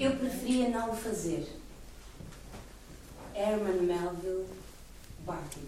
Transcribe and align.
Eu 0.00 0.16
preferia 0.16 0.70
não 0.70 0.92
o 0.92 0.96
fazer. 0.96 1.46
Herman 3.34 3.82
Melville 3.82 4.46
Barton. 5.26 5.60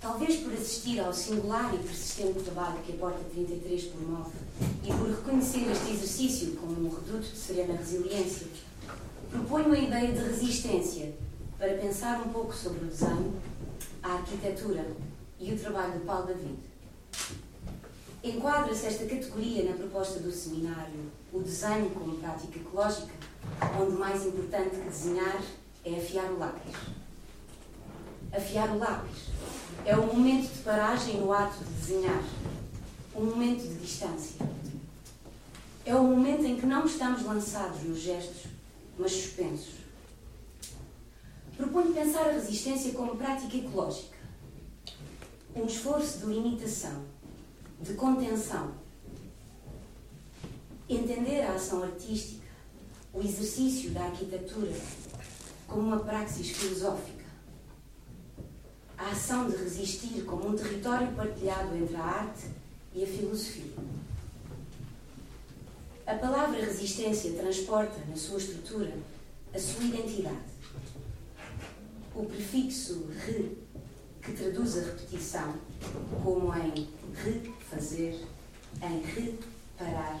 Talvez 0.00 0.36
por 0.36 0.54
assistir 0.54 0.98
ao 0.98 1.12
singular 1.12 1.74
e 1.74 1.78
persistente 1.78 2.42
trabalho 2.42 2.78
que 2.86 2.92
a 2.94 2.96
Porta 2.96 3.22
33 3.34 3.84
promove 3.84 4.32
e 4.82 4.86
por 4.94 5.10
reconhecer 5.10 5.70
este 5.70 5.90
exercício 5.90 6.56
como 6.56 6.86
um 6.86 6.88
reduto 6.88 7.28
de 7.28 7.36
serena 7.36 7.76
resiliência, 7.76 8.46
proponho 9.30 9.74
a 9.74 9.78
ideia 9.78 10.10
de 10.10 10.20
resistência 10.20 11.12
para 11.58 11.74
pensar 11.74 12.18
um 12.22 12.32
pouco 12.32 12.54
sobre 12.54 12.82
o 12.82 12.88
desenho, 12.88 13.38
a 14.02 14.14
arquitetura 14.14 14.86
e 15.38 15.52
o 15.52 15.58
trabalho 15.58 15.98
de 15.98 16.06
Paulo 16.06 16.28
David. 16.28 16.56
Enquadra-se 18.24 18.86
esta 18.86 19.04
categoria 19.04 19.64
na 19.64 19.76
proposta 19.76 20.18
do 20.18 20.32
seminário 20.32 21.12
O 21.30 21.40
Desenho 21.40 21.90
como 21.90 22.16
Prática 22.16 22.58
Ecológica, 22.58 23.12
onde 23.78 23.98
mais 23.98 24.24
importante 24.24 24.76
que 24.76 24.88
desenhar 24.88 25.42
é 25.84 25.96
afiar 25.96 26.32
o 26.32 26.38
lápis. 26.38 26.72
Afiar 28.32 28.70
o 28.70 28.78
lápis 28.78 29.24
é 29.84 29.94
o 29.94 30.06
momento 30.06 30.50
de 30.50 30.62
paragem 30.62 31.20
no 31.20 31.30
ato 31.34 31.62
de 31.62 31.70
desenhar, 31.74 32.24
um 33.14 33.26
momento 33.26 33.60
de 33.60 33.74
distância. 33.74 34.36
É 35.84 35.94
o 35.94 36.02
momento 36.02 36.46
em 36.46 36.58
que 36.58 36.64
não 36.64 36.86
estamos 36.86 37.26
lançados 37.26 37.82
nos 37.82 37.98
gestos, 37.98 38.44
mas 38.98 39.12
suspensos. 39.12 39.74
Proponho 41.58 41.92
pensar 41.92 42.30
a 42.30 42.32
resistência 42.32 42.94
como 42.94 43.16
prática 43.16 43.54
ecológica, 43.54 44.16
um 45.54 45.66
esforço 45.66 46.20
de 46.20 46.32
limitação 46.32 47.12
de 47.84 47.92
contenção. 47.94 48.72
Entender 50.88 51.42
a 51.42 51.54
ação 51.54 51.82
artística, 51.82 52.46
o 53.12 53.20
exercício 53.20 53.90
da 53.90 54.04
arquitetura, 54.04 54.72
como 55.68 55.82
uma 55.82 56.00
praxis 56.00 56.50
filosófica. 56.50 57.24
A 58.96 59.10
ação 59.10 59.50
de 59.50 59.56
resistir 59.56 60.24
como 60.24 60.48
um 60.48 60.56
território 60.56 61.12
partilhado 61.14 61.76
entre 61.76 61.96
a 61.96 62.02
arte 62.02 62.46
e 62.94 63.04
a 63.04 63.06
filosofia. 63.06 63.72
A 66.06 66.14
palavra 66.14 66.64
resistência 66.64 67.32
transporta, 67.32 67.98
na 68.08 68.16
sua 68.16 68.38
estrutura, 68.38 68.94
a 69.54 69.58
sua 69.58 69.84
identidade. 69.84 70.54
O 72.14 72.24
prefixo 72.24 73.08
re, 73.26 73.58
que 74.22 74.32
traduz 74.32 74.78
a 74.78 74.80
repetição, 74.82 75.54
como 76.22 76.54
em 76.54 76.88
refazer, 77.70 78.20
em 78.82 79.02
reparar. 79.02 80.20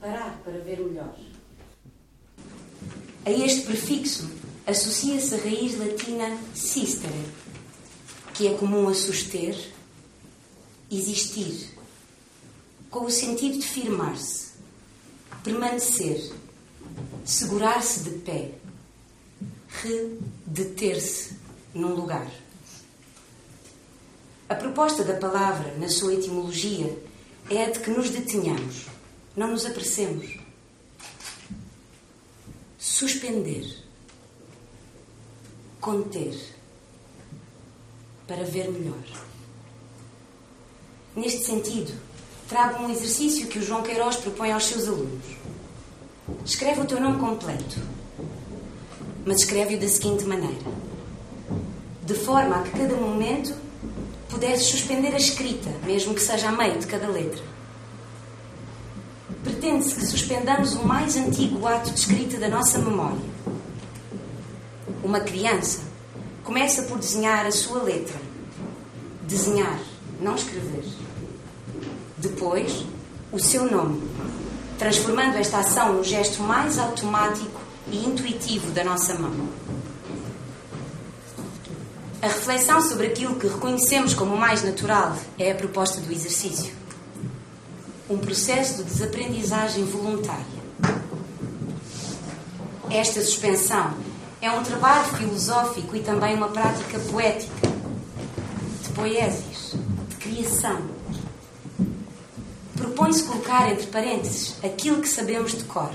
Parar 0.00 0.40
para 0.44 0.58
ver 0.58 0.80
melhor. 0.80 1.16
A 3.24 3.30
este 3.30 3.62
prefixo 3.62 4.30
associa-se 4.66 5.34
a 5.34 5.38
raiz 5.38 5.78
latina 5.78 6.38
sistere, 6.54 7.24
que 8.34 8.48
é 8.48 8.54
comum 8.54 8.88
a 8.88 8.94
suster, 8.94 9.72
existir, 10.90 11.70
com 12.90 13.06
o 13.06 13.10
sentido 13.10 13.58
de 13.58 13.66
firmar-se, 13.66 14.52
permanecer, 15.42 16.32
segurar-se 17.24 18.00
de 18.00 18.10
pé, 18.18 18.52
redeter-se 19.82 21.34
num 21.74 21.94
lugar. 21.94 22.30
A 24.46 24.54
proposta 24.54 25.02
da 25.02 25.14
palavra, 25.14 25.74
na 25.78 25.88
sua 25.88 26.12
etimologia, 26.12 26.98
é 27.48 27.64
a 27.64 27.70
de 27.70 27.80
que 27.80 27.90
nos 27.90 28.10
detenhamos, 28.10 28.86
não 29.34 29.48
nos 29.48 29.64
apressemos. 29.64 30.38
Suspender. 32.78 33.82
Conter. 35.80 36.38
Para 38.26 38.44
ver 38.44 38.70
melhor. 38.70 39.02
Neste 41.16 41.44
sentido, 41.44 41.92
trago 42.46 42.82
um 42.82 42.90
exercício 42.90 43.46
que 43.46 43.58
o 43.58 43.62
João 43.62 43.82
Queiroz 43.82 44.16
propõe 44.16 44.52
aos 44.52 44.66
seus 44.66 44.86
alunos. 44.86 45.24
Escreve 46.44 46.80
o 46.80 46.86
teu 46.86 47.00
nome 47.00 47.18
completo, 47.18 47.80
mas 49.24 49.40
escreve-o 49.40 49.80
da 49.80 49.88
seguinte 49.88 50.24
maneira: 50.24 50.64
de 52.04 52.14
forma 52.14 52.56
a 52.56 52.62
que 52.62 52.70
cada 52.70 52.94
momento 52.94 53.63
pudesse 54.34 54.64
suspender 54.64 55.14
a 55.14 55.16
escrita, 55.16 55.70
mesmo 55.84 56.12
que 56.12 56.20
seja 56.20 56.48
a 56.48 56.52
meio 56.52 56.78
de 56.78 56.86
cada 56.86 57.06
letra. 57.06 57.42
Pretende-se 59.44 59.94
que 59.94 60.06
suspendamos 60.06 60.74
o 60.74 60.84
mais 60.86 61.16
antigo 61.16 61.64
ato 61.66 61.90
de 61.90 62.00
escrita 62.00 62.36
da 62.36 62.48
nossa 62.48 62.78
memória. 62.78 63.22
Uma 65.04 65.20
criança 65.20 65.82
começa 66.42 66.82
por 66.82 66.98
desenhar 66.98 67.46
a 67.46 67.52
sua 67.52 67.82
letra. 67.82 68.20
Desenhar, 69.22 69.78
não 70.20 70.34
escrever. 70.34 70.84
Depois, 72.18 72.84
o 73.30 73.38
seu 73.38 73.70
nome, 73.70 74.02
transformando 74.78 75.36
esta 75.36 75.58
ação 75.58 75.94
no 75.94 76.04
gesto 76.04 76.42
mais 76.42 76.78
automático 76.78 77.60
e 77.90 78.04
intuitivo 78.04 78.70
da 78.72 78.82
nossa 78.82 79.14
mão. 79.14 79.63
A 82.24 82.26
reflexão 82.26 82.80
sobre 82.80 83.08
aquilo 83.08 83.34
que 83.34 83.46
reconhecemos 83.46 84.14
como 84.14 84.34
mais 84.34 84.62
natural 84.62 85.14
é 85.38 85.52
a 85.52 85.54
proposta 85.54 86.00
do 86.00 86.10
exercício. 86.10 86.72
Um 88.08 88.16
processo 88.16 88.78
de 88.78 88.84
desaprendizagem 88.84 89.84
voluntária. 89.84 90.64
Esta 92.90 93.20
suspensão 93.20 93.92
é 94.40 94.50
um 94.50 94.62
trabalho 94.62 95.04
filosófico 95.16 95.94
e 95.96 96.00
também 96.00 96.34
uma 96.34 96.48
prática 96.48 96.98
poética, 96.98 97.68
de 98.84 98.88
poeses, 98.94 99.74
de 100.08 100.16
criação. 100.16 100.80
Propõe-se 102.74 103.24
colocar 103.24 103.70
entre 103.70 103.88
parênteses 103.88 104.54
aquilo 104.64 105.02
que 105.02 105.08
sabemos 105.10 105.52
de 105.52 105.64
cor, 105.64 105.92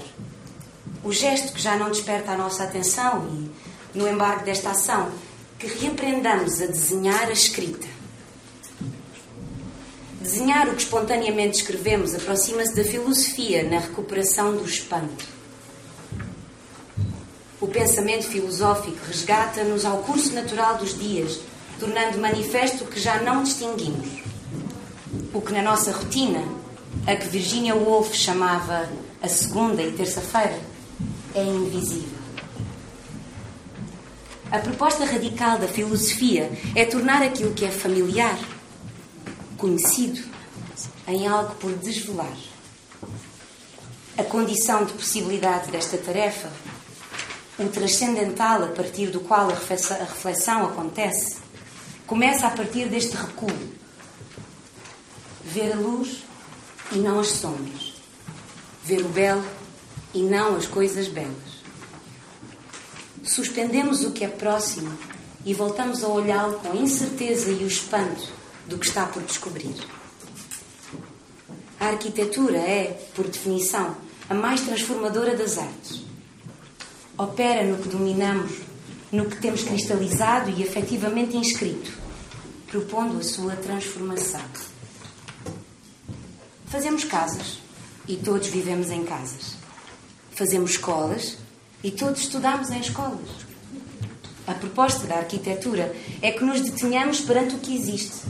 o 1.04 1.12
gesto 1.12 1.54
que 1.54 1.60
já 1.60 1.76
não 1.76 1.88
desperta 1.88 2.34
a 2.34 2.38
nossa 2.38 2.66
atenção 2.66 3.28
e, 3.32 3.98
no 3.98 4.08
embargo 4.08 4.46
desta 4.46 4.70
ação, 4.70 5.10
que 5.60 5.68
reaprendamos 5.68 6.62
a 6.62 6.68
desenhar 6.68 7.28
a 7.28 7.34
escrita. 7.34 7.86
Desenhar 10.22 10.70
o 10.70 10.76
que 10.76 10.84
espontaneamente 10.84 11.58
escrevemos 11.58 12.16
aproxima-se 12.16 12.74
da 12.74 12.84
filosofia 12.84 13.64
na 13.70 13.80
recuperação 13.80 14.56
do 14.56 14.64
espanto. 14.64 15.28
O 17.60 17.68
pensamento 17.68 18.24
filosófico 18.24 19.06
resgata-nos 19.06 19.84
ao 19.84 19.98
curso 19.98 20.34
natural 20.34 20.78
dos 20.78 20.98
dias, 20.98 21.42
tornando 21.78 22.20
manifesto 22.20 22.86
o 22.86 22.88
que 22.88 23.00
já 23.00 23.22
não 23.22 23.44
distinguimos. 23.44 24.08
O 25.34 25.42
que 25.42 25.52
na 25.52 25.62
nossa 25.62 25.92
rotina, 25.92 26.42
a 27.06 27.16
que 27.18 27.28
Virginia 27.28 27.76
Woolf 27.76 28.14
chamava 28.14 28.90
a 29.22 29.28
segunda 29.28 29.82
e 29.84 29.92
terça-feira, 29.92 30.58
é 31.36 31.44
invisível. 31.44 32.19
A 34.52 34.58
proposta 34.58 35.06
radical 35.06 35.60
da 35.60 35.68
filosofia 35.68 36.52
é 36.76 36.84
tornar 36.84 37.22
aquilo 37.22 37.54
que 37.54 37.66
é 37.66 37.70
familiar, 37.70 38.36
conhecido, 39.60 40.24
em 41.08 41.28
algo 41.28 41.54
por 41.56 41.72
desvelar. 41.74 42.36
A 44.18 44.24
condição 44.24 44.86
de 44.86 44.94
possibilidade 44.94 45.70
desta 45.70 46.00
tarefa, 46.00 46.50
o 47.60 47.68
transcendental 47.68 48.64
a 48.64 48.68
partir 48.70 49.12
do 49.12 49.20
qual 49.20 49.52
a 49.52 49.54
reflexão 49.54 50.66
acontece, 50.66 51.38
começa 52.08 52.48
a 52.48 52.50
partir 52.50 52.90
deste 52.90 53.16
recuo. 53.16 53.54
Ver 55.46 55.74
a 55.74 55.76
luz 55.76 56.24
e 56.92 56.98
não 56.98 57.20
as 57.20 57.28
sombras. 57.28 57.94
Ver 58.84 59.06
o 59.06 59.10
belo 59.10 59.46
e 60.12 60.24
não 60.24 60.56
as 60.56 60.66
coisas 60.66 61.08
belas 61.08 61.49
suspendemos 63.24 64.04
o 64.04 64.12
que 64.12 64.24
é 64.24 64.28
próximo 64.28 64.92
e 65.46 65.54
voltamos 65.54 66.04
a 66.04 66.08
olhá-lo 66.08 66.60
com 66.60 66.72
a 66.72 66.76
incerteza 66.76 67.50
e 67.50 67.64
o 67.64 67.68
espanto 67.68 68.30
do 68.68 68.78
que 68.78 68.86
está 68.86 69.06
por 69.06 69.24
descobrir. 69.24 69.76
A 71.80 71.88
arquitetura 71.88 72.58
é, 72.58 73.08
por 73.16 73.28
definição, 73.28 73.96
a 74.30 74.34
mais 74.34 74.62
transformadora 74.62 75.36
das 75.36 75.58
artes. 75.58 76.02
Opera 77.18 77.64
no 77.64 77.78
que 77.78 77.90
dominamos, 77.90 78.52
no 79.12 79.26
que 79.26 79.38
temos 79.38 79.64
cristalizado 79.64 80.52
e 80.52 80.62
efetivamente 80.62 81.36
inscrito, 81.36 81.92
propondo 82.68 83.18
a 83.20 83.24
sua 83.24 83.56
transformação. 83.56 84.42
Fazemos 86.68 87.04
casas 87.04 87.60
e 88.08 88.16
todos 88.18 88.48
vivemos 88.48 88.92
em 88.92 89.04
casas. 89.04 89.56
Fazemos 90.32 90.72
escolas 90.72 91.38
e 91.84 91.92
todos 91.92 92.22
estudamos 92.22 92.70
em 92.70 92.80
escolas. 92.80 93.30
A 94.46 94.54
proposta 94.54 95.06
da 95.06 95.18
arquitetura 95.18 95.96
é 96.22 96.32
que 96.32 96.44
nos 96.44 96.62
detenhamos 96.62 97.22
perante 97.22 97.56
o 97.56 97.60
que 97.60 97.76
existe: 97.76 98.24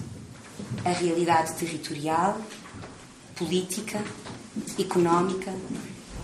a 0.84 0.90
realidade 0.90 1.54
territorial, 1.54 2.40
política, 3.36 4.04
económica, 4.78 5.54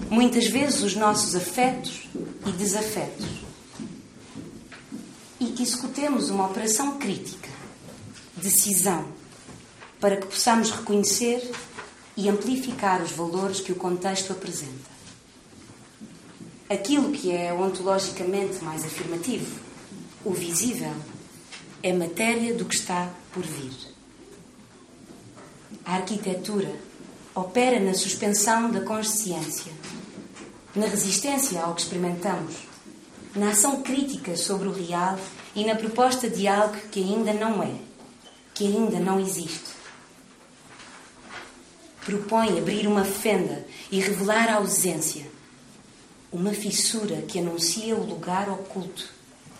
muitas 0.09 0.47
vezes 0.47 0.83
os 0.83 0.95
nossos 0.95 1.35
afetos 1.35 2.07
e 2.45 2.51
desafetos, 2.51 3.25
e 5.39 5.45
que 5.47 5.63
executemos 5.63 6.29
uma 6.29 6.45
operação 6.45 6.97
crítica, 6.97 7.49
decisão, 8.35 9.05
para 9.99 10.17
que 10.17 10.27
possamos 10.27 10.71
reconhecer 10.71 11.51
e 12.17 12.29
amplificar 12.29 13.01
os 13.01 13.11
valores 13.11 13.61
que 13.61 13.71
o 13.71 13.75
contexto 13.75 14.31
apresenta. 14.31 14.94
Aquilo 16.67 17.11
que 17.11 17.31
é 17.31 17.53
ontologicamente 17.53 18.63
mais 18.63 18.83
afirmativo, 18.83 19.59
o 20.23 20.31
visível, 20.31 20.93
é 21.83 21.93
matéria 21.93 22.55
do 22.55 22.65
que 22.65 22.73
está 22.73 23.11
por 23.31 23.43
vir. 23.43 23.71
A 25.85 25.97
arquitetura 25.97 26.73
opera 27.35 27.79
na 27.79 27.93
suspensão 27.93 28.71
da 28.71 28.81
consciência, 28.81 29.71
na 30.75 30.87
resistência 30.87 31.61
ao 31.61 31.75
que 31.75 31.81
experimentamos, 31.81 32.55
na 33.35 33.51
ação 33.51 33.83
crítica 33.83 34.35
sobre 34.35 34.67
o 34.67 34.73
real 34.73 35.19
e 35.53 35.63
na 35.63 35.75
proposta 35.75 36.27
de 36.27 36.47
algo 36.47 36.75
que 36.91 37.03
ainda 37.03 37.31
não 37.31 37.61
é, 37.61 37.75
que 38.55 38.65
ainda 38.65 38.99
não 38.99 39.19
existe. 39.19 39.75
Propõe 42.03 42.57
abrir 42.57 42.87
uma 42.87 43.05
fenda 43.05 43.67
e 43.91 43.99
revelar 43.99 44.49
a 44.49 44.55
ausência, 44.55 45.34
uma 46.35 46.53
fissura 46.53 47.21
que 47.21 47.39
anuncia 47.39 47.95
o 47.95 48.05
lugar 48.05 48.49
oculto 48.49 49.07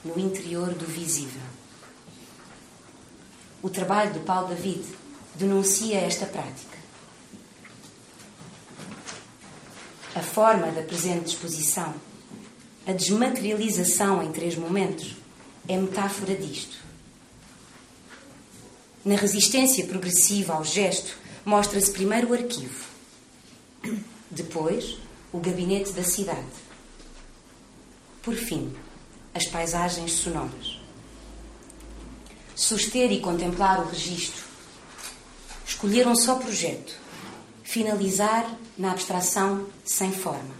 no 0.04 0.20
interior 0.20 0.74
do 0.74 0.86
visível. 0.86 1.42
O 3.64 3.70
trabalho 3.70 4.12
de 4.12 4.20
Paulo 4.20 4.50
David 4.50 4.84
denuncia 5.36 6.02
esta 6.02 6.26
prática. 6.26 6.78
A 10.14 10.20
forma 10.20 10.70
da 10.74 10.82
presente 10.82 11.28
exposição, 11.28 11.96
a 12.86 12.92
desmaterialização 12.92 14.22
em 14.22 14.34
três 14.34 14.58
momentos, 14.58 15.16
é 15.70 15.78
metáfora 15.78 16.36
disto. 16.36 16.78
Na 19.06 19.16
resistência 19.16 19.86
progressiva 19.86 20.56
ao 20.56 20.66
gesto, 20.66 21.18
mostra-se 21.46 21.92
primeiro 21.92 22.32
o 22.32 22.34
arquivo, 22.34 22.84
depois 24.30 24.98
o 25.36 25.40
gabinete 25.40 25.92
da 25.92 26.04
cidade, 26.04 26.65
por 28.26 28.34
fim, 28.34 28.76
as 29.36 29.46
paisagens 29.46 30.14
sonoras. 30.14 30.80
Suster 32.56 33.12
e 33.12 33.22
contemplar 33.22 33.80
o 33.80 33.88
registro, 33.88 34.44
escolher 35.66 36.08
um 36.08 36.16
só 36.16 36.36
projeto, 36.36 36.98
finalizar 37.64 38.58
na 38.76 38.92
abstração 38.92 39.68
sem 39.86 40.12
forma. 40.12 40.56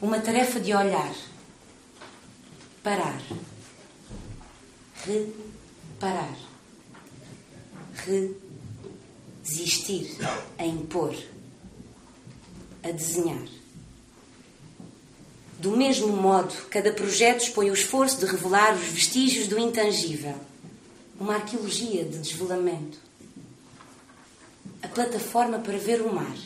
Uma 0.00 0.20
tarefa 0.20 0.60
de 0.60 0.72
olhar, 0.72 1.12
parar, 2.84 3.20
reparar, 5.04 6.36
resistir, 9.42 10.16
a 10.56 10.64
impor, 10.64 11.16
a 12.84 12.92
desenhar. 12.92 13.65
Do 15.58 15.70
mesmo 15.70 16.08
modo, 16.08 16.54
cada 16.68 16.92
projeto 16.92 17.42
expõe 17.42 17.70
o 17.70 17.74
esforço 17.74 18.18
de 18.18 18.26
revelar 18.26 18.74
os 18.74 18.84
vestígios 18.84 19.48
do 19.48 19.58
intangível, 19.58 20.34
uma 21.18 21.36
arqueologia 21.36 22.04
de 22.04 22.18
desvelamento. 22.18 22.98
A 24.82 24.88
plataforma 24.88 25.58
para 25.58 25.78
ver 25.78 26.02
o 26.02 26.12
mar, 26.12 26.36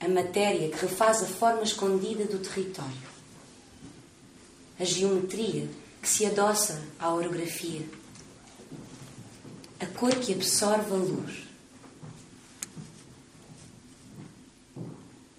a 0.00 0.08
matéria 0.08 0.68
que 0.68 0.84
refaz 0.84 1.22
a 1.22 1.26
forma 1.26 1.62
escondida 1.62 2.24
do 2.24 2.38
território. 2.38 3.14
A 4.78 4.84
geometria 4.84 5.68
que 6.02 6.08
se 6.08 6.26
adoça 6.26 6.82
à 6.98 7.14
orografia, 7.14 7.86
a 9.78 9.86
cor 9.86 10.12
que 10.16 10.32
absorve 10.32 10.92
a 10.92 10.96
luz, 10.96 11.44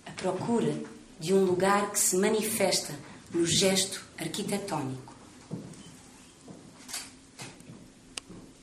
a 0.06 0.12
procura 0.12 0.95
de 1.26 1.34
um 1.34 1.44
lugar 1.44 1.92
que 1.92 2.00
se 2.00 2.16
manifesta 2.18 2.94
no 3.34 3.48
gesto 3.48 4.00
arquitetónico. 4.16 5.12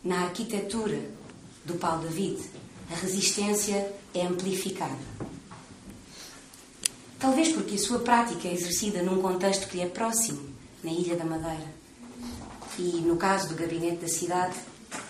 Na 0.04 0.26
arquitetura 0.26 1.00
do 1.64 1.74
Paulo 1.74 2.02
David, 2.02 2.40
a 2.88 2.94
resistência 2.94 3.92
é 4.14 4.24
amplificada. 4.24 4.96
Talvez 7.18 7.48
porque 7.48 7.74
a 7.74 7.78
sua 7.78 7.98
prática 7.98 8.46
é 8.46 8.54
exercida 8.54 9.02
num 9.02 9.20
contexto 9.20 9.66
que 9.66 9.78
lhe 9.78 9.82
é 9.82 9.88
próximo 9.88 10.48
na 10.84 10.92
Ilha 10.92 11.16
da 11.16 11.24
Madeira. 11.24 11.66
E, 12.78 13.00
no 13.00 13.16
caso 13.16 13.48
do 13.48 13.56
gabinete 13.56 14.02
da 14.02 14.08
cidade, 14.08 14.54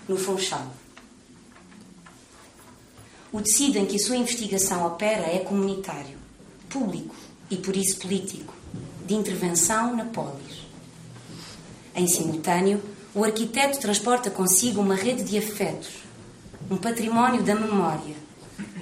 no 0.09 0.17
Funchal. 0.17 0.75
O 3.31 3.43
tecido 3.43 3.77
em 3.77 3.85
que 3.85 3.97
a 3.97 3.99
sua 3.99 4.17
investigação 4.17 4.87
opera 4.87 5.27
é 5.27 5.41
comunitário, 5.41 6.17
público 6.71 7.32
e, 7.53 7.57
por 7.59 7.77
isso, 7.77 7.99
político, 7.99 8.55
de 9.07 9.13
intervenção 9.13 9.95
na 9.95 10.07
polis. 10.07 10.63
Em 11.95 12.09
simultâneo, 12.09 12.83
o 13.15 13.23
arquiteto 13.23 13.79
transporta 13.79 14.31
consigo 14.31 14.81
uma 14.81 14.95
rede 14.95 15.23
de 15.23 15.37
afetos, 15.37 15.91
um 16.71 16.79
património 16.79 17.43
da 17.43 17.55
memória, 17.55 18.17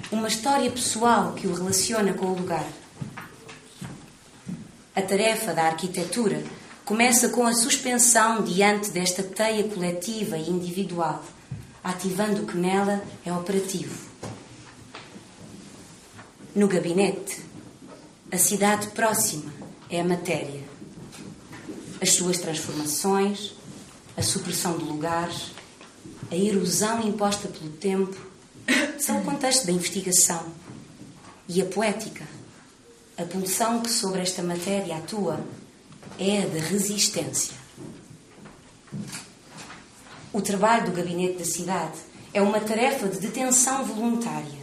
uma 0.09 0.29
história 0.29 0.71
pessoal 0.71 1.33
que 1.33 1.47
o 1.47 1.53
relaciona 1.53 2.13
com 2.13 2.27
o 2.27 2.37
lugar. 2.37 2.65
A 4.95 5.01
tarefa 5.01 5.53
da 5.53 5.63
arquitetura 5.63 6.41
começa 6.85 7.27
com 7.27 7.45
a 7.45 7.53
suspensão 7.53 8.41
diante 8.41 8.89
desta 8.89 9.21
teia 9.21 9.65
coletiva 9.65 10.37
e 10.37 10.49
individual, 10.49 11.21
ativando 11.83 12.43
o 12.43 12.45
que 12.45 12.57
nela 12.57 13.03
é 13.25 13.33
operativo. 13.33 14.09
No 16.55 16.69
gabinete, 16.69 17.50
a 18.31 18.37
cidade 18.37 18.87
próxima 18.87 19.51
é 19.89 19.99
a 19.99 20.05
matéria. 20.05 20.63
As 22.01 22.13
suas 22.13 22.37
transformações, 22.37 23.53
a 24.15 24.21
supressão 24.21 24.77
de 24.77 24.85
lugares, 24.85 25.51
a 26.31 26.35
erosão 26.35 27.05
imposta 27.05 27.49
pelo 27.49 27.71
tempo 27.71 28.15
são 28.97 29.19
o 29.19 29.25
contexto 29.25 29.65
da 29.65 29.73
investigação. 29.73 30.45
E 31.49 31.61
a 31.61 31.65
poética, 31.65 32.25
a 33.17 33.23
pulsão 33.23 33.81
que 33.81 33.91
sobre 33.91 34.21
esta 34.21 34.41
matéria 34.41 34.95
atua, 34.95 35.45
é 36.17 36.43
a 36.43 36.45
de 36.45 36.59
resistência. 36.59 37.55
O 40.31 40.41
trabalho 40.41 40.85
do 40.85 40.91
gabinete 40.93 41.37
da 41.37 41.45
cidade 41.45 41.99
é 42.33 42.41
uma 42.41 42.61
tarefa 42.61 43.09
de 43.09 43.19
detenção 43.19 43.83
voluntária, 43.83 44.59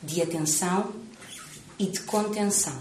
de 0.00 0.22
atenção 0.22 1.05
e 1.78 1.86
de 1.86 2.00
contenção. 2.00 2.76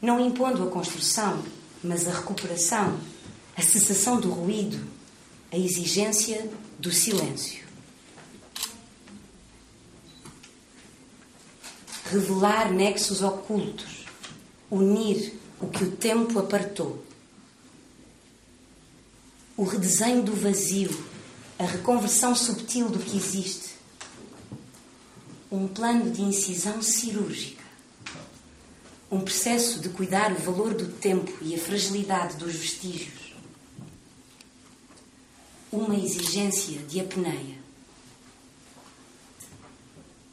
Não 0.00 0.20
impondo 0.20 0.62
a 0.62 0.70
construção, 0.70 1.42
mas 1.82 2.06
a 2.06 2.12
recuperação, 2.12 2.98
a 3.56 3.62
cessação 3.62 4.20
do 4.20 4.30
ruído, 4.30 4.78
a 5.50 5.56
exigência 5.56 6.48
do 6.78 6.92
silêncio. 6.92 7.66
Revelar 12.10 12.72
nexos 12.72 13.22
ocultos, 13.22 14.06
unir 14.70 15.38
o 15.60 15.66
que 15.66 15.84
o 15.84 15.90
tempo 15.90 16.38
apartou. 16.38 17.04
O 19.56 19.64
redesenho 19.64 20.22
do 20.22 20.34
vazio, 20.34 21.04
a 21.58 21.64
reconversão 21.64 22.34
subtil 22.34 22.88
do 22.88 23.00
que 23.00 23.16
existe. 23.16 23.67
Um 25.50 25.66
plano 25.66 26.10
de 26.10 26.20
incisão 26.20 26.82
cirúrgica. 26.82 27.64
Um 29.10 29.20
processo 29.20 29.80
de 29.80 29.88
cuidar 29.88 30.32
o 30.32 30.38
valor 30.38 30.74
do 30.74 30.86
tempo 30.92 31.32
e 31.40 31.54
a 31.54 31.58
fragilidade 31.58 32.36
dos 32.36 32.54
vestígios. 32.54 33.34
Uma 35.72 35.96
exigência 35.96 36.78
de 36.80 37.00
apneia. 37.00 37.56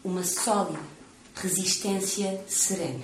Uma 0.04 0.24
sólida 0.24 0.96
resistência 1.36 2.44
serena. 2.48 3.04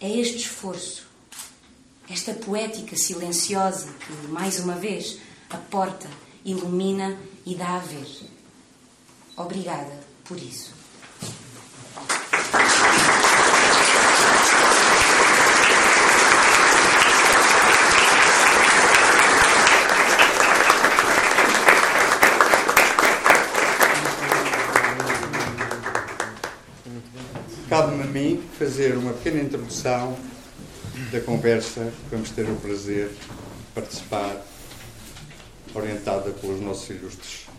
É 0.00 0.10
este 0.10 0.38
esforço, 0.38 1.06
esta 2.08 2.32
poética 2.32 2.96
silenciosa 2.96 3.92
que, 3.92 4.28
mais 4.28 4.58
uma 4.58 4.74
vez, 4.74 5.18
aporta, 5.48 6.08
ilumina 6.44 7.18
e 7.46 7.54
dá 7.54 7.76
a 7.76 7.78
ver. 7.78 8.39
Obrigada 9.40 9.90
por 10.24 10.36
isso. 10.36 10.74
cabe-me 27.68 28.02
a 28.02 28.06
mim 28.06 28.42
fazer 28.58 28.98
uma 28.98 29.12
pequena 29.12 29.40
introdução 29.40 30.18
da 31.12 31.20
conversa 31.20 31.92
que 32.04 32.10
vamos 32.10 32.30
ter 32.30 32.42
o 32.42 32.56
prazer 32.56 33.08
de 33.08 33.16
participar, 33.74 34.44
orientada 35.72 36.30
pelos 36.32 36.60
nossos 36.60 36.90
ilustres 36.90 37.49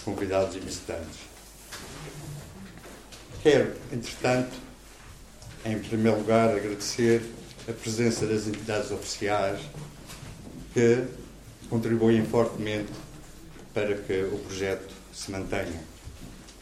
convidados 0.00 0.56
e 0.56 0.60
visitantes. 0.60 1.18
Quero, 3.42 3.74
entretanto, 3.92 4.56
em 5.64 5.78
primeiro 5.78 6.18
lugar, 6.18 6.50
agradecer 6.50 7.22
a 7.68 7.72
presença 7.72 8.26
das 8.26 8.46
entidades 8.46 8.90
oficiais 8.90 9.60
que 10.74 11.04
contribuem 11.68 12.24
fortemente 12.24 12.90
para 13.72 13.94
que 13.94 14.22
o 14.24 14.38
projeto 14.38 14.92
se 15.12 15.30
mantenha, 15.30 15.80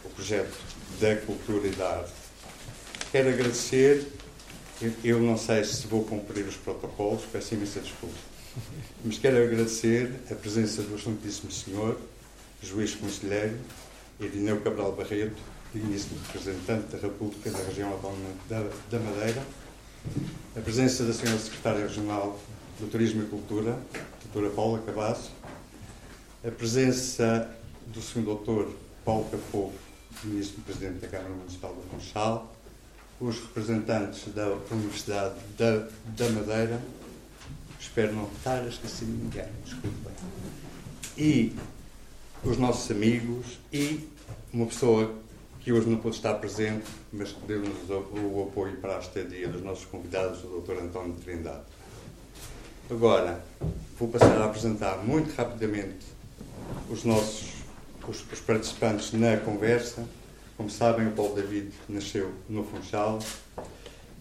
o 0.05 0.09
projeto 0.11 0.57
da 1.01 1.17
cultura 1.17 1.67
e 1.67 1.71
da 1.71 1.99
arte. 1.99 2.13
Quero 3.11 3.29
agradecer, 3.31 4.07
eu 5.03 5.21
não 5.21 5.39
sei 5.39 5.65
se 5.65 5.87
vou 5.87 6.05
cumprir 6.05 6.45
os 6.45 6.57
protocolos, 6.57 7.23
peço 7.33 7.55
imensa 7.55 7.81
desculpa, 7.81 8.15
mas 9.05 9.19
quero 9.19 9.43
agradecer 9.43 10.13
a 10.31 10.35
presença 10.35 10.83
do 10.83 10.97
Excelentíssimo 10.97 11.51
Senhor, 11.51 11.99
Juiz 12.63 12.95
Conselheiro, 12.95 13.57
Irineu 14.21 14.61
Cabral 14.61 14.93
Barreto, 14.93 15.41
digníssimo 15.73 16.19
representante 16.27 16.89
da 16.89 16.99
República 16.99 17.51
da 17.51 17.59
Região 17.59 17.91
Autónoma 17.91 18.31
da 18.91 18.99
Madeira, 18.99 19.43
a 20.57 20.61
presença 20.61 21.05
da 21.05 21.13
Senhora 21.13 21.39
Secretária 21.39 21.83
Regional 21.83 22.39
do 22.81 22.87
Turismo 22.89 23.23
e 23.23 23.27
Cultura, 23.27 23.79
doutora 24.25 24.55
Paula 24.55 24.81
Cavasso, 24.81 25.31
a 26.47 26.51
presença 26.51 27.55
do 27.87 28.01
Sr. 28.01 28.23
Dr. 28.23 28.73
Paulo 29.05 29.29
Cafogo, 29.31 29.75
Ministro 30.25 30.61
Presidente 30.63 31.01
da 31.01 31.09
Câmara 31.09 31.31
Municipal 31.31 31.75
do 31.75 31.83
Funchal, 31.91 32.55
os 33.21 33.41
representantes 33.41 34.33
da 34.33 34.47
Universidade 34.71 35.35
da, 35.57 35.89
da 36.17 36.29
Madeira, 36.31 36.81
espero 37.81 38.15
não 38.15 38.29
estar 38.37 38.63
a 38.63 38.69
esquecer 38.69 39.07
ninguém, 39.07 39.49
desculpem, 39.65 40.13
e 41.17 41.57
os 42.45 42.57
nossos 42.59 42.91
amigos 42.91 43.59
e 43.73 44.09
uma 44.53 44.67
pessoa 44.67 45.15
que 45.61 45.73
hoje 45.73 45.89
não 45.89 45.99
pôde 45.99 46.17
estar 46.17 46.35
presente, 46.35 46.87
mas 47.13 47.33
que 47.33 47.41
deu-nos 47.47 47.91
o, 47.91 48.49
apoio 48.49 48.77
para 48.77 48.97
a 48.97 49.01
estadia 49.01 49.49
dos 49.49 49.63
nossos 49.63 49.85
convidados, 49.85 50.43
o 50.45 50.61
Dr. 50.61 50.83
António 50.83 51.15
Trindade. 51.15 51.63
Agora, 52.91 53.45
vou 53.99 54.09
passar 54.09 54.41
a 54.41 54.47
apresentar 54.47 54.99
muito 55.05 55.35
rapidamente 55.35 56.07
os 56.91 57.05
nossos 57.05 57.59
os, 58.09 58.25
os 58.33 58.41
participantes 58.41 59.13
na 59.13 59.37
conversa. 59.37 60.05
Como 60.57 60.71
sabem, 60.71 61.07
o 61.07 61.13
Paulo 61.13 61.35
David 61.35 61.71
nasceu 61.89 62.33
no 62.49 62.65
Funchal. 62.65 63.19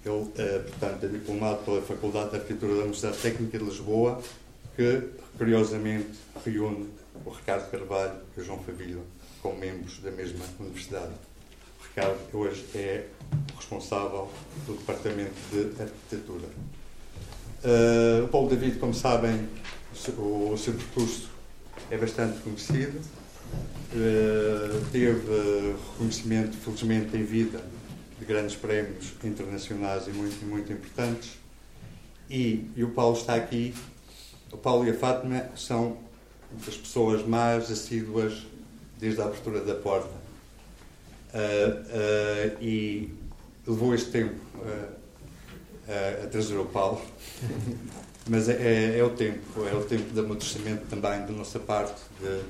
Ele, 0.05 0.31
é, 0.37 0.59
portanto, 0.59 1.05
é 1.05 1.07
diplomado 1.07 1.63
pela 1.63 1.81
Faculdade 1.81 2.31
de 2.31 2.35
Arquitetura 2.37 2.73
da 2.73 2.79
Universidade 2.79 3.17
Técnica 3.17 3.57
de 3.57 3.65
Lisboa, 3.65 4.21
que, 4.75 5.03
curiosamente, 5.37 6.11
reúne 6.45 6.89
o 7.25 7.29
Ricardo 7.29 7.69
Carvalho 7.69 8.19
e 8.35 8.41
o 8.41 8.43
João 8.43 8.59
Favilho 8.59 9.03
como 9.41 9.57
membros 9.57 9.99
da 9.99 10.11
mesma 10.11 10.43
universidade. 10.59 11.13
O 11.79 11.83
Ricardo 11.83 12.19
hoje 12.33 12.65
é 12.75 13.07
responsável 13.55 14.29
do 14.65 14.73
Departamento 14.73 15.33
de 15.51 15.81
Arquitetura. 15.81 16.47
Uh, 17.63 18.25
o 18.25 18.27
Paulo 18.27 18.49
David, 18.49 18.77
como 18.77 18.93
sabem, 18.93 19.47
o, 20.17 20.55
seu 20.57 20.73
percurso 20.73 21.29
é 21.89 21.97
bastante 21.97 22.39
conhecido. 22.41 22.99
Uh, 23.93 24.85
teve 24.91 25.75
reconhecimento, 25.91 26.57
felizmente, 26.57 27.15
em 27.17 27.23
vida 27.23 27.63
de 28.19 28.25
grandes 28.25 28.55
prémios 28.55 29.13
internacionais 29.23 30.07
e 30.07 30.11
muito, 30.11 30.45
muito 30.45 30.71
importantes. 30.71 31.37
E, 32.29 32.69
e 32.75 32.83
o 32.83 32.91
Paulo 32.91 33.17
está 33.17 33.35
aqui. 33.35 33.73
O 34.51 34.57
Paulo 34.57 34.85
e 34.85 34.91
a 34.91 34.93
Fátima 34.93 35.49
são 35.55 35.97
das 36.65 36.75
pessoas 36.75 37.25
mais 37.25 37.71
assíduas 37.71 38.45
desde 38.99 39.21
a 39.21 39.25
abertura 39.25 39.61
da 39.61 39.75
porta. 39.75 40.27
Uh, 41.33 41.37
uh, 41.37 42.63
e 42.63 43.13
levou 43.65 43.93
este 43.93 44.11
tempo 44.11 44.47
a 46.23 46.27
trazer 46.27 46.57
o 46.57 46.65
Paulo, 46.65 47.01
mas 48.29 48.49
é, 48.49 48.53
é, 48.53 48.99
é, 48.99 49.03
o 49.03 49.09
tempo, 49.11 49.65
é 49.65 49.73
o 49.73 49.83
tempo 49.83 50.13
de 50.13 50.19
amadurecimento 50.19 50.85
também 50.87 51.25
da 51.25 51.31
nossa 51.31 51.59
parte, 51.59 52.01
de, 52.19 52.41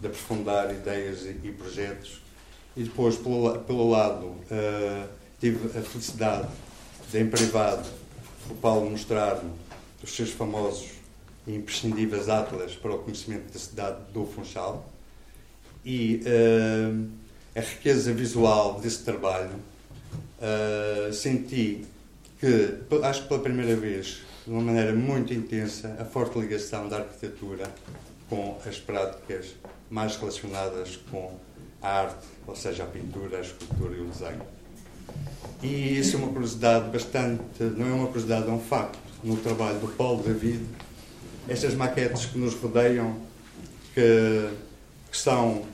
de 0.00 0.06
aprofundar 0.06 0.72
ideias 0.72 1.22
e, 1.24 1.38
e, 1.44 1.52
projetos. 1.52 2.22
E 2.76 2.84
depois, 2.84 3.16
pelo, 3.16 3.58
pelo 3.60 3.90
lado, 3.90 4.26
uh, 4.26 5.08
tive 5.40 5.78
a 5.78 5.82
felicidade 5.82 6.48
de, 7.10 7.18
em 7.18 7.28
privado, 7.28 7.86
o 8.48 8.54
Paulo 8.54 8.90
mostrar-me 8.90 9.50
os 10.02 10.14
seus 10.14 10.30
famosos 10.30 10.97
imprescindíveis 11.54 12.28
atlas 12.28 12.74
para 12.74 12.94
o 12.94 12.98
conhecimento 12.98 13.52
da 13.52 13.58
cidade 13.58 13.98
do 14.12 14.26
Funchal 14.26 14.88
e 15.84 16.22
uh, 16.26 17.08
a 17.56 17.60
riqueza 17.60 18.12
visual 18.12 18.80
desse 18.80 19.04
trabalho. 19.04 19.50
Uh, 20.38 21.12
senti 21.12 21.84
que, 22.40 22.74
acho 23.02 23.22
que 23.22 23.28
pela 23.28 23.40
primeira 23.40 23.74
vez, 23.74 24.20
de 24.46 24.52
uma 24.52 24.62
maneira 24.62 24.94
muito 24.94 25.34
intensa, 25.34 25.96
a 25.98 26.04
forte 26.04 26.38
ligação 26.38 26.88
da 26.88 26.98
arquitetura 26.98 27.68
com 28.28 28.58
as 28.66 28.78
práticas 28.78 29.54
mais 29.90 30.16
relacionadas 30.16 30.96
com 31.10 31.32
a 31.82 31.88
arte, 31.88 32.26
ou 32.46 32.54
seja, 32.54 32.84
a 32.84 32.86
pintura, 32.86 33.38
a 33.38 33.40
escultura 33.40 33.96
e 33.96 34.00
o 34.00 34.04
desenho. 34.04 34.42
E 35.62 35.98
isso 35.98 36.16
é 36.16 36.18
uma 36.18 36.28
curiosidade 36.28 36.90
bastante, 36.90 37.42
não 37.76 37.86
é 37.86 37.92
uma 37.92 38.06
curiosidade, 38.06 38.46
é 38.48 38.52
um 38.52 38.60
facto, 38.60 38.98
no 39.24 39.36
trabalho 39.36 39.78
do 39.80 39.88
Paulo 39.88 40.22
David, 40.22 40.64
estas 41.48 41.74
maquetes 41.74 42.26
que 42.26 42.38
nos 42.38 42.54
rodeiam, 42.54 43.16
que, 43.94 44.50
que 45.10 45.16
são, 45.16 45.64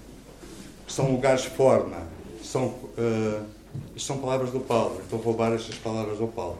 que 0.87 0.93
são 0.93 1.11
lugares 1.11 1.45
forma, 1.45 2.07
são, 2.43 2.67
uh, 2.67 3.45
são 3.97 4.19
palavras 4.19 4.51
do 4.51 4.61
Paulo, 4.61 5.01
estou 5.03 5.19
a 5.19 5.23
roubar 5.23 5.53
estas 5.53 5.77
palavras 5.77 6.19
do 6.19 6.29
Paulo. 6.29 6.59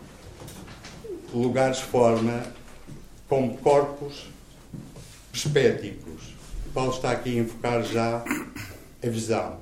Lugares 1.33 1.81
forma 1.81 2.45
como 3.29 3.57
corpos 3.59 4.27
perspéticos. 5.31 6.35
Paulo 6.73 6.93
está 6.93 7.13
aqui 7.13 7.39
a 7.39 7.43
invocar 7.43 7.83
já 7.85 8.25
a 9.03 9.09
visão 9.09 9.61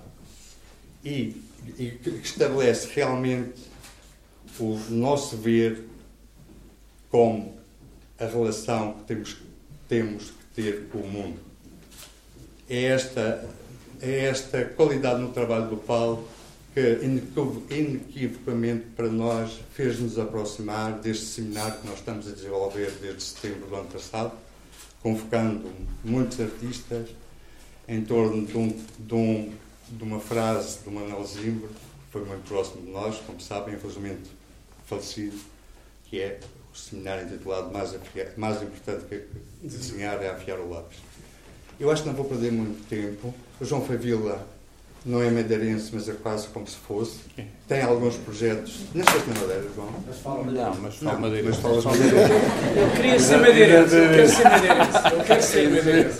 e, 1.04 1.42
e 1.78 2.00
estabelece 2.22 2.88
realmente 2.94 3.70
o 4.58 4.78
nosso 4.90 5.36
ver 5.36 5.86
como 7.10 7.61
a 8.18 8.26
relação 8.26 8.94
que 8.94 9.04
temos, 9.04 9.36
temos 9.88 10.24
que 10.24 10.62
ter 10.62 10.88
com 10.88 10.98
o 10.98 11.08
mundo. 11.08 11.38
É 12.68 12.84
esta, 12.84 13.48
é 14.00 14.26
esta 14.26 14.64
qualidade 14.64 15.20
no 15.20 15.32
trabalho 15.32 15.68
do 15.68 15.76
Paulo 15.76 16.28
que 16.74 17.00
inequivocamente 17.70 18.86
para 18.96 19.08
nós 19.08 19.60
fez-nos 19.74 20.18
aproximar 20.18 20.98
deste 21.00 21.26
seminário 21.26 21.78
que 21.80 21.86
nós 21.86 21.98
estamos 21.98 22.26
a 22.26 22.30
desenvolver 22.30 22.90
desde 22.92 23.22
setembro 23.22 23.68
do 23.68 23.76
ano 23.76 23.88
passado, 23.90 24.32
convocando 25.02 25.70
muitos 26.02 26.40
artistas 26.40 27.10
em 27.86 28.02
torno 28.02 28.46
de, 28.46 28.56
um, 28.56 28.68
de, 28.98 29.14
um, 29.14 29.52
de 29.90 30.02
uma 30.02 30.18
frase 30.18 30.78
de 30.78 30.88
Manuel 30.88 31.22
Zimbro, 31.26 31.68
que 31.68 32.12
foi 32.12 32.24
muito 32.24 32.48
próximo 32.48 32.86
de 32.86 32.90
nós, 32.90 33.18
como 33.18 33.38
sabem, 33.38 33.74
infelizmente 33.74 34.30
falecido, 34.86 35.36
que 36.04 36.20
é 36.20 36.40
seminário 36.78 37.24
intitulado 37.26 37.72
Mais, 37.72 37.94
afiar, 37.94 38.28
mais 38.36 38.62
importante 38.62 39.04
que 39.08 39.24
desenhar 39.62 40.22
é 40.22 40.30
afiar 40.30 40.58
o 40.58 40.70
lápis. 40.70 40.98
Eu 41.78 41.90
acho 41.90 42.02
que 42.02 42.08
não 42.08 42.14
vou 42.14 42.24
perder 42.24 42.52
muito 42.52 42.86
tempo. 42.88 43.34
O 43.60 43.64
João 43.64 43.84
Favila 43.84 44.46
não 45.04 45.20
é 45.22 45.30
madeirense, 45.30 45.90
mas 45.92 46.08
é 46.08 46.12
quase 46.12 46.46
como 46.48 46.66
se 46.66 46.76
fosse. 46.76 47.18
Tem 47.66 47.82
alguns 47.82 48.16
projetos. 48.16 48.80
Nasceste 48.94 49.30
na 49.30 49.40
Madeira, 49.40 49.64
João? 49.74 49.88
Mas 50.06 50.18
fala 50.18 50.44
Não, 50.44 50.74
mas 50.76 50.94
fala 50.96 51.18
Madeira. 51.18 51.48
Mas 51.48 51.56
falas 51.56 51.84
madeirense. 51.84 52.32
Eu 52.76 52.90
queria 52.94 53.18
ser 53.18 53.36
madeirense. 53.38 53.94
Eu 53.96 54.08
quero 54.08 54.28
ser 54.28 54.44
madeirense. 54.44 54.98
Eu 55.12 55.24
quero 55.24 55.42
ser 55.42 55.70
madeirense. 55.70 56.18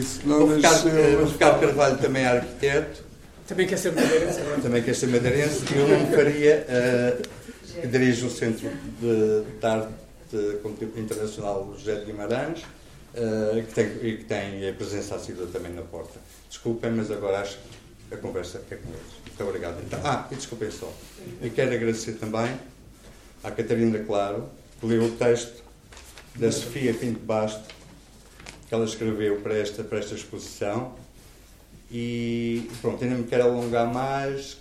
Isso. 0.00 0.20
Não 0.24 0.42
o 0.44 0.56
Ricardo, 0.56 0.88
o 0.88 1.26
Ricardo 1.26 1.60
Carvalho 1.60 1.98
também 1.98 2.22
é 2.22 2.28
arquiteto. 2.28 3.02
Também 3.46 3.66
quer 3.66 3.76
ser 3.76 3.92
madeirense. 3.92 4.40
Também 4.62 4.82
quer 4.82 4.94
ser 4.94 5.06
madeirense. 5.08 5.64
E 5.70 5.78
eu 5.78 5.88
não 5.88 6.06
faria. 6.06 6.66
Uh, 6.66 7.43
dirige 7.86 8.24
o 8.24 8.30
Centro 8.30 8.68
de, 9.00 9.44
de 9.58 9.66
Arte 9.66 9.92
Internacional 10.96 11.74
José 11.78 11.96
de 11.96 12.06
Guimarães. 12.06 12.62
Uh, 13.14 13.62
que 13.62 13.72
tem, 13.72 13.86
e 14.02 14.16
que 14.16 14.24
tem 14.24 14.68
a 14.68 14.72
presença 14.72 15.14
assídua 15.14 15.46
também 15.46 15.72
na 15.72 15.82
porta. 15.82 16.18
Desculpem, 16.48 16.90
mas 16.90 17.12
agora 17.12 17.42
acho 17.42 17.58
que 18.08 18.14
a 18.14 18.18
conversa 18.18 18.60
é 18.70 18.74
com 18.74 18.88
eles. 18.88 19.24
Muito 19.24 19.44
obrigado. 19.44 19.80
Então, 19.86 20.00
ah, 20.02 20.26
e 20.32 20.34
desculpem 20.34 20.68
só. 20.70 20.92
E 21.40 21.48
quero 21.50 21.72
agradecer 21.72 22.14
também 22.14 22.58
à 23.44 23.50
Catarina 23.52 23.98
Claro, 24.00 24.48
que 24.80 24.86
leu 24.86 25.04
o 25.04 25.10
texto 25.12 25.62
da 26.34 26.50
Sofia 26.50 26.92
Pinto 26.92 27.20
Basto, 27.20 27.62
que 28.68 28.74
ela 28.74 28.84
escreveu 28.84 29.40
para 29.40 29.56
esta, 29.56 29.84
para 29.84 29.98
esta 29.98 30.14
exposição. 30.16 30.96
E 31.90 32.68
pronto, 32.80 33.04
ainda 33.04 33.16
me 33.16 33.24
quero 33.24 33.44
alongar 33.44 33.92
mais. 33.92 34.56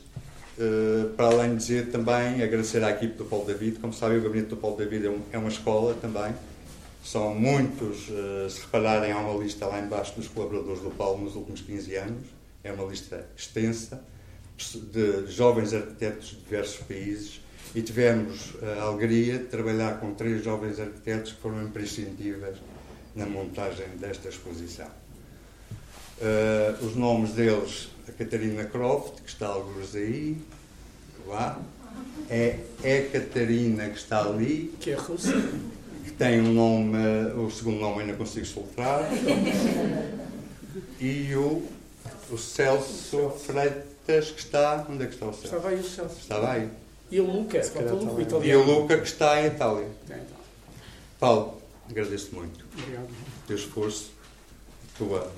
Uh, 0.58 1.10
para 1.16 1.26
além 1.28 1.52
de 1.52 1.58
dizer 1.58 1.92
também, 1.92 2.44
agradecer 2.44 2.84
à 2.84 2.92
equipe 2.92 3.18
do 3.18 3.26
Paulo 3.26 3.46
David. 3.46 3.80
Como 3.80 3.92
sabem, 3.92 4.20
o 4.20 4.22
gabinete 4.22 4.50
do 4.50 4.58
Paulo 4.58 4.78
David 4.78 5.08
é, 5.08 5.10
um, 5.10 5.22
é 5.32 5.38
uma 5.38 5.50
escola 5.50 5.96
também. 5.96 6.34
São 7.04 7.34
muitos, 7.34 8.10
uh, 8.10 8.50
se 8.50 8.62
repararem, 8.62 9.12
há 9.12 9.18
uma 9.18 9.42
lista 9.44 9.66
lá 9.66 9.80
embaixo 9.80 10.16
dos 10.16 10.28
colaboradores 10.28 10.82
do 10.82 10.92
Paulo 10.92 11.24
nos 11.24 11.36
últimos 11.36 11.62
15 11.62 11.96
anos. 11.96 12.28
É 12.64 12.72
uma 12.72 12.86
lista 12.86 13.28
extensa 13.36 14.02
de 14.92 15.26
jovens 15.32 15.74
arquitetos 15.74 16.30
de 16.30 16.36
diversos 16.38 16.86
países 16.86 17.42
e 17.76 17.82
tivemos 17.82 18.54
a 18.62 18.84
alegria 18.84 19.40
de 19.40 19.46
trabalhar 19.46 20.00
com 20.00 20.14
três 20.14 20.44
jovens 20.44 20.80
arquitetos 20.80 21.34
que 21.34 21.42
foram 21.42 21.64
imprescindíveis 21.64 22.58
na 23.16 23.26
montagem 23.26 23.88
desta 24.00 24.30
exposição. 24.30 24.88
Uh, 26.20 26.86
os 26.86 26.96
nomes 26.96 27.32
deles, 27.32 27.90
a 28.08 28.12
Catarina 28.12 28.66
Croft, 28.66 29.22
que 29.22 29.30
está 29.30 29.48
alguns 29.48 29.96
aí, 29.96 30.38
lá, 31.28 31.60
é, 32.30 32.60
é 32.84 33.02
Catarina 33.12 33.90
que 33.90 33.98
está 33.98 34.22
ali, 34.22 34.74
que 34.80 34.92
é 34.92 34.96
russa, 34.96 35.34
que 36.04 36.12
tem 36.12 36.42
um 36.42 36.54
nome, 36.54 36.98
o 37.38 37.50
segundo 37.50 37.80
nome 37.80 38.02
ainda 38.02 38.14
consigo 38.14 38.46
soltar, 38.46 39.10
e 41.00 41.36
o, 41.36 41.64
o 42.32 42.38
Celso 42.38 43.30
Freitas, 43.32 44.32
que 44.32 44.40
está. 44.40 44.86
Onde 44.90 45.04
é 45.04 45.08
que 45.08 45.14
está 45.14 45.28
o 45.28 45.34
Celso? 45.34 45.46
Estava 45.46 45.70
aí 45.70 45.80
o 45.80 45.84
Celso. 45.84 46.20
Estava 46.20 46.52
aí. 46.52 46.70
E 47.12 47.20
o 47.20 47.26
Luca, 47.26 47.60
o 47.60 48.22
italiano. 48.22 48.46
E 48.46 48.56
o 48.56 48.64
Luca, 48.64 48.98
que 48.98 49.08
está 49.08 49.42
em 49.42 49.48
Itália. 49.48 49.88
Paulo, 51.20 51.62
agradeço 51.90 52.34
muito. 52.34 52.66
Obrigado. 52.74 53.06
O 53.06 53.48
teu 53.48 53.56
esforço, 53.56 54.12
a 54.84 54.98
tua 54.98 55.32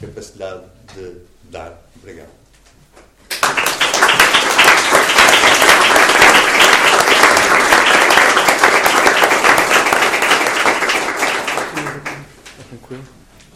capacidade 0.00 0.64
de 0.94 1.16
dar. 1.50 1.82
Obrigado. 1.96 2.46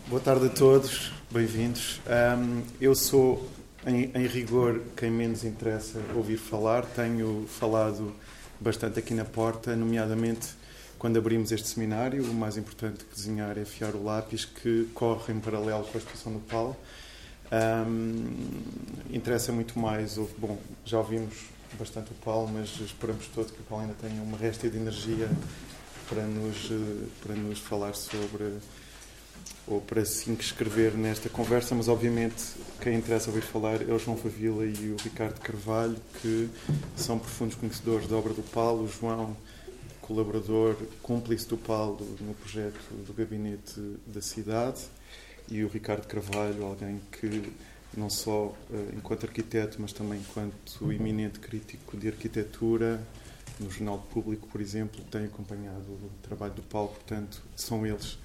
Boa 0.09 0.20
tarde 0.20 0.47
a 0.47 0.49
todos, 0.49 1.12
bem-vindos. 1.30 2.00
Um, 2.06 2.62
eu 2.80 2.94
sou, 2.97 3.49
em, 3.87 4.11
em, 4.12 4.26
rigor, 4.26 4.82
quem 4.97 5.11
menos 5.11 5.44
interessa 5.44 6.00
ouvir 6.14 6.37
falar. 6.37 6.85
Tenho 6.85 7.47
falado 7.49 8.12
bastante 8.61 8.99
aqui 8.99 9.14
na 9.14 9.25
porta, 9.25 9.75
nomeadamente 9.76 10.49
quando 11.00 11.19
abrimos 11.19 11.50
este 11.50 11.66
seminário, 11.66 12.23
o 12.23 12.35
mais 12.35 12.59
importante 12.59 13.07
que 13.07 13.14
desenhar 13.16 13.57
é 13.57 13.62
afiar 13.62 13.95
o 13.95 14.04
lápis, 14.04 14.45
que 14.45 14.87
corre 14.92 15.33
em 15.33 15.40
paralelo 15.40 15.83
com 15.85 15.97
a 15.97 15.99
exposição 15.99 16.30
do 16.30 16.40
Paulo. 16.40 16.76
Um, 17.50 18.61
interessa 19.11 19.50
muito 19.50 19.78
mais, 19.78 20.19
bom, 20.37 20.59
já 20.85 20.99
ouvimos 20.99 21.35
bastante 21.78 22.11
o 22.11 22.14
Paulo, 22.16 22.50
mas 22.52 22.78
esperamos 22.80 23.26
todos 23.28 23.50
que 23.50 23.61
o 23.61 23.62
Paulo 23.62 23.85
ainda 23.85 23.97
tenha 23.99 24.23
uma 24.23 24.37
resta 24.37 24.69
de 24.69 24.76
energia 24.76 25.26
para 26.07 26.23
nos, 26.25 26.71
para 27.23 27.35
nos 27.35 27.59
falar 27.61 27.95
sobre, 27.95 28.59
ou 29.66 29.80
para 29.80 30.04
se 30.04 30.30
inscrever 30.30 30.92
nesta 30.92 31.30
conversa, 31.30 31.75
mas 31.75 31.88
obviamente 31.88 32.45
quem 32.78 32.97
interessa 32.97 33.30
ouvir 33.30 33.42
falar 33.42 33.80
é 33.88 33.90
o 33.90 33.99
João 33.99 34.19
Favila 34.19 34.66
e 34.66 34.95
o 34.95 35.02
Ricardo 35.02 35.40
Carvalho, 35.40 35.97
que 36.21 36.50
são 36.95 37.19
profundos 37.19 37.54
conhecedores 37.54 38.07
da 38.07 38.16
obra 38.16 38.35
do 38.35 38.42
Paulo. 38.42 38.85
O 38.85 38.88
João 38.88 39.35
colaborador 40.11 40.75
cúmplice 41.00 41.47
do 41.47 41.57
Paulo 41.57 42.05
no 42.21 42.35
projeto 42.35 42.81
do 43.07 43.12
Gabinete 43.12 43.81
da 44.09 44.21
Cidade 44.21 44.81
e 45.49 45.62
o 45.62 45.69
Ricardo 45.69 46.05
Carvalho, 46.05 46.64
alguém 46.64 47.00
que 47.12 47.45
não 47.97 48.11
só 48.11 48.52
eh, 48.73 48.95
enquanto 48.97 49.26
arquiteto, 49.26 49.76
mas 49.79 49.93
também 49.93 50.19
enquanto 50.19 50.90
eminente 50.93 51.38
crítico 51.38 51.97
de 51.97 52.09
arquitetura, 52.09 53.00
no 53.61 53.70
Jornal 53.70 54.05
Público, 54.12 54.49
por 54.49 54.61
exemplo, 54.61 55.01
tem 55.12 55.27
acompanhado 55.27 55.85
o 55.92 56.11
trabalho 56.23 56.55
do 56.55 56.62
Paulo, 56.62 56.88
portanto, 56.88 57.40
são 57.55 57.87
eles 57.87 58.18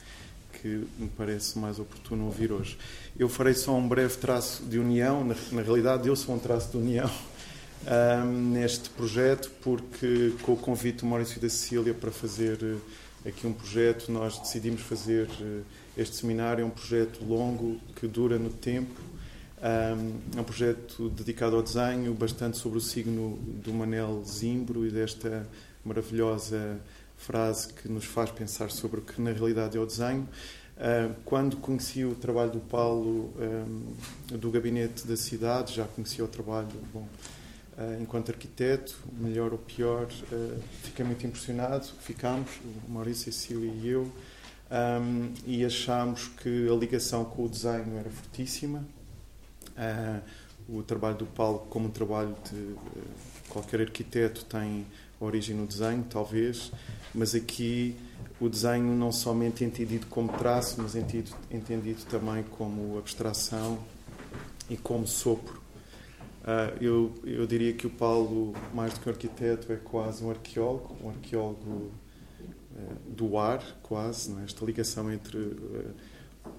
que 0.59 0.87
me 0.97 1.09
parece 1.15 1.59
mais 1.59 1.77
oportuno 1.77 2.25
ouvir 2.25 2.51
hoje. 2.51 2.79
Eu 3.17 3.29
farei 3.29 3.53
só 3.53 3.75
um 3.75 3.87
breve 3.87 4.17
traço 4.17 4.63
de 4.63 4.79
união, 4.79 5.23
na, 5.23 5.35
na 5.51 5.61
realidade, 5.61 6.07
eu 6.07 6.15
sou 6.15 6.33
um 6.33 6.39
traço 6.39 6.71
de 6.71 6.77
união 6.77 7.11
um, 7.85 8.51
neste 8.51 8.89
projeto, 8.89 9.51
porque 9.61 10.33
com 10.41 10.53
o 10.53 10.57
convite 10.57 10.99
do 11.01 11.05
Maurício 11.05 11.39
da 11.39 11.49
Cecília 11.49 11.93
para 11.93 12.11
fazer 12.11 12.57
uh, 12.63 12.81
aqui 13.27 13.45
um 13.45 13.53
projeto, 13.53 14.11
nós 14.11 14.39
decidimos 14.39 14.81
fazer 14.81 15.27
uh, 15.27 15.63
este 15.95 16.15
seminário. 16.15 16.63
É 16.63 16.65
um 16.65 16.71
projeto 16.71 17.23
longo 17.23 17.79
que 17.95 18.07
dura 18.07 18.39
no 18.39 18.49
tempo. 18.49 18.99
Um, 19.61 20.37
é 20.37 20.41
um 20.41 20.43
projeto 20.43 21.09
dedicado 21.09 21.55
ao 21.55 21.61
desenho, 21.63 22.13
bastante 22.13 22.57
sobre 22.57 22.77
o 22.77 22.81
signo 22.81 23.37
do 23.63 23.73
Manel 23.73 24.23
Zimbro 24.25 24.85
e 24.85 24.89
desta 24.89 25.47
maravilhosa 25.83 26.79
frase 27.17 27.71
que 27.71 27.87
nos 27.87 28.05
faz 28.05 28.31
pensar 28.31 28.71
sobre 28.71 28.99
o 28.99 29.03
que 29.03 29.21
na 29.21 29.31
realidade 29.31 29.77
é 29.77 29.79
o 29.79 29.85
desenho. 29.85 30.27
Quando 31.23 31.55
conheci 31.57 32.03
o 32.03 32.13
trabalho 32.15 32.51
do 32.51 32.59
Paulo 32.59 33.33
do 34.27 34.51
gabinete 34.51 35.07
da 35.07 35.15
cidade, 35.15 35.73
já 35.73 35.85
conhecia 35.85 36.25
o 36.25 36.27
trabalho 36.27 36.67
bom, 36.93 37.07
enquanto 38.01 38.29
arquiteto, 38.29 38.97
melhor 39.11 39.51
ou 39.51 39.57
pior, 39.57 40.07
uh, 40.31 40.61
fiquei 40.83 41.03
muito 41.03 41.25
impressionado. 41.27 41.85
Ficámos, 41.99 42.49
o 42.87 42.91
Maurício, 42.91 43.29
a 43.29 43.33
Cecília 43.33 43.69
e 43.69 43.87
eu, 43.87 44.09
um, 44.71 45.33
e 45.45 45.65
achámos 45.65 46.29
que 46.41 46.69
a 46.69 46.73
ligação 46.73 47.25
com 47.25 47.43
o 47.43 47.49
desenho 47.49 47.97
era 47.97 48.09
fortíssima. 48.09 48.85
Uh, 49.77 50.21
o 50.77 50.83
trabalho 50.83 51.17
do 51.17 51.25
Paulo, 51.25 51.67
como 51.69 51.87
um 51.87 51.91
trabalho 51.91 52.35
de 52.49 52.75
qualquer 53.49 53.81
arquiteto, 53.81 54.45
tem 54.45 54.85
origem 55.19 55.55
no 55.55 55.67
desenho, 55.67 56.05
talvez, 56.09 56.71
mas 57.13 57.35
aqui 57.35 57.95
o 58.39 58.49
desenho 58.49 58.93
não 58.95 59.11
somente 59.11 59.63
entendido 59.63 60.07
como 60.07 60.29
traço, 60.29 60.81
mas 60.81 60.95
entendido, 60.95 61.35
entendido 61.51 62.03
também 62.05 62.43
como 62.43 62.97
abstração 62.97 63.79
e 64.69 64.75
como 64.75 65.05
sopro 65.05 65.64
Uh, 66.45 66.77
eu, 66.79 67.15
eu 67.23 67.47
diria 67.47 67.73
que 67.73 67.87
o 67.87 67.89
Paulo, 67.89 68.53
mais 68.71 68.93
do 68.93 68.99
que 68.99 69.09
um 69.09 69.11
arquiteto, 69.11 69.73
é 69.73 69.77
quase 69.77 70.23
um 70.23 70.29
arqueólogo, 70.29 70.95
um 71.03 71.09
arqueólogo 71.09 71.91
uh, 72.71 73.09
do 73.09 73.35
ar, 73.39 73.63
quase, 73.81 74.31
é? 74.39 74.43
esta 74.43 74.63
ligação 74.63 75.11
entre 75.11 75.39
uh, 75.39 75.95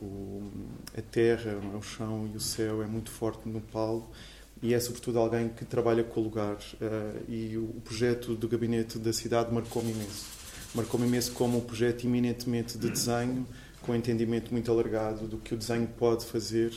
o, 0.03 0.51
a 0.99 1.01
terra, 1.01 1.57
o 1.73 1.81
chão 1.83 2.29
e 2.35 2.37
o 2.37 2.41
céu 2.41 2.83
é 2.83 2.87
muito 2.87 3.13
forte 3.13 3.49
no 3.49 3.61
Paulo 3.61 4.11
e 4.61 4.75
é 4.75 4.81
sobretudo 4.81 5.21
alguém 5.21 5.51
que 5.51 5.65
trabalha 5.65 6.03
com 6.03 6.19
o 6.19 6.25
lugar. 6.25 6.59
e 7.29 7.57
o, 7.57 7.67
o 7.67 7.81
projeto 7.85 8.35
do 8.35 8.49
gabinete 8.49 8.99
da 8.99 9.13
cidade 9.13 9.55
marcou-me 9.55 9.93
imenso. 9.93 10.27
Marcou-me 10.75 11.07
imenso 11.07 11.31
como 11.33 11.59
um 11.59 11.61
projeto 11.61 12.05
eminentemente 12.05 12.77
de 12.77 12.91
desenho, 12.91 13.47
com 13.83 13.93
um 13.93 13.95
entendimento 13.95 14.51
muito 14.51 14.69
alargado 14.69 15.29
do 15.29 15.37
que 15.37 15.55
o 15.55 15.57
desenho 15.57 15.87
pode 15.87 16.25
fazer, 16.25 16.73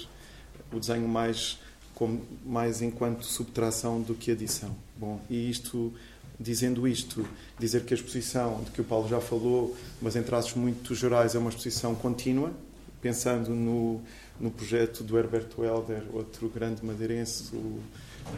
o 0.71 0.79
desenho 0.79 1.07
mais 1.07 1.57
como 1.99 2.21
mais 2.45 2.81
enquanto 2.81 3.25
subtração 3.25 4.01
do 4.01 4.15
que 4.15 4.31
adição. 4.31 4.73
Bom, 4.95 5.19
e 5.29 5.49
isto, 5.49 5.93
dizendo 6.39 6.87
isto, 6.87 7.27
dizer 7.59 7.83
que 7.83 7.93
a 7.93 7.97
exposição, 7.97 8.63
de 8.63 8.71
que 8.71 8.79
o 8.79 8.85
Paulo 8.85 9.09
já 9.09 9.19
falou, 9.19 9.75
mas 10.01 10.15
em 10.15 10.23
traços 10.23 10.53
muito 10.53 10.95
gerais, 10.95 11.35
é 11.35 11.37
uma 11.37 11.49
exposição 11.49 11.93
contínua, 11.93 12.53
pensando 13.01 13.49
no, 13.49 14.01
no 14.39 14.49
projeto 14.49 15.03
do 15.03 15.19
Herberto 15.19 15.61
Helder, 15.61 16.03
outro 16.13 16.47
grande 16.47 16.85
madeirense, 16.85 17.53
o, 17.53 17.81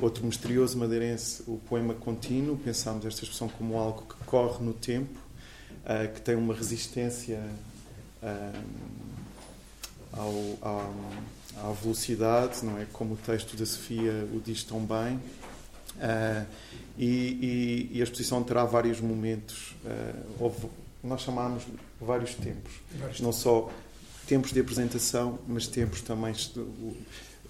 outro 0.01 0.25
misterioso 0.25 0.75
madeirense, 0.79 1.43
o 1.45 1.59
poema 1.69 1.93
contínuo. 1.93 2.57
Pensámos 2.57 3.05
esta 3.05 3.23
expressão 3.23 3.47
como 3.47 3.77
algo 3.77 4.07
que 4.07 4.25
corre 4.25 4.65
no 4.65 4.73
tempo, 4.73 5.19
uh, 5.85 6.11
que 6.11 6.21
tem 6.21 6.33
uma 6.33 6.55
resistência 6.55 7.39
uh, 8.23 8.63
ao, 10.13 10.33
ao 10.61 10.93
à 11.57 11.71
velocidade, 11.71 12.63
não 12.63 12.79
é? 12.79 12.85
Como 12.91 13.13
o 13.13 13.17
texto 13.17 13.55
da 13.55 13.65
Sofia 13.65 14.27
o 14.33 14.39
diz 14.39 14.63
tão 14.63 14.79
bem. 14.79 15.19
Uh, 15.97 16.45
e, 16.97 17.05
e, 17.05 17.97
e, 17.97 18.01
a 18.01 18.03
exposição 18.03 18.43
terá 18.43 18.65
vários 18.65 18.99
momentos. 18.99 19.75
Uh, 19.83 20.35
houve, 20.39 20.67
nós 21.03 21.21
chamámos 21.21 21.63
vários 21.99 22.35
tempos. 22.35 22.73
Não 23.19 23.31
só 23.31 23.71
tempos 24.27 24.51
de 24.51 24.59
apresentação, 24.59 25.39
mas 25.47 25.67
tempos 25.67 26.01
também 26.01 26.33
o, 26.55 26.95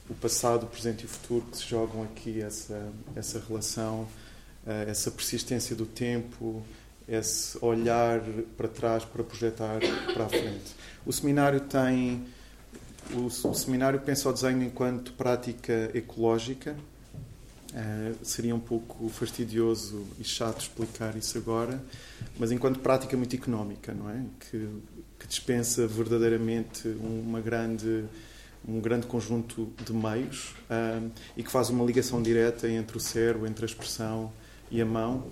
o 0.10 0.14
passado, 0.20 0.64
o 0.64 0.68
presente 0.68 1.04
e 1.04 1.06
o 1.06 1.10
futuro 1.10 1.46
que 1.52 1.58
se 1.58 1.68
jogam 1.68 2.04
aqui 2.04 2.42
essa 2.42 2.92
essa 3.16 3.42
relação, 3.48 4.02
uh, 4.66 4.90
essa 4.90 5.12
persistência 5.12 5.76
do 5.76 5.86
tempo, 5.86 6.64
esse 7.08 7.58
olhar 7.62 8.22
para 8.58 8.68
trás 8.68 9.06
para 9.06 9.24
projetar 9.24 9.80
para 10.14 10.26
a 10.26 10.30
frente. 10.30 10.76
O 11.06 11.14
seminário 11.14 11.62
tem 11.62 12.26
o, 13.14 13.26
o 13.26 13.54
seminário 13.54 14.00
pensa 14.00 14.30
o 14.30 14.34
desenho 14.34 14.64
enquanto 14.64 15.14
prática 15.14 15.92
ecológica. 15.94 16.76
Uh, 17.74 18.26
seria 18.26 18.54
um 18.54 18.60
pouco 18.60 19.08
fastidioso 19.08 20.06
e 20.20 20.26
chato 20.26 20.60
explicar 20.60 21.16
isso 21.16 21.38
agora, 21.38 21.82
mas 22.38 22.52
enquanto 22.52 22.80
prática 22.80 23.16
muito 23.16 23.34
económica, 23.34 23.94
não 23.94 24.10
é? 24.10 24.26
Que, 24.42 24.68
que 25.18 25.26
dispensa 25.26 25.88
verdadeiramente 25.88 26.90
uma 26.90 27.40
grande 27.40 28.04
um 28.68 28.80
grande 28.80 29.08
conjunto 29.08 29.72
de 29.84 29.94
meios 29.94 30.54
um, 30.70 31.10
e 31.36 31.44
que 31.44 31.52
faz 31.52 31.70
uma 31.70 31.84
ligação 31.84 32.22
direta 32.22 32.70
entre 32.70 32.98
o 32.98 33.00
cérebro, 33.00 33.48
entre 33.48 33.66
a 33.66 33.68
expressão 33.68 34.32
e 34.70 34.82
a 34.82 34.86
mão. 34.86 35.28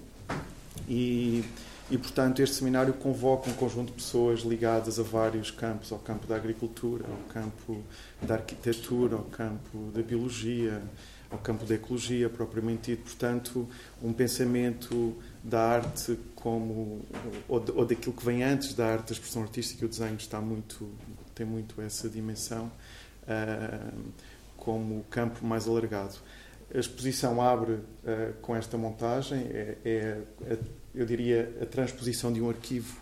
E, 0.87 1.43
e, 1.89 1.97
portanto, 1.97 2.41
este 2.41 2.55
seminário 2.55 2.93
convoca 2.93 3.49
um 3.49 3.53
conjunto 3.53 3.87
de 3.87 3.93
pessoas 3.93 4.41
ligadas 4.41 4.99
a 4.99 5.03
vários 5.03 5.49
campos, 5.49 5.91
ao 5.91 5.99
campo 5.99 6.27
da 6.27 6.35
agricultura, 6.35 7.05
ao 7.07 7.33
campo 7.33 7.83
da 8.21 8.35
arquitetura, 8.35 9.15
ao 9.15 9.23
campo 9.23 9.91
da 9.93 10.01
biologia, 10.01 10.81
ao 11.31 11.39
campo 11.39 11.65
da 11.65 11.75
ecologia 11.75 12.29
propriamente 12.29 12.91
dito. 12.91 13.03
Portanto, 13.03 13.67
um 14.01 14.13
pensamento 14.13 15.15
da 15.43 15.61
arte 15.61 16.17
como 16.35 17.01
ou, 17.47 17.63
ou 17.75 17.85
daquilo 17.85 18.13
que 18.13 18.25
vem 18.25 18.43
antes 18.43 18.73
da 18.73 18.85
arte, 18.85 19.07
da 19.07 19.13
expressão 19.13 19.41
artística, 19.41 19.85
o 19.85 19.89
desenho 19.89 20.15
está 20.17 20.39
muito 20.39 20.89
tem 21.39 21.45
muito 21.45 21.81
essa 21.81 22.09
dimensão 22.09 22.69
uh, 23.23 24.13
como 24.57 25.05
campo 25.09 25.45
mais 25.45 25.67
alargado. 25.67 26.15
A 26.73 26.77
exposição 26.77 27.41
abre 27.41 27.73
uh, 27.73 28.33
com 28.41 28.53
esta 28.53 28.77
montagem, 28.77 29.39
é, 29.39 29.77
é, 29.85 30.21
é, 30.45 30.57
eu 31.01 31.05
diria, 31.05 31.57
a 31.61 31.65
transposição 31.65 32.31
de 32.31 32.41
um 32.41 32.49
arquivo 32.49 32.97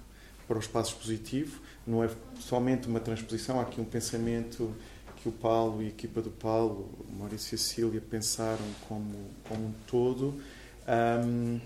para 0.47 0.57
o 0.57 0.59
espaço 0.59 0.93
expositivo. 0.93 1.59
Não 1.85 2.03
é 2.03 2.09
somente 2.39 2.87
uma 2.87 2.99
transposição, 2.99 3.59
há 3.59 3.63
aqui 3.63 3.79
um 3.79 3.85
pensamento 3.85 4.73
que 5.17 5.29
o 5.29 5.31
Paulo 5.31 5.81
e 5.81 5.85
a 5.85 5.89
equipa 5.89 6.21
do 6.21 6.29
Paulo, 6.29 6.89
Maurício 7.17 7.53
e 7.53 7.55
a 7.55 7.57
Cília, 7.57 8.01
pensaram 8.01 8.65
como, 8.87 9.15
como 9.47 9.67
um 9.67 9.73
todo. 9.87 10.39
Um, 10.87 11.59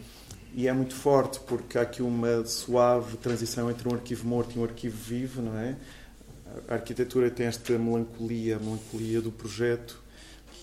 e 0.54 0.68
é 0.68 0.74
muito 0.74 0.94
forte 0.94 1.40
porque 1.42 1.78
há 1.78 1.82
aqui 1.82 2.02
uma 2.02 2.46
suave 2.46 3.18
transição 3.18 3.70
entre 3.70 3.88
um 3.88 3.94
arquivo 3.94 4.28
morto 4.28 4.56
e 4.56 4.60
um 4.60 4.64
arquivo 4.64 4.98
vivo, 4.98 5.42
não 5.42 5.58
é? 5.58 5.78
A 6.68 6.74
arquitetura 6.74 7.30
tem 7.32 7.46
esta 7.46 7.78
melancolia, 7.78 8.58
a 8.58 8.60
melancolia 8.60 9.22
do 9.22 9.32
projeto. 9.32 10.02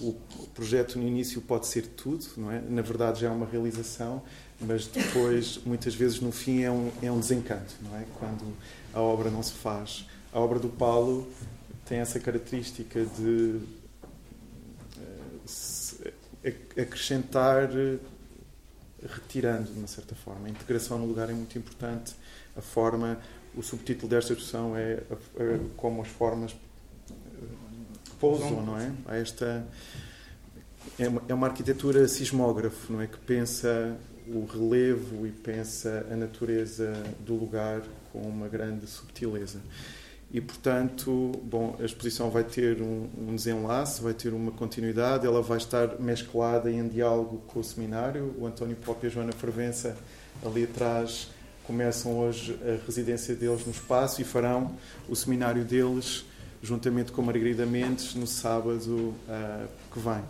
O 0.00 0.14
projeto 0.54 0.98
no 0.98 1.08
início 1.08 1.40
pode 1.40 1.66
ser 1.66 1.86
tudo, 1.86 2.24
não 2.36 2.52
é? 2.52 2.60
Na 2.60 2.82
verdade 2.82 3.20
já 3.20 3.28
é 3.28 3.30
uma 3.30 3.46
realização, 3.46 4.22
mas 4.60 4.86
depois, 4.86 5.60
muitas 5.64 5.94
vezes, 5.94 6.20
no 6.20 6.32
fim 6.32 6.62
é 6.62 6.70
um, 6.70 6.90
é 7.02 7.10
um 7.10 7.20
desencanto, 7.20 7.74
não 7.82 7.96
é? 7.96 8.04
Quando 8.18 8.54
a 8.92 9.00
obra 9.00 9.30
não 9.30 9.42
se 9.42 9.52
faz. 9.52 10.06
A 10.32 10.40
obra 10.40 10.58
do 10.58 10.68
Paulo 10.68 11.30
tem 11.86 11.98
essa 11.98 12.18
característica 12.18 13.04
de 13.04 13.60
uh, 14.96 16.52
acrescentar 16.80 17.70
retirando 19.06 19.72
de 19.72 19.78
uma 19.78 19.86
certa 19.86 20.14
forma. 20.14 20.48
A 20.48 20.50
integração 20.50 20.98
no 20.98 21.06
lugar 21.06 21.30
é 21.30 21.32
muito 21.32 21.56
importante. 21.56 22.14
A 22.56 22.60
forma, 22.60 23.18
o 23.54 23.62
subtítulo 23.62 24.08
desta 24.08 24.34
é, 24.76 25.02
é 25.38 25.60
como 25.76 26.02
as 26.02 26.08
formas 26.08 26.56
eh, 27.10 27.14
pousam, 28.18 28.64
não 28.64 28.76
é? 28.76 28.92
Há 29.06 29.16
esta 29.16 29.64
é 30.98 31.08
uma, 31.08 31.22
é 31.28 31.34
uma 31.34 31.46
arquitetura 31.46 32.06
sismógrafo, 32.08 32.92
não 32.92 33.00
é 33.00 33.06
que 33.06 33.18
pensa 33.18 33.96
o 34.32 34.46
relevo 34.46 35.26
e 35.26 35.30
pensa 35.30 36.06
a 36.10 36.16
natureza 36.16 36.92
do 37.24 37.34
lugar 37.34 37.82
com 38.12 38.20
uma 38.20 38.48
grande 38.48 38.86
subtileza. 38.86 39.60
E, 40.30 40.42
portanto, 40.42 41.32
bom, 41.42 41.74
a 41.80 41.84
exposição 41.84 42.30
vai 42.30 42.44
ter 42.44 42.82
um, 42.82 43.08
um, 43.16 43.34
desenlace, 43.34 44.02
vai 44.02 44.12
ter 44.12 44.34
uma 44.34 44.50
continuidade, 44.50 45.26
ela 45.26 45.40
vai 45.40 45.56
estar 45.56 45.98
mesclada 45.98 46.70
em 46.70 46.86
diálogo 46.86 47.42
com 47.46 47.60
o 47.60 47.64
seminário. 47.64 48.34
O 48.38 48.46
António 48.46 48.76
Pop 48.76 48.98
e 49.02 49.06
a 49.06 49.10
Joana 49.10 49.32
Fervença, 49.32 49.96
ali 50.44 50.64
atrás, 50.64 51.30
começam 51.64 52.18
hoje 52.18 52.58
a 52.62 52.84
residência 52.84 53.34
deles 53.34 53.64
no 53.64 53.72
espaço 53.72 54.20
e 54.20 54.24
farão 54.24 54.76
o 55.08 55.16
seminário 55.16 55.64
deles, 55.64 56.26
juntamente 56.62 57.10
com 57.10 57.22
Margarida 57.22 57.64
Mendes, 57.64 58.14
no 58.14 58.26
sábado 58.26 59.14
uh, 59.28 59.68
que 59.90 59.98
vem. 59.98 60.22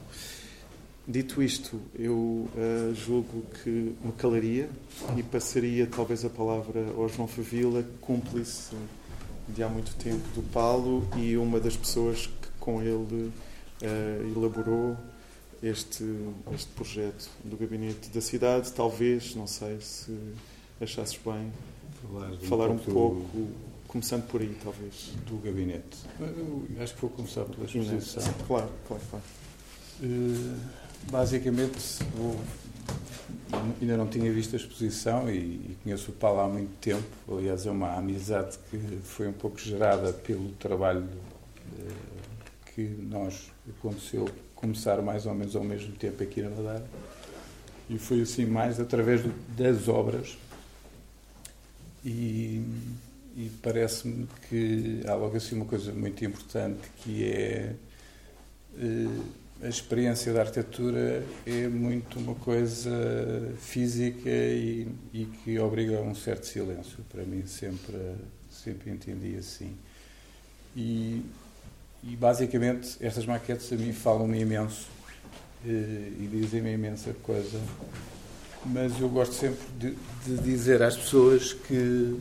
Dito 1.10 1.42
isto, 1.42 1.80
eu 1.98 2.12
uh, 2.14 2.94
julgo 2.94 3.42
que 3.62 3.70
me 3.70 4.12
calaria 4.18 4.68
e 5.16 5.22
passaria 5.22 5.86
talvez 5.86 6.22
a 6.22 6.28
palavra 6.28 6.84
ao 6.94 7.08
João 7.08 7.26
Favila, 7.26 7.82
cúmplice 7.98 8.76
de 9.48 9.62
há 9.62 9.70
muito 9.70 9.96
tempo 9.96 10.22
do 10.34 10.42
Paulo 10.52 11.08
e 11.16 11.34
uma 11.38 11.58
das 11.58 11.74
pessoas 11.74 12.26
que 12.26 12.48
com 12.60 12.82
ele 12.82 13.32
uh, 13.80 14.36
elaborou 14.36 14.98
este, 15.62 16.04
este 16.52 16.68
projeto 16.72 17.30
do 17.42 17.56
gabinete 17.56 18.10
da 18.10 18.20
cidade. 18.20 18.70
Talvez, 18.72 19.34
não 19.34 19.46
sei 19.46 19.80
se 19.80 20.14
achasses 20.78 21.18
bem, 21.24 21.50
falar, 22.02 22.36
falar 22.40 22.68
um, 22.68 22.76
pouco, 22.76 23.48
começando 23.86 24.26
por 24.26 24.42
aí, 24.42 24.54
talvez. 24.62 25.14
Do 25.26 25.38
gabinete. 25.38 25.96
Eu 26.20 26.82
acho 26.82 26.94
que 26.94 27.00
vou 27.00 27.08
começar 27.08 27.46
pela 27.46 27.64
exposição. 27.64 28.34
Claro, 28.46 28.68
claro, 28.86 29.02
claro. 29.08 29.24
Uh, 30.02 30.87
basicamente, 31.10 31.78
vou 32.16 32.36
ainda 33.80 33.96
não 33.96 34.06
tinha 34.06 34.30
visto 34.32 34.54
a 34.54 34.56
exposição 34.56 35.30
e, 35.30 35.36
e, 35.36 35.76
conheço 35.82 36.10
o 36.10 36.14
Paulo 36.14 36.40
há 36.40 36.48
muito 36.48 36.74
tempo. 36.80 37.06
Aliás, 37.28 37.66
é 37.66 37.70
uma 37.70 37.94
amizade 37.94 38.58
que 38.70 38.78
foi 39.02 39.28
um 39.28 39.32
pouco 39.32 39.58
gerada 39.58 40.12
pelo 40.12 40.50
trabalho 40.52 41.06
eh, 41.78 41.92
que 42.74 42.82
nós 42.82 43.50
aconteceu 43.68 44.28
começar 44.54 45.00
mais 45.02 45.24
ou 45.24 45.34
menos 45.34 45.54
ao 45.54 45.64
mesmo 45.64 45.92
tempo 45.92 46.22
aqui 46.22 46.42
na 46.42 46.50
Madeira. 46.50 46.86
E 47.88 47.98
foi 47.98 48.20
assim 48.20 48.44
mais 48.44 48.78
através 48.78 49.22
das 49.56 49.88
obras. 49.88 50.36
E, 52.04 52.62
e 53.36 53.50
parece-me 53.62 54.28
que 54.48 55.02
há 55.06 55.14
logo 55.14 55.36
assim 55.36 55.56
uma 55.56 55.64
coisa 55.64 55.92
muito 55.92 56.24
importante 56.24 56.80
que 57.02 57.24
é. 57.24 57.74
Eh, 58.78 59.47
a 59.62 59.68
experiência 59.68 60.32
da 60.32 60.40
arquitetura 60.40 61.24
é 61.44 61.66
muito 61.66 62.18
uma 62.20 62.34
coisa 62.36 63.52
física 63.58 64.28
e, 64.28 64.86
e, 65.12 65.24
que 65.24 65.58
obriga 65.58 65.98
a 65.98 66.00
um 66.00 66.14
certo 66.14 66.46
silêncio. 66.46 66.98
Para 67.10 67.24
mim, 67.24 67.44
sempre, 67.46 67.96
sempre 68.48 68.90
entendi 68.90 69.36
assim. 69.36 69.76
E, 70.76 71.24
e 72.04 72.14
basicamente, 72.14 72.96
estas 73.00 73.26
maquetes 73.26 73.72
a 73.72 73.76
mim 73.76 73.92
falam-me 73.92 74.40
imenso 74.40 74.86
e, 75.64 75.70
eh, 75.70 76.12
e 76.20 76.28
dizem-me 76.30 76.72
imensa 76.72 77.12
coisa. 77.24 77.60
Mas 78.64 79.00
eu 79.00 79.08
gosto 79.08 79.34
sempre 79.34 79.66
de, 79.76 79.96
de 80.24 80.42
dizer 80.42 80.82
às 80.82 80.96
pessoas 80.96 81.52
que 81.52 82.16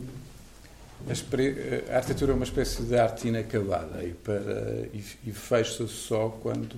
a, 1.08 1.94
a, 1.94 1.98
arquitetura 1.98 2.32
é 2.32 2.36
uma 2.36 2.46
espécie 2.46 2.82
de 2.82 2.98
arte 2.98 3.28
inacabada 3.28 4.04
e, 4.04 4.14
para, 4.14 4.88
e, 4.92 5.04
e 5.28 5.32
fecha-se 5.32 5.88
só 5.88 6.30
quando 6.30 6.76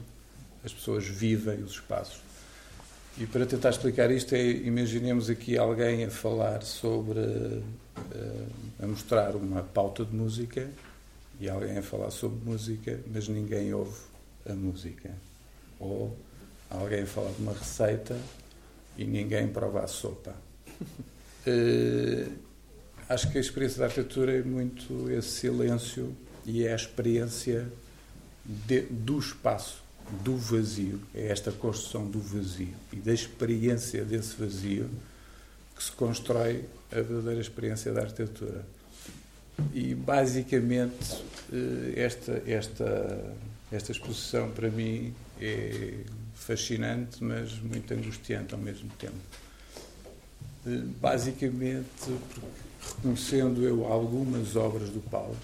as 0.63 0.74
pessoas 0.74 1.06
vivem 1.06 1.63
os 1.63 1.72
espaços. 1.72 2.22
E 3.17 3.26
para 3.26 3.45
tentar 3.45 3.69
explicar 3.72 4.12
isto, 4.12 4.34
é, 4.34 4.41
imaginemos 4.50 5.30
aqui 5.30 5.58
alguém 5.58 6.06
a 6.06 6.10
falar 6.10 6.63
sobre, 6.63 7.19
eh, 7.19 8.45
a 8.82 8.88
mostrar 8.88 9.36
uma 9.36 9.62
pauta 9.62 10.06
de 10.06 10.15
música 10.15 10.69
e 11.39 11.50
alguém 11.50 11.78
a 11.78 11.82
falar 11.82 12.12
sobre 12.12 12.39
música, 12.50 13.00
mas 13.12 13.28
ninguém 13.28 13.74
ouve 13.74 13.98
a 14.50 14.54
música. 14.54 15.12
Ou 15.80 16.15
alguém 16.69 17.02
a 17.04 17.08
falar 17.08 17.32
de 17.32 17.41
uma 17.41 17.54
receita 17.54 18.17
e 18.98 19.04
ninguém 19.04 19.48
prova 19.50 19.84
a 19.84 19.88
sopa. 19.88 20.36
uh, 20.82 22.32
acho 23.10 23.32
que 23.32 23.38
a 23.38 23.41
experiência 23.41 23.80
da 23.80 23.86
arquitetura 23.86 24.38
é 24.38 24.43
muito 24.43 25.10
esse 25.12 25.30
silêncio 25.30 26.15
e 26.45 26.65
é 26.65 26.72
a 26.72 26.76
experiência 26.76 27.67
de, 28.45 28.82
do 28.82 29.19
espaço 29.19 29.88
do 30.24 30.36
vazio, 30.38 31.00
é 31.13 31.28
esta 31.28 31.52
construção 31.52 32.06
do 32.06 32.19
vazio 32.19 32.74
e 32.91 32.98
da 32.98 33.13
experiência 33.13 34.04
desse 34.04 34.36
vazio 34.36 34.89
que 35.76 35.84
se 35.84 35.91
constrói 35.91 36.65
a 36.91 36.95
verdadeira 36.95 37.39
experiência 37.39 37.93
da 37.93 38.02
arquitetura. 38.02 38.65
E 39.74 39.93
basicamente 39.93 41.24
eh, 41.52 41.93
esta, 41.95 42.43
esta, 42.45 43.36
esta 43.72 43.91
exposição 43.91 44.52
para 44.52 44.69
mim 44.69 45.13
é 45.39 46.04
fascinante, 46.34 47.24
mas 47.24 47.60
muito 47.60 47.93
angustiante 47.93 48.54
ao 48.54 48.60
mesmo 48.60 48.89
tempo. 48.98 49.15
Eh, 50.65 50.82
basicamente, 51.00 51.88
reconhecendo 52.82 53.63
eu 53.63 53.86
algumas 53.86 54.56
obras 54.56 54.89
do 54.89 55.02
Paulo, 55.02 55.38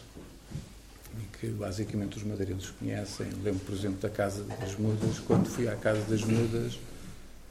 que 1.45 1.51
basicamente 1.51 2.17
os 2.17 2.23
madeirenses 2.23 2.71
conhecem. 2.71 3.27
Lembro, 3.43 3.63
por 3.65 3.75
exemplo, 3.75 3.99
da 3.99 4.09
Casa 4.09 4.43
das 4.43 4.75
Mudas. 4.77 5.19
Quando 5.19 5.47
fui 5.47 5.67
à 5.67 5.75
Casa 5.75 6.01
das 6.09 6.23
Mudas, 6.23 6.79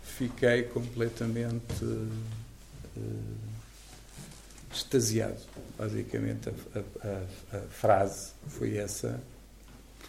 fiquei 0.02 0.64
completamente 0.64 1.84
uh, 1.84 3.38
extasiado. 4.72 5.40
Basicamente, 5.78 6.48
a, 6.48 6.78
a, 7.06 7.56
a, 7.56 7.60
frase 7.68 8.32
foi 8.48 8.76
essa, 8.76 9.20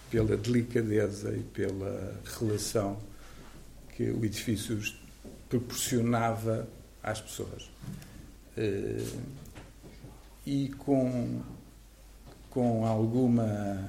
pela 0.09 0.35
delicadeza 0.35 1.35
e 1.35 1.43
pela 1.43 2.19
relação 2.39 2.99
que 3.95 4.09
o 4.09 4.25
edifício 4.25 4.79
proporcionava 5.47 6.67
às 7.03 7.21
pessoas. 7.21 7.69
Uh, 8.57 9.21
e 10.45 10.69
com 10.69 11.41
com 12.55 12.85
alguma 12.85 13.83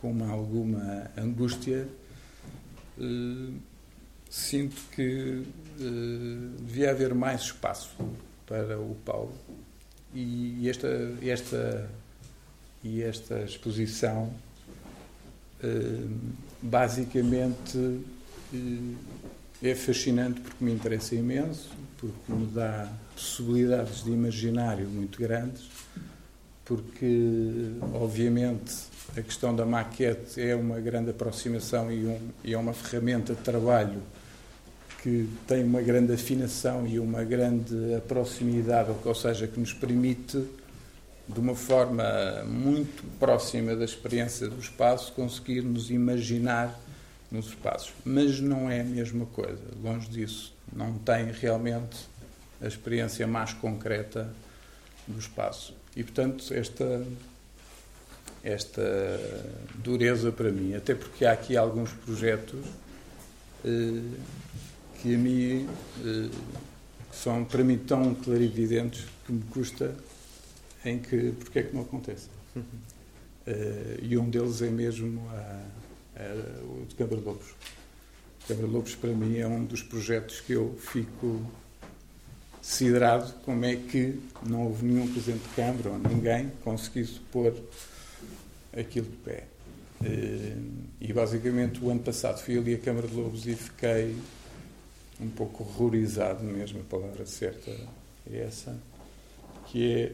com 0.00 0.10
uma, 0.10 0.30
alguma 0.30 1.10
angústia, 1.16 1.86
uh, 2.98 3.54
sinto 4.28 4.80
que 4.92 5.44
uh, 5.78 6.62
devia 6.62 6.90
haver 6.90 7.14
mais 7.14 7.42
espaço 7.42 7.94
para 8.46 8.78
o 8.78 8.96
Paulo. 9.04 9.32
E 10.12 10.68
esta, 10.68 10.88
esta, 11.22 11.88
e 12.82 13.02
esta 13.02 13.42
exposição 13.42 14.32
uh, 15.62 16.18
basicamente 16.62 18.00
é 19.62 19.74
fascinante 19.74 20.40
porque 20.40 20.64
me 20.64 20.72
interessa 20.72 21.14
imenso, 21.14 21.70
porque 21.98 22.32
me 22.32 22.46
dá 22.46 22.90
possibilidades 23.14 24.02
de 24.02 24.10
imaginário 24.10 24.88
muito 24.88 25.20
grandes, 25.20 25.68
porque, 26.70 27.72
obviamente, 27.94 28.72
a 29.16 29.22
questão 29.22 29.52
da 29.56 29.66
maquete 29.66 30.40
é 30.40 30.54
uma 30.54 30.78
grande 30.78 31.10
aproximação 31.10 31.90
e, 31.90 32.06
um, 32.06 32.28
e 32.44 32.54
é 32.54 32.56
uma 32.56 32.72
ferramenta 32.72 33.34
de 33.34 33.40
trabalho 33.40 34.00
que 35.02 35.28
tem 35.48 35.64
uma 35.64 35.82
grande 35.82 36.12
afinação 36.12 36.86
e 36.86 37.00
uma 37.00 37.24
grande 37.24 37.74
proximidade, 38.06 38.88
ou 39.04 39.14
seja, 39.16 39.48
que 39.48 39.58
nos 39.58 39.72
permite, 39.72 40.46
de 41.26 41.40
uma 41.40 41.56
forma 41.56 42.04
muito 42.46 43.02
próxima 43.18 43.74
da 43.74 43.84
experiência 43.84 44.48
do 44.48 44.60
espaço, 44.60 45.12
conseguir 45.12 45.62
nos 45.62 45.90
imaginar 45.90 46.78
nos 47.32 47.46
espaços. 47.46 47.92
Mas 48.04 48.38
não 48.38 48.70
é 48.70 48.82
a 48.82 48.84
mesma 48.84 49.26
coisa, 49.26 49.64
longe 49.82 50.08
disso. 50.08 50.54
Não 50.72 50.92
tem 50.98 51.32
realmente 51.32 51.96
a 52.62 52.68
experiência 52.68 53.26
mais 53.26 53.52
concreta 53.54 54.32
do 55.08 55.18
espaço. 55.18 55.79
E, 55.96 56.02
portanto, 56.04 56.52
esta, 56.52 57.04
esta 58.42 59.20
dureza 59.74 60.30
para 60.30 60.50
mim, 60.50 60.74
até 60.74 60.94
porque 60.94 61.24
há 61.24 61.32
aqui 61.32 61.56
alguns 61.56 61.92
projetos 61.92 62.64
eh, 63.64 64.02
que 65.00 65.14
a 65.14 65.18
mim 65.18 65.68
eh, 66.04 66.30
são 67.12 67.44
para 67.44 67.64
mim 67.64 67.78
tão 67.78 68.14
clarividentes 68.14 69.04
que 69.26 69.32
me 69.32 69.42
custa 69.44 69.94
em 70.84 70.98
que 70.98 71.32
porque 71.32 71.58
é 71.58 71.62
que 71.62 71.74
não 71.74 71.82
acontece. 71.82 72.28
Uhum. 72.54 72.62
Uh, 73.46 73.98
e 74.02 74.18
um 74.18 74.28
deles 74.28 74.60
é 74.62 74.68
mesmo 74.68 75.26
a, 75.30 75.64
a, 76.16 76.64
o 76.64 76.86
de 76.86 76.94
Câmara 76.94 77.20
Lobos. 77.20 77.54
Câmara 78.46 78.66
Lobos 78.66 78.94
para 78.94 79.10
mim 79.10 79.38
é 79.38 79.46
um 79.46 79.64
dos 79.64 79.82
projetos 79.82 80.40
que 80.40 80.52
eu 80.52 80.76
fico 80.78 81.44
siderado 82.60 83.32
como 83.44 83.64
é 83.64 83.76
que 83.76 84.18
não 84.46 84.66
houve 84.66 84.86
nenhum 84.86 85.10
presidente 85.12 85.42
de 85.42 85.54
Câmara 85.54 85.90
ou 85.90 85.98
ninguém 85.98 86.52
conseguisse 86.62 87.20
pôr 87.32 87.54
aquilo 88.76 89.06
de 89.06 89.16
pé. 89.18 89.44
Uh, 90.00 90.62
e 91.00 91.12
basicamente 91.12 91.82
o 91.84 91.90
ano 91.90 92.00
passado 92.00 92.40
fui 92.40 92.56
ali 92.56 92.74
à 92.74 92.78
Câmara 92.78 93.06
de 93.06 93.14
Lobos 93.14 93.46
e 93.46 93.54
fiquei 93.54 94.16
um 95.20 95.28
pouco 95.28 95.62
horrorizado 95.62 96.42
mesmo, 96.42 96.80
a 96.80 96.84
palavra 96.84 97.26
certa 97.26 97.70
é 98.30 98.38
essa, 98.38 98.78
que 99.66 99.92
é 99.92 100.12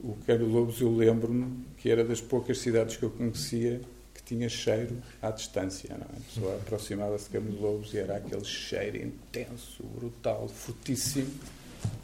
o 0.00 0.16
Quero 0.24 0.46
Lobos, 0.46 0.80
eu 0.80 0.94
lembro-me 0.94 1.64
que 1.78 1.90
era 1.90 2.04
das 2.04 2.20
poucas 2.20 2.58
cidades 2.58 2.96
que 2.96 3.02
eu 3.02 3.10
conhecia 3.10 3.80
tinha 4.24 4.48
cheiro 4.48 4.96
à 5.22 5.30
distância. 5.30 5.90
Não 5.90 6.06
é? 6.06 6.16
A 6.16 6.20
pessoa 6.20 6.56
aproximava-se 6.56 7.30
de 7.30 7.38
Lobos 7.38 7.92
e 7.94 7.98
era 7.98 8.16
aquele 8.16 8.44
cheiro 8.44 8.96
intenso, 8.96 9.82
brutal, 9.94 10.48
fortíssimo, 10.48 11.30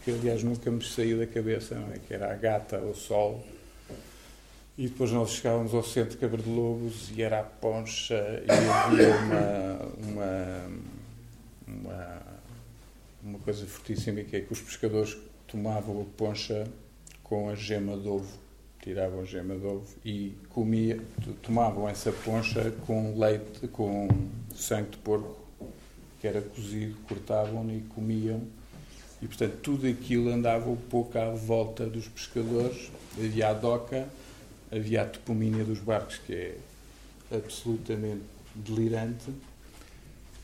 que 0.04 0.10
aliás 0.10 0.42
nunca 0.42 0.70
me 0.70 0.84
saiu 0.84 1.18
da 1.18 1.26
cabeça, 1.26 1.74
não 1.74 1.92
é? 1.92 1.98
que 1.98 2.12
era 2.12 2.32
a 2.32 2.34
gata, 2.34 2.78
o 2.78 2.94
sol. 2.94 3.44
E 4.78 4.88
depois 4.88 5.10
nós 5.10 5.30
chegávamos 5.30 5.74
ao 5.74 5.82
centro 5.82 6.12
de 6.12 6.16
Cabo 6.16 6.38
de 6.38 6.48
Lobos 6.48 7.10
e 7.14 7.22
era 7.22 7.40
a 7.40 7.42
poncha 7.42 8.14
e 8.14 8.50
havia 8.50 9.16
uma, 9.16 10.08
uma 10.08 10.70
uma, 11.76 12.22
uma 13.22 13.38
coisa 13.40 13.66
fortíssima 13.66 14.22
que 14.22 14.36
é 14.36 14.40
que 14.40 14.52
os 14.52 14.60
pescadores 14.60 15.16
tomavam 15.46 16.02
a 16.02 16.04
poncha 16.16 16.66
com 17.22 17.48
a 17.48 17.54
gema 17.54 17.96
de 17.96 18.08
ovo, 18.08 18.38
tiravam 18.82 19.24
gema 19.24 19.56
de 19.56 19.66
ovo 19.66 19.86
e 20.04 20.36
comia, 20.48 21.00
tomavam 21.42 21.88
essa 21.88 22.12
poncha 22.12 22.70
com 22.86 23.18
leite, 23.18 23.68
com 23.68 24.08
sangue 24.54 24.90
de 24.90 24.96
porco, 24.98 25.38
que 26.20 26.26
era 26.26 26.40
cozido, 26.40 26.96
cortavam 27.08 27.70
e 27.70 27.80
comiam. 27.94 28.42
E, 29.22 29.26
portanto, 29.26 29.58
tudo 29.62 29.86
aquilo 29.86 30.30
andava 30.30 30.70
um 30.70 30.76
pouco 30.76 31.18
à 31.18 31.30
volta 31.30 31.86
dos 31.86 32.08
pescadores. 32.08 32.90
Havia 33.18 33.48
a 33.48 33.52
doca, 33.52 34.08
havia 34.72 35.02
a 35.02 35.04
topomínia 35.04 35.64
dos 35.64 35.78
barcos, 35.78 36.18
que 36.18 36.34
é 36.34 36.56
absolutamente 37.30 38.22
delirante 38.54 39.30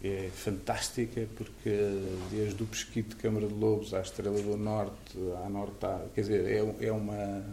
é 0.03 0.31
fantástica 0.33 1.27
porque 1.37 1.71
desde 2.31 2.63
o 2.63 2.67
Pesquito 2.67 3.11
de 3.11 3.17
Câmara 3.17 3.47
de 3.47 3.55
Lobos 3.55 3.95
à 3.95 4.01
Estrela 4.01 4.41
do 4.41 4.57
Norte, 4.57 5.19
à 5.45 5.49
Norte, 5.49 5.75
quer 6.15 6.21
dizer, 6.21 6.47
é, 6.47 6.87
é 6.87 6.93
uma. 6.93 7.45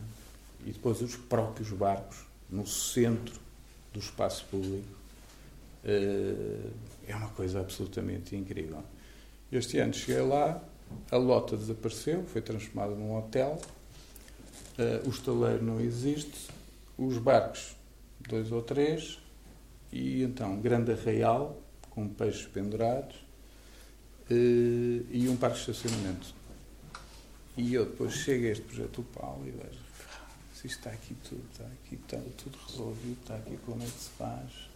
E 0.65 0.71
depois 0.71 1.01
os 1.01 1.15
próprios 1.15 1.69
barcos 1.71 2.25
no 2.49 2.65
centro 2.65 3.39
do 3.91 3.99
espaço 3.99 4.45
público 4.49 4.87
eh, 5.83 6.69
é 7.07 7.15
uma 7.15 7.29
coisa 7.29 7.59
absolutamente 7.59 8.35
incrível. 8.35 8.83
Este 9.51 9.79
ano 9.79 9.93
cheguei 9.93 10.21
lá, 10.21 10.63
a 11.11 11.17
lota 11.17 11.57
desapareceu, 11.57 12.23
foi 12.25 12.41
transformada 12.41 12.95
num 12.95 13.17
hotel, 13.17 13.61
eh, 14.77 15.01
o 15.05 15.09
estaleiro 15.09 15.63
não 15.63 15.79
existe, 15.79 16.49
os 16.97 17.17
barcos, 17.17 17.75
dois 18.27 18.51
ou 18.51 18.61
três, 18.61 19.19
e 19.91 20.23
então, 20.23 20.59
grande 20.59 20.91
arraial, 20.91 21.61
com 21.91 22.07
peixes 22.07 22.47
pendurados 22.47 23.15
uh, 23.15 25.05
e 25.11 25.27
um 25.29 25.37
parque 25.37 25.57
de 25.57 25.71
estacionamento. 25.71 26.33
E 27.55 27.75
eu 27.75 27.85
depois 27.85 28.13
chego 28.13 28.45
a 28.45 28.49
este 28.49 28.63
projeto 28.63 29.01
do 29.01 29.03
Paulo 29.03 29.47
e 29.47 29.51
vejo, 29.51 29.82
isto 30.65 30.77
está 30.77 30.89
aqui 30.91 31.15
tudo, 31.27 31.43
está 31.51 31.65
aqui 31.65 31.95
está 31.95 32.17
tudo 32.37 32.57
resolvido, 32.67 33.17
está 33.21 33.35
aqui 33.35 33.57
como 33.65 33.83
é 33.83 33.85
que 33.85 33.91
se 33.91 34.09
faz. 34.11 34.69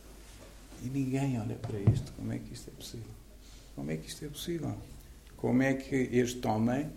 E 0.84 0.90
ninguém 0.90 1.40
olha 1.40 1.56
para 1.56 1.80
isto, 1.80 2.12
como 2.14 2.34
é 2.34 2.40
que 2.40 2.54
isto 2.54 2.70
é 2.70 2.74
possível? 2.74 3.12
Como 3.76 3.92
é 3.92 3.98
que 3.98 4.08
isto 4.08 4.26
é 4.26 4.28
possível? 4.28 4.76
Como 5.38 5.62
é 5.64 5.74
que 5.74 5.96
este 5.96 6.46
homem 6.46 6.90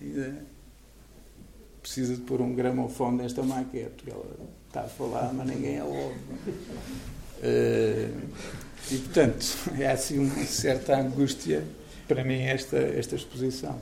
ainda 0.00 0.44
precisa 1.82 2.14
de 2.14 2.22
pôr 2.22 2.40
um 2.40 2.54
gramofone 2.54 3.18
nesta 3.18 3.42
maquete? 3.42 4.10
Ela 4.10 4.48
está 4.68 4.82
a 4.82 4.88
falar, 4.88 5.32
mas 5.34 5.46
ninguém 5.46 5.76
é 5.76 5.84
ouve. 5.84 6.18
Uh, 7.40 8.30
e, 8.90 8.98
portanto, 8.98 9.44
é 9.78 9.90
assim 9.90 10.18
uma 10.18 10.44
certa 10.44 10.96
angústia 10.96 11.64
para 12.08 12.24
mim 12.24 12.40
esta, 12.40 12.78
esta 12.78 13.16
exposição. 13.16 13.80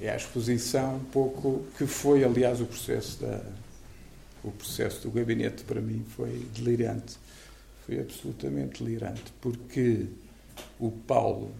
É 0.00 0.10
a 0.10 0.16
exposição 0.16 0.96
um 0.96 1.04
pouco 1.04 1.64
que 1.76 1.86
foi, 1.86 2.24
aliás, 2.24 2.60
o 2.60 2.66
processo 2.66 3.20
da 3.20 3.40
o 4.42 4.50
processo 4.50 5.02
do 5.02 5.10
gabinete 5.10 5.64
para 5.64 5.80
mim 5.80 6.04
foi 6.16 6.46
delirante. 6.54 7.18
Foi 7.84 8.00
absolutamente 8.00 8.82
delirante, 8.82 9.32
porque 9.40 10.06
o 10.78 10.90
Paulo 10.90 11.50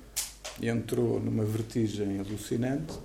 entrou 0.63 1.21
numa 1.21 1.45
vertigem 1.45 2.21
alucinante, 2.21 2.99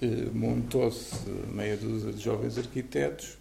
eh, 0.00 0.30
montou-se 0.32 1.28
meia 1.52 1.76
dúzia 1.76 2.12
de 2.12 2.22
jovens 2.22 2.58
arquitetos 2.58 3.38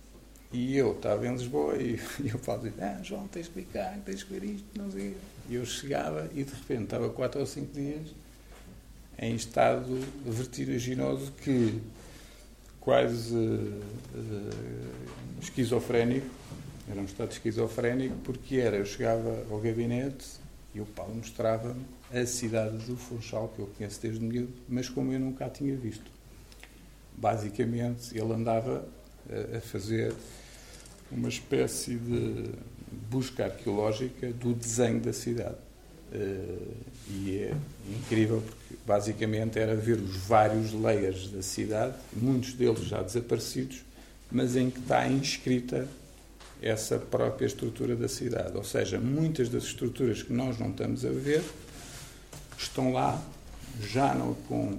e 0.52 0.76
eu 0.76 0.94
estava 0.94 1.28
em 1.28 1.32
Lisboa 1.32 1.76
e, 1.78 2.00
e 2.24 2.30
eu 2.30 2.40
falo 2.40 2.72
ah, 2.80 3.00
João, 3.04 3.28
tens 3.28 3.48
que 3.48 3.62
ficar, 3.62 3.98
tens 4.06 4.24
que 4.24 4.34
ver 4.34 4.44
isto, 4.44 4.68
não 4.76 4.92
sei. 4.92 5.16
E 5.50 5.56
eu 5.56 5.66
chegava 5.66 6.30
e 6.34 6.44
de 6.44 6.54
repente 6.54 6.84
estava 6.84 7.10
quatro 7.10 7.40
ou 7.40 7.46
cinco 7.46 7.74
dias 7.74 8.10
em 9.22 9.36
estado 9.36 10.00
vertiginoso 10.26 11.32
que 11.44 11.82
quase 12.80 13.36
uh, 13.36 13.82
uh, 14.16 15.42
esquizofrénico, 15.42 16.28
era 16.90 17.00
um 17.00 17.06
estado 17.06 17.32
esquizofrénico, 17.32 18.16
porque 18.24 18.56
era, 18.56 18.78
eu 18.78 18.86
chegava 18.86 19.46
ao 19.52 19.60
gabinete 19.60 20.26
e 20.74 20.80
o 20.80 20.86
Paulo 20.86 21.16
mostrava-me 21.16 21.86
a 22.12 22.26
cidade 22.26 22.78
do 22.86 22.96
Funchal, 22.96 23.50
que 23.56 23.60
eu 23.60 23.68
conheço 23.78 24.02
desde 24.02 24.24
miúdo, 24.24 24.54
mas 24.68 24.90
como 24.90 25.12
eu 25.14 25.20
nunca 25.20 25.46
a 25.46 25.50
tinha 25.50 25.76
visto. 25.76 26.10
Basicamente, 27.16 28.18
ele 28.18 28.34
andava 28.34 28.88
a 29.56 29.60
fazer 29.60 30.16
uma 31.12 31.30
espécie 31.30 31.96
de 31.96 32.52
busca 33.10 33.46
arqueológica 33.46 34.32
do 34.34 34.54
desenho 34.54 35.00
da 35.00 35.14
cidade. 35.14 35.58
Uh, 36.12 36.76
e 37.08 37.38
é 37.38 37.56
incrível 37.90 38.42
porque 38.42 38.76
basicamente 38.86 39.58
era 39.58 39.76
ver 39.76 39.98
os 39.98 40.16
vários 40.18 40.74
layers 40.74 41.30
da 41.30 41.42
cidade, 41.42 41.96
muitos 42.14 42.54
deles 42.54 42.82
já 42.82 43.02
desaparecidos, 43.02 43.84
mas 44.32 44.56
em 44.56 44.70
que 44.70 44.80
está 44.80 45.08
inscrita 45.08 45.88
essa 46.62 46.98
própria 46.98 47.46
estrutura 47.46 47.96
da 47.96 48.08
cidade. 48.08 48.56
Ou 48.56 48.64
seja, 48.64 49.00
muitas 49.00 49.50
das 49.50 49.64
estruturas 49.64 50.22
que 50.22 50.34
nós 50.34 50.60
não 50.60 50.70
estamos 50.70 51.06
a 51.06 51.10
ver 51.10 51.44
estão 52.58 52.92
lá, 52.92 53.22
já 53.82 54.14
não 54.14 54.34
com 54.34 54.78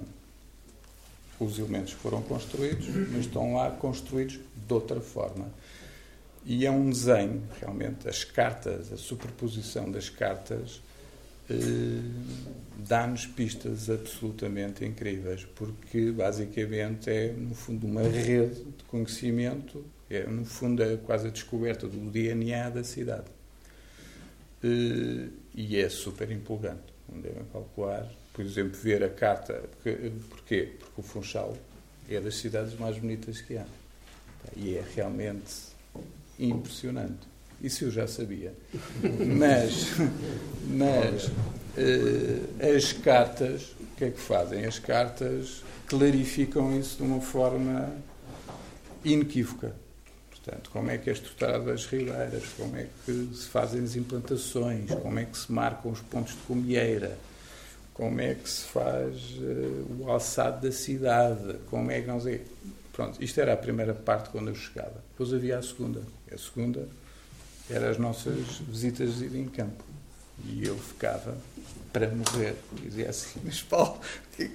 os 1.39 1.57
elementos 1.57 1.93
que 1.93 1.99
foram 1.99 2.21
construídos, 2.21 2.87
mas 3.11 3.21
estão 3.21 3.55
lá 3.55 3.71
construídos 3.71 4.39
de 4.67 4.73
outra 4.73 5.01
forma. 5.01 5.47
E 6.45 6.65
é 6.65 6.71
um 6.71 6.89
desenho, 6.89 7.41
realmente, 7.59 8.07
as 8.07 8.23
cartas, 8.23 8.91
a 8.91 8.97
superposição 8.97 9.91
das 9.91 10.09
cartas 10.09 10.81
dá-nos 12.77 13.25
pistas 13.25 13.89
absolutamente 13.89 14.83
incríveis, 14.83 15.45
porque 15.55 16.11
basicamente 16.11 17.09
é, 17.09 17.31
no 17.31 17.55
fundo, 17.55 17.87
uma 17.87 18.01
rede 18.01 18.63
de 18.63 18.83
conhecimento, 18.87 19.85
é, 20.09 20.25
no 20.25 20.45
fundo, 20.45 20.83
é 20.83 20.97
quase 20.97 21.27
a 21.27 21.29
descoberta 21.29 21.87
do 21.87 22.09
DNA 22.09 22.69
da 22.69 22.83
cidade. 22.83 23.27
Eh, 24.63 25.29
e 25.55 25.77
é 25.77 25.89
super 25.89 26.29
empolgante, 26.31 26.93
como 27.07 27.21
devem 27.21 27.43
calcular. 27.45 28.09
Por 28.33 28.45
exemplo, 28.45 28.77
ver 28.79 29.03
a 29.03 29.09
carta. 29.09 29.63
Porquê? 29.83 30.11
Porque 30.29 30.73
o 30.97 31.01
Funchal 31.01 31.57
é 32.09 32.19
das 32.19 32.35
cidades 32.35 32.77
mais 32.79 32.97
bonitas 32.97 33.41
que 33.41 33.57
há. 33.57 33.65
E 34.55 34.75
é 34.75 34.83
realmente 34.95 35.71
impressionante. 36.39 37.30
Isso 37.63 37.85
eu 37.85 37.91
já 37.91 38.07
sabia. 38.07 38.53
Mas, 39.37 39.87
mas 40.67 41.25
uh, 41.27 42.75
as 42.75 42.91
cartas, 42.93 43.75
o 43.79 43.95
que 43.97 44.05
é 44.05 44.09
que 44.09 44.19
fazem? 44.19 44.65
As 44.65 44.79
cartas 44.79 45.63
clarificam 45.87 46.77
isso 46.79 46.97
de 46.97 47.03
uma 47.03 47.21
forma 47.21 47.91
inequívoca. 49.05 49.75
Portanto, 50.29 50.71
como 50.71 50.89
é 50.89 50.97
que 50.97 51.09
é 51.09 51.13
estruturada 51.13 51.71
as 51.71 51.85
ribeiras, 51.85 52.43
como 52.57 52.75
é 52.75 52.87
que 53.05 53.29
se 53.35 53.47
fazem 53.47 53.83
as 53.83 53.95
implantações, 53.95 54.89
como 54.89 55.19
é 55.19 55.25
que 55.25 55.37
se 55.37 55.51
marcam 55.51 55.91
os 55.91 56.01
pontos 56.01 56.33
de 56.33 56.39
comieira, 56.39 57.15
como 57.93 58.19
é 58.21 58.33
que 58.33 58.49
se 58.49 58.63
faz 58.63 59.37
uh, 59.37 59.97
o 59.99 60.09
alçado 60.09 60.65
da 60.65 60.71
cidade, 60.71 61.57
como 61.69 61.91
é 61.91 62.01
que 62.01 62.07
não 62.07 62.19
sei. 62.19 62.41
Pronto, 62.91 63.23
isto 63.23 63.39
era 63.39 63.53
a 63.53 63.57
primeira 63.57 63.93
parte 63.93 64.29
quando 64.31 64.47
eu 64.47 64.55
chegava. 64.55 65.03
Depois 65.11 65.31
havia 65.31 65.59
a 65.59 65.61
segunda. 65.61 66.01
A 66.31 66.37
segunda 66.37 66.87
eram 67.69 67.89
as 67.89 67.97
nossas 67.97 68.61
visitas 68.67 69.21
em 69.21 69.45
campo. 69.45 69.83
E 70.45 70.65
eu 70.65 70.77
ficava 70.77 71.37
para 71.91 72.09
morrer. 72.09 72.55
Dizia 72.83 73.09
assim, 73.09 73.39
mas 73.43 73.61
Paulo, 73.61 73.99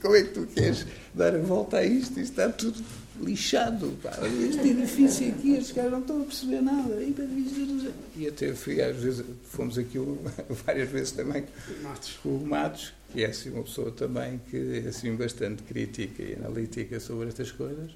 como 0.01 0.17
é 0.17 0.23
que 0.23 0.31
tu 0.31 0.47
queres 0.47 0.87
dar 1.15 1.35
a 1.35 1.39
volta 1.39 1.79
a 1.79 1.85
isto? 1.85 2.19
Isto 2.19 2.41
está 2.41 2.49
tudo 2.49 2.83
lixado. 3.21 3.97
Pá. 4.03 4.11
Este 4.27 4.69
edifício 4.69 5.29
aqui, 5.29 5.55
estes 5.55 5.73
caras 5.73 5.93
não 5.93 6.01
estão 6.01 6.23
a 6.23 6.25
perceber 6.25 6.61
nada. 6.61 6.95
E 8.17 8.27
até 8.27 8.55
fui, 8.55 8.81
às 8.83 8.97
vezes, 8.97 9.25
fomos 9.45 9.79
aqui 9.79 9.99
várias 10.67 10.89
vezes 10.89 11.13
também 11.13 11.45
com 12.23 12.37
o 12.37 12.47
Matos, 12.47 12.93
que 13.13 13.23
é 13.23 13.27
assim 13.27 13.51
uma 13.51 13.63
pessoa 13.63 13.91
também 13.91 14.41
que 14.51 14.83
é 14.85 14.89
assim 14.89 15.15
bastante 15.15 15.63
crítica 15.63 16.23
e 16.23 16.35
analítica 16.35 16.99
sobre 17.01 17.29
estas 17.29 17.53
coisas. 17.53 17.93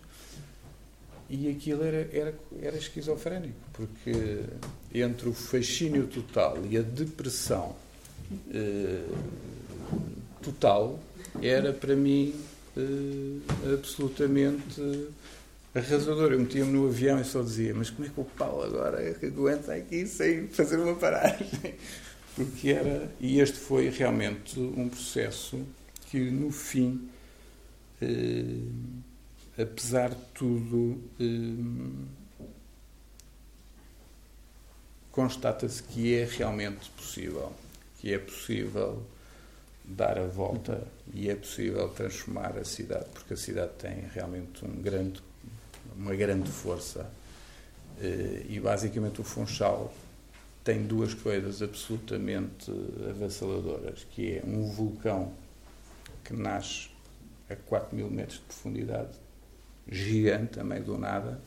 E 1.30 1.48
aquilo 1.48 1.84
era, 1.84 2.08
era, 2.12 2.34
era 2.60 2.76
esquizofrénico, 2.76 3.54
porque 3.72 4.40
entre 4.92 5.28
o 5.28 5.32
fascínio 5.32 6.08
total 6.08 6.58
e 6.68 6.76
a 6.76 6.82
depressão 6.82 7.76
eh, 8.52 9.04
total 10.42 10.98
era 11.40 11.72
para 11.72 11.94
mim 11.94 12.34
eh, 12.76 13.72
absolutamente 13.72 15.08
arrasador. 15.72 16.32
Eu 16.32 16.40
metia-me 16.40 16.72
no 16.72 16.88
avião 16.88 17.20
e 17.20 17.24
só 17.24 17.42
dizia: 17.42 17.74
Mas 17.74 17.90
como 17.90 18.08
é 18.08 18.10
que 18.10 18.20
o 18.20 18.24
Paulo 18.24 18.64
agora 18.64 19.16
aguenta 19.22 19.74
aqui 19.74 20.06
sem 20.06 20.48
fazer 20.48 20.78
uma 20.78 20.96
paragem? 20.96 21.76
Porque 22.34 22.70
era. 22.70 23.08
E 23.20 23.38
este 23.40 23.56
foi 23.56 23.88
realmente 23.88 24.58
um 24.58 24.88
processo 24.88 25.60
que, 26.10 26.18
no 26.18 26.50
fim. 26.50 27.08
Eh, 28.02 28.64
apesar 29.58 30.10
de 30.10 30.24
tudo, 30.34 31.00
hum, 31.18 32.06
constata-se 35.10 35.82
que 35.82 36.14
é 36.14 36.24
realmente 36.24 36.88
possível, 36.90 37.52
que 37.98 38.12
é 38.12 38.18
possível 38.18 39.02
dar 39.84 40.18
a 40.18 40.26
volta 40.26 40.86
e 41.12 41.28
é 41.28 41.34
possível 41.34 41.88
transformar 41.88 42.56
a 42.56 42.64
cidade, 42.64 43.06
porque 43.12 43.34
a 43.34 43.36
cidade 43.36 43.72
tem 43.78 44.08
realmente 44.14 44.64
um 44.64 44.80
grande, 44.80 45.20
uma 45.96 46.14
grande 46.14 46.50
força. 46.50 47.10
Eh, 48.00 48.46
e 48.48 48.60
basicamente 48.60 49.20
o 49.20 49.24
Funchal 49.24 49.92
tem 50.62 50.86
duas 50.86 51.12
coisas 51.12 51.60
absolutamente 51.60 52.70
avassaladoras, 53.10 54.06
que 54.10 54.38
é 54.38 54.42
um 54.44 54.70
vulcão 54.70 55.32
que 56.24 56.34
nasce 56.34 56.88
a 57.48 57.56
4 57.56 57.96
mil 57.96 58.08
metros 58.08 58.38
de 58.38 58.44
profundidade 58.44 59.10
gigante 59.90 60.52
também 60.52 60.82
do 60.82 60.96
nada 60.96 61.40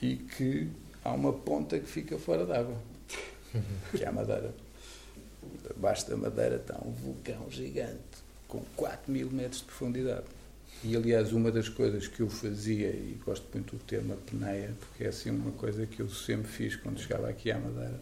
e 0.00 0.16
que 0.16 0.68
há 1.04 1.12
uma 1.12 1.32
ponta 1.32 1.78
que 1.78 1.86
fica 1.86 2.18
fora 2.18 2.46
d'água, 2.46 2.76
que 3.90 4.02
é 4.02 4.08
a 4.08 4.12
Madeira. 4.12 4.54
Abaixo 5.70 6.08
da 6.08 6.16
Madeira 6.16 6.56
está 6.56 6.78
um 6.84 6.90
vulcão 6.90 7.50
gigante 7.50 8.00
com 8.48 8.62
4 8.76 9.12
mil 9.12 9.30
metros 9.30 9.60
de 9.60 9.66
profundidade. 9.66 10.26
E, 10.82 10.96
aliás, 10.96 11.32
uma 11.32 11.52
das 11.52 11.68
coisas 11.68 12.08
que 12.08 12.20
eu 12.20 12.30
fazia, 12.30 12.88
e 12.88 13.20
gosto 13.24 13.46
muito 13.52 13.76
do 13.76 13.84
termo 13.84 14.14
apneia, 14.14 14.72
porque 14.80 15.04
é 15.04 15.08
assim 15.08 15.28
uma 15.30 15.52
coisa 15.52 15.86
que 15.86 16.00
eu 16.00 16.08
sempre 16.08 16.50
fiz 16.50 16.74
quando 16.74 16.98
chegava 16.98 17.28
aqui 17.28 17.50
à 17.50 17.58
Madeira, 17.58 18.00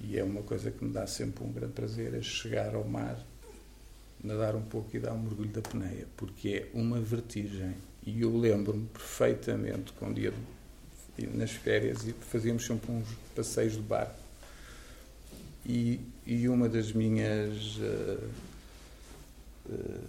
e 0.00 0.18
é 0.18 0.24
uma 0.24 0.42
coisa 0.42 0.70
que 0.70 0.82
me 0.82 0.92
dá 0.92 1.06
sempre 1.06 1.44
um 1.44 1.52
grande 1.52 1.74
prazer, 1.74 2.14
é 2.14 2.22
chegar 2.22 2.74
ao 2.74 2.84
mar, 2.84 3.22
nadar 4.24 4.56
um 4.56 4.62
pouco 4.62 4.96
e 4.96 4.98
dar 4.98 5.12
um 5.12 5.20
mergulho 5.20 5.50
da 5.50 5.60
apneia, 5.60 6.06
porque 6.16 6.48
é 6.48 6.78
uma 6.78 6.98
vertigem 6.98 7.74
e 8.04 8.22
eu 8.22 8.36
lembro-me 8.36 8.86
perfeitamente 8.86 9.92
que 9.92 10.04
um 10.04 10.12
dia 10.12 10.32
nas 11.34 11.50
férias 11.50 11.98
fazíamos 12.20 12.64
sempre 12.64 12.90
uns 12.90 13.08
passeios 13.34 13.74
de 13.74 13.82
barco. 13.82 14.18
E, 15.66 16.00
e 16.26 16.48
uma 16.48 16.68
das 16.68 16.92
minhas 16.92 17.76
uh, 17.76 18.30
uh, 19.68 20.00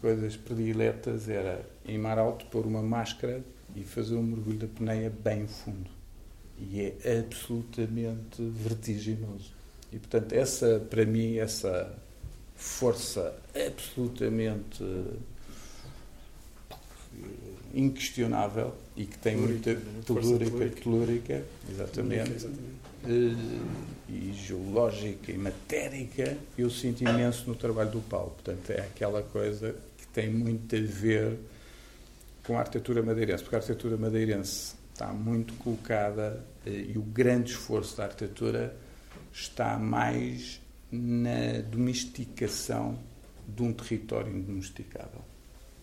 coisas 0.00 0.36
prediletas 0.36 1.28
era 1.28 1.64
em 1.86 1.96
mar 1.96 2.18
alto 2.18 2.46
pôr 2.46 2.66
uma 2.66 2.82
máscara 2.82 3.42
e 3.76 3.82
fazer 3.82 4.16
um 4.16 4.22
mergulho 4.22 4.58
da 4.58 4.66
peneia 4.66 5.10
bem 5.10 5.46
fundo. 5.46 5.90
E 6.58 6.80
é 6.80 7.18
absolutamente 7.18 8.42
vertiginoso. 8.42 9.52
E 9.92 9.98
portanto, 9.98 10.32
essa, 10.32 10.80
para 10.90 11.04
mim, 11.04 11.36
essa 11.36 11.96
força 12.56 13.36
absolutamente 13.54 14.84
inquestionável 17.74 18.74
e 18.96 19.04
que 19.04 19.18
tem 19.18 19.36
muita 19.36 19.74
né? 19.74 19.80
telúrica, 20.06 20.80
telúrica, 20.80 21.44
exatamente, 21.70 22.32
exatamente. 22.32 22.84
Uh, 23.04 23.66
e 24.08 24.32
geológica 24.32 25.32
e 25.32 25.36
matérica, 25.36 26.38
eu 26.56 26.70
sinto 26.70 27.02
imenso 27.02 27.44
no 27.48 27.54
trabalho 27.54 27.90
do 27.90 28.00
Paulo. 28.00 28.30
Portanto, 28.30 28.70
é 28.70 28.80
aquela 28.80 29.22
coisa 29.22 29.74
que 29.98 30.06
tem 30.06 30.30
muito 30.30 30.74
a 30.74 30.80
ver 30.80 31.36
com 32.46 32.56
a 32.56 32.60
arquitetura 32.60 33.02
madeirense, 33.02 33.42
porque 33.42 33.56
a 33.56 33.58
arquitetura 33.58 33.96
madeirense 33.96 34.74
está 34.92 35.12
muito 35.12 35.54
colocada 35.54 36.44
uh, 36.64 36.70
e 36.70 36.96
o 36.96 37.02
grande 37.02 37.50
esforço 37.50 37.96
da 37.96 38.04
arquitetura 38.04 38.74
está 39.32 39.76
mais 39.76 40.60
na 40.92 41.60
domesticação 41.68 42.96
de 43.48 43.62
um 43.62 43.72
território 43.72 44.32
indomesticável 44.32 45.23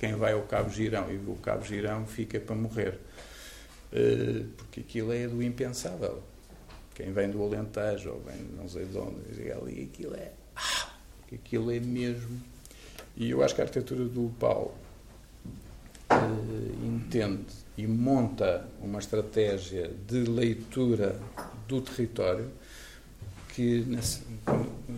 quem 0.02 0.16
vai 0.16 0.34
ao 0.34 0.42
Cabo 0.42 0.72
Girão 0.72 1.12
e 1.12 1.16
o 1.16 1.36
Cabo 1.36 1.64
Girão 1.64 2.08
fica 2.08 2.40
para 2.40 2.56
morrer. 2.56 2.98
Uh, 3.94 4.46
porque 4.58 4.80
aquilo 4.80 5.14
é 5.14 5.28
do 5.28 5.44
impensável. 5.44 6.24
Quem 6.96 7.14
vem 7.14 7.30
do 7.30 7.44
Alentejo 7.44 8.10
ou 8.10 8.20
vem 8.22 8.38
não 8.58 8.68
sei 8.68 8.86
de 8.86 8.98
onde, 8.98 9.52
ali 9.52 9.84
aquilo 9.94 10.16
é. 10.16 10.32
Ah, 10.56 10.90
aquilo 11.32 11.72
é 11.72 11.80
mesmo. 11.80 12.42
E 13.16 13.30
eu 13.30 13.44
acho 13.44 13.54
que 13.54 13.62
a 13.62 13.64
arquitetura 13.64 14.06
do 14.06 14.34
Paulo 14.40 14.74
uh, 16.12 16.84
entende 16.84 17.54
e 17.78 17.86
monta 17.86 18.68
uma 18.82 18.98
estratégia 18.98 19.92
de 20.08 20.24
leitura 20.24 21.20
do 21.68 21.80
território 21.80 22.50
que 23.56 23.86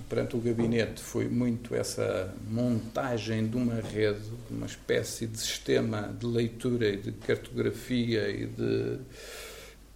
perante 0.10 0.36
o 0.36 0.40
gabinete 0.40 1.02
foi 1.02 1.28
muito 1.28 1.74
essa 1.74 2.34
montagem 2.50 3.48
de 3.48 3.58
uma 3.58 3.82
rede, 3.82 4.22
uma 4.50 4.68
espécie 4.68 5.26
de 5.26 5.40
sistema 5.40 6.16
de 6.20 6.26
leitura 6.26 6.90
e 6.90 6.98
de 6.98 7.12
cartografia 7.12 8.30
e 8.30 8.46
de 8.46 9.00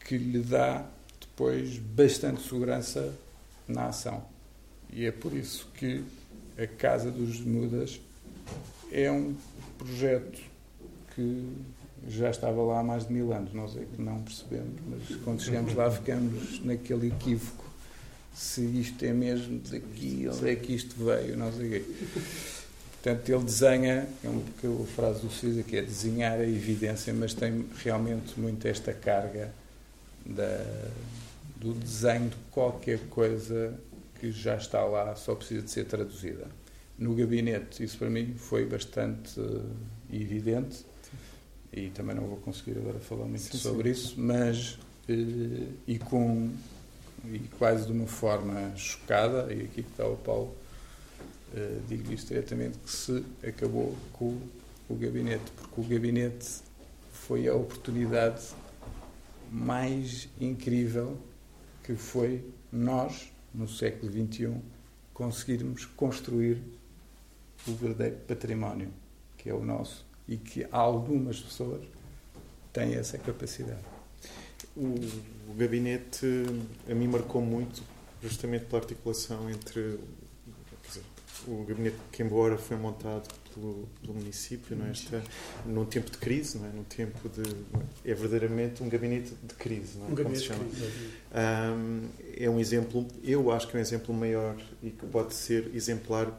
que 0.06 0.18
lhe 0.18 0.40
dá 0.40 0.86
depois 1.20 1.78
bastante 1.78 2.42
segurança 2.42 3.14
na 3.68 3.88
ação. 3.88 4.24
E 4.92 5.06
é 5.06 5.12
por 5.12 5.34
isso 5.34 5.68
que 5.76 6.04
a 6.58 6.66
Casa 6.66 7.12
dos 7.12 7.40
Mudas 7.42 8.00
é 8.92 9.12
um 9.12 9.36
projeto 9.78 10.42
que 11.14 11.48
já 12.08 12.30
estava 12.30 12.62
lá 12.64 12.80
há 12.80 12.84
mais 12.84 13.08
de 13.08 13.14
mil 13.14 13.34
anos, 13.34 13.54
nós 13.54 13.76
é 13.76 13.84
que 13.84 14.02
não 14.02 14.22
percebemos, 14.22 14.80
mas 14.88 15.18
quando 15.24 15.42
chegamos 15.42 15.76
lá 15.76 15.92
ficamos 15.92 16.64
naquele 16.64 17.08
equívoco 17.08 17.67
se 18.38 18.62
isto 18.62 19.04
é 19.04 19.12
mesmo 19.12 19.60
daqui, 19.72 20.30
onde 20.32 20.50
é 20.50 20.56
que 20.56 20.76
isto 20.76 20.96
veio, 21.04 21.36
não 21.36 21.52
sei 21.52 21.68
o 21.68 21.70
quê. 21.72 21.86
Portanto, 23.02 23.30
ele 23.30 23.44
desenha, 23.44 24.08
é 24.24 24.30
um 24.30 24.42
pouco 24.42 24.84
a 24.84 24.86
frase 24.86 25.22
do 25.22 25.32
Cisa, 25.32 25.64
que 25.64 25.76
é 25.76 25.82
desenhar 25.82 26.40
a 26.40 26.48
evidência, 26.48 27.12
mas 27.14 27.34
tem 27.34 27.66
realmente 27.84 28.40
muito 28.40 28.68
esta 28.68 28.94
carga 28.94 29.52
da, 30.24 30.64
do 31.56 31.74
desenho 31.74 32.30
de 32.30 32.36
qualquer 32.52 33.00
coisa 33.10 33.74
que 34.20 34.32
já 34.32 34.56
está 34.56 34.84
lá, 34.86 35.16
só 35.16 35.34
precisa 35.34 35.64
de 35.64 35.72
ser 35.72 35.86
traduzida. 35.86 36.46
No 36.98 37.16
gabinete, 37.16 37.84
isso 37.84 37.98
para 37.98 38.10
mim 38.10 38.36
foi 38.38 38.68
bastante 38.68 39.40
uh, 39.40 39.66
evidente 40.14 40.86
e 41.74 41.90
também 41.90 42.16
não 42.16 42.26
vou 42.26 42.38
conseguir 42.38 42.78
agora 42.78 43.00
falar 43.00 43.26
muito 43.26 43.42
sim, 43.42 43.58
sobre 43.58 43.94
sim. 43.94 44.00
isso, 44.00 44.16
mas 44.18 44.74
uh, 45.10 45.74
e 45.88 45.98
com 45.98 46.52
e 47.34 47.40
quase 47.58 47.86
de 47.86 47.92
uma 47.92 48.08
forma 48.08 48.76
chocada, 48.76 49.54
e 49.54 49.64
aqui 49.64 49.84
que 49.84 49.92
está 49.92 50.06
o 50.06 50.18
Paulo, 50.18 50.56
uh, 51.54 51.82
digo 51.88 52.12
isto 52.14 52.30
diretamente, 52.30 52.78
que 52.78 52.90
se 52.90 53.24
acabou 53.46 53.96
com 54.14 54.38
o 54.90 54.96
gabinete, 54.96 55.44
porque 55.56 55.82
o 55.82 55.84
gabinete 55.84 56.62
foi 57.12 57.48
a 57.48 57.54
oportunidade 57.54 58.48
mais 59.52 60.30
incrível 60.40 61.18
que 61.84 61.96
foi 61.96 62.44
nós, 62.72 63.32
no 63.54 63.68
século 63.68 64.12
XXI, 64.12 64.56
conseguirmos 65.14 65.86
construir 65.86 66.62
o 67.68 67.74
verdadeiro 67.74 68.18
património, 68.28 68.90
que 69.38 69.50
é 69.50 69.54
o 69.54 69.64
nosso, 69.64 70.06
e 70.28 70.38
que 70.38 70.68
algumas 70.72 71.40
pessoas 71.40 71.82
têm 72.72 72.96
essa 72.96 73.18
capacidade. 73.18 73.97
O, 74.76 74.96
o 75.52 75.54
gabinete 75.56 76.26
a 76.90 76.94
mim 76.94 77.08
marcou 77.08 77.42
muito, 77.42 77.82
justamente 78.22 78.66
pela 78.66 78.82
articulação 78.82 79.50
entre 79.50 80.00
dizer, 80.88 81.04
o 81.48 81.64
gabinete 81.64 81.98
que, 82.12 82.24
embora 82.24 82.58
foi 82.58 82.78
montado 82.78 83.28
pelo, 83.54 83.88
pelo 84.02 84.14
município, 84.14 84.76
não 84.76 84.88
é? 84.88 84.92
Está 84.92 85.22
num 85.66 85.86
tempo 85.86 86.12
de 86.12 86.18
crise, 86.18 86.58
não 86.58 86.68
é? 86.68 86.70
Num 86.70 86.84
tempo 86.84 87.30
de 87.30 87.44
é 88.06 88.14
verdadeiramente 88.14 88.84
um 88.84 88.90
gabinete 88.90 89.34
de 89.44 89.54
crise, 89.56 89.98
não 89.98 90.08
é? 90.08 90.12
Um 90.12 90.16
Como 90.16 90.36
se 90.36 90.44
chama? 90.44 90.64
Um, 90.64 92.08
é 92.36 92.50
um 92.50 92.60
exemplo, 92.60 93.08
eu 93.24 93.52
acho 93.52 93.68
que 93.68 93.76
é 93.76 93.80
um 93.80 93.82
exemplo 93.82 94.14
maior 94.14 94.56
e 94.82 94.90
que 94.90 95.06
pode 95.08 95.34
ser 95.34 95.72
exemplar 95.74 96.32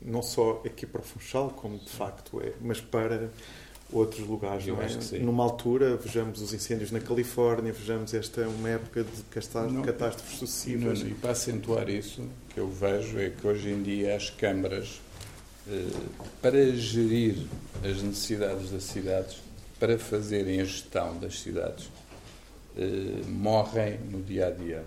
não 0.00 0.22
só 0.22 0.62
aqui 0.64 0.86
para 0.86 1.00
o 1.00 1.04
Funchal, 1.04 1.50
como 1.50 1.78
de 1.78 1.90
facto 1.90 2.40
é, 2.40 2.54
mas 2.60 2.80
para 2.80 3.30
outros 3.92 4.26
lugares. 4.26 4.66
Eu 4.66 4.76
não 4.76 4.82
é? 4.82 5.18
Numa 5.18 5.44
altura, 5.44 5.96
vejamos 5.96 6.40
os 6.40 6.52
incêndios 6.52 6.90
na 6.90 7.00
Califórnia, 7.00 7.72
vejamos 7.72 8.14
esta 8.14 8.48
uma 8.48 8.68
época 8.68 9.04
de 9.04 9.22
catástrofes 9.82 10.38
sucessivas. 10.38 11.00
E 11.00 11.14
para 11.14 11.30
acentuar 11.32 11.88
isso, 11.88 12.22
o 12.22 12.54
que 12.54 12.60
eu 12.60 12.68
vejo 12.68 13.18
é 13.18 13.30
que 13.30 13.46
hoje 13.46 13.70
em 13.70 13.82
dia 13.82 14.16
as 14.16 14.30
câmaras 14.30 15.00
eh, 15.68 15.86
para 16.40 16.72
gerir 16.72 17.36
as 17.84 18.02
necessidades 18.02 18.70
das 18.70 18.84
cidades, 18.84 19.38
para 19.78 19.98
fazerem 19.98 20.60
a 20.60 20.64
gestão 20.64 21.18
das 21.18 21.40
cidades, 21.40 21.88
eh, 22.76 23.22
morrem 23.28 23.98
no 24.10 24.22
dia 24.22 24.48
a 24.48 24.50
dia, 24.50 24.84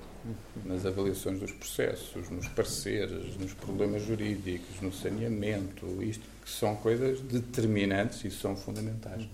nas 0.65 0.85
avaliações 0.85 1.39
dos 1.39 1.51
processos, 1.51 2.29
nos 2.29 2.47
pareceres, 2.47 3.35
nos 3.37 3.53
problemas 3.53 4.03
jurídicos, 4.03 4.81
no 4.81 4.91
saneamento, 4.91 6.01
isto 6.01 6.32
que 6.43 6.49
são 6.49 6.75
coisas 6.75 7.21
determinantes 7.21 8.23
e 8.25 8.31
são 8.31 8.55
fundamentais. 8.55 9.27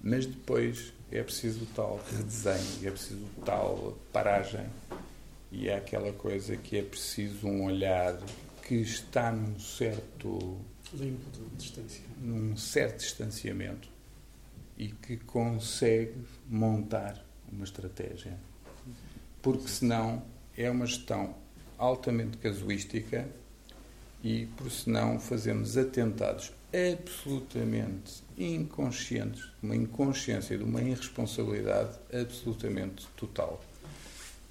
Mas 0.00 0.26
depois 0.26 0.92
é 1.10 1.22
preciso 1.22 1.64
o 1.64 1.66
tal 1.66 2.00
redesenho, 2.10 2.88
é 2.88 2.90
preciso 2.90 3.20
o 3.20 3.42
tal 3.44 3.98
paragem. 4.12 4.66
E 5.50 5.68
é 5.68 5.76
aquela 5.76 6.12
coisa 6.12 6.56
que 6.56 6.76
é 6.76 6.82
preciso 6.82 7.46
um 7.46 7.64
olhar 7.64 8.18
que 8.62 8.74
está 8.74 9.30
num 9.30 9.58
certo 9.58 10.58
limpo 10.92 11.30
de 11.30 11.56
distância, 11.56 12.02
num 12.18 12.56
certo 12.56 12.98
distanciamento 12.98 13.88
e 14.76 14.88
que 14.88 15.16
consegue 15.16 16.14
montar 16.48 17.24
uma 17.50 17.64
estratégia, 17.64 18.36
porque 19.40 19.68
senão 19.68 20.22
é 20.56 20.70
uma 20.70 20.86
gestão 20.86 21.34
altamente 21.78 22.36
casuística 22.38 23.28
e 24.26 24.46
por 24.56 24.68
senão 24.72 25.20
fazemos 25.20 25.76
atentados 25.76 26.52
absolutamente 26.74 28.24
inconscientes, 28.36 29.48
uma 29.62 29.76
inconsciência 29.76 30.58
de 30.58 30.64
uma 30.64 30.82
irresponsabilidade 30.82 31.96
absolutamente 32.12 33.06
total. 33.16 33.62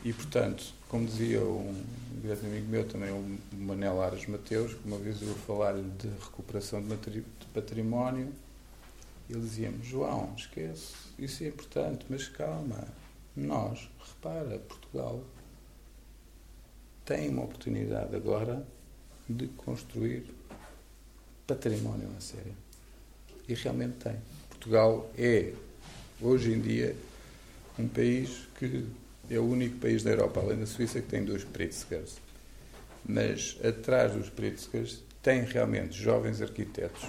E, 0.01 0.13
portanto, 0.13 0.63
como 0.87 1.05
dizia 1.05 1.41
um 1.41 1.83
grande 2.23 2.45
amigo 2.45 2.67
meu 2.69 2.87
também, 2.87 3.11
o 3.11 3.37
Manel 3.51 4.01
Aras 4.01 4.25
Mateus, 4.27 4.73
que 4.73 4.87
uma 4.87 4.97
vez 4.97 5.21
eu 5.21 5.35
falar-lhe 5.45 5.83
de 5.99 6.07
recuperação 6.07 6.81
de 6.81 7.21
património, 7.53 8.31
ele 9.29 9.41
dizia-me, 9.41 9.83
João, 9.83 10.33
esquece, 10.37 10.93
isso 11.19 11.43
é 11.43 11.47
importante, 11.47 12.05
mas 12.07 12.29
calma, 12.29 12.87
nós, 13.35 13.89
repara, 13.99 14.57
Portugal 14.57 15.21
tem 17.03 17.27
uma 17.27 17.43
oportunidade 17.43 18.15
agora 18.15 18.65
de 19.27 19.47
construir 19.47 20.23
património 21.47 22.09
a 22.17 22.21
sério. 22.21 22.53
E 23.47 23.53
realmente 23.53 23.95
tem. 24.03 24.15
Portugal 24.49 25.11
é, 25.17 25.53
hoje 26.21 26.53
em 26.53 26.61
dia, 26.61 26.95
um 27.77 27.87
país 27.87 28.47
que 28.57 28.85
é 29.29 29.39
o 29.39 29.43
único 29.43 29.77
país 29.77 30.03
da 30.03 30.11
Europa, 30.11 30.39
além 30.39 30.59
da 30.59 30.65
Suíça, 30.65 31.01
que 31.01 31.07
tem 31.07 31.23
dois 31.23 31.43
Pritzkers. 31.43 32.17
Mas 33.07 33.57
atrás 33.63 34.13
dos 34.13 34.29
Pritzkers 34.29 35.03
tem 35.21 35.43
realmente 35.43 35.95
jovens 35.99 36.41
arquitetos. 36.41 37.03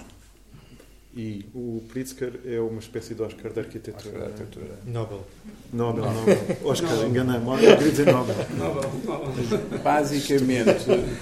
E 1.17 1.49
o 1.51 1.83
Pritzker 1.89 2.41
é 2.45 2.59
uma 2.59 2.79
espécie 2.79 3.15
de 3.15 3.23
Oscar 3.23 3.51
da 3.51 3.61
arquitetura. 3.61 3.97
Oscar 3.97 4.19
da 4.19 4.25
arquitetura. 4.27 4.79
Nobel. 4.85 5.25
Nobel, 5.73 6.05
Nobel. 6.05 6.37
Oscar, 6.63 7.05
enganei-me. 7.07 7.47
Eu 7.47 7.57
queria 7.57 7.91
dizer 7.91 8.05
Nobel. 8.05 8.35
Nobel. 8.55 8.91
Nobel. 9.03 9.79
Basicamente, 9.83 10.69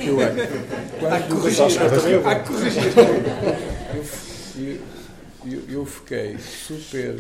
eu 0.02 0.20
acho. 0.20 1.08
Há 1.08 1.22
que 1.22 1.30
corrigir. 1.30 2.28
Há 2.28 2.40
que 2.40 2.48
corrigir. 2.50 2.82
Eu, 4.58 5.52
eu, 5.52 5.70
eu 5.70 5.86
fiquei 5.86 6.38
super 6.40 7.16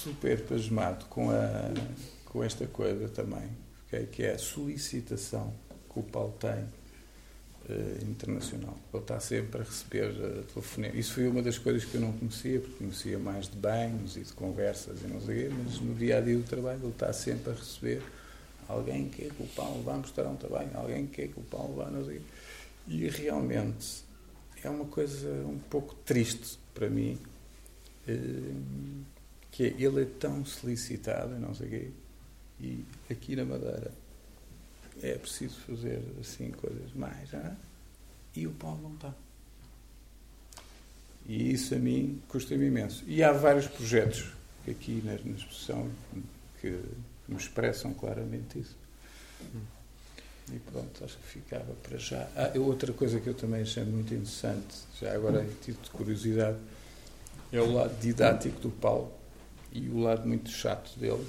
super 0.00 0.40
pasmado 0.40 1.04
com, 1.10 1.30
a, 1.30 1.70
com 2.24 2.42
esta 2.42 2.66
coisa 2.66 3.08
também, 3.08 3.48
okay? 3.86 4.06
que 4.06 4.22
é 4.22 4.32
a 4.32 4.38
solicitação 4.38 5.52
que 5.92 6.00
o 6.00 6.02
Paulo 6.02 6.34
tem 6.38 6.64
internacional. 8.02 8.76
Ele 8.92 9.02
está 9.02 9.20
sempre 9.20 9.60
a 9.60 9.64
receber 9.64 10.10
uh, 10.10 10.42
telefonemas. 10.44 10.98
Isso 10.98 11.14
foi 11.14 11.28
uma 11.28 11.42
das 11.42 11.58
coisas 11.58 11.84
que 11.84 11.94
eu 11.94 12.00
não 12.00 12.12
conhecia, 12.12 12.60
porque 12.60 12.76
conhecia 12.76 13.18
mais 13.18 13.48
de 13.48 13.56
banhos 13.56 14.16
e 14.16 14.20
de 14.20 14.32
conversas 14.32 15.02
e 15.02 15.06
não 15.06 15.20
sei 15.20 15.44
quê, 15.44 15.54
mas 15.64 15.80
no 15.80 15.94
dia 15.94 16.18
a 16.18 16.20
dia 16.20 16.36
do 16.36 16.44
trabalho 16.44 16.80
ele 16.82 16.90
está 16.90 17.12
sempre 17.12 17.52
a 17.52 17.54
receber 17.54 18.02
alguém 18.68 19.08
que 19.08 19.30
o 19.38 19.46
Paulo 19.48 19.82
vá 19.82 19.94
mostrar 19.94 20.28
um 20.28 20.36
trabalho, 20.36 20.70
alguém 20.74 21.06
que 21.06 21.30
o 21.36 21.42
Paulo 21.42 21.76
vá, 21.76 21.90
não 21.90 22.04
sei. 22.04 22.20
E 22.86 23.08
realmente 23.08 24.04
é 24.62 24.68
uma 24.68 24.86
coisa 24.86 25.28
um 25.46 25.58
pouco 25.58 25.94
triste 26.04 26.58
para 26.74 26.88
mim. 26.88 27.18
Uh, 28.08 29.04
que 29.50 29.64
é, 29.64 29.74
ele 29.78 30.02
é 30.02 30.06
tão 30.18 30.44
solicitado, 30.44 31.38
não 31.38 31.54
sei 31.54 31.66
o 31.66 31.70
quê, 31.70 31.90
e 32.60 32.84
aqui 33.10 33.34
na 33.34 33.44
Madeira 33.44 33.92
é 35.02 35.14
preciso 35.14 35.58
fazer 35.60 36.02
assim 36.20 36.50
coisas 36.50 36.92
mais, 36.94 37.32
é? 37.32 37.54
e 38.34 38.46
o 38.46 38.52
Paulo 38.52 38.80
não 38.82 38.94
está. 38.94 39.14
E 41.26 41.52
isso 41.52 41.74
a 41.74 41.78
mim 41.78 42.20
custa-me 42.28 42.66
imenso. 42.66 43.04
E 43.06 43.22
há 43.22 43.32
vários 43.32 43.66
projetos 43.66 44.32
aqui 44.68 45.02
na, 45.04 45.12
na 45.12 45.36
exposição 45.36 45.90
que 46.60 46.80
me 47.28 47.36
expressam 47.36 47.94
claramente 47.94 48.58
isso. 48.58 48.76
E 50.52 50.58
pronto, 50.58 51.04
acho 51.04 51.16
que 51.18 51.26
ficava 51.26 51.72
para 51.82 51.96
já. 51.98 52.28
Ah, 52.34 52.52
outra 52.58 52.92
coisa 52.92 53.20
que 53.20 53.28
eu 53.28 53.34
também 53.34 53.62
achei 53.62 53.84
muito 53.84 54.12
interessante, 54.12 54.76
já 55.00 55.14
agora 55.14 55.44
em 55.44 55.48
título 55.62 55.84
de 55.84 55.90
curiosidade, 55.90 56.58
é 57.52 57.60
o 57.60 57.72
lado 57.72 57.96
didático 58.00 58.60
do 58.60 58.70
Paulo 58.70 59.12
e 59.72 59.88
o 59.88 60.00
lado 60.00 60.26
muito 60.26 60.50
chato 60.50 60.98
dele, 60.98 61.24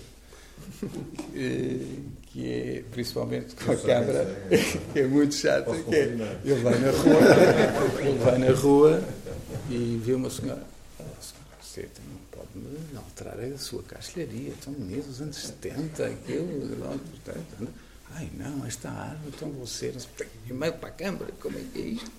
que, 2.27 2.51
é 2.51 2.83
principalmente 2.91 3.55
com 3.55 3.71
a 3.71 3.75
câmara, 3.75 4.25
que 4.93 4.99
é 4.99 5.07
muito 5.07 5.35
chato, 5.35 5.71
que 5.83 5.95
é, 5.95 6.39
ele 6.43 6.61
vai 6.61 6.79
na 6.79 6.91
rua, 6.91 7.99
ele 8.01 8.19
vai 8.19 8.37
na 8.37 8.51
rua 8.51 9.03
e 9.69 10.01
vê 10.03 10.13
uma 10.13 10.29
senhora. 10.29 10.63
Você 11.61 11.87
não 12.09 12.19
pode 12.31 12.97
alterar 12.97 13.39
a 13.39 13.57
sua 13.57 13.81
castelharia, 13.83 14.53
tão 14.63 14.73
bonito, 14.73 15.07
dos 15.07 15.21
anos 15.21 15.37
70, 15.37 16.05
aquilo, 16.05 16.67
portanto, 16.77 17.69
Ai 18.15 18.29
não, 18.37 18.65
esta 18.65 18.89
árvore, 18.89 19.31
então 19.35 19.49
você 19.51 19.93
e 20.49 20.53
meio 20.53 20.73
para 20.73 20.89
a 20.89 20.91
câmara, 20.91 21.31
como 21.39 21.57
é 21.57 21.61
que 21.71 21.79
é 21.79 21.81
isto? 21.81 22.11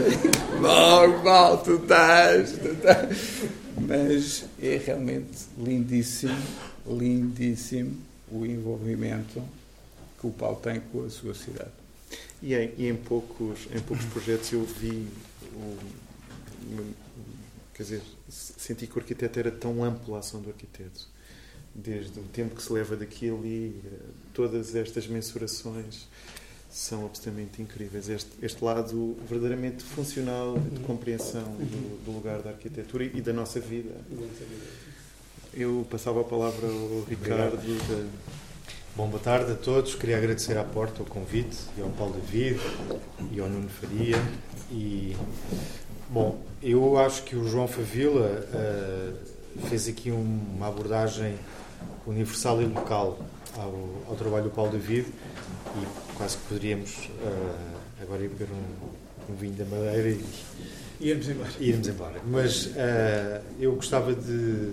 Mal, 0.60 1.22
mal, 1.22 1.58
tu 1.58 1.74
estás, 1.74 2.52
tu 2.52 2.68
estás. 2.68 3.18
Mas 3.86 4.44
é 4.62 4.80
realmente 4.84 5.38
lindíssimo, 5.58 6.36
lindíssimo 6.86 7.96
o 8.30 8.44
envolvimento 8.46 9.42
que 10.18 10.26
o 10.26 10.30
Paulo 10.30 10.56
tem 10.60 10.80
com 10.80 11.04
a 11.04 11.10
sua 11.10 11.34
cidade. 11.34 11.70
E 12.42 12.54
em, 12.54 12.74
e 12.76 12.88
em 12.88 12.96
poucos, 12.96 13.66
em 13.74 13.80
poucos 13.80 14.06
projetos 14.06 14.52
eu 14.52 14.64
vi, 14.64 15.06
o, 15.54 15.76
quer 17.74 17.82
dizer, 17.82 18.02
senti 18.28 18.86
que 18.86 18.96
o 18.96 19.00
arquiteto 19.00 19.38
era 19.38 19.50
tão 19.50 19.82
amplo 19.84 20.14
a 20.14 20.18
ação 20.18 20.40
do 20.40 20.48
arquiteto 20.48 21.08
desde 21.74 22.18
o 22.18 22.22
tempo 22.24 22.56
que 22.56 22.62
se 22.62 22.72
leva 22.72 22.96
daqui 22.96 23.30
ali, 23.30 23.80
todas 24.34 24.74
estas 24.74 25.06
mensurações 25.06 26.08
são 26.70 27.06
absolutamente 27.06 27.60
incríveis. 27.60 28.08
Este, 28.08 28.30
este 28.42 28.64
lado 28.64 29.16
verdadeiramente 29.28 29.82
funcional 29.82 30.58
de 30.58 30.80
compreensão 30.80 31.42
do, 31.42 32.04
do, 32.04 32.12
lugar 32.12 32.42
da 32.42 32.50
arquitetura 32.50 33.04
e 33.04 33.20
da 33.20 33.32
nossa 33.32 33.60
vida. 33.60 33.94
Eu 35.52 35.84
passava 35.90 36.20
a 36.20 36.24
palavra 36.24 36.68
ao 36.68 37.04
Ricardo. 37.08 37.56
Da... 37.56 38.08
Bom, 38.94 39.08
boa 39.08 39.20
tarde 39.20 39.50
a 39.50 39.54
todos. 39.56 39.96
Queria 39.96 40.16
agradecer 40.16 40.56
à 40.56 40.62
Porta 40.62 41.02
o 41.02 41.04
convite 41.04 41.56
e 41.76 41.82
ao 41.82 41.88
Paulo 41.90 42.14
David 42.14 42.60
e 43.32 43.40
ao 43.40 43.48
Nuno 43.48 43.68
Faria. 43.68 44.16
E, 44.70 45.16
bom, 46.08 46.40
eu 46.62 46.96
acho 46.98 47.24
que 47.24 47.34
o 47.34 47.48
João 47.48 47.66
Favila 47.66 48.46
uh, 48.54 49.66
fez 49.68 49.88
aqui 49.88 50.12
um, 50.12 50.40
uma 50.54 50.68
abordagem 50.68 51.36
universal 52.06 52.62
e 52.62 52.66
local 52.66 53.18
ao, 53.56 54.04
ao 54.08 54.14
trabalho 54.14 54.44
do 54.44 54.50
Paulo 54.50 54.70
David 54.70 55.08
e 55.08 56.14
quase 56.16 56.36
que 56.36 56.44
poderíamos 56.44 57.10
uh, 57.24 57.76
agora 58.00 58.22
ir 58.22 58.28
beber 58.28 58.48
um, 58.52 59.32
um, 59.32 59.36
vinho 59.36 59.54
da 59.54 59.64
Madeira 59.64 60.10
e, 60.10 60.24
irmos 61.00 61.28
embora. 61.28 61.50
Embora. 61.88 62.20
Mas 62.26 62.66
uh, 62.66 62.70
eu 63.58 63.74
gostava 63.74 64.14
de 64.14 64.72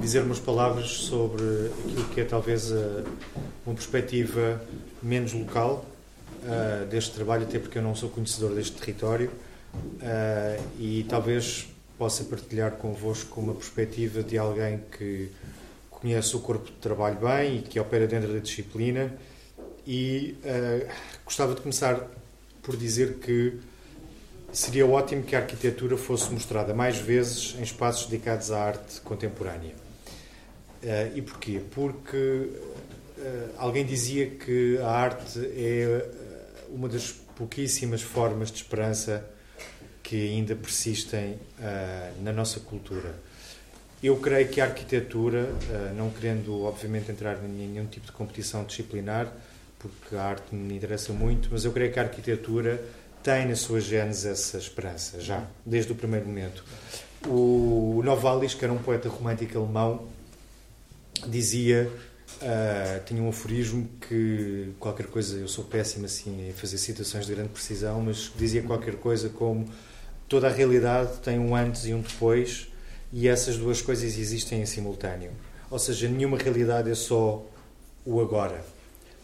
dizer 0.00 0.22
umas 0.22 0.38
palavras 0.38 0.90
sobre 0.90 1.42
aquilo 1.86 2.04
que 2.08 2.20
é 2.20 2.24
talvez 2.24 2.70
uh, 2.70 3.04
uma 3.66 3.74
perspectiva 3.74 4.62
menos 5.02 5.32
local 5.32 5.86
deste 6.90 7.12
trabalho, 7.12 7.44
até 7.44 7.56
porque 7.56 7.78
eu 7.78 7.82
não 7.82 7.94
sou 7.94 8.08
conhecedor 8.08 8.52
deste 8.52 8.72
território 8.72 9.30
e 10.76 11.06
talvez 11.08 11.68
possa 11.96 12.24
partilhar 12.24 12.72
convosco 12.72 13.40
uma 13.40 13.54
perspectiva 13.54 14.24
de 14.24 14.36
alguém 14.36 14.80
que 14.90 15.30
conhece 15.88 16.34
o 16.34 16.40
corpo 16.40 16.66
de 16.66 16.72
trabalho 16.78 17.16
bem 17.20 17.58
e 17.58 17.62
que 17.62 17.78
opera 17.78 18.08
dentro 18.08 18.32
da 18.32 18.40
disciplina 18.40 19.14
e 19.86 20.36
uh, 20.44 20.88
gostava 21.24 21.54
de 21.54 21.60
começar 21.60 22.08
por 22.60 22.76
dizer 22.76 23.14
que 23.14 23.58
seria 24.52 24.86
ótimo 24.86 25.22
que 25.22 25.34
a 25.34 25.38
arquitetura 25.40 25.96
fosse 25.96 26.30
mostrada 26.30 26.74
mais 26.74 26.98
vezes 26.98 27.54
em 27.58 27.62
espaços 27.62 28.06
dedicados 28.06 28.50
à 28.50 28.62
arte 28.62 29.00
contemporânea. 29.00 29.74
Uh, 30.82 31.16
e 31.16 31.22
porquê? 31.22 31.60
Porque 31.70 32.16
uh, 32.16 33.50
alguém 33.56 33.84
dizia 33.84 34.26
que 34.26 34.78
a 34.78 34.90
arte 34.90 35.38
é 35.38 36.04
uma 36.68 36.88
das 36.88 37.12
pouquíssimas 37.36 38.02
formas 38.02 38.50
de 38.50 38.58
esperança 38.58 39.24
que 40.02 40.30
ainda 40.30 40.54
persistem 40.54 41.38
na 42.20 42.32
nossa 42.32 42.60
cultura. 42.60 43.14
Eu 44.02 44.16
creio 44.16 44.48
que 44.48 44.60
a 44.60 44.64
arquitetura, 44.64 45.48
não 45.96 46.10
querendo 46.10 46.64
obviamente 46.64 47.10
entrar 47.10 47.38
em 47.42 47.48
nenhum 47.48 47.86
tipo 47.86 48.06
de 48.06 48.12
competição 48.12 48.64
disciplinar, 48.64 49.32
porque 49.78 50.16
a 50.16 50.22
arte 50.22 50.54
me 50.54 50.76
interessa 50.76 51.12
muito, 51.12 51.48
mas 51.50 51.64
eu 51.64 51.72
creio 51.72 51.92
que 51.92 51.98
a 51.98 52.02
arquitetura 52.02 52.82
tem 53.22 53.46
na 53.46 53.56
sua 53.56 53.80
gênese 53.80 54.28
essa 54.28 54.58
esperança, 54.58 55.20
já, 55.20 55.46
desde 55.64 55.92
o 55.92 55.94
primeiro 55.94 56.26
momento. 56.26 56.64
O 57.26 58.00
Novalis, 58.04 58.54
que 58.54 58.64
era 58.64 58.72
um 58.72 58.78
poeta 58.78 59.08
romântico 59.08 59.56
alemão, 59.58 60.08
dizia, 61.26 61.90
uh, 62.42 63.04
tinha 63.06 63.22
um 63.22 63.28
aforismo 63.28 63.88
que 64.08 64.72
qualquer 64.80 65.06
coisa, 65.06 65.38
eu 65.38 65.46
sou 65.46 65.64
péssimo 65.64 66.06
assim 66.06 66.48
em 66.48 66.52
fazer 66.52 66.78
citações 66.78 67.26
de 67.26 67.34
grande 67.34 67.50
precisão, 67.50 68.00
mas 68.02 68.32
dizia 68.36 68.62
qualquer 68.62 68.96
coisa 68.96 69.28
como 69.28 69.68
toda 70.28 70.48
a 70.48 70.50
realidade 70.50 71.18
tem 71.18 71.38
um 71.38 71.54
antes 71.54 71.86
e 71.86 71.94
um 71.94 72.00
depois 72.00 72.68
e 73.12 73.28
essas 73.28 73.56
duas 73.56 73.80
coisas 73.80 74.18
existem 74.18 74.62
em 74.62 74.66
simultâneo. 74.66 75.30
Ou 75.70 75.78
seja, 75.78 76.08
nenhuma 76.08 76.38
realidade 76.38 76.90
é 76.90 76.94
só 76.94 77.44
o 78.04 78.20
agora 78.20 78.64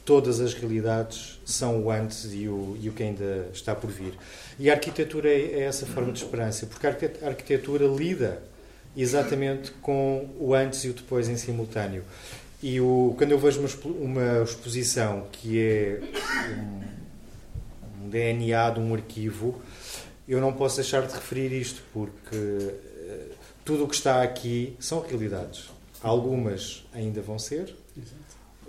todas 0.08 0.40
as 0.40 0.54
realidades 0.54 1.38
são 1.44 1.82
o 1.82 1.90
antes 1.90 2.30
e 2.32 2.48
o, 2.48 2.78
e 2.80 2.88
o 2.88 2.94
que 2.94 3.02
ainda 3.02 3.50
está 3.52 3.74
por 3.74 3.90
vir. 3.90 4.14
E 4.58 4.70
a 4.70 4.72
arquitetura 4.72 5.28
é, 5.28 5.60
é 5.60 5.60
essa 5.64 5.84
forma 5.84 6.10
de 6.10 6.24
esperança, 6.24 6.64
porque 6.64 6.86
a 6.86 7.28
arquitetura 7.28 7.84
lida 7.84 8.42
exatamente 8.96 9.70
com 9.82 10.30
o 10.40 10.54
antes 10.54 10.82
e 10.84 10.88
o 10.88 10.94
depois 10.94 11.28
em 11.28 11.36
simultâneo. 11.36 12.02
E 12.62 12.80
o, 12.80 13.14
quando 13.18 13.32
eu 13.32 13.38
vejo 13.38 13.60
uma, 13.60 13.68
uma 14.00 14.42
exposição 14.44 15.26
que 15.30 15.60
é 15.60 16.00
um, 16.56 18.04
um, 18.06 18.08
DNA 18.08 18.70
de 18.70 18.80
um 18.80 18.94
arquivo, 18.94 19.60
eu 20.26 20.40
não 20.40 20.54
posso 20.54 20.76
deixar 20.76 21.06
de 21.06 21.12
referir 21.12 21.52
isto, 21.52 21.82
porque 21.92 22.34
uh, 22.34 23.34
tudo 23.62 23.84
o 23.84 23.86
que 23.86 23.94
está 23.94 24.22
aqui 24.22 24.74
são 24.80 25.02
realidades. 25.02 25.68
Algumas 26.02 26.86
ainda 26.94 27.20
vão 27.20 27.38
ser, 27.38 27.76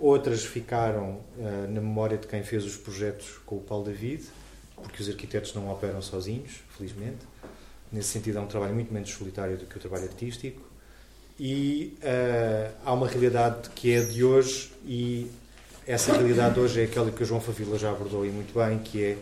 Outras 0.00 0.42
ficaram 0.42 1.20
uh, 1.36 1.68
na 1.68 1.80
memória 1.80 2.16
de 2.16 2.26
quem 2.26 2.42
fez 2.42 2.64
os 2.64 2.74
projetos 2.74 3.38
com 3.44 3.56
o 3.56 3.60
Paulo 3.60 3.84
David, 3.84 4.24
porque 4.76 5.02
os 5.02 5.08
arquitetos 5.10 5.54
não 5.54 5.70
operam 5.70 6.00
sozinhos, 6.00 6.62
felizmente. 6.74 7.18
Nesse 7.92 8.08
sentido, 8.08 8.38
é 8.38 8.40
um 8.40 8.46
trabalho 8.46 8.74
muito 8.74 8.92
menos 8.94 9.10
solitário 9.10 9.58
do 9.58 9.66
que 9.66 9.76
o 9.76 9.80
trabalho 9.80 10.04
artístico. 10.04 10.62
E 11.38 11.98
uh, 11.98 12.74
há 12.82 12.94
uma 12.94 13.06
realidade 13.06 13.68
que 13.74 13.92
é 13.92 14.00
de 14.00 14.24
hoje, 14.24 14.72
e 14.86 15.30
essa 15.86 16.14
realidade 16.14 16.58
hoje 16.58 16.80
é 16.80 16.84
aquela 16.84 17.10
que 17.10 17.22
o 17.22 17.26
João 17.26 17.40
Favila 17.40 17.78
já 17.78 17.90
abordou 17.90 18.24
e 18.24 18.30
muito 18.30 18.54
bem, 18.58 18.78
que 18.78 19.04
é 19.04 19.18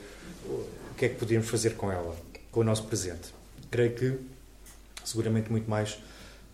o 0.46 0.94
que 0.96 1.06
é 1.06 1.08
que 1.08 1.16
podemos 1.16 1.48
fazer 1.48 1.70
com 1.70 1.90
ela, 1.90 2.16
com 2.52 2.60
o 2.60 2.64
nosso 2.64 2.84
presente. 2.84 3.34
Creio 3.68 3.94
que 3.94 4.18
seguramente 5.04 5.50
muito 5.50 5.68
mais 5.68 5.98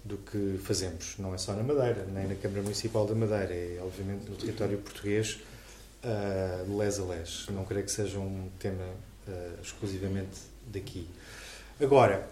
do 0.05 0.18
que 0.18 0.59
fazemos. 0.62 1.14
Não 1.18 1.34
é 1.34 1.38
só 1.38 1.55
na 1.55 1.62
Madeira, 1.62 2.07
nem 2.12 2.28
na 2.28 2.34
Câmara 2.34 2.62
Municipal 2.62 3.07
da 3.07 3.14
Madeira, 3.14 3.55
é 3.55 3.80
obviamente 3.82 4.28
no 4.28 4.36
território 4.36 4.76
português, 4.78 5.38
uh, 6.05 6.64
de 6.64 6.76
les 6.76 6.98
a 6.98 7.05
les. 7.05 7.46
Não 7.48 7.64
creio 7.64 7.84
que 7.84 7.90
seja 7.90 8.18
um 8.18 8.50
tema 8.59 8.84
uh, 9.26 9.62
exclusivamente 9.62 10.40
daqui. 10.66 11.09
Agora, 11.80 12.28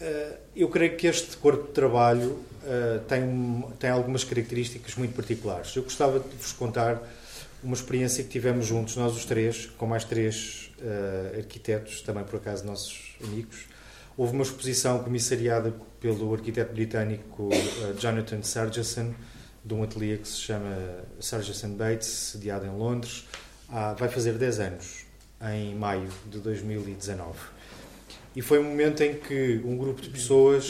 uh, 0.00 0.36
eu 0.56 0.68
creio 0.70 0.96
que 0.96 1.06
este 1.06 1.36
corpo 1.36 1.66
de 1.66 1.72
trabalho 1.72 2.42
tem, 3.06 3.64
tem 3.78 3.88
algumas 3.88 4.24
características 4.24 4.94
muito 4.96 5.14
particulares. 5.14 5.74
Eu 5.74 5.82
gostava 5.84 6.20
de 6.20 6.36
vos 6.36 6.52
contar 6.52 7.00
uma 7.62 7.72
experiência 7.72 8.22
que 8.22 8.28
tivemos 8.28 8.66
juntos, 8.66 8.94
nós 8.96 9.16
os 9.16 9.24
três, 9.24 9.66
com 9.78 9.86
mais 9.86 10.04
três 10.04 10.70
arquitetos, 11.34 12.02
também 12.02 12.24
por 12.24 12.36
acaso 12.36 12.66
nossos 12.66 13.16
amigos, 13.24 13.67
Houve 14.18 14.32
uma 14.32 14.42
exposição 14.42 14.98
comissariada 14.98 15.72
pelo 16.00 16.34
arquiteto 16.34 16.74
britânico 16.74 17.44
uh, 17.44 18.00
Jonathan 18.00 18.42
Sargeson, 18.42 19.14
de 19.64 19.72
um 19.72 19.84
ateliê 19.84 20.16
que 20.16 20.26
se 20.26 20.38
chama 20.38 20.76
Sargeson 21.20 21.70
Bates, 21.70 22.08
sediado 22.08 22.66
em 22.66 22.70
Londres. 22.76 23.28
Ah, 23.68 23.94
vai 23.96 24.08
fazer 24.08 24.32
10 24.32 24.58
anos, 24.58 25.06
em 25.52 25.72
maio 25.76 26.08
de 26.28 26.40
2019. 26.40 27.38
E 28.34 28.42
foi 28.42 28.58
um 28.58 28.64
momento 28.64 29.04
em 29.04 29.14
que 29.14 29.60
um 29.64 29.76
grupo 29.76 30.02
de 30.02 30.10
pessoas. 30.10 30.66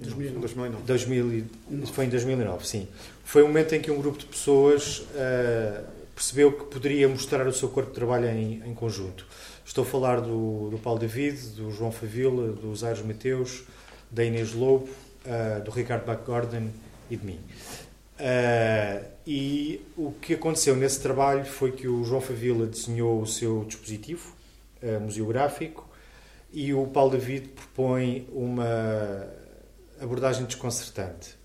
2009. 0.00 0.82
2009. 0.84 1.44
Foi 1.92 2.04
em 2.04 2.08
2009, 2.08 2.66
sim. 2.66 2.88
Foi 3.22 3.44
um 3.44 3.46
momento 3.46 3.76
em 3.76 3.80
que 3.80 3.92
um 3.92 4.00
grupo 4.00 4.18
de 4.18 4.26
pessoas 4.26 4.98
uh, 4.98 5.84
percebeu 6.16 6.50
que 6.50 6.64
poderia 6.64 7.08
mostrar 7.08 7.46
o 7.46 7.52
seu 7.52 7.68
corpo 7.68 7.90
de 7.90 7.94
trabalho 7.94 8.26
em, 8.26 8.60
em 8.66 8.74
conjunto. 8.74 9.24
Estou 9.68 9.84
a 9.84 9.86
falar 9.86 10.22
do, 10.22 10.70
do 10.70 10.78
Paulo 10.78 10.98
David, 10.98 11.50
do 11.50 11.70
João 11.70 11.92
Favila, 11.92 12.52
do 12.52 12.74
Zaires 12.74 13.04
Mateus, 13.04 13.64
da 14.10 14.24
Inês 14.24 14.54
Lobo, 14.54 14.88
uh, 14.88 15.62
do 15.62 15.70
Ricardo 15.70 16.06
Backgordon 16.06 16.70
e 17.10 17.16
de 17.18 17.26
mim. 17.26 17.38
Uh, 18.18 19.04
e 19.26 19.82
o 19.94 20.12
que 20.12 20.32
aconteceu 20.32 20.74
nesse 20.74 21.02
trabalho 21.02 21.44
foi 21.44 21.72
que 21.72 21.86
o 21.86 22.02
João 22.02 22.22
Favila 22.22 22.66
desenhou 22.66 23.20
o 23.20 23.26
seu 23.26 23.62
dispositivo 23.66 24.34
uh, 24.82 25.00
museográfico 25.00 25.86
e 26.50 26.72
o 26.72 26.86
Paulo 26.86 27.10
David 27.10 27.48
propõe 27.48 28.26
uma 28.32 29.30
abordagem 30.00 30.46
desconcertante. 30.46 31.37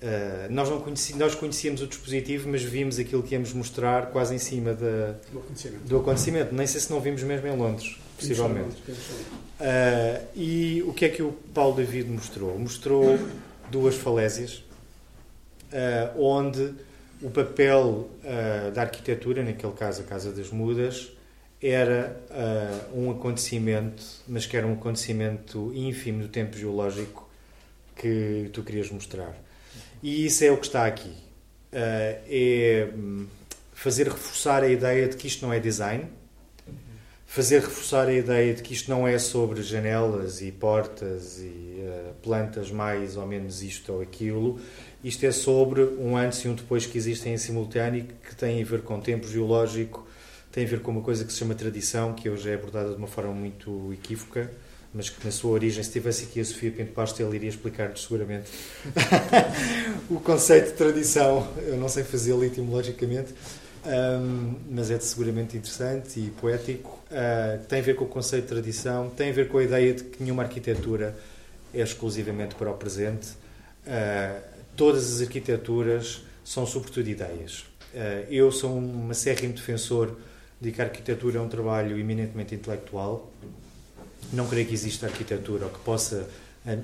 Uh, 0.00 0.50
nós, 0.50 0.70
não 0.70 0.80
conheci, 0.80 1.14
nós 1.14 1.34
conhecíamos 1.34 1.82
o 1.82 1.86
dispositivo, 1.86 2.48
mas 2.48 2.62
vimos 2.62 2.98
aquilo 2.98 3.22
que 3.22 3.34
íamos 3.34 3.52
mostrar 3.52 4.06
quase 4.06 4.34
em 4.34 4.38
cima 4.38 4.72
da, 4.72 5.14
do, 5.30 5.40
acontecimento. 5.40 5.84
do 5.84 5.98
acontecimento. 5.98 6.54
Nem 6.54 6.66
sei 6.66 6.80
se 6.80 6.90
não 6.90 7.00
vimos 7.00 7.22
mesmo 7.22 7.46
em 7.46 7.54
Londres, 7.54 7.98
possivelmente. 8.16 8.76
Uh, 8.88 10.26
e 10.34 10.82
o 10.86 10.94
que 10.94 11.04
é 11.04 11.08
que 11.10 11.22
o 11.22 11.32
Paulo 11.52 11.76
David 11.76 12.08
mostrou? 12.08 12.58
Mostrou 12.58 13.18
duas 13.70 13.94
falésias, 13.94 14.64
uh, 15.70 16.18
onde 16.18 16.72
o 17.20 17.28
papel 17.28 18.08
da 18.72 18.80
arquitetura, 18.80 19.44
naquele 19.44 19.74
caso 19.74 20.00
a 20.00 20.04
Casa 20.04 20.32
das 20.32 20.48
Mudas, 20.48 21.12
era 21.60 22.18
um 22.94 23.10
acontecimento, 23.10 24.02
mas 24.26 24.46
que 24.46 24.56
era 24.56 24.66
um 24.66 24.72
acontecimento 24.72 25.70
ínfimo 25.74 26.22
do 26.22 26.28
tempo 26.28 26.56
geológico 26.56 27.28
que 27.94 28.48
tu 28.54 28.62
querias 28.62 28.90
mostrar. 28.90 29.36
E 30.02 30.26
isso 30.26 30.44
é 30.44 30.50
o 30.50 30.56
que 30.56 30.66
está 30.66 30.86
aqui. 30.86 31.10
Uh, 31.10 32.16
é 32.26 32.88
hum, 32.94 33.26
fazer 33.74 34.08
reforçar 34.08 34.62
a 34.62 34.68
ideia 34.68 35.08
de 35.08 35.16
que 35.16 35.26
isto 35.26 35.44
não 35.44 35.52
é 35.52 35.60
design, 35.60 36.06
fazer 37.26 37.60
reforçar 37.60 38.08
a 38.08 38.12
ideia 38.12 38.52
de 38.52 38.60
que 38.60 38.74
isto 38.74 38.90
não 38.90 39.06
é 39.06 39.16
sobre 39.16 39.62
janelas 39.62 40.42
e 40.42 40.50
portas 40.50 41.38
e 41.38 41.78
uh, 41.78 42.12
plantas 42.22 42.70
mais 42.70 43.16
ou 43.16 43.26
menos 43.26 43.62
isto 43.62 43.92
ou 43.92 44.02
aquilo. 44.02 44.60
Isto 45.04 45.24
é 45.26 45.30
sobre 45.30 45.82
um 45.82 46.16
antes 46.16 46.40
e 46.40 46.48
um 46.48 46.54
depois 46.54 46.86
que 46.86 46.98
existem 46.98 47.34
em 47.34 47.38
simultâneo 47.38 48.04
que 48.04 48.34
tem 48.34 48.60
a 48.60 48.64
ver 48.64 48.82
com 48.82 49.00
tempo 49.00 49.28
geológico, 49.28 50.06
tem 50.50 50.64
a 50.64 50.68
ver 50.68 50.80
com 50.80 50.90
uma 50.90 51.02
coisa 51.02 51.24
que 51.24 51.32
se 51.32 51.38
chama 51.38 51.54
tradição, 51.54 52.14
que 52.14 52.28
hoje 52.28 52.50
é 52.50 52.54
abordada 52.54 52.90
de 52.90 52.96
uma 52.96 53.06
forma 53.06 53.32
muito 53.32 53.92
equívoca, 53.92 54.50
mas 54.92 55.08
que 55.08 55.24
na 55.24 55.30
sua 55.30 55.52
origem, 55.52 55.82
se 55.82 55.90
tivesse 55.90 56.24
aqui 56.24 56.40
a 56.40 56.44
Sofia 56.44 56.70
Pinto 56.70 56.92
Bastos, 56.92 57.20
ele 57.20 57.36
iria 57.36 57.48
explicar-nos 57.48 58.02
seguramente 58.02 58.50
o 60.10 60.18
conceito 60.18 60.70
de 60.70 60.72
tradição. 60.72 61.46
Eu 61.58 61.76
não 61.76 61.88
sei 61.88 62.02
fazê-lo 62.02 62.44
etimologicamente, 62.44 63.32
um, 63.86 64.56
mas 64.68 64.90
é 64.90 64.98
seguramente 64.98 65.56
interessante 65.56 66.18
e 66.18 66.30
poético. 66.30 66.98
Uh, 67.10 67.64
tem 67.66 67.78
a 67.78 67.82
ver 67.82 67.94
com 67.94 68.04
o 68.04 68.08
conceito 68.08 68.44
de 68.44 68.48
tradição, 68.48 69.10
tem 69.10 69.30
a 69.30 69.32
ver 69.32 69.48
com 69.48 69.58
a 69.58 69.64
ideia 69.64 69.94
de 69.94 70.04
que 70.04 70.22
nenhuma 70.22 70.42
arquitetura 70.42 71.16
é 71.72 71.80
exclusivamente 71.80 72.56
para 72.56 72.70
o 72.70 72.74
presente. 72.74 73.28
Uh, 73.86 74.40
todas 74.76 75.14
as 75.14 75.20
arquiteturas 75.20 76.22
são 76.44 76.66
sobretudo 76.66 77.08
ideias. 77.08 77.64
Uh, 77.94 78.26
eu 78.28 78.50
sou 78.50 78.76
uma 78.76 79.14
sérrimo 79.14 79.54
defensor 79.54 80.16
de 80.60 80.72
que 80.72 80.82
a 80.82 80.84
arquitetura 80.84 81.38
é 81.38 81.40
um 81.40 81.48
trabalho 81.48 81.98
eminentemente 81.98 82.54
intelectual. 82.54 83.30
Não 84.32 84.46
creio 84.46 84.66
que 84.66 84.74
exista 84.74 85.06
arquitetura 85.06 85.66
ou 85.66 85.70
que 85.70 85.78
possa 85.80 86.28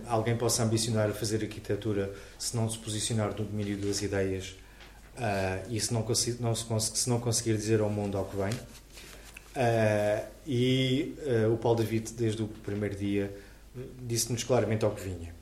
alguém 0.07 0.37
possa 0.37 0.63
ambicionar 0.63 1.11
fazer 1.13 1.43
arquitetura 1.43 2.13
se 2.39 2.57
não 2.57 2.69
se 2.69 2.79
posicionar 2.79 3.29
no 3.29 3.45
domínio 3.45 3.77
das 3.77 4.01
ideias 4.01 4.57
uh, 5.17 5.71
e 5.71 5.79
se 5.79 5.93
não, 5.93 6.05
não 6.41 6.55
se, 6.55 6.97
se, 6.97 7.11
não 7.11 7.21
conseguir 7.21 7.57
dizer 7.57 7.81
ao 7.81 7.91
mundo 7.91 8.17
ao 8.17 8.25
que 8.25 8.37
vem. 8.37 8.53
Uh, 9.55 10.27
e 10.47 11.15
uh, 11.27 11.53
o 11.53 11.59
Paulo 11.59 11.79
David, 11.79 12.13
desde 12.13 12.43
o 12.43 12.49
primeiro 12.49 12.97
dia, 12.97 13.35
disse-nos 14.03 14.45
claramente 14.45 14.85
ao 14.85 14.93
que 14.93 15.03
vinha. 15.03 15.35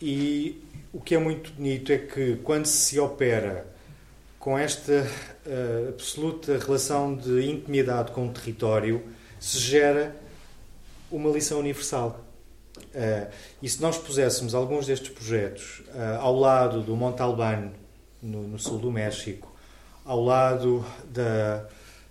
E 0.00 0.62
o 0.92 1.00
que 1.00 1.14
é 1.14 1.18
muito 1.18 1.52
bonito 1.52 1.92
é 1.92 1.98
que 1.98 2.36
quando 2.36 2.66
se 2.66 2.98
opera 2.98 3.66
com 4.38 4.56
esta 4.56 5.06
absoluta 5.88 6.56
relação 6.56 7.14
de 7.16 7.50
intimidade 7.50 8.12
com 8.12 8.28
o 8.28 8.32
território, 8.32 9.02
se 9.40 9.58
gera 9.58 10.14
uma 11.10 11.30
lição 11.30 11.58
universal. 11.58 12.24
Uh, 12.78 13.30
e 13.62 13.68
se 13.68 13.80
nós 13.82 13.98
puséssemos 13.98 14.54
alguns 14.54 14.86
destes 14.86 15.08
projetos 15.08 15.82
uh, 15.88 16.20
ao 16.20 16.38
lado 16.38 16.80
do 16.80 16.94
Monte 16.94 17.20
Albano, 17.20 17.72
no, 18.22 18.46
no 18.48 18.58
sul 18.58 18.78
do 18.78 18.90
México, 18.90 19.52
ao 20.04 20.22
lado 20.22 20.84
da, 21.12 21.64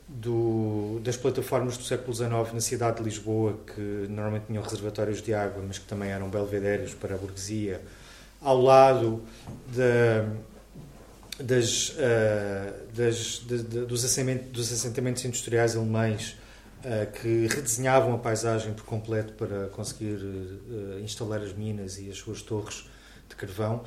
do, 0.07 0.99
das 1.03 1.17
plataformas 1.17 1.77
do 1.77 1.83
século 1.83 2.13
XIX 2.13 2.53
na 2.53 2.61
cidade 2.61 2.97
de 2.97 3.03
Lisboa, 3.03 3.57
que 3.73 3.81
normalmente 4.09 4.45
tinham 4.47 4.63
reservatórios 4.63 5.21
de 5.21 5.33
água, 5.33 5.63
mas 5.65 5.77
que 5.77 5.85
também 5.85 6.09
eram 6.09 6.29
belvedérios 6.29 6.93
para 6.93 7.15
a 7.15 7.17
burguesia, 7.17 7.81
ao 8.41 8.61
lado 8.61 9.21
da, 9.67 10.25
das, 11.43 11.89
uh, 11.89 11.93
das, 12.93 13.41
de, 13.45 13.63
de, 13.63 13.85
dos, 13.85 14.05
assentamentos, 14.05 14.51
dos, 14.51 14.71
assentamentos, 14.71 15.25
industriais 15.25 15.75
alemães 15.75 16.37
que 17.13 17.47
redesenhavam 17.47 18.13
a 18.13 18.17
paisagem 18.17 18.73
por 18.73 18.85
completo 18.85 19.33
para 19.33 19.67
conseguir 19.67 20.15
uh, 20.15 20.99
instalar 20.99 21.41
as 21.41 21.53
minas 21.53 21.97
e 21.99 22.09
as 22.09 22.17
suas 22.17 22.41
torres 22.41 22.89
de 23.27 23.35
carvão 23.35 23.83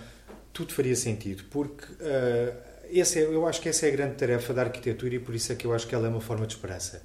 tudo 0.53 0.73
faria 0.73 0.97
sentido, 0.97 1.45
porque 1.51 1.85
uh, 1.85 2.55
esse 2.91 3.21
é, 3.21 3.23
eu 3.23 3.47
acho 3.47 3.61
que 3.61 3.69
essa 3.69 3.87
é 3.87 3.89
a 3.89 3.93
grande 3.93 4.15
tarefa 4.17 4.53
da 4.53 4.63
arquitetura 4.63 5.15
e 5.15 5.19
por 5.19 5.35
isso 5.35 5.53
é 5.53 5.55
que 5.55 5.67
eu 5.67 5.73
acho 5.73 5.87
que 5.87 5.95
ela 5.95 6.07
é 6.07 6.11
uma 6.11 6.21
forma 6.21 6.47
de 6.47 6.55
esperança. 6.55 7.03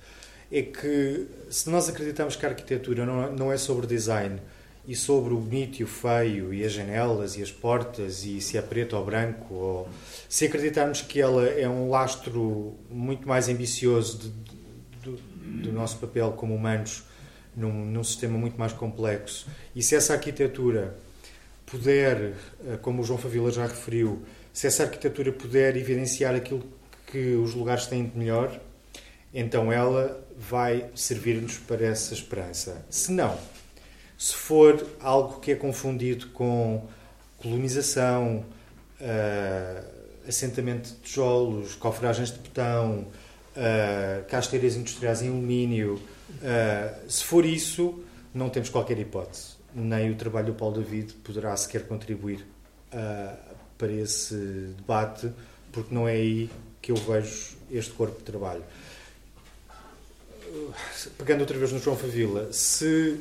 É 0.52 0.62
que 0.62 1.28
se 1.50 1.70
nós 1.70 1.90
acreditamos 1.90 2.36
que 2.36 2.46
a 2.46 2.50
arquitetura 2.50 3.06
não, 3.06 3.32
não 3.32 3.52
é 3.52 3.58
sobre 3.58 3.88
design 3.88 4.40
e 4.88 4.96
sobre 4.96 5.34
o 5.34 5.38
bonito 5.38 5.80
e 5.80 5.84
o 5.84 5.88
feio 5.88 6.54
e 6.54 6.64
as 6.64 6.72
janelas 6.72 7.38
e 7.38 7.42
as 7.42 7.52
portas 7.52 8.24
e 8.24 8.40
se 8.40 8.58
é 8.58 8.62
preto 8.62 8.96
ou 8.96 9.04
branco, 9.04 9.54
ou 9.54 9.90
se 10.30 10.46
acreditarmos 10.46 11.02
que 11.02 11.20
ela 11.20 11.46
é 11.48 11.68
um 11.68 11.90
lastro 11.90 12.76
muito 12.90 13.28
mais 13.28 13.50
ambicioso 13.50 14.18
de, 14.20 14.55
do 15.56 15.72
nosso 15.72 15.98
papel 15.98 16.32
como 16.34 16.56
humanos 16.56 17.04
num, 17.56 17.86
num 17.86 18.04
sistema 18.04 18.38
muito 18.38 18.58
mais 18.58 18.74
complexo 18.74 19.48
e 19.76 19.82
se 19.82 19.96
essa 19.96 20.14
arquitetura 20.14 20.96
puder, 21.66 22.34
eh, 22.68 22.78
como 22.82 23.02
o 23.02 23.06
João 23.06 23.18
Favila 23.18 23.52
já 23.52 23.66
referiu, 23.66 24.24
se 24.54 24.68
essa 24.68 24.84
arquitetura 24.84 25.32
puder 25.32 25.76
evidenciar 25.76 26.36
aquilo 26.36 26.64
que 27.08 27.36
os 27.36 27.54
lugares 27.54 27.88
têm 27.88 28.06
de 28.06 28.18
melhor, 28.18 28.60
então 29.34 29.72
ela 29.72 30.24
vai 30.38 30.90
servir-nos 30.96 31.58
para 31.58 31.86
essa 31.86 32.14
esperança. 32.14 32.86
Se 32.90 33.12
não, 33.12 33.38
se 34.18 34.34
for 34.34 34.86
algo 35.00 35.40
que 35.40 35.52
é 35.52 35.56
confundido 35.56 36.28
com 36.28 36.88
colonização, 37.38 38.46
uh, 39.02 39.96
assentamento 40.28 40.90
de 40.90 40.96
tijolos, 40.96 41.76
cofragens 41.76 42.32
de 42.32 42.40
betão, 42.40 43.08
uh, 43.56 44.26
casteiras 44.28 44.76
industriais 44.76 45.22
em 45.22 45.30
alumínio, 45.30 45.96
uh, 45.96 47.12
se 47.12 47.24
for 47.24 47.46
isso, 47.46 48.04
não 48.34 48.50
temos 48.50 48.70
qualquer 48.70 48.98
hipótese 49.00 49.56
nem 49.76 50.10
o 50.10 50.16
trabalho 50.16 50.48
do 50.48 50.54
Paulo 50.54 50.82
David 50.82 51.14
poderá 51.16 51.56
sequer 51.58 51.86
contribuir 51.86 52.46
uh, 52.94 53.38
para 53.78 53.92
esse 53.92 54.36
debate, 54.78 55.30
porque 55.72 55.94
não 55.94 56.08
é 56.08 56.14
aí 56.14 56.50
que 56.82 56.94
eu 56.94 56.96
vejo 56.96 57.58
este 57.70 57.92
corpo 57.92 58.18
de 58.20 58.24
trabalho. 58.24 58.64
Pegando 61.18 61.42
outra 61.42 61.58
vez 61.58 61.74
no 61.74 61.80
João 61.80 61.98
Favila, 61.98 62.54
se 62.54 63.20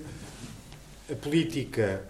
a 1.11 1.17
política 1.17 2.05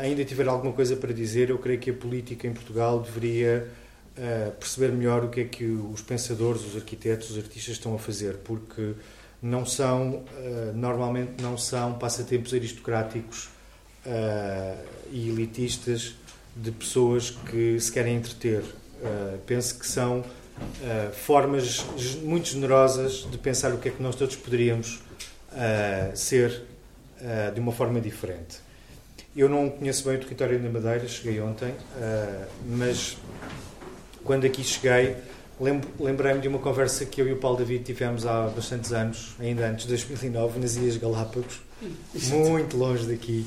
ainda 0.00 0.24
tiver 0.24 0.46
alguma 0.46 0.72
coisa 0.72 0.94
para 0.94 1.12
dizer, 1.12 1.50
eu 1.50 1.58
creio 1.58 1.80
que 1.80 1.90
a 1.90 1.94
política 1.94 2.46
em 2.46 2.52
Portugal 2.52 3.00
deveria 3.00 3.68
uh, 4.16 4.52
perceber 4.52 4.92
melhor 4.92 5.24
o 5.24 5.28
que 5.28 5.40
é 5.40 5.44
que 5.44 5.64
os 5.64 6.02
pensadores, 6.02 6.64
os 6.64 6.76
arquitetos, 6.76 7.30
os 7.30 7.38
artistas 7.38 7.74
estão 7.74 7.94
a 7.94 7.98
fazer, 7.98 8.38
porque 8.44 8.94
não 9.42 9.66
são, 9.66 10.22
normalmente 10.72 11.42
não 11.42 11.58
são 11.58 11.94
passatempos 11.94 12.54
aristocráticos 12.54 13.48
uh, 14.06 14.78
e 15.10 15.28
elitistas 15.30 16.14
de 16.54 16.70
pessoas 16.70 17.30
que 17.30 17.80
se 17.80 17.90
querem 17.90 18.16
entreter. 18.16 18.62
Penso 19.46 19.80
que 19.80 19.86
são 19.86 20.24
formas 21.12 21.84
muito 22.22 22.50
generosas 22.50 23.26
de 23.28 23.36
pensar 23.36 23.72
o 23.72 23.78
que 23.78 23.88
é 23.88 23.90
que 23.90 24.00
nós 24.00 24.14
todos 24.14 24.36
poderíamos 24.36 25.00
ser 26.14 26.62
de 27.52 27.58
uma 27.58 27.72
forma 27.72 28.00
diferente. 28.00 28.60
Eu 29.34 29.48
não 29.48 29.70
conheço 29.70 30.04
bem 30.04 30.18
o 30.18 30.20
território 30.20 30.60
da 30.60 30.68
Madeira, 30.68 31.08
cheguei 31.08 31.40
ontem, 31.40 31.74
mas 32.64 33.16
quando 34.24 34.44
aqui 34.46 34.62
cheguei, 34.62 35.16
lembrei-me 35.98 36.40
de 36.40 36.48
uma 36.48 36.58
conversa 36.58 37.04
que 37.04 37.20
eu 37.20 37.28
e 37.28 37.32
o 37.32 37.36
Paulo 37.36 37.58
David 37.58 37.84
tivemos 37.84 38.26
há 38.26 38.48
bastantes 38.48 38.92
anos, 38.92 39.34
ainda 39.38 39.68
antes 39.68 39.84
de 39.84 39.90
2009, 39.90 40.58
nas 40.58 40.76
Ilhas 40.76 40.96
Galápagos, 40.96 41.60
muito 42.28 42.76
longe 42.76 43.06
daqui, 43.06 43.46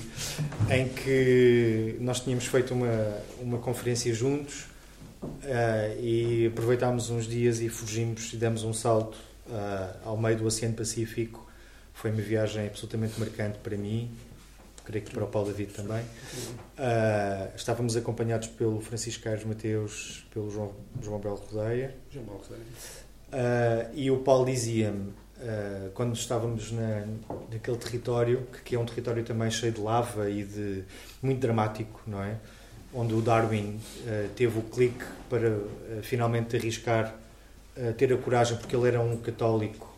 em 0.69 0.88
que 0.88 1.95
nós 1.99 2.19
tínhamos 2.19 2.45
feito 2.45 2.73
uma, 2.73 3.17
uma 3.39 3.57
conferência 3.57 4.13
juntos 4.13 4.65
uh, 5.23 5.99
e 6.01 6.47
aproveitámos 6.47 7.09
uns 7.09 7.26
dias 7.26 7.59
e 7.61 7.69
fugimos 7.69 8.34
e 8.34 8.38
demos 8.38 8.63
um 8.63 8.73
salto 8.73 9.17
uh, 9.47 9.97
ao 10.05 10.17
meio 10.17 10.38
do 10.38 10.45
Oceano 10.45 10.76
Pacífico. 10.76 11.45
Foi 11.93 12.11
uma 12.11 12.21
viagem 12.21 12.67
absolutamente 12.67 13.19
marcante 13.19 13.57
para 13.59 13.78
mim, 13.78 14.11
creio 14.86 15.03
que 15.03 15.11
para 15.11 15.23
o 15.23 15.27
Paulo 15.27 15.49
David 15.49 15.73
também. 15.73 16.01
Uh, 16.01 17.55
estávamos 17.55 17.97
acompanhados 17.97 18.47
pelo 18.47 18.79
Francisco 18.79 19.23
Carlos 19.23 19.43
Mateus, 19.43 20.25
pelo 20.31 20.49
João, 20.49 20.71
João 21.01 21.19
Belo 21.19 21.36
Rodeia. 21.36 21.95
João 22.11 22.25
Belo 22.25 22.38
Rodeia. 22.38 22.61
Uh, 23.33 23.91
e 23.95 24.11
o 24.11 24.19
Paulo 24.19 24.45
dizia-me, 24.45 25.09
uh, 25.09 25.89
quando 25.93 26.15
estávamos 26.15 26.71
na, 26.71 27.05
naquele 27.51 27.77
território, 27.77 28.47
que, 28.53 28.61
que, 28.61 28.75
é 28.75 28.79
um 28.79 28.86
território 28.86 29.23
também 29.23 29.49
cheio 29.49 29.73
de 29.73 29.81
lava 29.81 30.29
e 30.29 30.43
de 30.43 30.83
muito 31.21 31.39
dramático, 31.39 32.01
não 32.05 32.23
é? 32.23 32.38
Onde 32.93 33.13
o 33.13 33.21
Darwin 33.21 33.77
teve 34.38 34.57
o 34.57 34.61
clique 34.61 35.03
para 35.29 35.59
finalmente 36.01 36.55
arriscar, 36.55 37.13
ter 37.97 38.13
a 38.13 38.17
coragem, 38.17 38.57
porque 38.57 38.73
ele 38.73 38.88
era 38.88 39.01
um 39.01 39.17
católico 39.17 39.93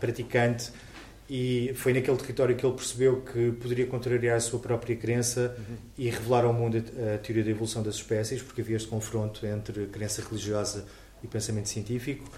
praticante 0.00 0.72
e 1.28 1.72
foi 1.74 1.94
naquele 1.94 2.16
território 2.18 2.54
que 2.54 2.66
ele 2.66 2.74
percebeu 2.74 3.22
que 3.22 3.52
poderia 3.52 3.86
contrariar 3.86 4.36
a 4.36 4.40
sua 4.40 4.58
própria 4.58 4.94
crença 4.94 5.56
uhum. 5.58 5.76
e 5.96 6.10
revelar 6.10 6.44
ao 6.44 6.52
mundo 6.52 6.76
a, 6.76 7.18
teoria 7.18 7.42
da 7.42 7.50
evolução 7.50 7.82
das 7.82 7.94
espécies, 7.94 8.42
porque 8.42 8.60
havia 8.60 8.76
este 8.76 8.88
confronto 8.88 9.46
entre 9.46 9.86
crença 9.86 10.22
religiosa 10.22 10.84
e 11.22 11.26
pensamento 11.26 11.68
científico. 11.68 12.30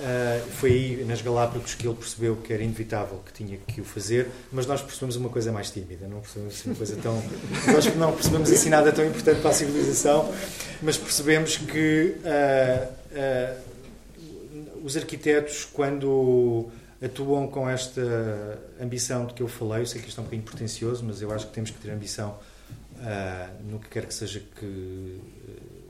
Uh, 0.00 0.50
foi 0.52 0.70
aí, 0.72 1.04
nas 1.04 1.20
Galápagos, 1.20 1.74
que 1.74 1.86
ele 1.86 1.94
percebeu 1.94 2.36
que 2.36 2.50
era 2.52 2.62
inevitável, 2.62 3.22
que 3.24 3.32
tinha 3.32 3.58
que 3.58 3.82
o 3.82 3.84
fazer, 3.84 4.26
mas 4.50 4.66
nós 4.66 4.80
percebemos 4.80 5.16
uma 5.16 5.28
coisa 5.28 5.52
mais 5.52 5.70
tímida, 5.70 6.08
não 6.08 6.20
percebemos 6.20 6.54
assim 6.54 6.70
uma 6.70 6.76
coisa 6.76 6.96
tão. 6.96 7.22
nós 7.70 7.94
não 7.94 8.12
percebemos 8.12 8.50
assim 8.50 8.70
nada 8.70 8.90
tão 8.90 9.04
importante 9.04 9.42
para 9.42 9.50
a 9.50 9.52
civilização, 9.52 10.32
mas 10.80 10.96
percebemos 10.96 11.58
que 11.58 12.16
uh, 12.24 12.92
uh, 13.12 14.82
os 14.82 14.96
arquitetos, 14.96 15.68
quando 15.70 16.70
atuam 17.02 17.48
com 17.48 17.68
esta 17.68 18.00
ambição 18.80 19.26
de 19.26 19.34
que 19.34 19.42
eu 19.42 19.48
falei. 19.48 19.82
Eu 19.82 19.86
sei 19.86 20.00
que 20.00 20.08
isto 20.08 20.18
é 20.18 20.20
um 20.20 20.24
bocadinho 20.24 20.46
pretencioso, 20.46 21.04
mas 21.04 21.20
eu 21.20 21.32
acho 21.32 21.46
que 21.48 21.52
temos 21.52 21.70
que 21.70 21.78
ter 21.78 21.90
ambição 21.90 22.38
uh, 22.96 23.70
no 23.70 23.78
que 23.78 23.88
quer 23.88 24.06
que 24.06 24.14
seja 24.14 24.40
que 24.58 24.64
uh, 24.64 25.20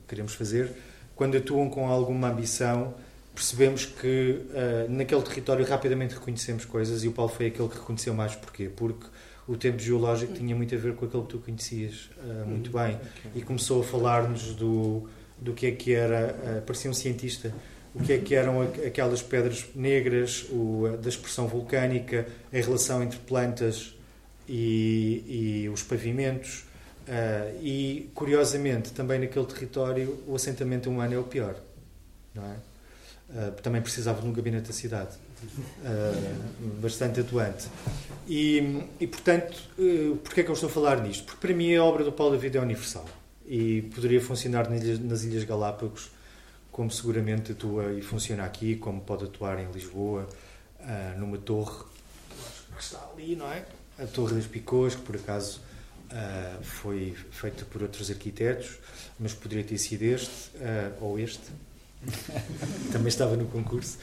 queremos 0.09 0.35
fazer. 0.35 0.71
Quando 1.15 1.37
atuam 1.37 1.69
com 1.69 1.89
alguma 1.89 2.31
ambição, 2.31 2.95
percebemos 3.35 3.85
que 3.85 4.41
uh, 4.51 4.91
naquele 4.91 5.23
território 5.23 5.67
rapidamente 5.67 6.15
reconhecemos 6.15 6.65
coisas 6.65 7.05
e 7.05 7.09
o 7.09 7.13
Paulo 7.13 7.31
foi 7.31 7.47
aquele 7.47 7.69
que 7.69 7.77
reconheceu 7.77 8.15
mais. 8.15 8.35
Porquê? 8.35 8.71
Porque 8.75 9.07
o 9.47 9.57
tempo 9.57 9.79
geológico 9.79 10.33
tinha 10.33 10.57
muito 10.57 10.75
a 10.75 10.79
ver 10.79 10.95
com 10.95 11.05
aquilo 11.05 11.25
que 11.25 11.31
tu 11.31 11.39
conhecias 11.41 12.09
muito 12.47 12.71
bem 12.71 12.97
e 13.35 13.43
começou 13.43 13.81
a 13.81 13.85
falar-nos 13.85 14.55
do, 14.55 15.09
do 15.37 15.53
que 15.53 15.67
é 15.67 15.73
que 15.73 15.93
era, 15.93 16.63
parecia 16.65 16.89
um 16.89 16.95
cientista, 16.95 17.53
o 17.95 18.03
que 18.03 18.12
é 18.14 18.18
que 18.18 18.34
eram 18.34 18.62
aquelas 18.62 19.22
pedras 19.22 19.66
negras, 19.74 20.47
o, 20.51 20.97
da 21.01 21.09
expressão 21.09 21.47
vulcânica, 21.47 22.26
a 22.53 22.57
relação 22.57 23.03
entre 23.03 23.18
plantas 23.18 23.95
e, 24.49 25.64
e 25.64 25.68
os 25.68 25.82
pavimentos. 25.82 26.64
Uh, 27.03 27.59
e, 27.61 28.11
curiosamente, 28.14 28.93
também 28.93 29.18
naquele 29.18 29.45
território, 29.47 30.22
o 30.26 30.36
assentamento 30.36 30.88
humano 30.88 31.14
é 31.14 31.18
o 31.18 31.24
pior. 31.24 31.57
Não 32.34 32.45
é? 32.45 32.57
Uh, 33.28 33.53
também 33.62 33.82
precisava 33.82 34.22
de 34.22 34.28
um 34.28 34.32
gabinete 34.32 34.68
da 34.68 34.72
cidade. 34.72 35.16
Uh, 35.43 36.80
bastante 36.80 37.20
atuante. 37.20 37.66
E, 38.28 38.84
e 39.01 39.07
portanto, 39.07 39.59
uh, 39.78 40.16
porquê 40.16 40.40
é 40.40 40.45
que 40.45 40.51
eu 40.51 40.55
estou 40.55 40.68
a 40.68 40.72
falar 40.72 41.01
nisto? 41.03 41.24
Porque 41.24 41.47
para 41.47 41.55
mim 41.55 41.74
a 41.74 41.82
obra 41.82 42.05
do 42.05 42.12
Paulo 42.12 42.36
David 42.36 42.59
é 42.59 42.61
universal 42.61 43.05
e 43.45 43.82
poderia 43.95 44.20
funcionar 44.20 44.70
nas 44.70 45.24
Ilhas 45.24 45.45
Galápagos 45.45 46.11
como 46.73 46.91
seguramente 46.91 47.53
atua 47.53 47.93
e 47.93 48.01
funciona 48.01 48.45
aqui, 48.45 48.77
como 48.77 49.03
pode 49.03 49.25
atuar 49.25 49.61
em 49.61 49.70
Lisboa, 49.70 50.27
uh, 50.81 51.18
numa 51.18 51.37
torre 51.37 51.85
que 52.75 52.83
está 52.83 53.07
ali, 53.12 53.37
não 53.37 53.47
é? 53.53 53.64
A 53.99 54.07
Torre 54.07 54.35
das 54.35 54.47
Picôs, 54.47 54.95
que 54.95 55.03
por 55.03 55.14
acaso 55.14 55.61
uh, 56.11 56.62
foi 56.64 57.14
feita 57.31 57.66
por 57.66 57.83
outros 57.83 58.11
arquitetos, 58.11 58.79
mas 59.20 59.35
poderia 59.35 59.62
ter 59.62 59.77
sido 59.77 60.03
este 60.03 60.57
uh, 60.57 61.05
ou 61.05 61.18
este. 61.18 61.43
Também 62.91 63.09
estava 63.09 63.37
no 63.37 63.47
concurso. 63.47 63.99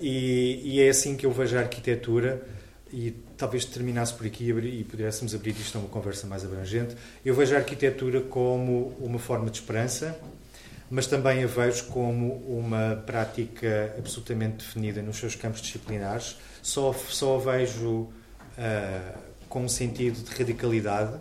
E, 0.00 0.62
e, 0.64 0.80
é 0.80 0.88
assim 0.88 1.16
que 1.16 1.24
eu 1.24 1.30
vejo 1.30 1.56
a 1.56 1.60
arquitetura 1.60 2.44
e 2.92 3.14
talvez 3.36 3.64
terminasse 3.64 4.12
por 4.12 4.26
aqui 4.26 4.50
e 4.50 4.82
pudéssemos 4.82 5.32
abrir 5.32 5.52
isto 5.52 5.76
a 5.78 5.80
uma 5.80 5.88
conversa 5.88 6.26
mais 6.26 6.44
abrangente. 6.44 6.96
Eu 7.24 7.36
vejo 7.36 7.54
a 7.54 7.58
arquitetura 7.58 8.20
como 8.20 8.96
uma 8.98 9.18
forma 9.20 9.48
de 9.48 9.58
esperança, 9.58 10.18
mas 10.90 11.06
também 11.06 11.44
a 11.44 11.46
vejo 11.46 11.84
como 11.86 12.34
uma 12.48 13.02
prática 13.06 13.94
absolutamente 13.98 14.58
definida 14.58 15.02
nos 15.02 15.16
seus 15.18 15.34
campos 15.34 15.60
disciplinares. 15.60 16.36
Só, 16.62 16.92
só 16.92 17.36
a 17.36 17.38
vejo 17.56 17.90
uh, 17.90 19.18
com 19.48 19.64
um 19.64 19.68
sentido 19.68 20.22
de 20.22 20.30
radicalidade, 20.36 21.16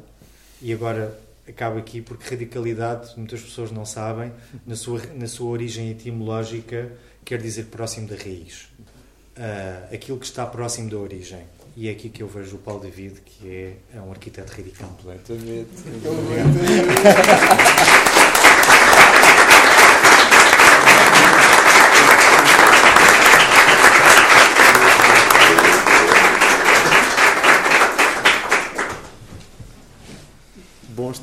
e 0.61 0.73
agora 0.73 1.17
acabo 1.47 1.79
aqui 1.79 2.01
porque 2.01 2.29
radicalidade, 2.29 3.13
muitas 3.17 3.41
pessoas 3.41 3.71
não 3.71 3.85
sabem, 3.85 4.31
na 4.65 4.75
sua, 4.75 5.01
na 5.15 5.27
sua 5.27 5.49
origem 5.49 5.89
etimológica, 5.91 6.91
quer 7.23 7.41
dizer 7.41 7.65
próximo 7.65 8.07
da 8.07 8.15
raiz. 8.15 8.67
Uh, 9.37 9.93
aquilo 9.93 10.17
que 10.17 10.25
está 10.25 10.45
próximo 10.45 10.89
da 10.89 10.97
origem. 10.97 11.45
E 11.75 11.89
é 11.89 11.91
aqui 11.91 12.09
que 12.09 12.23
eu 12.23 12.27
vejo 12.27 12.55
o 12.55 12.59
Paulo 12.59 12.81
David, 12.81 13.21
que 13.23 13.47
é, 13.47 13.77
é 13.95 14.01
um 14.01 14.09
arquiteto 14.09 14.51
radical. 14.51 14.89
Completamente. 14.89 15.69
Bom, 16.03 16.15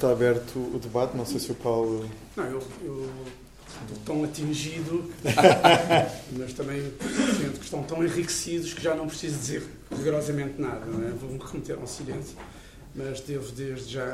está 0.04 0.12
aberto 0.12 0.58
o 0.58 0.78
debate. 0.78 1.16
Não 1.16 1.24
sei 1.24 1.40
se 1.40 1.50
o 1.50 1.54
Paulo. 1.54 2.08
Não, 2.36 2.44
eu, 2.44 2.62
eu 2.82 3.10
tão 4.04 4.22
atingido, 4.22 5.10
mas 6.32 6.52
também 6.52 6.80
sinto 7.38 7.58
que 7.58 7.64
estão 7.64 7.82
tão 7.82 8.04
enriquecidos 8.04 8.74
que 8.74 8.82
já 8.82 8.94
não 8.94 9.06
preciso 9.06 9.38
dizer 9.38 9.66
rigorosamente 9.90 10.60
nada. 10.60 10.84
Não 10.84 11.06
é? 11.06 11.10
Vou-me 11.10 11.38
remeter 11.38 11.78
ao 11.78 11.86
silêncio, 11.86 12.36
mas 12.94 13.20
devo 13.20 13.50
desde 13.52 13.94
já 13.94 14.06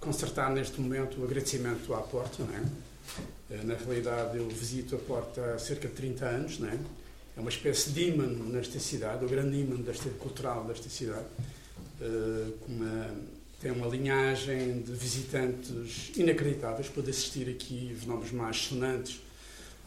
consertar 0.00 0.50
neste 0.50 0.80
momento 0.80 1.20
o 1.20 1.24
agradecimento 1.24 1.94
à 1.94 1.98
Porta. 1.98 2.42
Não 2.42 2.54
é? 2.54 2.62
Eh, 3.50 3.64
na 3.64 3.74
realidade, 3.74 4.38
eu 4.38 4.48
visito 4.48 4.96
a 4.96 4.98
Porta 4.98 5.54
há 5.54 5.58
cerca 5.58 5.88
de 5.88 5.94
30 5.94 6.26
anos. 6.26 6.58
Não 6.58 6.68
é? 6.68 6.78
é 7.36 7.40
uma 7.40 7.50
espécie 7.50 7.90
de 7.90 8.08
imã 8.08 8.26
nesta 8.26 8.78
cidade, 8.80 9.24
o 9.24 9.28
grande 9.28 9.62
desta, 9.82 10.08
cultural 10.10 10.64
desta 10.64 10.88
cidade, 10.88 11.26
eh, 12.00 12.50
com 12.60 12.72
uma 12.72 13.35
tem 13.60 13.70
uma 13.70 13.86
linhagem 13.86 14.80
de 14.80 14.92
visitantes 14.92 16.12
inacreditáveis. 16.16 16.88
Pode 16.88 17.10
assistir 17.10 17.48
aqui 17.48 17.94
os 17.98 18.06
nomes 18.06 18.30
mais 18.30 18.56
sonantes 18.56 19.20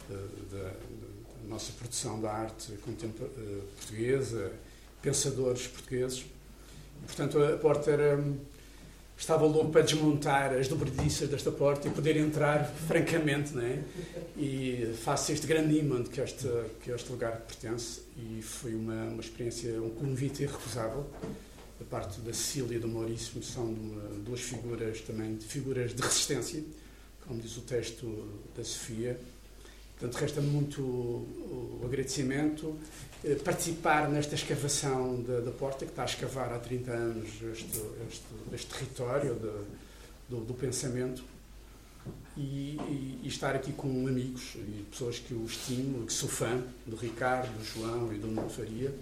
uh, 0.10 0.16
da, 0.52 0.74
nossa 1.48 1.72
produção 1.74 2.20
da 2.20 2.32
arte 2.32 2.72
uh, 2.72 3.62
portuguesa, 3.78 4.52
pensadores 5.02 5.68
portugueses. 5.68 6.26
Portanto, 7.06 7.42
a 7.42 7.58
porta 7.58 7.92
era, 7.92 8.24
estava 9.18 9.46
louco 9.46 9.72
para 9.72 9.82
desmontar 9.82 10.54
as 10.54 10.68
dobradiças 10.68 11.30
desta 11.30 11.52
porta 11.52 11.88
e 11.88 11.92
poder 11.92 12.18
entrar 12.18 12.66
francamente, 12.66 13.54
né? 13.54 13.84
E 14.38 14.94
faço 15.04 15.32
este 15.32 15.48
grande 15.48 15.78
imã 15.78 16.04
que 16.04 16.20
este, 16.20 16.48
que 16.84 16.92
este 16.92 17.10
lugar 17.12 17.38
pertence 17.42 18.02
e 18.18 18.42
foi 18.42 18.76
uma, 18.76 19.06
uma 19.06 19.22
experiência, 19.22 19.82
um 19.82 19.90
convite 19.92 20.44
irrecusável 20.44 21.08
da 21.80 21.86
parte 21.86 22.20
da 22.20 22.34
Cecília 22.34 22.76
e 22.76 22.80
do 22.80 22.90
Maurício, 22.90 23.42
são 23.42 23.74
duas 24.26 24.42
figuras 24.42 25.00
também, 25.02 25.38
figuras 25.40 25.96
de 25.96 26.02
resistência, 26.02 26.62
como 27.26 27.40
diz 27.40 27.56
o 27.56 27.62
texto 27.62 28.42
da 28.56 28.64
Sofia. 28.64 29.20
Portanto, 29.98 30.22
resta 30.22 30.42
muito 30.42 30.82
o, 30.82 31.82
agradecimento, 31.86 32.78
eh, 33.24 33.36
participar 33.36 34.10
nesta 34.10 34.36
escavação 34.36 35.22
da, 35.24 35.42
da, 35.42 35.52
porta, 35.52 35.86
que 35.86 35.92
está 35.92 36.04
a 36.04 36.06
escavar 36.06 36.54
há 36.54 36.60
30 36.60 36.92
anos 36.92 37.30
este, 37.54 37.82
este, 38.10 38.26
este 38.54 38.74
território 38.74 39.36
de, 39.36 40.36
do, 40.36 40.46
do, 40.46 40.54
pensamento, 40.54 41.24
e, 42.38 42.78
e, 42.88 43.20
e, 43.24 43.28
estar 43.28 43.54
aqui 43.56 43.74
com 43.74 44.08
amigos 44.08 44.56
e 44.56 44.86
pessoas 44.90 45.20
que 45.20 45.34
eu 45.34 45.44
estimo, 45.44 46.06
que 46.06 46.14
sou 46.14 46.30
fã, 46.30 46.64
do 46.86 46.96
Ricardo, 46.96 47.52
do 47.58 47.66
João 47.66 48.14
e 48.14 48.18
do 48.18 48.28
Nuno 48.28 48.50
Faria 48.50 48.94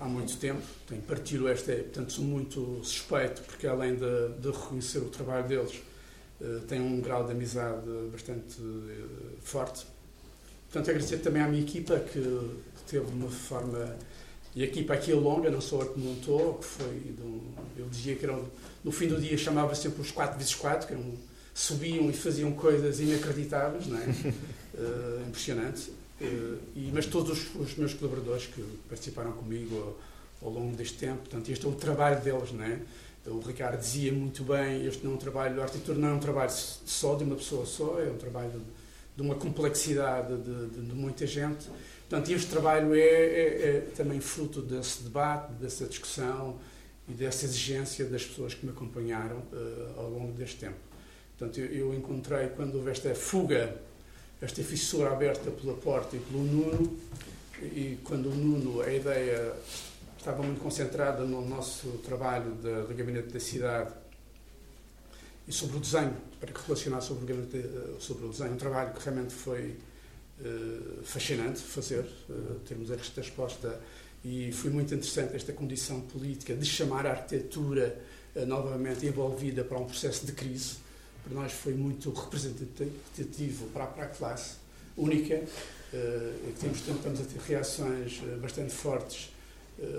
há 0.00 0.04
muito 0.06 0.36
tempo, 0.36 0.62
tenho 0.86 1.02
partido 1.02 1.48
esta, 1.48 1.72
portanto 1.72 2.12
sou 2.12 2.24
muito 2.24 2.80
suspeito, 2.82 3.42
porque 3.42 3.66
além 3.66 3.94
de, 3.94 4.28
de 4.40 4.50
reconhecer 4.50 4.98
o 4.98 5.08
trabalho 5.08 5.46
deles, 5.46 5.74
uh, 6.40 6.60
tenho 6.66 6.84
um 6.84 7.00
grau 7.00 7.24
de 7.24 7.32
amizade 7.32 7.86
bastante 8.10 8.60
uh, 8.60 9.36
forte. 9.40 9.86
Portanto, 10.70 10.90
agradecer 10.90 11.18
também 11.18 11.42
à 11.42 11.48
minha 11.48 11.62
equipa, 11.62 11.98
que, 11.98 12.20
que 12.20 12.82
teve 12.86 13.10
uma 13.10 13.30
forma. 13.30 13.96
E 14.54 14.62
a 14.62 14.66
equipa 14.66 14.94
aqui 14.94 15.12
é 15.12 15.14
longa, 15.14 15.50
não 15.50 15.60
sou 15.60 15.82
eu 15.82 15.92
que 15.92 16.00
montou, 16.00 16.54
que 16.54 16.64
foi. 16.64 17.14
eu 17.76 17.88
dizia 17.88 18.14
que 18.16 18.24
eram. 18.24 18.46
No 18.84 18.92
fim 18.92 19.08
do 19.08 19.20
dia 19.20 19.36
chamava 19.38 19.74
sempre 19.74 20.02
os 20.02 20.12
4x4, 20.12 20.86
que 20.86 20.92
eram, 20.92 21.14
subiam 21.54 22.10
e 22.10 22.12
faziam 22.12 22.52
coisas 22.52 23.00
inacreditáveis, 23.00 23.86
não 23.86 23.98
é? 23.98 24.04
uh, 24.04 25.22
impressionante. 25.28 25.90
Uh, 26.20 26.58
e, 26.74 26.90
mas 26.92 27.06
todos 27.06 27.30
os, 27.30 27.54
os, 27.54 27.76
meus 27.76 27.94
colaboradores 27.94 28.46
que 28.46 28.60
participaram 28.88 29.32
comigo 29.32 29.96
ao, 30.42 30.48
ao, 30.48 30.54
longo 30.54 30.76
deste 30.76 30.98
tempo, 30.98 31.18
portanto, 31.18 31.48
este 31.50 31.64
é 31.64 31.68
o 31.68 31.72
trabalho 31.72 32.20
deles, 32.20 32.52
não 32.52 32.64
é? 32.64 32.80
O 33.26 33.40
Ricardo 33.40 33.78
dizia 33.78 34.12
muito 34.12 34.42
bem, 34.42 34.86
este 34.86 35.04
não 35.04 35.12
é 35.12 35.14
um 35.14 35.18
trabalho, 35.18 35.60
a 35.60 35.64
arquitetura 35.64 35.98
não 35.98 36.08
é 36.08 36.12
um 36.12 36.18
trabalho 36.18 36.50
só 36.50 37.14
de 37.14 37.24
uma 37.24 37.36
pessoa 37.36 37.66
só, 37.66 38.00
é 38.00 38.10
um 38.10 38.16
trabalho 38.16 38.50
de, 38.50 38.64
de 39.16 39.22
uma 39.22 39.34
complexidade 39.34 40.36
de, 40.36 40.68
de, 40.68 40.86
de, 40.86 40.94
muita 40.94 41.26
gente. 41.26 41.68
Portanto, 42.08 42.32
este 42.32 42.48
trabalho 42.48 42.94
é, 42.94 43.00
é, 43.00 43.68
é, 43.68 43.80
também 43.94 44.18
fruto 44.18 44.62
desse 44.62 45.02
debate, 45.02 45.52
dessa 45.54 45.84
discussão 45.86 46.58
e 47.06 47.12
dessa 47.12 47.44
exigência 47.44 48.04
das 48.06 48.24
pessoas 48.24 48.54
que 48.54 48.64
me 48.64 48.72
acompanharam 48.72 49.38
uh, 49.38 50.00
ao 50.00 50.10
longo 50.10 50.32
deste 50.32 50.56
tempo. 50.56 50.78
Portanto, 51.36 51.60
eu, 51.60 51.66
eu 51.66 51.94
encontrei, 51.94 52.48
quando 52.48 52.76
houve 52.76 52.90
esta 52.90 53.14
fuga 53.14 53.78
esta 54.40 54.62
fissura 54.62 55.10
aberta 55.10 55.50
pela 55.50 55.74
porta 55.74 56.16
e 56.16 56.20
pelo 56.20 56.42
Nuno, 56.44 56.98
e 57.60 57.98
quando 58.04 58.30
o 58.30 58.34
Nuno, 58.34 58.80
a 58.80 58.92
ideia 58.92 59.52
estava 60.16 60.42
muito 60.42 60.60
concentrada 60.60 61.24
no 61.24 61.46
nosso 61.46 61.88
trabalho 62.04 62.52
do 62.52 62.94
Gabinete 62.94 63.32
da 63.32 63.40
Cidade 63.40 63.92
e 65.46 65.52
sobre 65.52 65.78
o 65.78 65.80
desenho, 65.80 66.14
para 66.38 66.52
relacionar 66.60 67.00
sobre 67.00 67.24
o, 67.24 67.26
gabinete, 67.26 67.68
sobre 67.98 68.26
o 68.26 68.28
desenho, 68.28 68.52
um 68.52 68.56
trabalho 68.56 68.92
que 68.92 69.02
realmente 69.02 69.32
foi 69.32 69.76
uh, 70.40 71.02
fascinante 71.02 71.60
fazer, 71.60 72.04
uh, 72.28 72.60
termos 72.66 72.90
esta 72.90 73.22
resposta, 73.22 73.80
e 74.24 74.52
foi 74.52 74.70
muito 74.70 74.94
interessante 74.94 75.34
esta 75.34 75.52
condição 75.52 76.02
política 76.02 76.54
de 76.54 76.66
chamar 76.66 77.06
a 77.06 77.12
arquitetura 77.12 77.98
uh, 78.36 78.44
novamente 78.44 79.06
envolvida 79.06 79.64
para 79.64 79.78
um 79.78 79.86
processo 79.86 80.26
de 80.26 80.32
crise 80.32 80.76
para 81.28 81.42
nós 81.42 81.52
foi 81.52 81.74
muito 81.74 82.10
representativo 82.10 83.66
para, 83.66 83.86
para 83.86 84.04
a 84.04 84.08
classe 84.08 84.56
única 84.96 85.42
e 85.92 86.52
que 86.52 86.60
temos, 86.60 86.78
estamos 86.78 87.20
a 87.20 87.24
ter 87.24 87.38
reações 87.46 88.20
bastante 88.40 88.72
fortes, 88.72 89.30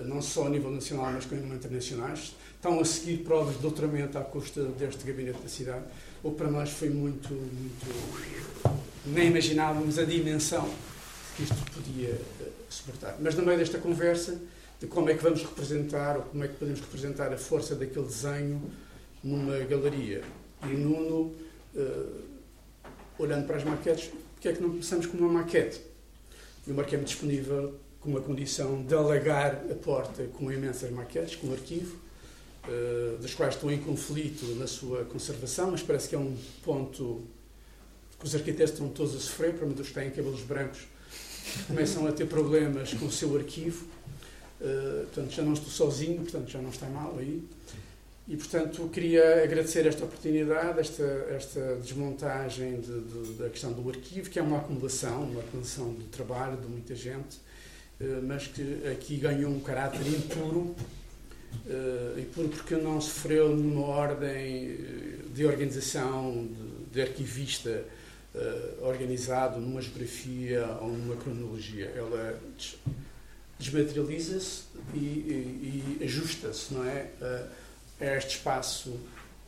não 0.05 0.21
só 0.21 0.47
a 0.47 0.49
nível 0.49 0.71
nacional, 0.71 1.11
mas 1.13 1.25
também 1.25 1.45
internacionais. 1.53 2.35
Estão 2.55 2.79
a 2.79 2.85
seguir 2.85 3.19
provas 3.23 3.55
de 3.55 3.61
doutoramento 3.61 4.17
à 4.17 4.21
custa 4.21 4.63
deste 4.63 5.05
gabinete 5.05 5.39
da 5.39 5.47
cidade, 5.47 5.85
o 6.21 6.31
que 6.31 6.37
para 6.37 6.51
nós 6.51 6.69
foi 6.69 6.89
muito, 6.89 7.33
muito 7.33 8.69
nem 9.05 9.27
imaginávamos 9.27 9.97
a 9.97 10.03
dimensão 10.03 10.69
que 11.37 11.43
isto 11.43 11.55
podia 11.71 12.19
suportar. 12.69 13.15
Mas 13.19 13.35
no 13.35 13.43
meio 13.43 13.57
desta 13.57 13.77
conversa, 13.77 14.37
de 14.79 14.87
como 14.87 15.09
é 15.09 15.15
que 15.15 15.23
vamos 15.23 15.41
representar, 15.41 16.17
ou 16.17 16.23
como 16.23 16.43
é 16.43 16.47
que 16.47 16.55
podemos 16.55 16.81
representar 16.81 17.33
a 17.33 17.37
força 17.37 17.75
daquele 17.75 18.05
desenho 18.05 18.61
numa 19.23 19.57
galeria. 19.59 20.21
E 20.63 20.67
Nuno, 20.67 21.33
uh, 21.75 22.21
olhando 23.17 23.45
para 23.45 23.57
as 23.57 23.63
maquetes, 23.63 24.09
porque 24.33 24.49
é 24.49 24.53
que 24.53 24.61
não 24.61 24.69
começamos 24.69 25.05
com 25.05 25.17
uma 25.17 25.31
maquete? 25.31 25.81
O 26.67 26.73
Marquês-me 26.73 27.05
disponível 27.05 27.75
com 27.99 28.09
uma 28.09 28.21
condição 28.21 28.83
de 28.83 28.93
alagar 28.93 29.65
a 29.69 29.75
porta 29.75 30.23
com 30.33 30.51
imensas 30.51 30.91
maquetes, 30.91 31.35
com 31.35 31.47
um 31.47 31.53
arquivo, 31.53 31.97
uh, 32.65 33.17
das 33.17 33.33
quais 33.33 33.55
estou 33.55 33.71
em 33.71 33.79
conflito 33.79 34.45
na 34.55 34.67
sua 34.67 35.05
conservação, 35.05 35.71
mas 35.71 35.81
parece 35.81 36.09
que 36.09 36.15
é 36.15 36.19
um 36.19 36.35
ponto 36.63 37.23
que 38.19 38.25
os 38.25 38.35
arquitetos 38.35 38.73
estão 38.73 38.89
todos 38.89 39.15
a 39.15 39.19
sofrer, 39.19 39.53
para 39.53 39.65
os 39.65 39.87
que 39.87 39.93
têm 39.93 40.11
cabelos 40.11 40.41
brancos 40.41 40.81
começam 41.67 42.05
a 42.07 42.11
ter 42.11 42.25
problemas 42.25 42.93
com 42.93 43.05
o 43.05 43.11
seu 43.11 43.35
arquivo. 43.35 43.85
Uh, 44.61 45.05
portanto, 45.05 45.31
já 45.31 45.41
não 45.41 45.53
estou 45.53 45.69
sozinho, 45.69 46.21
portanto, 46.21 46.49
já 46.49 46.61
não 46.61 46.69
está 46.69 46.87
mal 46.87 47.15
aí. 47.17 47.43
E, 48.29 48.37
portanto, 48.37 48.87
queria 48.93 49.43
agradecer 49.43 49.87
esta 49.87 50.05
oportunidade, 50.05 50.79
esta, 50.79 51.03
esta 51.31 51.77
desmontagem 51.77 52.79
de, 52.79 53.01
de, 53.01 53.33
da 53.33 53.49
questão 53.49 53.73
do 53.73 53.89
arquivo, 53.89 54.29
que 54.29 54.37
é 54.37 54.41
uma 54.43 54.59
acumulação, 54.59 55.23
uma 55.23 55.39
acumulação 55.39 55.95
de 55.95 56.03
trabalho 56.03 56.55
de 56.57 56.67
muita 56.67 56.93
gente, 56.93 57.37
uh, 57.99 58.21
mas 58.21 58.45
que 58.45 58.87
aqui 58.87 59.17
ganhou 59.17 59.51
um 59.51 59.59
caráter 59.59 60.05
impuro, 60.05 60.75
uh, 61.65 62.19
impuro 62.19 62.49
porque 62.49 62.75
não 62.75 63.01
sofreu 63.01 63.49
numa 63.49 63.87
ordem 63.87 64.77
de 65.33 65.43
organização, 65.47 66.47
de, 66.47 66.93
de 66.93 67.01
arquivista, 67.01 67.83
organizado 68.81 69.59
numa 69.59 69.81
geografia 69.81 70.63
ou 70.81 70.89
numa 70.89 71.15
cronologia. 71.15 71.91
Ela 71.95 72.39
desmaterializa-se 73.57 74.65
e, 74.93 74.97
e, 74.97 75.97
e 75.99 76.03
ajusta-se, 76.03 76.75
não 76.75 76.85
é? 76.85 77.09
A 77.99 78.05
este 78.05 78.37
espaço 78.37 78.97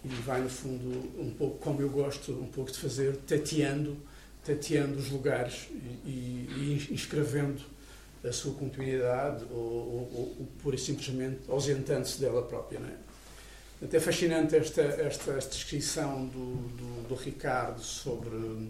e 0.04 0.08
vai, 0.08 0.41
no 0.41 0.49
fundo, 0.49 1.22
um 1.22 1.32
pouco 1.32 1.58
como 1.60 1.82
eu 1.82 1.89
gosto 1.89 2.32
um 2.32 2.47
pouco 2.47 2.72
de 2.72 2.80
fazer, 2.80 3.16
tateando, 3.18 3.97
tateando 4.43 4.97
os 4.97 5.12
lugares 5.12 5.70
e, 6.06 6.10
e, 6.10 6.88
inscrevendo 6.91 7.62
a 8.24 8.32
sua 8.32 8.54
continuidade 8.54 9.45
ou, 9.52 9.58
ou, 9.58 10.36
ou 10.39 10.47
pura 10.62 10.76
e 10.76 10.80
simplesmente 10.80 11.41
ausentando-se 11.47 12.20
dela 12.20 12.41
própria. 12.41 12.80
Não 12.80 12.88
é? 12.88 12.95
É 13.95 13.99
fascinante 13.99 14.56
esta, 14.56 14.82
esta, 14.82 15.32
esta 15.32 15.49
descrição 15.56 16.28
do, 16.28 16.56
do, 16.70 17.08
do, 17.10 17.16
Ricardo 17.16 17.82
sobre, 17.82 18.70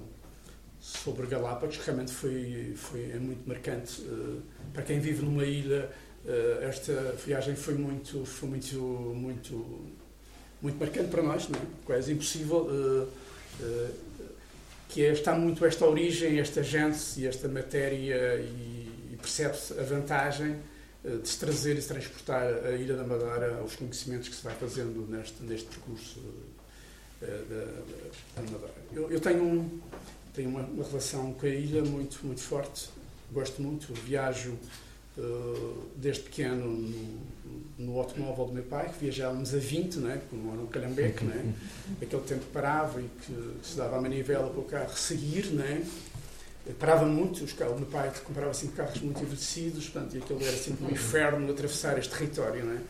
sobre 0.79 1.27
Galápagos, 1.27 1.77
que 1.77 1.86
realmente 1.86 2.13
foi, 2.13 2.73
foi 2.77 3.11
é 3.11 3.19
muito 3.19 3.47
marcante. 3.47 4.01
Uh, 4.01 4.41
para 4.71 4.84
quem 4.84 5.01
vive 5.01 5.21
numa 5.21 5.43
ilha, 5.43 5.91
esta 6.61 6.93
viagem 7.26 7.55
foi 7.55 7.74
muito, 7.74 8.26
foi 8.26 8.49
muito, 8.49 8.76
muito, 8.76 9.91
muito 10.61 10.80
marcante 10.80 11.09
para 11.09 11.24
nós, 11.24 11.47
não 11.49 11.59
é? 11.59 11.63
quase 11.86 12.13
impossível. 12.13 12.67
Uh, 12.67 13.07
que 14.91 15.05
é, 15.05 15.13
está 15.13 15.34
muito 15.34 15.65
esta 15.65 15.86
origem, 15.86 16.39
esta 16.39 16.61
gente 16.61 16.99
e 17.17 17.26
esta 17.26 17.47
matéria, 17.47 18.36
e, 18.41 19.13
e 19.13 19.17
percebe-se 19.17 19.80
a 19.80 19.84
vantagem 19.84 20.57
eh, 21.03 21.17
de 21.17 21.28
se 21.28 21.39
trazer 21.39 21.78
e 21.78 21.82
se 21.82 21.88
transportar 21.88 22.43
a 22.65 22.72
Ilha 22.72 22.95
da 22.95 23.03
Madeira 23.03 23.57
aos 23.59 23.76
conhecimentos 23.76 24.28
que 24.28 24.36
se 24.36 24.43
vai 24.43 24.53
fazendo 24.53 25.09
neste, 25.09 25.41
neste 25.43 25.67
percurso 25.67 26.19
da, 27.22 27.28
da, 27.28 28.51
Madeira. 28.51 28.74
Eu, 28.93 29.09
eu, 29.09 29.19
tenho, 29.19 29.43
um, 29.43 29.80
tenho 30.34 30.49
uma, 30.49 30.61
uma, 30.61 30.84
relação 30.84 31.34
com 31.34 31.45
a 31.45 31.49
ilha 31.49 31.84
muito, 31.84 32.19
muito 32.26 32.41
forte, 32.41 32.89
gosto 33.32 33.61
muito, 33.61 33.93
viajo 33.93 34.57
uh, 35.18 35.84
desde 35.95 36.24
pequeno 36.24 36.66
no, 36.66 37.20
no, 37.78 37.99
automóvel 37.99 38.45
do 38.45 38.53
meu 38.53 38.64
pai, 38.64 38.89
que 38.89 38.99
viajávamos 39.05 39.53
a 39.53 39.57
20, 39.57 39.99
né, 39.99 40.22
como 40.30 40.51
era 40.53 40.62
um 40.62 40.68
calhambeque, 40.68 41.24
né, 41.24 41.53
aquele 42.01 42.22
tempo 42.24 42.41
que 42.41 42.51
parava 42.51 43.01
e 43.01 43.09
que 43.26 43.68
se 43.68 43.78
dava 43.78 43.97
a 43.97 44.01
manivela 44.01 44.49
para 44.49 44.59
o 44.59 44.66
carro 44.66 44.95
seguir, 44.95 45.47
né, 45.47 45.86
parava 46.80 47.05
muito, 47.05 47.43
os 47.43 47.53
carros, 47.53 47.76
o 47.76 47.80
meu 47.80 47.89
pai 47.89 48.12
comprava 48.24 48.51
assim 48.51 48.68
carros 48.68 49.01
muito 49.01 49.22
envelhecidos, 49.22 49.89
portanto, 49.89 50.16
e 50.16 50.20
aquilo 50.20 50.41
era 50.43 50.57
sempre 50.57 50.86
um 50.86 50.91
inferno 50.91 51.51
atravessar 51.51 51.97
este 51.97 52.16
território, 52.16 52.64
não 52.64 52.74
é? 52.74 52.82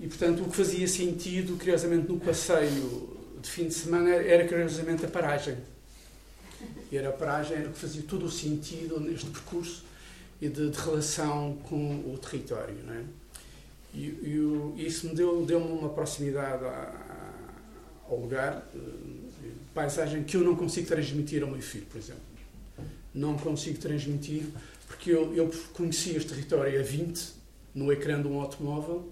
E, 0.00 0.06
portanto, 0.06 0.42
o 0.42 0.50
que 0.50 0.56
fazia 0.56 0.86
sentido, 0.88 1.56
curiosamente, 1.56 2.08
no 2.08 2.18
passeio 2.18 3.16
de 3.40 3.50
fim 3.50 3.68
de 3.68 3.74
semana 3.74 4.10
era, 4.10 4.46
curiosamente, 4.46 5.04
a 5.04 5.08
paragem. 5.08 5.56
E 6.90 6.96
era 6.96 7.10
a 7.10 7.12
paragem 7.12 7.56
era 7.56 7.68
o 7.68 7.72
que 7.72 7.78
fazia 7.78 8.02
todo 8.02 8.26
o 8.26 8.30
sentido 8.30 9.00
neste 9.00 9.26
percurso 9.26 9.84
e 10.40 10.48
de, 10.48 10.70
de 10.70 10.78
relação 10.78 11.56
com 11.68 12.12
o 12.12 12.18
território, 12.18 12.76
não 12.84 12.94
é? 12.94 13.04
E, 13.94 14.74
e 14.76 14.86
isso 14.86 15.08
me 15.08 15.14
deu, 15.14 15.44
deu-me 15.46 15.66
uma 15.66 15.88
proximidade 15.88 16.64
a, 16.64 17.34
ao 18.08 18.18
lugar, 18.18 18.68
eh, 18.74 19.48
paisagem 19.74 20.22
que 20.22 20.36
eu 20.36 20.42
não 20.42 20.54
consigo 20.54 20.86
transmitir 20.86 21.42
ao 21.42 21.50
meu 21.50 21.62
filho, 21.62 21.86
por 21.86 21.98
exemplo 21.98 22.36
não 23.16 23.36
consigo 23.36 23.78
transmitir, 23.78 24.44
porque 24.86 25.10
eu, 25.10 25.34
eu 25.34 25.50
conheci 25.72 26.14
este 26.14 26.28
território 26.28 26.78
a 26.78 26.82
20 26.82 27.32
no 27.74 27.90
ecrã 27.90 28.20
de 28.20 28.28
um 28.28 28.38
automóvel 28.38 29.10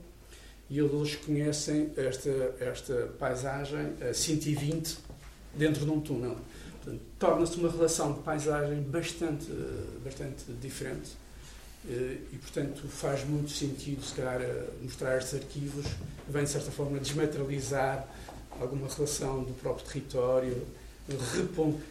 e 0.68 0.78
eles 0.78 1.16
conhecem 1.16 1.90
esta, 1.96 2.30
esta 2.60 2.94
paisagem 3.18 3.94
a 4.08 4.12
120 4.12 4.98
dentro 5.56 5.84
de 5.84 5.90
um 5.90 6.00
túnel. 6.00 6.36
Torna-se 7.18 7.56
uma 7.56 7.70
relação 7.70 8.12
de 8.12 8.20
paisagem 8.20 8.82
bastante, 8.82 9.50
bastante 10.04 10.44
diferente 10.60 11.12
eh, 11.88 12.18
e, 12.32 12.38
portanto, 12.38 12.88
faz 12.88 13.24
muito 13.24 13.50
sentido, 13.50 14.02
se 14.02 14.14
calhar, 14.14 14.40
eh, 14.40 14.68
mostrar 14.82 15.18
estes 15.18 15.34
arquivos, 15.34 15.86
vem, 16.28 16.44
de 16.44 16.50
certa 16.50 16.70
forma, 16.70 16.98
desmaterializar 16.98 18.08
alguma 18.58 18.88
relação 18.88 19.42
do 19.42 19.52
próprio 19.54 19.86
território, 19.86 20.66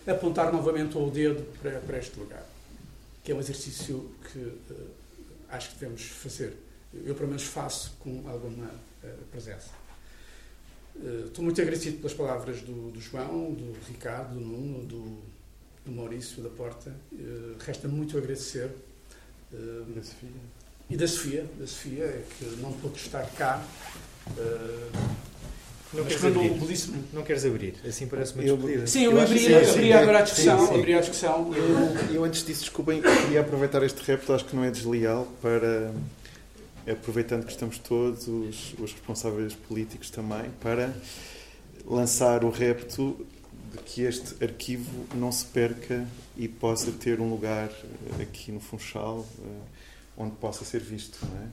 apontar 0.08 0.52
novamente 0.52 0.98
o 0.98 1.10
dedo 1.12 1.44
para, 1.62 1.80
para, 1.80 2.00
este 2.00 2.20
lugar, 2.20 2.44
que 3.24 3.32
é 3.32 3.36
um 3.36 3.40
exercício 3.40 4.10
que 4.32 4.40
uh, 4.40 4.90
acho 5.50 5.70
que 5.70 5.80
devemos 5.80 6.02
fazer. 6.04 6.58
Eu, 7.06 7.14
pelo 7.14 7.28
menos, 7.28 7.44
faço 7.44 7.94
com 8.00 8.24
alguma 8.28 8.72
presença. 9.32 9.70
Uh, 10.96 11.26
estou 11.28 11.44
muito 11.44 11.60
agradecido 11.62 11.98
pelas 11.98 12.14
palavras 12.14 12.62
do, 12.62 12.92
do, 12.92 13.02
João, 13.02 13.54
do 13.54 13.76
Ricardo, 13.88 14.36
do 14.36 14.40
Nuno, 14.40 14.86
do, 14.86 15.18
do 15.86 15.92
Maurício, 15.92 16.42
da 16.42 16.50
Porta. 16.50 16.96
resta 17.60 17.88
muito 17.88 18.18
agradecer. 18.18 18.70
e 19.52 19.94
da 19.94 20.04
Sofia. 20.04 20.30
E 20.90 20.98
da 20.98 21.08
Sofia, 21.08 21.46
da 21.60 21.68
Sofia, 21.68 22.04
é 22.06 22.24
que 22.38 22.46
não 22.62 22.72
pôde 22.74 22.98
estar 22.98 23.26
cá. 23.32 23.66
Não 25.94 26.04
queres, 26.06 26.26
abrir. 26.26 26.50
Belíssimo. 26.50 27.04
não 27.14 27.24
queres 27.24 27.46
abrir? 27.46 27.76
Assim 27.88 28.08
parece 28.08 28.34
uma 28.34 28.44
despedida. 28.44 28.88
Sim, 28.88 29.04
eu, 29.04 29.12
eu 29.12 29.22
abri, 29.22 29.56
abri 29.56 29.94
agora 29.94 30.20
a 30.20 30.22
discussão. 30.24 30.60
Sim, 30.60 30.68
sim. 30.68 30.80
Abri 30.80 30.94
a 30.96 31.00
discussão. 31.00 31.54
Eu, 31.54 32.16
eu, 32.16 32.24
antes 32.24 32.44
disso, 32.44 32.62
desculpem, 32.62 33.00
queria 33.00 33.42
aproveitar 33.42 33.84
este 33.84 34.02
repto, 34.04 34.34
acho 34.34 34.46
que 34.46 34.56
não 34.56 34.64
é 34.64 34.72
desleal, 34.72 35.28
para, 35.40 35.94
aproveitando 36.90 37.46
que 37.46 37.52
estamos 37.52 37.78
todos, 37.78 38.28
os, 38.28 38.74
os 38.80 38.92
responsáveis 38.92 39.54
políticos 39.54 40.10
também, 40.10 40.50
para 40.62 40.94
lançar 41.86 42.44
o 42.44 42.50
repto 42.50 43.26
de 43.72 43.78
que 43.80 44.02
este 44.02 44.44
arquivo 44.44 45.06
não 45.16 45.32
se 45.32 45.46
perca 45.46 46.08
e 46.38 46.48
possa 46.48 46.92
ter 46.92 47.20
um 47.20 47.30
lugar 47.30 47.70
aqui 48.22 48.52
no 48.52 48.60
Funchal 48.60 49.26
eh, 49.40 49.44
onde 50.18 50.36
possa 50.36 50.64
ser 50.64 50.82
visto. 50.82 51.20
É? 51.26 51.48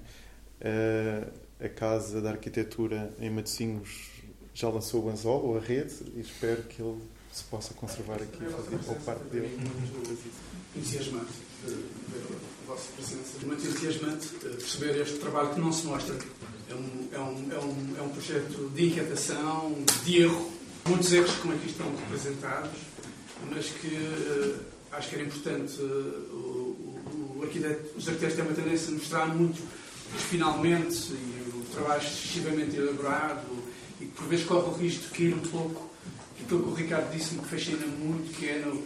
Eh, 0.61 1.67
a 1.67 1.69
Casa 1.69 2.21
da 2.21 2.31
Arquitetura 2.31 3.13
em 3.21 3.31
Matosinhos 3.31 4.11
já 4.55 4.69
lançou 4.69 5.05
o 5.05 5.11
anzol 5.11 5.45
ou 5.45 5.57
a 5.57 5.61
rede 5.61 5.95
e 6.15 6.21
espero 6.21 6.63
que 6.65 6.83
ele 6.83 6.99
se 7.33 7.45
possa 7.45 7.73
conservar 7.75 8.17
aqui 8.17 8.43
ou 8.89 8.95
parte 8.97 9.25
dele. 9.25 9.59
Entusiasmante 10.77 11.33
vossa 12.71 12.93
presença. 12.97 13.45
Muito 13.45 13.67
entusiasmante 13.67 14.29
perceber 14.29 15.01
este 15.01 15.19
trabalho 15.19 15.55
que 15.55 15.61
não 15.61 15.73
se 15.73 15.87
mostra. 15.87 16.17
É 16.69 16.75
um, 16.75 17.09
é 17.13 17.19
um, 17.19 17.53
é 17.53 17.59
um, 17.59 17.97
é 17.99 18.03
um 18.03 18.09
projeto 18.11 18.71
de 18.75 18.87
inquietação, 18.87 19.77
de 20.05 20.23
erro, 20.23 20.51
muitos 20.87 21.13
erros 21.13 21.33
como 21.37 21.55
aqui 21.55 21.69
estão 21.69 21.87
representados, 21.97 22.79
mas 23.51 23.67
que 23.67 23.89
uh, 23.89 24.61
acho 24.93 25.09
que 25.09 25.15
era 25.17 25.25
importante 25.25 25.81
uh, 25.81 25.85
o, 25.85 27.39
o 27.39 27.43
arquiteto, 27.43 27.99
os 27.99 28.09
arquitetos 28.09 28.37
têm 28.37 28.45
uma 28.45 28.55
tendência 28.55 28.89
a 28.89 28.93
mostrar 28.93 29.27
muito 29.27 29.61
finalmente 30.31 31.13
e 31.13 31.51
o 31.55 31.65
trabalho 31.73 32.03
excessivamente 32.03 32.77
elaborado 32.77 33.47
e 34.01 34.07
que 34.07 34.13
por 34.13 34.27
vezes 34.29 34.47
corre 34.47 34.69
o 34.69 34.75
risco 34.75 35.05
de 35.05 35.11
cair 35.11 35.35
um 35.35 35.41
pouco 35.41 35.91
aquilo 36.41 36.63
que 36.63 36.69
o 36.69 36.75
Ricardo 36.75 37.13
disse-me 37.13 37.43
que 37.43 37.49
fascina 37.49 37.87
muito, 37.87 38.33
que 38.37 38.49
é 38.49 38.59
no, 38.59 38.83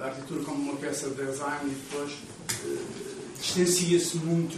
a 0.00 0.06
arquitetura 0.06 0.44
como 0.44 0.70
uma 0.70 0.76
peça 0.76 1.08
de 1.10 1.24
design 1.24 1.70
e 1.70 1.74
depois 1.74 2.12
distancia-se 3.40 4.16
muito 4.18 4.56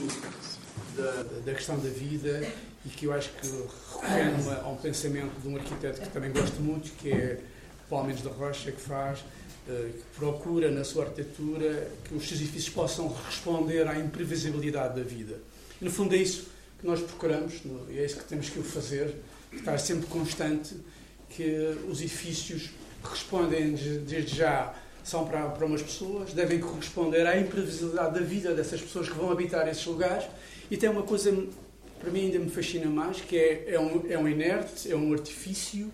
da, 0.97 1.23
da, 1.45 1.55
questão 1.55 1.79
da 1.79 1.89
vida 1.89 2.47
e 2.85 2.89
que 2.89 3.07
eu 3.07 3.13
acho 3.13 3.31
que 3.35 3.47
recorre 3.47 4.61
a 4.63 4.69
um 4.69 4.77
pensamento 4.77 5.41
de 5.41 5.49
um 5.49 5.57
arquiteto 5.57 6.01
que 6.01 6.09
também 6.09 6.33
gosto 6.33 6.61
muito, 6.61 6.91
que 6.97 7.13
é 7.13 7.41
Paulo 7.89 8.07
Mendes 8.07 8.23
da 8.23 8.31
Rocha, 8.31 8.73
que 8.73 8.81
faz, 8.81 9.21
uh, 9.21 9.93
que 9.93 10.03
procura 10.17 10.71
na 10.71 10.85
sua 10.85 11.05
arquitetura 11.05 11.91
que 12.05 12.15
os 12.15 12.27
seus 12.27 12.41
edifícios 12.41 12.73
possam 12.73 13.15
responder 13.27 13.87
à 13.87 13.99
imprevisibilidade 13.99 14.97
da 14.97 15.03
vida. 15.03 15.39
E, 15.81 15.85
no 15.85 15.91
fundo 15.91 16.15
é 16.15 16.19
isso 16.19 16.47
que 16.79 16.87
nós 16.87 17.01
procuramos, 17.01 17.61
e 17.91 17.99
é 17.99 18.05
isso 18.07 18.17
que 18.17 18.25
temos 18.25 18.49
que 18.49 18.59
o 18.59 18.65
fazer, 18.65 19.15
estar 19.53 19.79
sempre 19.79 20.07
constante, 20.07 20.75
que 21.29 21.77
os 21.89 22.01
edifícios 22.01 22.71
respondem 23.05 23.75
desde 23.75 24.37
já 24.37 24.75
são 25.11 25.27
para, 25.27 25.49
para 25.49 25.67
umas 25.67 25.83
pessoas, 25.83 26.33
devem 26.33 26.61
corresponder 26.61 27.27
à 27.27 27.37
imprevisibilidade 27.39 28.15
da 28.15 28.25
vida 28.25 28.55
dessas 28.55 28.81
pessoas 28.81 29.09
que 29.09 29.15
vão 29.17 29.31
habitar 29.33 29.67
esses 29.67 29.85
lugares. 29.85 30.25
E 30.71 30.77
tem 30.77 30.89
uma 30.89 31.03
coisa, 31.03 31.37
para 31.99 32.11
mim 32.13 32.27
ainda 32.27 32.39
me 32.39 32.49
fascina 32.49 32.87
mais, 32.87 33.21
que 33.21 33.37
é, 33.37 33.75
é, 33.75 33.81
um, 33.81 34.05
é 34.09 34.17
um 34.17 34.29
inerte, 34.29 34.91
é 34.91 34.95
um 34.95 35.13
artifício, 35.13 35.93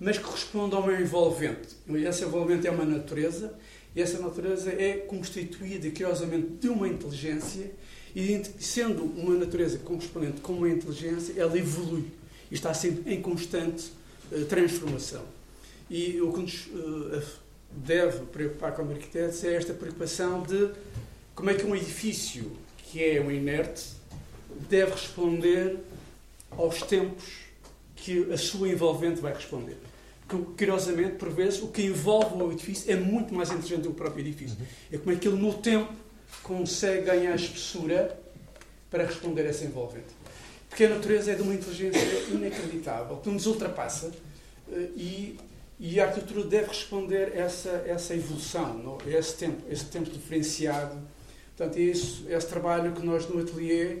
mas 0.00 0.18
que 0.18 0.28
responde 0.28 0.74
a 0.74 0.78
uma 0.78 0.92
envolvente. 1.00 1.76
E 1.88 2.04
essa 2.04 2.24
envolvente 2.24 2.66
é 2.66 2.70
uma 2.72 2.84
natureza, 2.84 3.54
e 3.94 4.02
essa 4.02 4.18
natureza 4.18 4.70
é 4.72 4.94
constituída, 5.06 5.88
curiosamente, 5.90 6.48
de 6.60 6.68
uma 6.68 6.88
inteligência, 6.88 7.70
e 8.14 8.42
sendo 8.58 9.04
uma 9.04 9.36
natureza 9.36 9.78
correspondente 9.78 10.40
com 10.40 10.54
uma 10.54 10.68
inteligência, 10.68 11.32
ela 11.36 11.56
evolui 11.56 12.06
e 12.50 12.54
está 12.54 12.74
sempre 12.74 13.14
em 13.14 13.22
constante 13.22 13.92
uh, 14.32 14.44
transformação. 14.46 15.22
E 15.88 16.20
o 16.20 16.32
que 16.32 16.40
nos 16.40 16.66
uh, 16.66 17.22
deve 17.70 18.26
preocupar 18.26 18.72
como 18.72 18.92
arquitetos 18.92 19.42
é 19.44 19.54
esta 19.54 19.74
preocupação 19.74 20.42
de 20.42 20.70
como 21.34 21.50
é 21.50 21.54
que 21.54 21.64
um 21.64 21.76
edifício 21.76 22.52
que 22.78 23.04
é 23.04 23.20
um 23.20 23.30
inerte 23.30 23.92
deve 24.68 24.92
responder 24.92 25.78
aos 26.50 26.82
tempos 26.82 27.24
que 27.94 28.32
a 28.32 28.38
sua 28.38 28.68
envolvente 28.68 29.20
vai 29.20 29.32
responder. 29.32 29.76
Que, 30.28 30.36
curiosamente, 30.36 31.16
por 31.16 31.30
vezes, 31.30 31.62
o 31.62 31.68
que 31.68 31.82
envolve 31.82 32.42
o 32.42 32.52
edifício 32.52 32.90
é 32.90 32.96
muito 32.96 33.34
mais 33.34 33.50
inteligente 33.50 33.82
do 33.82 33.82
que 33.84 33.88
o 33.88 33.94
próprio 33.94 34.26
edifício. 34.26 34.56
É 34.92 34.98
como 34.98 35.12
é 35.12 35.16
que 35.16 35.28
ele, 35.28 35.36
no 35.36 35.54
tempo, 35.54 35.92
consegue 36.42 37.02
ganhar 37.06 37.34
espessura 37.34 38.18
para 38.90 39.04
responder 39.04 39.42
a 39.42 39.48
essa 39.48 39.64
envolvente. 39.64 40.06
Porque 40.68 40.84
a 40.84 40.88
natureza 40.90 41.32
é 41.32 41.34
de 41.34 41.42
uma 41.42 41.54
inteligência 41.54 42.00
inacreditável, 42.30 43.16
que 43.16 43.30
nos 43.30 43.46
ultrapassa 43.46 44.12
eh, 44.70 44.88
e 44.96 45.38
e 45.80 46.00
a 46.00 46.06
arquitetura 46.06 46.44
deve 46.44 46.68
responder 46.68 47.36
essa, 47.36 47.70
essa 47.86 48.14
evolução, 48.14 48.98
esse 49.06 49.36
tempo, 49.36 49.62
esse 49.70 49.84
tempo 49.84 50.10
diferenciado. 50.10 50.98
Portanto, 51.56 51.78
é 51.78 51.82
isso, 51.82 52.24
esse 52.28 52.46
trabalho 52.48 52.92
que 52.92 53.04
nós 53.04 53.28
no 53.28 53.40
ateliê, 53.40 53.98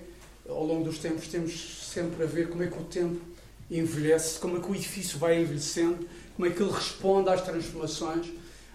ao 0.48 0.64
longo 0.64 0.84
dos 0.84 0.98
tempos, 0.98 1.28
temos 1.28 1.88
sempre 1.92 2.24
a 2.24 2.26
ver 2.26 2.48
como 2.48 2.62
é 2.62 2.66
que 2.66 2.78
o 2.78 2.84
tempo 2.84 3.20
envelhece, 3.70 4.40
como 4.40 4.56
é 4.56 4.60
que 4.60 4.70
o 4.70 4.74
edifício 4.74 5.18
vai 5.18 5.40
envelhecendo, 5.40 6.08
como 6.34 6.48
é 6.48 6.50
que 6.50 6.62
ele 6.62 6.72
responde 6.72 7.28
às 7.28 7.42
transformações 7.42 8.26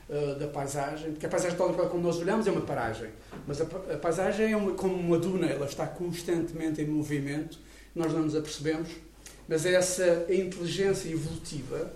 uh, 0.09 0.39
da 0.39 0.47
paisagem. 0.47 1.11
Porque 1.11 1.25
a 1.25 1.29
paisagem, 1.29 1.57
tal 1.57 1.73
como 1.73 2.03
nós 2.03 2.17
olhamos, 2.19 2.47
é 2.47 2.51
uma 2.51 2.61
paragem. 2.61 3.09
Mas 3.45 3.59
a, 3.59 3.63
a 3.63 3.97
paisagem 3.97 4.51
é 4.51 4.55
uma, 4.55 4.73
como 4.73 4.95
uma 4.95 5.17
duna, 5.17 5.47
ela 5.47 5.65
está 5.65 5.87
constantemente 5.87 6.81
em 6.81 6.87
movimento, 6.87 7.59
nós 7.93 8.13
não 8.13 8.21
nos 8.21 8.35
apercebemos. 8.35 8.89
Mas 9.47 9.65
é 9.65 9.73
essa 9.73 10.25
inteligência 10.29 11.09
evolutiva 11.09 11.91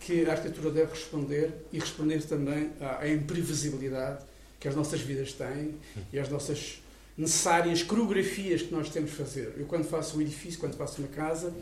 que 0.00 0.26
a 0.26 0.32
arquitetura 0.32 0.70
deve 0.70 0.92
responder 0.92 1.52
e 1.72 1.78
responder 1.78 2.22
também 2.22 2.70
à, 2.80 3.00
à 3.00 3.08
imprevisibilidade 3.08 4.24
que 4.60 4.68
as 4.68 4.74
nossas 4.74 5.00
vidas 5.00 5.32
têm 5.32 5.74
e 6.12 6.18
às 6.18 6.28
nossas 6.28 6.82
necessárias 7.16 7.82
coreografias 7.82 8.62
que 8.62 8.72
nós 8.72 8.88
temos 8.88 9.10
de 9.10 9.16
fazer. 9.16 9.54
Eu, 9.56 9.66
quando 9.66 9.84
faço 9.84 10.18
um 10.18 10.20
edifício, 10.20 10.58
quando 10.60 10.76
faço 10.76 11.00
uma 11.00 11.08
casa, 11.08 11.52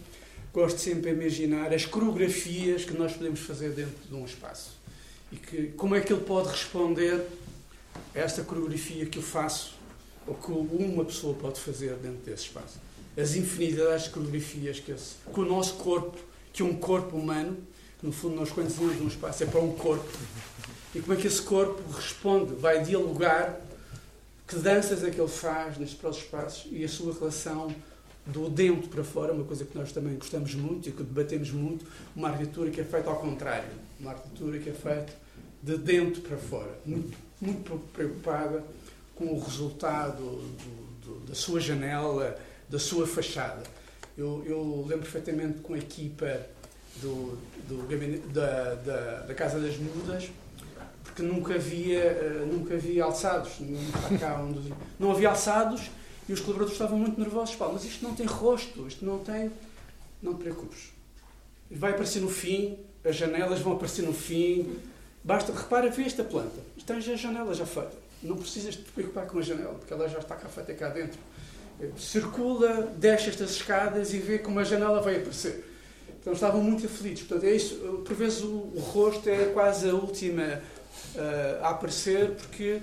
gosto 0.52 0.78
sempre 0.78 1.12
de 1.12 1.20
imaginar 1.20 1.72
as 1.72 1.84
coreografias 1.84 2.84
que 2.84 2.94
nós 2.94 3.12
podemos 3.12 3.40
fazer 3.40 3.70
dentro 3.70 4.08
de 4.08 4.14
um 4.14 4.24
espaço. 4.24 4.76
E 5.32 5.36
que, 5.36 5.68
como 5.76 5.94
é 5.94 6.00
que 6.00 6.12
ele 6.12 6.22
pode 6.22 6.48
responder 6.48 7.26
a 8.14 8.18
esta 8.18 8.42
coreografia 8.42 9.06
que 9.06 9.18
eu 9.18 9.22
faço 9.22 9.74
ou 10.26 10.34
que 10.34 10.50
uma 10.50 11.04
pessoa 11.04 11.34
pode 11.34 11.60
fazer 11.60 11.94
dentro 11.96 12.18
desse 12.24 12.44
espaço. 12.44 12.78
As 13.16 13.36
infinidades 13.36 14.04
de 14.04 14.10
coreografias 14.10 14.80
que, 14.80 14.90
esse, 14.90 15.14
que 15.32 15.40
o 15.40 15.44
nosso 15.44 15.74
corpo, 15.74 16.18
que 16.52 16.62
um 16.62 16.76
corpo 16.76 17.16
humano 17.16 17.56
no 18.06 18.12
fundo, 18.12 18.36
nós 18.36 18.50
quando 18.50 18.68
de 18.68 19.02
um 19.02 19.08
espaço 19.08 19.42
é 19.42 19.46
para 19.46 19.60
um 19.60 19.72
corpo. 19.72 20.08
E 20.94 21.00
como 21.00 21.12
é 21.12 21.16
que 21.16 21.26
esse 21.26 21.42
corpo 21.42 21.82
responde, 21.92 22.54
vai 22.54 22.82
dialogar, 22.82 23.60
que 24.46 24.56
danças 24.56 25.02
é 25.02 25.10
que 25.10 25.20
ele 25.20 25.28
faz 25.28 25.76
nestes 25.76 25.98
próprios 25.98 26.24
espaços 26.24 26.68
e 26.70 26.84
a 26.84 26.88
sua 26.88 27.12
relação 27.12 27.74
do 28.24 28.48
dentro 28.48 28.88
para 28.88 29.02
fora, 29.02 29.32
uma 29.32 29.44
coisa 29.44 29.64
que 29.64 29.76
nós 29.76 29.92
também 29.92 30.14
gostamos 30.14 30.54
muito 30.54 30.88
e 30.88 30.92
que 30.92 31.02
debatemos 31.02 31.50
muito, 31.50 31.84
uma 32.14 32.28
arquitetura 32.28 32.70
que 32.70 32.80
é 32.80 32.84
feita 32.84 33.10
ao 33.10 33.16
contrário, 33.16 33.68
uma 33.98 34.12
arquitetura 34.12 34.58
que 34.58 34.70
é 34.70 34.72
feita 34.72 35.12
de 35.62 35.76
dentro 35.76 36.22
para 36.22 36.36
fora, 36.36 36.78
muito, 36.84 37.16
muito 37.40 37.78
preocupada 37.92 38.64
com 39.16 39.26
o 39.26 39.40
resultado 39.40 40.22
do, 40.22 41.04
do, 41.04 41.26
da 41.26 41.34
sua 41.34 41.60
janela, 41.60 42.38
da 42.68 42.78
sua 42.78 43.06
fachada. 43.06 43.62
Eu, 44.16 44.42
eu 44.46 44.84
lembro 44.88 45.02
perfeitamente 45.02 45.60
com 45.60 45.74
a 45.74 45.78
equipa 45.78 46.46
do, 47.00 47.38
do 47.68 48.32
da, 48.32 48.74
da, 48.74 49.20
da, 49.20 49.34
Casa 49.34 49.60
das 49.60 49.76
Mudas, 49.76 50.30
porque 51.04 51.22
nunca 51.22 51.54
havia, 51.54 52.42
uh, 52.42 52.46
nunca 52.46 52.74
havia 52.74 53.04
alçados. 53.04 53.52
Cá 54.20 54.40
onde, 54.40 54.72
não 54.98 55.10
havia 55.10 55.28
alçados 55.28 55.90
e 56.28 56.32
os 56.32 56.40
colaboradores 56.40 56.72
estavam 56.72 56.98
muito 56.98 57.20
nervosos. 57.20 57.56
Mas 57.72 57.84
isto 57.84 58.04
não 58.04 58.14
tem 58.14 58.26
rosto, 58.26 58.86
isto 58.86 59.04
não 59.04 59.18
tem. 59.18 59.50
Não 60.22 60.34
te 60.34 60.42
preocupes. 60.42 60.92
Vai 61.70 61.90
aparecer 61.90 62.20
no 62.20 62.28
fim, 62.28 62.78
as 63.04 63.16
janelas 63.16 63.60
vão 63.60 63.74
aparecer 63.74 64.02
no 64.02 64.12
fim. 64.12 64.78
Basta, 65.22 65.52
repara, 65.52 65.90
vê 65.90 66.02
esta 66.02 66.24
planta. 66.24 66.60
Tens 66.86 67.08
a 67.08 67.16
janela 67.16 67.52
já 67.52 67.66
feita. 67.66 68.06
Não 68.22 68.36
precisas 68.36 68.76
te 68.76 68.82
preocupar 68.92 69.26
com 69.26 69.38
a 69.38 69.42
janela, 69.42 69.74
porque 69.74 69.92
ela 69.92 70.08
já 70.08 70.18
está 70.18 70.36
cá 70.36 70.48
feita 70.48 70.72
cá 70.74 70.88
dentro. 70.88 71.18
Circula, 71.98 72.94
desce 72.96 73.28
estas 73.28 73.50
escadas 73.50 74.14
e 74.14 74.18
vê 74.18 74.38
como 74.38 74.58
a 74.58 74.64
janela 74.64 75.02
vai 75.02 75.16
aparecer. 75.16 75.75
Então 76.26 76.34
estavam 76.34 76.60
muito 76.60 76.84
aflitos. 76.86 77.22
Portanto, 77.22 77.48
é 77.48 77.54
isso, 77.54 77.76
por 78.04 78.16
vezes 78.16 78.42
o, 78.42 78.48
o 78.48 78.80
rosto 78.80 79.28
é 79.28 79.44
quase 79.44 79.88
a 79.88 79.94
última 79.94 80.60
uh, 81.14 81.62
a 81.62 81.68
aparecer, 81.68 82.32
porque 82.32 82.80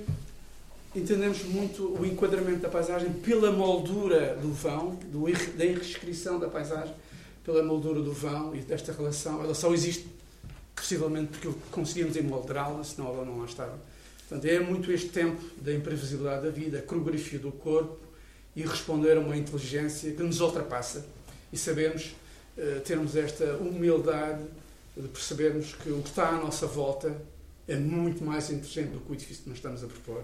entendemos 0.95 1.43
muito 1.43 1.93
o 1.99 2.05
enquadramento 2.05 2.61
da 2.61 2.69
paisagem 2.69 3.11
pela 3.11 3.51
moldura 3.51 4.37
do 4.41 4.53
vão, 4.53 4.95
do, 5.11 5.25
da 5.57 5.65
inscrição 5.65 6.39
da 6.39 6.47
paisagem, 6.47 6.95
pela 7.43 7.61
moldura 7.61 8.01
do 8.01 8.13
vão 8.13 8.55
e 8.55 8.59
desta 8.59 8.93
relação. 8.93 9.43
Ela 9.43 9.53
só 9.53 9.73
existe 9.73 10.07
possivelmente 10.73 11.37
porque 11.37 11.49
conseguimos 11.69 12.15
emoldurá-la, 12.15 12.81
senão 12.85 13.09
ela 13.09 13.25
não 13.25 13.39
lá 13.39 13.45
estava. 13.45 13.77
Portanto, 14.19 14.45
é 14.45 14.61
muito 14.61 14.89
este 14.89 15.09
tempo 15.09 15.43
da 15.57 15.73
imprevisibilidade 15.73 16.43
da 16.43 16.49
vida, 16.49 16.79
a 16.79 16.81
coreografia 16.81 17.39
do 17.39 17.51
corpo 17.51 17.99
e 18.55 18.61
responder 18.61 19.17
a 19.17 19.19
uma 19.19 19.35
inteligência 19.35 20.13
que 20.13 20.23
nos 20.23 20.39
ultrapassa 20.39 21.05
e 21.51 21.57
sabemos 21.57 22.15
termos 22.85 23.15
esta 23.15 23.55
humildade 23.57 24.43
de 24.95 25.07
percebermos 25.07 25.73
que 25.73 25.89
o 25.89 26.01
que 26.01 26.09
está 26.09 26.29
à 26.29 26.37
nossa 26.37 26.67
volta 26.67 27.15
é 27.67 27.75
muito 27.75 28.23
mais 28.23 28.49
inteligente 28.49 28.91
do 28.91 28.99
que 28.99 29.11
o 29.11 29.15
edifício 29.15 29.43
que 29.43 29.49
nós 29.49 29.57
estamos 29.57 29.83
a 29.83 29.87
propor 29.87 30.23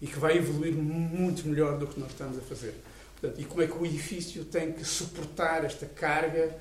e 0.00 0.06
que 0.06 0.18
vai 0.18 0.36
evoluir 0.36 0.74
muito 0.74 1.46
melhor 1.46 1.78
do 1.78 1.86
que 1.86 1.98
nós 1.98 2.10
estamos 2.10 2.38
a 2.38 2.40
fazer. 2.42 2.74
Portanto, 3.20 3.40
e 3.40 3.44
como 3.44 3.62
é 3.62 3.66
que 3.66 3.76
o 3.76 3.84
edifício 3.84 4.44
tem 4.44 4.72
que 4.72 4.84
suportar 4.84 5.64
esta 5.64 5.86
carga 5.86 6.56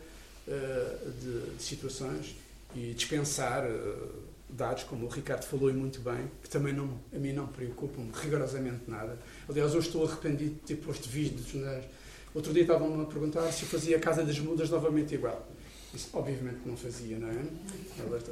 uh, 0.48 1.12
de, 1.12 1.56
de, 1.56 1.64
situações 1.64 2.36
e 2.76 2.94
dispensar 2.94 3.66
uh, 3.66 4.10
dados, 4.50 4.84
como 4.84 5.06
o 5.06 5.10
Ricardo 5.10 5.46
falou 5.46 5.70
e 5.70 5.74
muito 5.74 6.02
bem, 6.02 6.30
que 6.44 6.50
também 6.50 6.74
não, 6.74 7.00
a 7.14 7.18
mim 7.18 7.32
não 7.32 7.48
preocupam 7.48 8.04
rigorosamente 8.14 8.82
nada. 8.88 9.18
Aliás, 9.48 9.74
eu 9.74 9.80
estou 9.80 10.06
arrependido 10.06 10.56
de 10.56 10.76
ter 10.76 10.76
posto 10.76 11.08
vídeos 11.08 11.54
nas, 11.54 11.86
Outro 12.34 12.54
dia 12.54 12.62
estavam-me 12.62 13.02
a 13.02 13.06
perguntar 13.06 13.52
se 13.52 13.64
eu 13.64 13.70
fazia 13.70 13.98
a 13.98 14.00
Casa 14.00 14.24
das 14.24 14.40
Mudas 14.40 14.70
novamente 14.70 15.16
igual. 15.16 15.48
Isso, 15.94 16.10
obviamente 16.14 16.60
não 16.66 16.78
fazia, 16.78 17.18
não 17.18 17.28
é? 17.28 17.44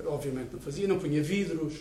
Obviamente 0.06 0.50
não 0.54 0.60
fazia, 0.60 0.88
não 0.88 1.00
punha 1.00 1.24
vidros, 1.24 1.74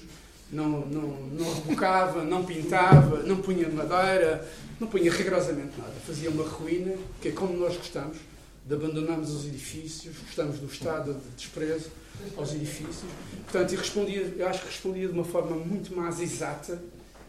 não, 0.51 0.87
não, 0.87 1.09
não 1.33 1.55
rebocava, 1.55 2.25
não 2.25 2.45
pintava, 2.45 3.23
não 3.23 3.37
punha 3.37 3.69
madeira, 3.69 4.49
não 4.81 4.89
punha 4.89 5.12
rigorosamente 5.12 5.79
nada. 5.79 5.93
Fazia 6.07 6.31
uma 6.31 6.45
ruína, 6.45 6.95
que 7.21 7.29
é 7.29 7.33
como 7.33 7.57
nós 7.59 7.77
gostamos, 7.77 8.17
de 8.64 8.75
abandonarmos 8.75 9.31
os 9.31 9.47
edifícios, 9.47 10.17
gostamos 10.25 10.59
do 10.59 10.67
estado 10.67 11.12
de 11.14 11.29
desprezo 11.37 11.91
aos 12.37 12.55
edifícios. 12.55 13.05
Portanto, 13.45 13.73
e 13.73 13.77
respondia, 13.77 14.35
eu 14.37 14.49
acho 14.49 14.61
que 14.61 14.67
respondia 14.69 15.07
de 15.07 15.12
uma 15.12 15.25
forma 15.25 15.57
muito 15.57 15.95
mais 15.95 16.21
exata 16.21 16.81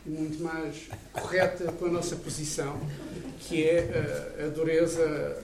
e 0.08 0.10
muito 0.10 0.42
mais 0.42 0.88
correta 1.14 1.72
com 1.74 1.86
a 1.86 1.90
nossa 1.90 2.16
posição 2.16 2.80
que 3.40 3.64
é 3.64 4.38
a, 4.40 4.46
a 4.46 4.50
dureza 4.50 5.44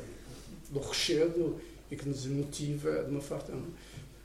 do 0.70 0.80
rochedo 0.80 1.60
e 1.92 1.96
que 1.96 2.08
nos 2.08 2.26
motiva 2.26 3.04
de 3.04 3.12
uma 3.12 3.22
forma. 3.22 3.62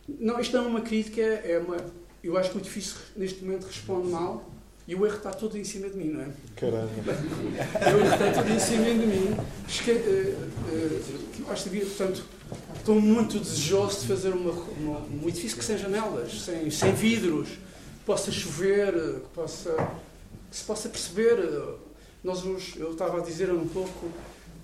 Não, 0.09 0.41
isto 0.41 0.57
não 0.57 0.65
é 0.65 0.69
uma 0.69 0.81
crítica, 0.81 1.21
é 1.21 1.59
uma. 1.59 1.77
eu 2.25 2.37
acho 2.39 2.51
que 2.51 2.57
o 2.57 2.61
edifício 2.61 2.97
neste 3.17 3.45
momento 3.45 3.67
responde 3.67 4.09
mal 4.09 4.51
e 4.87 4.95
o 4.95 5.05
erro 5.05 5.17
está 5.17 5.31
todo 5.31 5.59
em 5.59 5.65
cima 5.65 5.91
de 5.91 5.99
mim, 5.99 6.13
não 6.13 6.23
é? 6.23 6.29
Caramba. 6.57 6.89
O 7.03 7.99
erro 7.99 8.13
está 8.15 8.33
todo 8.33 8.51
em 8.51 8.59
cima 8.59 8.85
de 8.85 9.07
mim. 9.07 9.37
Esque, 9.69 9.91
uh, 9.91 11.45
uh, 11.45 11.51
acho 11.51 11.69
que, 11.69 11.81
portanto, 11.81 12.25
estou 12.79 12.99
muito 12.99 13.39
desejoso 13.39 14.01
de 14.01 14.07
fazer 14.07 14.31
uma, 14.31 14.51
uma, 14.51 15.01
um 15.01 15.29
edifício 15.29 15.59
que 15.59 15.65
sem 15.65 15.77
janelas, 15.77 16.41
sem, 16.41 16.71
sem 16.71 16.95
vidros, 16.95 17.49
que 17.49 18.05
possa 18.07 18.33
chover, 18.33 18.95
que, 18.95 19.29
possa, 19.35 19.77
que 20.51 20.57
se 20.57 20.65
possa 20.65 20.89
perceber. 20.89 21.39
Nós, 22.23 22.45
eu 22.77 22.93
estava 22.93 23.19
a 23.19 23.21
dizer 23.21 23.51
um 23.51 23.67
pouco, 23.69 24.11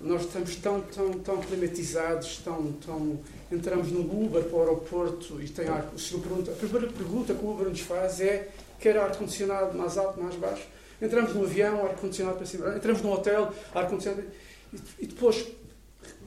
nós 0.01 0.23
estamos 0.23 0.55
tão, 0.57 0.81
tão, 0.81 1.11
tão 1.13 1.37
climatizados, 1.41 2.37
tão, 2.43 2.73
tão, 2.85 3.19
entramos 3.51 3.91
num 3.91 4.01
Uber 4.01 4.43
para 4.43 4.57
o 4.57 4.61
aeroporto 4.61 5.41
e 5.41 5.47
tem 5.47 5.67
ar, 5.67 5.89
pergunta, 6.21 6.51
a 6.51 6.55
primeira 6.55 6.87
pergunta 6.87 7.33
que 7.33 7.45
o 7.45 7.51
Uber 7.51 7.69
nos 7.69 7.79
faz 7.79 8.19
é 8.19 8.49
quer 8.79 8.97
ar-condicionado 8.97 9.77
mais 9.77 9.97
alto, 9.97 10.21
mais 10.21 10.35
baixo? 10.35 10.63
Entramos 11.01 11.33
no 11.33 11.43
avião, 11.43 11.85
ar-condicionado 11.85 12.37
para 12.37 12.45
cima, 12.45 12.75
entramos 12.75 13.01
no 13.01 13.11
hotel, 13.13 13.51
ar-condicionado 13.73 14.23
e, 14.73 14.79
e 14.99 15.07
depois 15.07 15.45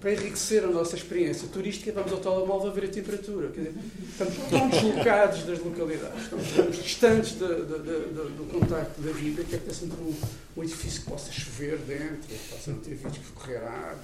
para 0.01 0.13
enriquecer 0.13 0.63
a 0.65 0.69
nossa 0.69 0.95
experiência 0.95 1.49
turística, 1.49 1.93
vamos 1.93 2.13
ao 2.13 2.19
telemóvel 2.19 2.71
a 2.71 2.73
ver 2.73 2.85
a 2.85 2.89
temperatura. 2.89 3.49
Quer 3.49 3.61
dizer, 3.61 3.75
estamos 4.09 4.35
tão 4.49 4.69
deslocados 4.69 5.43
das 5.43 5.59
localidades, 5.59 6.23
estamos, 6.23 6.47
estamos 6.47 6.83
distantes 6.83 7.33
de, 7.33 7.47
de, 7.47 7.79
de, 7.79 8.31
do 8.37 8.49
contacto 8.51 9.01
da 9.01 9.13
vida, 9.13 9.43
que 9.43 9.57
é 9.57 9.59
ter 9.59 9.75
sempre 9.75 10.01
um, 10.01 10.15
um, 10.57 10.63
edifício 10.63 11.03
que 11.03 11.11
possa 11.11 11.33
chover 11.33 11.79
dentro, 11.79 12.29
que 12.29 12.49
possa 12.49 12.71
não 12.71 12.79
ter 12.79 12.95
vidros 12.95 13.19
que 13.19 13.33
correr 13.33 13.57
ar. 13.57 13.99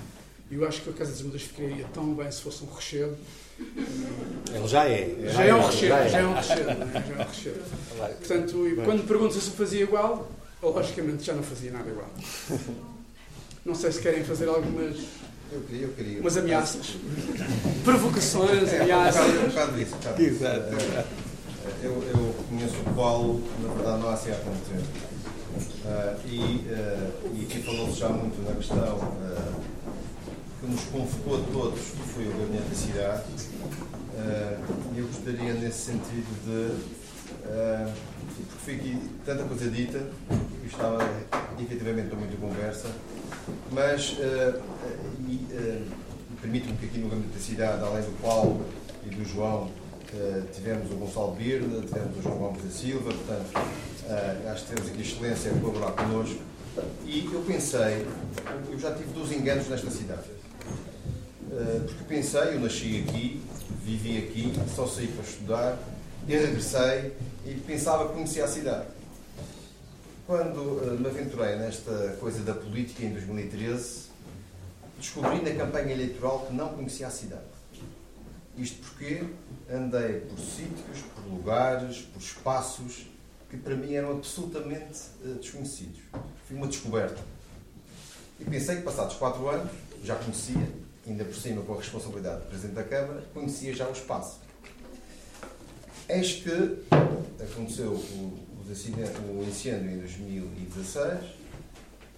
E 0.50 0.56
eu 0.56 0.66
acho 0.66 0.82
que 0.82 0.90
a 0.90 0.92
Casa 0.92 1.12
das 1.12 1.22
Mudas 1.22 1.42
ficaria 1.42 1.86
tão 1.94 2.12
bem 2.14 2.30
se 2.30 2.42
fosse 2.42 2.64
um 2.64 2.72
rechedo. 2.72 3.16
Ele 4.52 4.68
já 4.68 4.84
é. 4.88 5.14
Já, 5.22 5.30
já 5.32 5.44
é 5.44 5.54
um 5.54 5.64
rechedo, 5.64 6.08
já 6.10 6.18
é 6.18 6.26
um 6.26 6.34
rechedo. 6.34 6.70
É? 6.70 6.74
Já 6.74 7.14
é 7.14 7.24
um 7.24 7.28
rechedo. 7.28 7.62
Portanto, 8.18 8.68
e 8.68 8.74
quando 8.76 9.06
perguntas 9.06 9.42
se 9.42 9.50
fazia 9.50 9.82
igual, 9.84 10.30
logicamente 10.60 11.22
já 11.22 11.34
não 11.34 11.42
fazia 11.42 11.70
nada 11.70 11.88
igual. 11.88 12.10
Não 13.64 13.74
sei 13.74 13.92
se 13.92 14.00
querem 14.02 14.22
fazer 14.22 14.46
algumas 14.46 14.98
eu 15.52 15.60
queria, 15.62 15.86
eu 15.86 15.92
queria. 15.92 16.20
Umas 16.20 16.36
ameaças. 16.36 16.96
Provocações, 17.84 18.72
é, 18.72 18.82
ameaças. 18.82 19.26
Um 19.26 19.48
bocado 19.48 19.72
disso. 19.76 19.94
Um 19.94 20.22
Exato. 20.22 20.74
Eu, 21.82 22.02
eu 22.02 22.34
conheço 22.48 22.76
o 22.76 22.94
Paulo, 22.94 23.42
na 23.62 23.74
verdade, 23.74 24.02
não 24.02 24.08
há 24.08 24.14
assim 24.14 24.30
há 24.30 24.34
tanto 24.34 24.58
tempo. 24.68 25.14
Uh, 25.84 26.28
e, 26.28 26.66
uh, 26.68 27.12
e 27.34 27.44
aqui 27.44 27.62
falou-se 27.62 28.00
já 28.00 28.08
muito 28.08 28.42
na 28.42 28.54
questão 28.56 28.96
uh, 28.96 29.54
que 30.60 30.66
nos 30.66 30.80
convocou 30.84 31.36
a 31.36 31.52
todos, 31.52 31.80
que 31.80 32.08
foi 32.08 32.24
o 32.26 32.30
Gabinete 32.30 32.68
da 32.68 32.74
Cidade. 32.74 33.22
E 34.94 34.98
eu 34.98 35.06
gostaria, 35.06 35.54
nesse 35.54 35.86
sentido, 35.86 36.26
de. 36.44 36.94
Foi 38.64 38.76
aqui 38.76 38.98
tanta 39.26 39.44
coisa 39.44 39.68
dita, 39.68 39.98
que 40.62 40.66
estava 40.66 40.98
efetivamente 41.60 42.14
muita 42.14 42.34
conversa, 42.38 42.88
mas 43.70 44.16
e 45.28 45.34
uh, 45.52 45.86
permite-me 46.40 46.74
que 46.78 46.86
aqui 46.86 46.98
no 46.98 47.10
Gabinete 47.10 47.34
da 47.34 47.40
Cidade, 47.40 47.84
além 47.84 48.02
do 48.02 48.22
Paulo 48.22 48.64
e 49.04 49.10
do 49.10 49.22
João, 49.22 49.64
uh, 49.64 50.42
tivemos 50.54 50.90
o 50.90 50.94
Gonçalo 50.94 51.32
Birna, 51.32 51.82
tivemos 51.82 52.16
o 52.16 52.22
João 52.22 52.38
Gomes 52.38 52.64
da 52.64 52.70
Silva, 52.70 53.12
portanto, 53.12 53.50
uh, 53.54 54.48
acho 54.48 54.64
que 54.64 54.74
temos 54.74 54.90
aqui 54.90 55.02
excelência 55.02 55.50
a 55.50 55.60
colaborar 55.60 55.92
connosco. 55.92 56.40
E 57.04 57.28
eu 57.30 57.42
pensei, 57.42 58.06
eu 58.70 58.78
já 58.78 58.94
tive 58.94 59.12
dois 59.12 59.30
enganos 59.30 59.68
nesta 59.68 59.90
cidade. 59.90 60.22
porque 61.86 62.04
pensei, 62.08 62.54
eu 62.54 62.60
nasci 62.60 63.04
aqui, 63.06 63.42
vivi 63.84 64.18
aqui, 64.18 64.52
só 64.74 64.86
saí 64.86 65.06
para 65.08 65.22
estudar, 65.22 65.78
e 66.26 66.34
regressei 66.34 67.12
e 67.44 67.54
pensava 67.66 68.08
que 68.08 68.14
conhecia 68.14 68.44
a 68.44 68.48
cidade. 68.48 68.86
Quando 70.26 70.98
me 70.98 71.06
aventurei 71.06 71.56
nesta 71.56 72.16
coisa 72.18 72.42
da 72.42 72.54
política 72.54 73.04
em 73.04 73.12
2013, 73.12 74.04
descobri 74.98 75.42
na 75.42 75.54
campanha 75.54 75.92
eleitoral 75.92 76.46
que 76.46 76.54
não 76.54 76.70
conhecia 76.70 77.06
a 77.06 77.10
cidade. 77.10 77.42
Isto 78.56 78.78
porque 78.82 79.24
andei 79.70 80.20
por 80.20 80.38
sítios, 80.38 81.02
por 81.14 81.24
lugares, 81.30 81.98
por 82.12 82.20
espaços 82.20 83.06
que 83.50 83.56
para 83.56 83.76
mim 83.76 83.92
eram 83.94 84.12
absolutamente 84.12 85.00
uh, 85.24 85.34
desconhecidos. 85.34 86.00
Foi 86.46 86.56
uma 86.56 86.66
descoberta. 86.66 87.20
E 88.40 88.44
pensei 88.44 88.76
que, 88.76 88.82
passados 88.82 89.16
quatro 89.16 89.48
anos, 89.48 89.70
já 90.02 90.16
conhecia, 90.16 90.68
ainda 91.06 91.24
por 91.24 91.34
cima 91.34 91.62
com 91.62 91.74
a 91.74 91.76
responsabilidade 91.76 92.42
de 92.42 92.48
Presidente 92.48 92.74
da 92.74 92.84
Câmara, 92.84 93.22
conhecia 93.32 93.74
já 93.74 93.88
o 93.88 93.92
espaço. 93.92 94.40
Eis 96.06 96.34
que 96.34 96.84
aconteceu 97.42 97.92
o, 97.92 98.38
o, 98.60 99.44
incêndio 99.48 99.90
em 99.90 99.98
2016, 99.98 101.20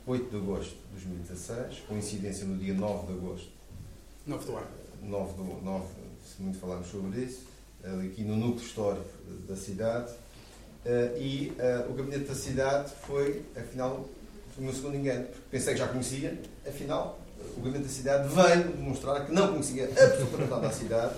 8 0.04 0.28
de 0.28 0.36
agosto 0.36 0.70
de 0.70 1.04
2016, 1.04 1.84
coincidência 1.86 2.44
no 2.46 2.58
dia 2.58 2.74
9 2.74 3.06
de 3.06 3.12
agosto. 3.12 3.48
9 4.26 4.44
do 4.44 4.56
ano. 4.56 4.66
9 5.02 5.32
do 5.34 5.64
9, 5.64 5.84
se 6.24 6.42
muito 6.42 6.58
falarmos 6.58 6.88
sobre 6.88 7.20
isso, 7.20 7.44
aqui 7.84 8.22
no 8.22 8.36
núcleo 8.36 8.66
histórico 8.66 9.08
da 9.46 9.54
cidade. 9.54 10.12
Eh, 10.84 11.18
e 11.18 11.52
uh, 11.60 11.90
o 11.90 11.94
gabinete 11.94 12.24
da 12.24 12.34
cidade 12.34 12.92
foi, 13.06 13.44
afinal, 13.56 14.08
foi 14.54 14.62
o 14.62 14.66
meu 14.66 14.74
segundo 14.74 14.96
engano, 14.96 15.26
porque 15.26 15.42
pensei 15.50 15.74
que 15.74 15.78
já 15.78 15.88
conhecia, 15.88 16.40
afinal, 16.66 17.20
o 17.56 17.60
gabinete 17.60 17.84
da 17.84 17.90
cidade 17.90 18.28
veio 18.34 18.68
demonstrar 18.72 19.26
que 19.26 19.32
não 19.32 19.48
conhecia 19.48 19.84
absolutamente 19.84 20.50
nada 20.50 20.62
da 20.62 20.72
cidade, 20.72 21.14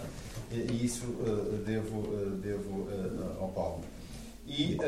e, 0.51 0.85
isso 0.85 1.05
uh, 1.07 1.63
devo, 1.65 2.01
uh, 2.01 2.31
devo 2.37 2.89
ao 3.41 3.49
Paulo. 3.49 3.85
E, 4.47 4.79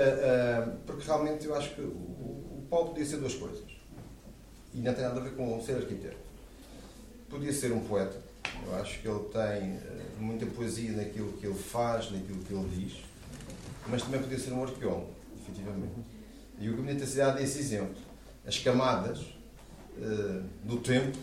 porque 0.86 1.04
realmente 1.04 1.44
eu 1.44 1.54
acho 1.54 1.74
que 1.74 1.82
o, 1.82 2.64
Paulo 2.70 2.90
podia 2.90 3.04
ser 3.04 3.18
duas 3.18 3.34
coisas 3.34 3.64
e 4.72 4.78
não 4.78 4.94
tem 4.94 5.02
nada 5.02 5.20
a 5.20 5.22
ver 5.22 5.34
com 5.34 5.61
ser 5.62 5.76
arquiteto. 5.76 6.16
Podia 7.28 7.52
ser 7.52 7.72
um 7.72 7.80
poeta. 7.80 8.16
Eu 8.66 8.76
acho 8.76 9.00
que 9.00 9.08
ele 9.08 9.24
tem 9.24 9.78
muita 10.18 10.46
poesia 10.46 10.92
naquilo 10.92 11.32
que 11.34 11.46
ele 11.46 11.58
faz, 11.58 12.11
naquilo 12.11 12.38
que 12.38 12.54
ele 12.54 12.68
diz, 12.74 13.02
mas 13.88 14.02
também 14.02 14.20
podia 14.20 14.38
ser 14.38 14.52
um 14.52 14.62
arqueólogo, 14.62 15.11
efetivamente. 15.42 15.94
E 16.58 16.68
o 16.68 16.76
Gabinete 16.76 17.00
da 17.00 17.06
Cidade 17.06 17.40
é 17.40 17.42
esse 17.42 17.58
exemplo. 17.58 17.96
As 18.46 18.58
camadas 18.58 19.20
do 20.64 20.78
tempo, 20.78 21.18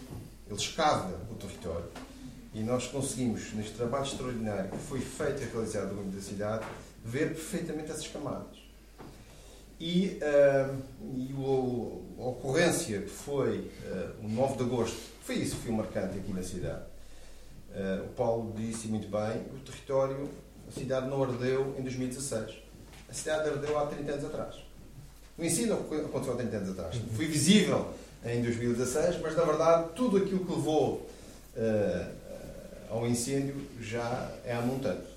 ele 0.48 0.60
escava 0.60 1.20
o 1.32 1.36
território 1.36 1.90
e 2.58 2.64
nós 2.64 2.88
conseguimos, 2.88 3.54
neste 3.54 3.74
trabalho 3.74 4.04
extraordinário 4.04 4.72
que 4.72 4.78
foi 4.78 5.00
feito 5.00 5.44
e 5.44 5.46
realizado 5.46 5.94
no 5.94 6.12
da 6.12 6.20
Cidade, 6.20 6.66
ver 7.06 7.28
perfeitamente 7.28 7.92
essas 7.92 8.08
camadas. 8.08 8.58
E, 9.80 10.20
uh, 10.24 10.76
e 11.16 11.34
o, 11.34 12.02
a 12.18 12.24
ocorrência 12.30 13.02
que 13.02 13.12
foi 13.12 13.60
uh, 13.86 14.26
o 14.26 14.28
9 14.28 14.58
de 14.58 14.64
agosto, 14.64 14.98
foi 15.22 15.36
isso 15.36 15.58
que 15.58 15.64
foi 15.66 15.72
marcante 15.72 16.18
aqui 16.18 16.34
na 16.34 16.42
cidade. 16.42 16.82
Uh, 17.70 18.06
o 18.06 18.10
Paulo 18.16 18.52
disse 18.58 18.88
muito 18.88 19.08
bem, 19.08 19.40
o 19.54 19.60
território, 19.64 20.28
a 20.68 20.72
cidade 20.72 21.08
não 21.08 21.24
ardeu 21.24 21.76
em 21.78 21.84
2016. 21.84 22.56
A 23.08 23.14
cidade 23.14 23.50
ardeu 23.50 23.78
há 23.78 23.86
30 23.86 24.12
anos 24.14 24.26
atrás. 24.26 24.56
O 25.38 25.44
ensino 25.44 25.76
aconteceu 25.76 26.34
há 26.34 26.38
30 26.38 26.58
anos 26.58 26.70
atrás. 26.72 26.96
Uhum. 26.96 27.10
Foi 27.16 27.28
visível 27.28 27.94
em 28.26 28.42
2016, 28.42 29.22
mas 29.22 29.36
na 29.36 29.44
verdade 29.44 29.90
tudo 29.96 30.18
aquilo 30.18 30.44
que 30.44 30.52
levou 30.52 31.08
uh, 31.56 32.17
ao 32.90 33.08
incêndio 33.08 33.56
já 33.82 34.32
é 34.46 34.54
há 34.54 34.62
muito 34.62 34.84
tempo. 34.84 35.08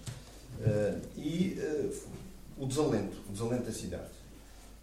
e 1.16 1.58
o 2.60 2.66
desalento, 2.66 3.16
o 3.28 3.32
desalento 3.32 3.64
da 3.64 3.72
cidade. 3.72 4.20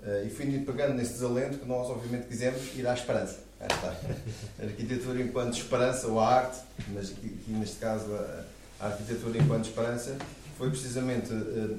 Uh, 0.01 0.27
e 0.27 0.29
fui 0.29 0.45
pegando 0.59 0.95
nesse 0.95 1.13
desalento 1.13 1.59
que 1.59 1.65
nós, 1.67 1.89
obviamente, 1.89 2.27
quisemos 2.27 2.61
ir 2.75 2.85
à 2.87 2.93
esperança. 2.93 3.39
A 4.59 4.63
arquitetura 4.63 5.21
enquanto 5.21 5.55
esperança, 5.55 6.07
ou 6.07 6.19
a 6.19 6.27
arte, 6.27 6.59
mas 6.93 7.11
aqui, 7.11 7.35
neste 7.47 7.77
caso 7.77 8.05
a, 8.13 8.85
arquitetura 8.85 9.39
enquanto 9.39 9.65
esperança, 9.65 10.15
foi 10.57 10.69
precisamente 10.69 11.29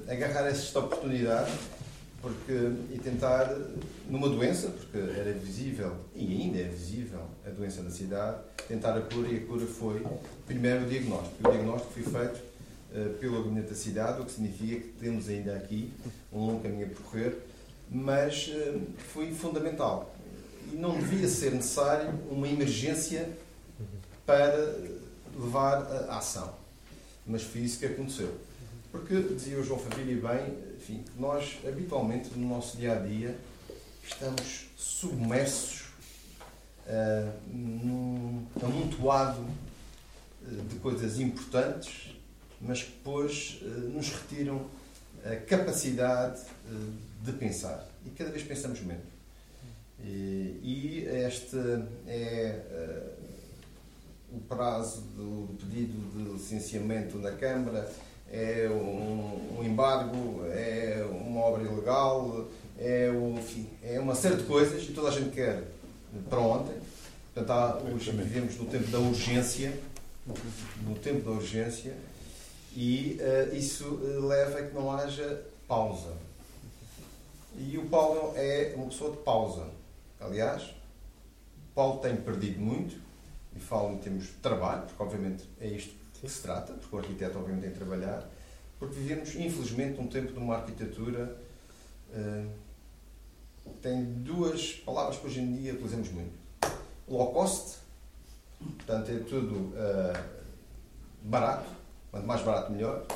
agarrar 0.09 0.49
esta 0.49 0.81
oportunidade 0.81 1.53
porque, 2.21 2.53
e 2.93 2.99
tentar, 2.99 3.57
numa 4.09 4.29
doença, 4.29 4.69
porque 4.71 4.99
era 4.99 5.33
visível, 5.33 5.97
e 6.17 6.43
ainda 6.43 6.59
é 6.59 6.65
visível, 6.65 7.23
a 7.47 7.51
doença 7.51 7.81
na 7.83 7.91
cidade, 7.91 8.39
tentar 8.67 8.97
a 8.97 9.01
cura, 9.03 9.29
e 9.29 9.37
a 9.37 9.47
cura 9.47 9.67
foi, 9.67 10.05
primeiro, 10.49 10.85
o 10.85 10.89
diagnóstico. 10.89 11.37
O 11.47 11.51
diagnóstico 11.51 11.93
foi 11.93 12.03
feito 12.03 12.41
uh, 12.93 13.15
pelo 13.19 13.45
Gabinete 13.45 13.69
da 13.69 13.75
Cidade, 13.75 14.20
o 14.20 14.25
que 14.25 14.33
significa 14.33 14.81
que 14.81 14.93
temos 14.99 15.29
ainda 15.29 15.55
aqui 15.55 15.93
um 16.33 16.47
longo 16.47 16.62
caminho 16.62 16.87
a 16.87 16.89
percorrer, 16.89 17.39
mas 17.91 18.49
uh, 18.49 18.81
foi 19.12 19.33
fundamental. 19.33 20.15
E 20.73 20.77
não 20.77 20.99
devia 20.99 21.29
ser 21.29 21.53
necessário 21.53 22.12
uma 22.31 22.49
emergência 22.49 23.29
para 24.27 24.75
levar 25.39 25.83
a 26.09 26.19
ação. 26.19 26.53
Mas 27.27 27.43
foi 27.43 27.61
isso 27.61 27.79
que 27.79 27.87
aconteceu. 27.87 28.35
Porque, 28.91 29.20
dizia 29.20 29.59
o 29.59 29.65
João 29.65 29.79
Família 29.79 30.16
bem, 30.16 30.55
enfim, 30.77 31.05
nós 31.19 31.59
habitualmente 31.66 32.31
no 32.35 32.49
nosso 32.49 32.79
dia 32.79 32.95
a 32.95 32.99
dia 32.99 33.37
estamos 34.03 34.70
submersos 34.77 35.89
uh, 36.87 37.33
num 37.53 38.47
amontoado 38.62 39.47
de 40.69 40.77
coisas 40.77 41.19
importantes, 41.19 42.15
mas 42.61 42.83
que 42.83 42.91
depois 42.91 43.61
uh, 43.62 43.66
nos 43.91 44.09
retiram 44.11 44.66
a 45.25 45.37
capacidade 45.37 46.41
eh, 46.41 46.73
de 47.25 47.33
pensar. 47.33 47.87
E 48.07 48.11
cada 48.11 48.31
vez 48.31 48.45
pensamos 48.45 48.81
menos. 48.81 49.05
E, 50.01 50.61
e 50.62 51.05
este 51.27 51.57
é 52.07 52.62
uh, 52.70 54.37
o 54.37 54.41
prazo 54.41 55.01
do, 55.16 55.47
do, 55.47 55.55
pedido 55.59 55.99
de 56.12 56.33
licenciamento 56.33 57.19
na 57.19 57.33
Câmara, 57.33 57.91
é 58.31 58.69
um, 58.70 59.59
um, 59.59 59.65
embargo, 59.65 60.45
é 60.51 61.05
uma 61.11 61.41
obra 61.41 61.62
ilegal, 61.62 62.47
é, 62.79 63.11
um, 63.11 63.39
enfim, 63.39 63.66
é 63.83 63.99
uma 63.99 64.15
série 64.15 64.37
de 64.37 64.45
coisas 64.45 64.83
e 64.83 64.93
toda 64.93 65.09
a 65.09 65.11
gente 65.11 65.31
quer 65.31 65.65
para 66.29 66.39
ontem. 66.39 66.75
Portanto, 67.35 67.51
há, 67.51 67.79
hoje 67.91 68.11
vivemos 68.11 68.57
no 68.57 68.66
tempo 68.66 68.89
da 68.89 68.99
urgência, 68.99 69.73
no 70.87 70.95
tempo 70.97 71.25
da 71.25 71.31
urgência, 71.33 71.97
e 72.75 73.19
uh, 73.21 73.57
isso 73.57 73.85
uh, 73.85 74.27
leva 74.27 74.59
a 74.59 74.67
que 74.67 74.75
não 74.75 74.93
haja 74.93 75.45
pausa. 75.67 76.17
E 77.57 77.77
o 77.77 77.87
Paulo 77.87 78.33
é 78.37 78.73
uma 78.77 78.87
pessoa 78.87 79.11
de 79.11 79.17
pausa. 79.19 79.67
Aliás, 80.21 80.75
Paulo 81.75 82.01
tem 82.01 82.17
perdido 82.17 82.61
muito, 82.61 83.01
e 83.57 83.61
falo 83.61 83.95
em 83.95 83.99
termos 83.99 84.25
de 84.25 84.33
trabalho, 84.35 84.83
porque 84.83 85.03
obviamente 85.03 85.45
é 85.61 85.67
isto 85.67 85.95
que 86.21 86.29
se 86.29 86.43
trata, 86.43 86.75
porque 86.75 86.95
o 86.95 86.99
arquiteto 86.99 87.39
obviamente 87.39 87.63
tem 87.63 87.73
que 87.73 87.79
trabalhar, 87.79 88.29
porque 88.79 88.95
vivemos, 88.95 89.35
infelizmente, 89.35 90.01
um 90.01 90.07
tempo 90.07 90.33
de 90.33 90.39
uma 90.39 90.57
arquitetura. 90.57 91.37
Uh, 92.11 92.49
tem 93.83 94.05
duas 94.05 94.73
palavras 94.73 95.19
que 95.19 95.27
hoje 95.27 95.41
em 95.41 95.57
dia 95.57 95.75
utilizamos 95.75 96.11
muito. 96.11 96.33
Low 97.07 97.33
cost, 97.33 97.79
portanto 98.59 99.11
é 99.11 99.19
tudo 99.19 99.55
uh, 99.55 100.19
barato, 101.23 101.69
quanto 102.11 102.27
mais 102.27 102.43
barato 102.43 102.73
melhor, 102.73 103.07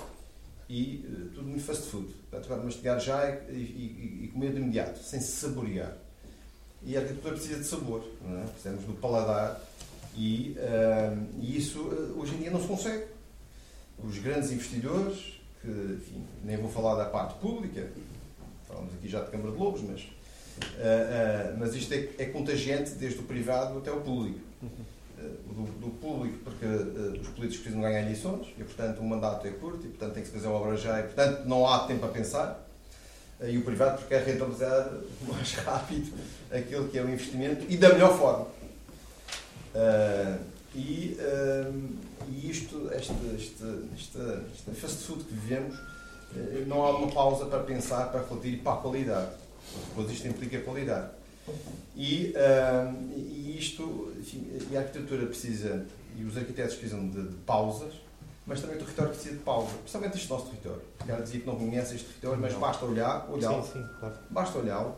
e 0.69 1.05
uh, 1.06 1.35
tudo 1.35 1.48
muito 1.48 1.64
fast 1.64 1.89
food. 1.89 2.06
Portanto, 2.31 2.48
para 2.48 2.56
mastigar 2.62 3.01
já 3.01 3.28
e, 3.48 3.52
e, 3.52 4.24
e, 4.24 4.28
comer 4.28 4.52
de 4.52 4.60
imediato, 4.60 4.98
sem 5.02 5.20
se 5.20 5.32
saborear. 5.32 5.97
E 6.82 6.97
a 6.97 7.01
arquitetura 7.01 7.35
precisa 7.35 7.59
de 7.59 7.64
sabor, 7.64 8.05
não 8.23 8.43
é? 8.43 8.47
precisamos 8.47 8.85
do 8.85 8.94
paladar, 8.94 9.60
e, 10.16 10.56
uh, 10.59 11.27
e 11.40 11.56
isso 11.56 11.81
hoje 12.16 12.35
em 12.35 12.39
dia 12.39 12.51
não 12.51 12.60
se 12.60 12.69
consegue. 12.69 13.06
Os 14.02 14.19
grandes 14.19 14.51
investidores, 14.51 15.40
que 15.60 15.69
enfim, 15.69 16.24
nem 16.44 16.56
vou 16.56 16.70
falar 16.70 16.97
da 16.97 17.09
parte 17.09 17.39
pública, 17.39 17.89
falamos 18.66 18.93
aqui 18.94 19.09
já 19.09 19.23
de 19.23 19.31
Câmara 19.31 19.52
de 19.52 19.59
Lobos, 19.59 19.81
mas, 19.82 20.09
mas 21.56 21.74
isto 21.77 21.94
é, 21.94 22.09
é, 22.19 22.24
contagiante 22.27 22.93
desde 22.93 23.20
o 23.20 23.23
privado 23.23 23.78
até 23.78 23.93
o 23.93 24.01
público. 24.01 24.40
Do, 25.46 25.64
do, 25.80 25.90
público, 26.00 26.38
porque 26.44 26.64
os 26.64 27.28
políticos 27.28 27.58
precisam 27.58 27.80
ganhar 27.80 28.02
eleições 28.02 28.48
e, 28.58 28.64
portanto, 28.64 28.98
o 29.00 29.04
mandato 29.04 29.46
é 29.46 29.50
curto 29.50 29.86
e, 29.86 29.88
portanto, 29.88 30.14
tem 30.14 30.22
que 30.22 30.28
se 30.28 30.34
fazer 30.34 30.48
obra 30.48 30.76
já 30.76 31.00
e, 31.00 31.02
portanto, 31.04 31.44
não 31.46 31.66
há 31.66 31.80
tempo 31.86 32.04
a 32.06 32.08
pensar. 32.08 32.68
E 33.44 33.58
o 33.58 33.62
privado, 33.62 33.98
porque 33.98 34.14
quer 34.14 34.24
rentabilizar 34.24 34.88
mais 35.28 35.52
rápido 35.64 36.12
aquilo 36.50 36.88
que 36.88 36.98
é 36.98 37.02
o 37.02 37.10
investimento 37.10 37.66
e 37.68 37.76
da 37.76 37.92
melhor 37.92 38.16
forma. 38.16 38.46
e, 40.74 41.16
e 42.28 42.50
isto, 42.50 42.90
este, 42.92 43.12
este, 43.36 43.64
este, 43.96 44.18
este 44.54 44.70
fast 44.80 45.04
food 45.04 45.24
que 45.24 45.34
vivemos, 45.34 45.76
eh, 46.36 46.64
não 46.66 46.82
há 46.82 46.96
uma 46.96 47.10
pausa 47.10 47.46
para 47.46 47.60
pensar, 47.60 48.10
para 48.10 48.20
refletir 48.20 48.58
para 48.58 48.72
a 48.74 48.76
qualidade. 48.76 49.30
Depois 49.88 50.10
isto 50.10 50.28
implica 50.28 50.60
qualidade. 50.60 51.10
E, 51.97 52.35
uh, 52.36 53.12
e 53.16 53.56
isto, 53.59 54.12
enfim, 54.19 54.47
e 54.70 54.77
a 54.77 54.81
arquitetura 54.81 55.27
precisa, 55.27 55.85
e 56.16 56.24
os 56.24 56.36
arquitetos 56.36 56.74
precisam 56.77 57.09
de, 57.09 57.23
de, 57.23 57.35
pausas, 57.39 57.94
mas 58.47 58.60
também 58.60 58.77
o 58.77 58.78
território 58.81 59.12
precisa 59.12 59.36
de 59.36 59.43
pausa, 59.43 59.73
principalmente 59.78 60.16
este 60.16 60.31
nosso 60.31 60.47
território. 60.47 60.82
Quero 61.05 61.23
dizer 61.23 61.40
que 61.40 61.47
não 61.47 61.56
conhece 61.56 61.94
este 61.94 62.09
território, 62.09 62.40
mas 62.40 62.55
basta 62.55 62.85
olhar, 62.85 63.28
olhá-lo, 63.31 63.62
sim, 63.64 63.73
sim, 63.73 63.89
claro. 64.01 64.14
basta 64.31 64.59
olhá-lo. 64.59 64.97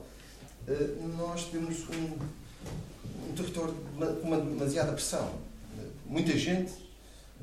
Uh, 0.68 1.16
nós 1.18 1.44
temos 1.46 1.88
um, 1.90 3.30
um 3.30 3.34
território 3.34 3.74
com 4.20 4.28
uma 4.28 4.38
demasiada 4.38 4.92
pressão. 4.92 5.30
Muita 6.06 6.36
gente 6.36 6.72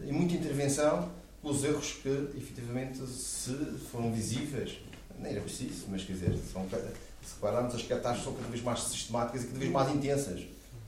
e 0.03 0.11
muita 0.11 0.35
intervenção 0.35 1.09
os 1.43 1.63
erros 1.63 1.93
que 1.93 2.09
efetivamente 2.37 2.99
se 3.07 3.53
foram 3.91 4.13
visíveis, 4.13 4.79
nem 5.17 5.31
era 5.31 5.41
preciso, 5.41 5.85
mas 5.89 6.03
quer 6.03 6.13
dizer, 6.13 6.37
são, 6.51 6.67
se 7.23 7.33
repararmos 7.35 7.75
as 7.75 7.83
catástrofes 7.83 8.23
são 8.23 8.33
cada 8.33 8.47
vez 8.49 8.63
mais 8.63 8.79
sistemáticas 8.81 9.43
e 9.43 9.47
cada 9.47 9.59
vez 9.59 9.71
mais 9.71 9.95
intensas. 9.95 10.41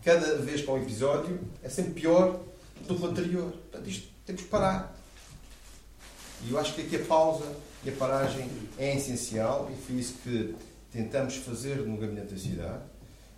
Cada 0.04 0.38
vez 0.38 0.68
há 0.68 0.72
um 0.72 0.82
episódio 0.82 1.40
é 1.64 1.70
sempre 1.70 2.02
pior 2.02 2.40
do 2.88 2.96
que 2.96 3.02
o 3.02 3.06
anterior. 3.06 3.52
Portanto, 3.52 3.90
isto 3.90 4.08
temos 4.26 4.42
que 4.42 4.48
parar. 4.48 4.96
E 6.46 6.52
eu 6.52 6.60
acho 6.60 6.74
que 6.74 6.82
aqui 6.82 6.96
a 6.98 7.06
pausa 7.06 7.46
e 7.86 7.90
a 7.90 7.94
paragem 7.94 8.50
é 8.78 8.96
essencial 8.96 9.72
e 9.72 9.82
foi 9.82 9.96
isso 9.96 10.16
que 10.24 10.56
tentamos 10.92 11.38
fazer 11.38 11.78
no 11.78 11.98
Gabinete 11.98 12.34
da 12.34 12.40
Cidade, 12.40 12.84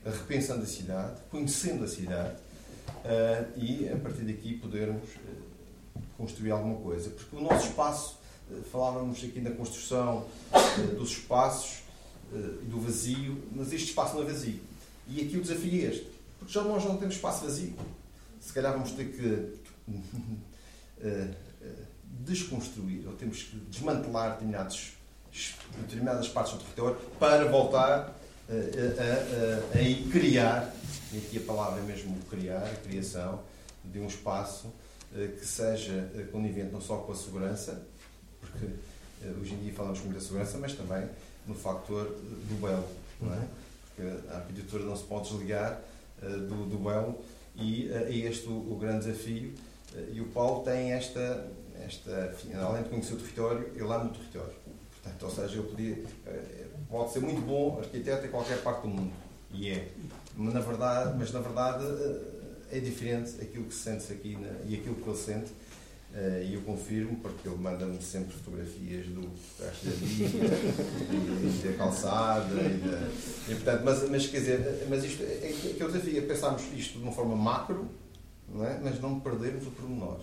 repensando 0.05 0.63
a 0.63 0.67
cidade, 0.67 1.21
conhecendo 1.29 1.83
a 1.83 1.87
cidade 1.87 2.35
uh, 2.35 3.59
e 3.59 3.89
a 3.89 3.97
partir 3.97 4.23
daqui 4.23 4.57
podermos 4.57 5.09
construir 6.17 6.51
alguma 6.51 6.77
coisa. 6.77 7.09
Porque 7.09 7.35
o 7.35 7.41
nosso 7.41 7.67
espaço, 7.67 8.17
eh, 8.51 8.61
falávamos 8.71 9.23
aqui 9.23 9.39
na 9.39 9.51
construção 9.51 10.25
eh, 10.53 10.81
dos 10.95 11.11
espaços 11.11 11.79
eh, 11.79 11.84
do 12.63 12.79
vazio, 12.79 13.43
mas 13.53 13.71
este 13.71 13.89
espaço 13.89 14.15
não 14.15 14.23
é 14.23 14.25
vazio. 14.25 14.59
E 15.07 15.21
aqui 15.21 15.37
o 15.37 15.41
desafio 15.41 15.71
é 15.73 15.91
este, 15.91 16.07
porque 16.39 16.53
já 16.53 16.63
nós 16.63 16.83
não 16.83 16.97
temos 16.97 17.15
espaço 17.15 17.45
vazio. 17.45 17.73
Se 18.41 18.53
calhar 18.53 18.73
vamos 18.73 18.91
ter 18.91 19.05
que 19.05 19.53
desconstruir, 22.25 23.07
ou 23.07 23.13
temos 23.13 23.43
que 23.43 23.57
desmantelar 23.57 24.31
determinados, 24.31 24.93
determinadas 25.81 26.27
partes 26.27 26.53
do 26.53 26.59
território 26.59 26.97
para 27.19 27.45
voltar 27.45 28.15
a, 28.49 28.53
a, 28.53 29.77
a, 29.77 29.79
a 29.79 30.11
criar, 30.11 30.73
e 31.11 31.17
aqui 31.17 31.37
a 31.37 31.41
palavra 31.41 31.79
é 31.79 31.83
mesmo 31.83 32.17
criar, 32.29 32.63
a 32.63 32.75
criação 32.75 33.41
de 33.83 33.99
um 33.99 34.07
espaço 34.07 34.73
eh, 35.15 35.27
que 35.39 35.45
seja 35.45 36.11
eh, 36.15 36.23
conivente 36.31 36.71
não 36.71 36.81
só 36.81 36.97
com 36.97 37.11
a 37.11 37.15
segurança, 37.15 37.85
porque 38.41 38.65
eh, 39.23 39.33
hoje 39.39 39.53
em 39.53 39.57
dia 39.59 39.73
falamos 39.73 39.99
muito 40.01 40.15
da 40.15 40.21
segurança, 40.21 40.57
mas 40.57 40.73
também 40.73 41.07
no 41.47 41.55
fator 41.55 42.05
do 42.05 42.61
belo, 42.61 42.87
não 43.21 43.33
é? 43.33 43.47
Porque 43.87 44.29
a 44.29 44.37
arquitetura 44.37 44.83
não 44.83 44.95
se 44.95 45.03
pode 45.03 45.29
desligar 45.29 45.81
do, 46.21 46.65
do 46.65 46.77
belo 46.77 47.19
e 47.55 47.89
é 47.91 48.11
este 48.11 48.47
o, 48.47 48.73
o, 48.73 48.77
grande 48.77 49.05
desafio. 49.05 49.53
E 50.11 50.19
o 50.19 50.25
Paulo 50.27 50.63
tem 50.63 50.91
esta, 50.91 51.47
esta 51.85 52.33
enfim, 52.33 52.53
além 52.53 52.83
de 52.83 52.89
conhecer 52.89 53.13
o 53.13 53.17
território, 53.17 53.71
ele 53.73 53.83
ama 53.83 54.05
o 54.05 54.09
território. 54.09 54.53
Portanto, 55.01 55.23
ou 55.23 55.31
seja, 55.31 55.57
eu 55.57 55.63
podia, 55.63 56.03
pode 56.89 57.11
ser 57.11 57.19
muito 57.19 57.41
bom 57.41 57.79
arquiteto 57.79 58.25
em 58.25 58.29
qualquer 58.29 58.61
parte 58.61 58.81
do 58.81 58.87
mundo, 58.89 59.13
e 59.51 59.69
é. 59.69 59.87
Mas 60.35 60.53
na 60.53 60.59
verdade, 60.59 61.15
mas 61.17 61.31
na 61.31 61.39
verdade 61.39 61.85
é 62.71 62.79
diferente 62.79 63.41
aquilo 63.41 63.65
que 63.65 63.73
se 63.73 63.81
sente 63.81 64.11
aqui 64.11 64.35
na, 64.35 64.49
e 64.65 64.75
aquilo 64.75 64.95
que 64.95 65.07
ele 65.07 65.17
sente. 65.17 65.51
Uh, 66.15 66.41
e 66.43 66.53
eu 66.53 66.61
confirmo, 66.61 67.17
porque 67.17 67.45
ele 67.45 67.57
manda-me 67.57 68.01
sempre 68.01 68.33
fotografias 68.33 69.05
do 69.07 69.19
resto 69.59 69.85
da 69.85 69.91
vida, 69.91 70.55
e 71.11 71.67
da 71.67 71.77
calçada, 71.77 72.55
e, 72.55 72.77
da, 72.77 73.51
e, 73.51 73.55
portanto, 73.55 73.81
mas, 73.83 74.09
mas 74.09 74.27
quer 74.27 74.39
dizer, 74.39 74.87
mas 74.89 75.03
isto 75.03 75.23
é, 75.23 75.25
é 75.25 75.73
que 75.75 75.83
eu 75.83 75.91
desafio, 75.91 76.17
é 76.17 76.21
pensarmos 76.21 76.63
isto 76.73 76.99
de 76.99 77.03
uma 77.03 77.11
forma 77.11 77.35
macro, 77.35 77.89
não 78.47 78.65
é? 78.65 78.79
mas 78.81 79.01
não 79.01 79.19
perdermos 79.19 79.67
o 79.67 79.71
pormenor. 79.71 80.21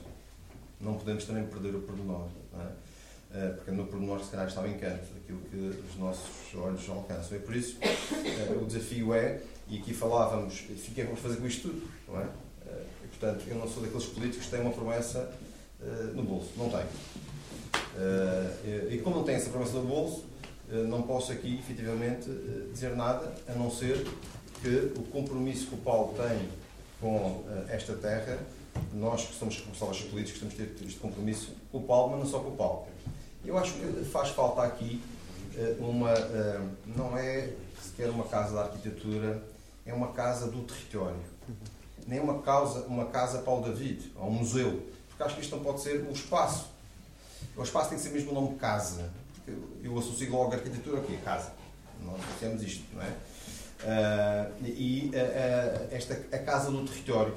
Não 0.80 0.94
podemos 0.94 1.26
também 1.26 1.44
perder 1.44 1.74
o 1.74 1.82
pormenor, 1.82 2.28
não 2.54 2.62
é? 2.62 2.64
Uh, 2.64 3.54
porque 3.56 3.70
no 3.70 3.86
pormenor 3.86 4.24
se 4.24 4.30
calhar 4.30 4.46
está 4.46 4.62
o 4.62 4.66
encanto, 4.66 5.04
aquilo 5.22 5.40
que 5.50 5.56
os 5.90 5.98
nossos 5.98 6.54
olhos 6.54 6.88
alcançam. 6.88 7.36
E 7.36 7.40
por 7.40 7.54
isso 7.54 7.76
uh, 7.76 8.62
o 8.62 8.66
desafio 8.66 9.12
é 9.12 9.42
e 9.68 9.78
aqui 9.78 9.94
falávamos, 9.94 10.60
o 10.60 10.64
que 10.64 10.72
é 10.72 10.94
que 10.94 11.02
vamos 11.04 11.20
fazer 11.20 11.36
com 11.36 11.46
isto 11.46 11.68
tudo? 11.68 11.88
Não 12.08 12.20
é? 12.20 12.28
Eh, 12.66 12.84
e, 13.04 13.08
portanto, 13.08 13.44
eu 13.46 13.56
não 13.56 13.68
sou 13.68 13.82
daqueles 13.82 14.04
políticos 14.06 14.46
que 14.46 14.50
têm 14.50 14.60
uma 14.60 14.72
promessa 14.72 15.32
uh, 15.82 16.14
no 16.14 16.22
bolso. 16.22 16.50
Não 16.56 16.68
tenho. 16.68 16.86
Uh, 17.94 18.92
e 18.92 18.98
como 18.98 19.16
não 19.16 19.24
tenho 19.24 19.38
essa 19.38 19.50
promessa 19.50 19.74
no 19.74 19.82
bolso, 19.82 20.24
uh, 20.70 20.86
não 20.88 21.02
posso 21.02 21.32
aqui, 21.32 21.58
efetivamente, 21.58 22.28
dizer 22.72 22.96
nada, 22.96 23.32
a 23.48 23.52
não 23.52 23.70
ser 23.70 24.06
que 24.60 24.92
o 24.96 25.02
compromisso 25.04 25.66
que 25.66 25.74
o 25.74 25.78
Paulo 25.78 26.14
tem 26.14 26.48
com 27.00 27.42
esta 27.68 27.94
terra, 27.94 28.38
nós 28.94 29.26
que 29.26 29.34
somos 29.34 29.56
responsáveis 29.56 30.02
políticos 30.04 30.38
temos 30.38 30.54
que 30.54 30.64
ter 30.64 30.86
este 30.86 31.00
compromisso 31.00 31.50
com 31.72 31.78
o 31.78 31.82
Paulo, 31.82 32.12
mas 32.12 32.20
não 32.20 32.26
só 32.26 32.38
com 32.38 32.50
o 32.50 32.56
Paulo. 32.56 32.86
Eu 33.44 33.58
acho 33.58 33.72
que 33.72 34.04
faz 34.04 34.28
falta 34.28 34.62
aqui 34.62 35.02
uma. 35.80 36.14
Não 36.96 37.18
é 37.18 37.50
sequer 37.82 38.08
uma 38.08 38.22
casa 38.24 38.54
da 38.54 38.62
arquitetura 38.62 39.42
é 39.84 39.92
uma 39.92 40.08
casa 40.08 40.46
do 40.50 40.62
território. 40.62 41.20
Nem 42.06 42.20
uma, 42.20 42.40
causa, 42.40 42.86
uma 42.86 43.06
casa 43.06 43.38
Paulo 43.38 43.64
David, 43.64 44.12
ou 44.16 44.28
um 44.28 44.32
museu. 44.32 44.82
Porque 45.12 45.22
acho 45.22 45.34
que 45.36 45.42
isto 45.42 45.56
não 45.56 45.62
pode 45.62 45.80
ser 45.80 46.02
o 46.02 46.12
espaço. 46.12 46.66
O 47.56 47.62
espaço 47.62 47.90
tem 47.90 47.98
que 47.98 48.04
ser 48.04 48.10
mesmo 48.10 48.32
o 48.32 48.34
nome 48.34 48.56
casa. 48.56 49.10
Porque 49.34 49.52
eu 49.86 49.98
associo 49.98 50.30
logo 50.30 50.52
a 50.52 50.56
arquitetura 50.56 51.00
aqui, 51.00 51.16
casa. 51.18 51.52
Nós 52.02 52.20
associamos 52.20 52.62
isto, 52.62 52.84
não 52.94 53.02
é? 53.02 53.08
Uh, 53.82 54.64
e 54.64 55.10
uh, 55.10 55.88
esta, 55.94 56.14
a 56.14 56.38
casa 56.38 56.70
do 56.70 56.84
território. 56.84 57.34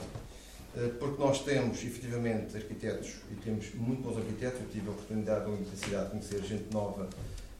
Uh, 0.75 0.89
porque 0.99 1.21
nós 1.21 1.43
temos, 1.43 1.83
efetivamente, 1.83 2.55
arquitetos, 2.55 3.15
e 3.31 3.35
temos 3.35 3.73
muito 3.73 4.01
bons 4.01 4.17
arquitetos. 4.17 4.61
Eu 4.61 4.67
tive 4.69 4.87
a 4.87 4.91
oportunidade, 4.91 5.41
na 5.41 5.51
universidade, 5.51 6.05
de 6.05 6.11
conhecer 6.11 6.43
gente 6.43 6.71
nova 6.71 7.07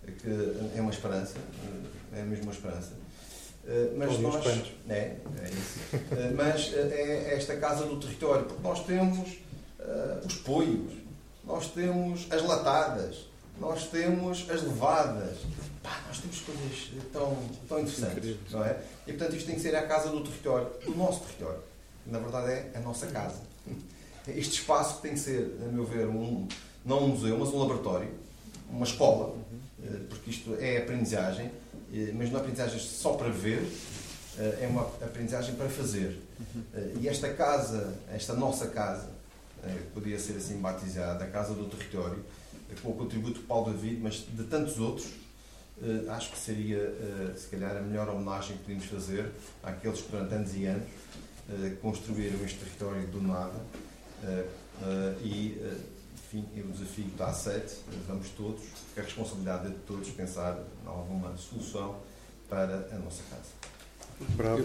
que 0.06 0.30
é 0.78 0.82
uma 0.82 0.92
esperança, 0.92 1.34
é 2.14 2.22
mesmo 2.22 2.44
uma 2.44 2.54
esperança. 2.54 2.92
Mas 3.98 4.12
os 4.12 4.20
nós, 4.20 4.46
é, 4.88 4.94
é 4.94 5.50
isso. 5.50 5.80
Mas 6.36 6.72
é 6.74 7.34
esta 7.34 7.58
casa 7.58 7.86
do 7.86 8.00
território, 8.00 8.46
porque 8.46 8.62
nós 8.62 8.86
temos 8.86 9.40
eh, 9.88 10.22
os 10.26 10.36
poios, 10.36 10.94
nós 11.46 11.68
temos 11.72 12.28
as 12.32 12.42
latadas, 12.44 13.26
nós 13.60 13.88
tós 13.88 14.50
as 14.50 14.64
levadas. 14.64 15.38
Pá, 15.84 16.02
nós 16.08 16.18
temos 16.20 16.40
coisas 16.40 16.92
tão, 17.14 17.38
tão 17.70 17.80
interessantes, 17.80 18.38
não 18.52 18.66
é? 18.66 18.82
E 19.06 19.14
portanto 19.14 19.36
isto 19.36 19.46
tem 19.46 19.56
que 19.56 19.62
ser 19.62 19.76
a 19.76 19.86
casa 19.86 20.10
do 20.10 20.22
território, 20.22 20.68
do 20.84 20.96
nosso 20.96 21.20
território. 21.22 21.62
Na 22.08 22.18
verdade 22.20 22.52
é 22.52 22.72
a 22.76 22.80
nossa 22.80 23.06
casa. 23.08 23.40
Este 24.28 24.60
espaço 24.60 25.02
tem 25.02 25.14
que 25.14 25.20
ser, 25.20 25.56
a 25.64 25.72
meu 25.72 25.86
ver, 25.86 26.08
um, 26.08 26.48
não 26.84 27.04
um 27.04 27.08
museu, 27.10 27.38
mas 27.38 27.50
um 27.50 27.60
laboratório, 27.60 28.10
uma 28.70 28.84
escola, 28.86 29.36
eh, 29.84 30.00
porque 30.10 30.32
isto 30.32 30.56
é 30.60 30.78
aprendizagem, 30.80 31.52
eh, 31.94 32.12
mas 32.16 32.32
não 32.32 32.40
é 32.40 32.42
aprendizagem 32.42 32.80
só 32.80 33.14
para 33.14 33.30
ver, 33.30 33.72
eh, 34.40 34.60
é 34.62 34.68
uma 34.68 34.82
aprendizagem 34.82 35.54
para 35.54 35.70
fazer. 35.70 36.20
Eh, 36.74 36.94
E 37.02 37.08
esta 37.08 37.32
casa, 37.34 37.94
esta 38.12 38.34
nossa 38.34 38.68
casa, 38.68 39.10
eh, 39.10 39.15
que 39.74 39.90
podia 39.94 40.20
ser 40.20 40.34
assim 40.38 40.60
batizada, 40.60 41.24
a 41.24 41.28
Casa 41.30 41.54
do 41.54 41.66
Território, 41.66 42.24
eh, 42.70 42.76
com 42.82 42.90
o 42.90 42.94
contributo 42.96 43.40
de 43.40 43.46
Paulo 43.46 43.72
David, 43.72 44.00
mas 44.02 44.26
de 44.28 44.44
tantos 44.44 44.80
outros, 44.80 45.08
eh, 45.82 46.06
acho 46.10 46.32
que 46.32 46.38
seria, 46.38 46.78
eh, 46.78 47.34
se 47.38 47.48
calhar, 47.48 47.76
a 47.78 47.82
melhor 47.82 48.08
homenagem 48.10 48.58
que 48.58 48.64
podíamos 48.64 48.86
fazer 48.86 49.32
àqueles 49.64 50.02
que 50.02 50.12
durante 50.12 50.34
anos 50.34 50.56
e 50.56 50.66
anos 50.66 50.88
eh, 51.50 51.76
construíram 51.82 52.44
este 52.46 52.60
território 52.60 53.08
do 53.08 53.22
nada. 53.22 53.60
E, 55.22 55.58
enfim, 56.16 56.46
o 56.58 56.72
desafio 56.72 57.06
está 57.08 57.28
aceito, 57.28 57.76
vamos 58.08 58.30
todos, 58.30 58.62
porque 58.88 59.00
a 59.00 59.04
responsabilidade 59.04 59.68
é 59.68 59.70
de 59.70 59.76
todos 59.86 60.10
pensar 60.10 60.58
em 60.84 60.88
alguma 60.88 61.36
solução 61.38 61.98
para 62.50 62.88
a 62.92 62.96
nossa 62.98 63.22
casa. 63.30 63.52
Bravo. 64.36 64.64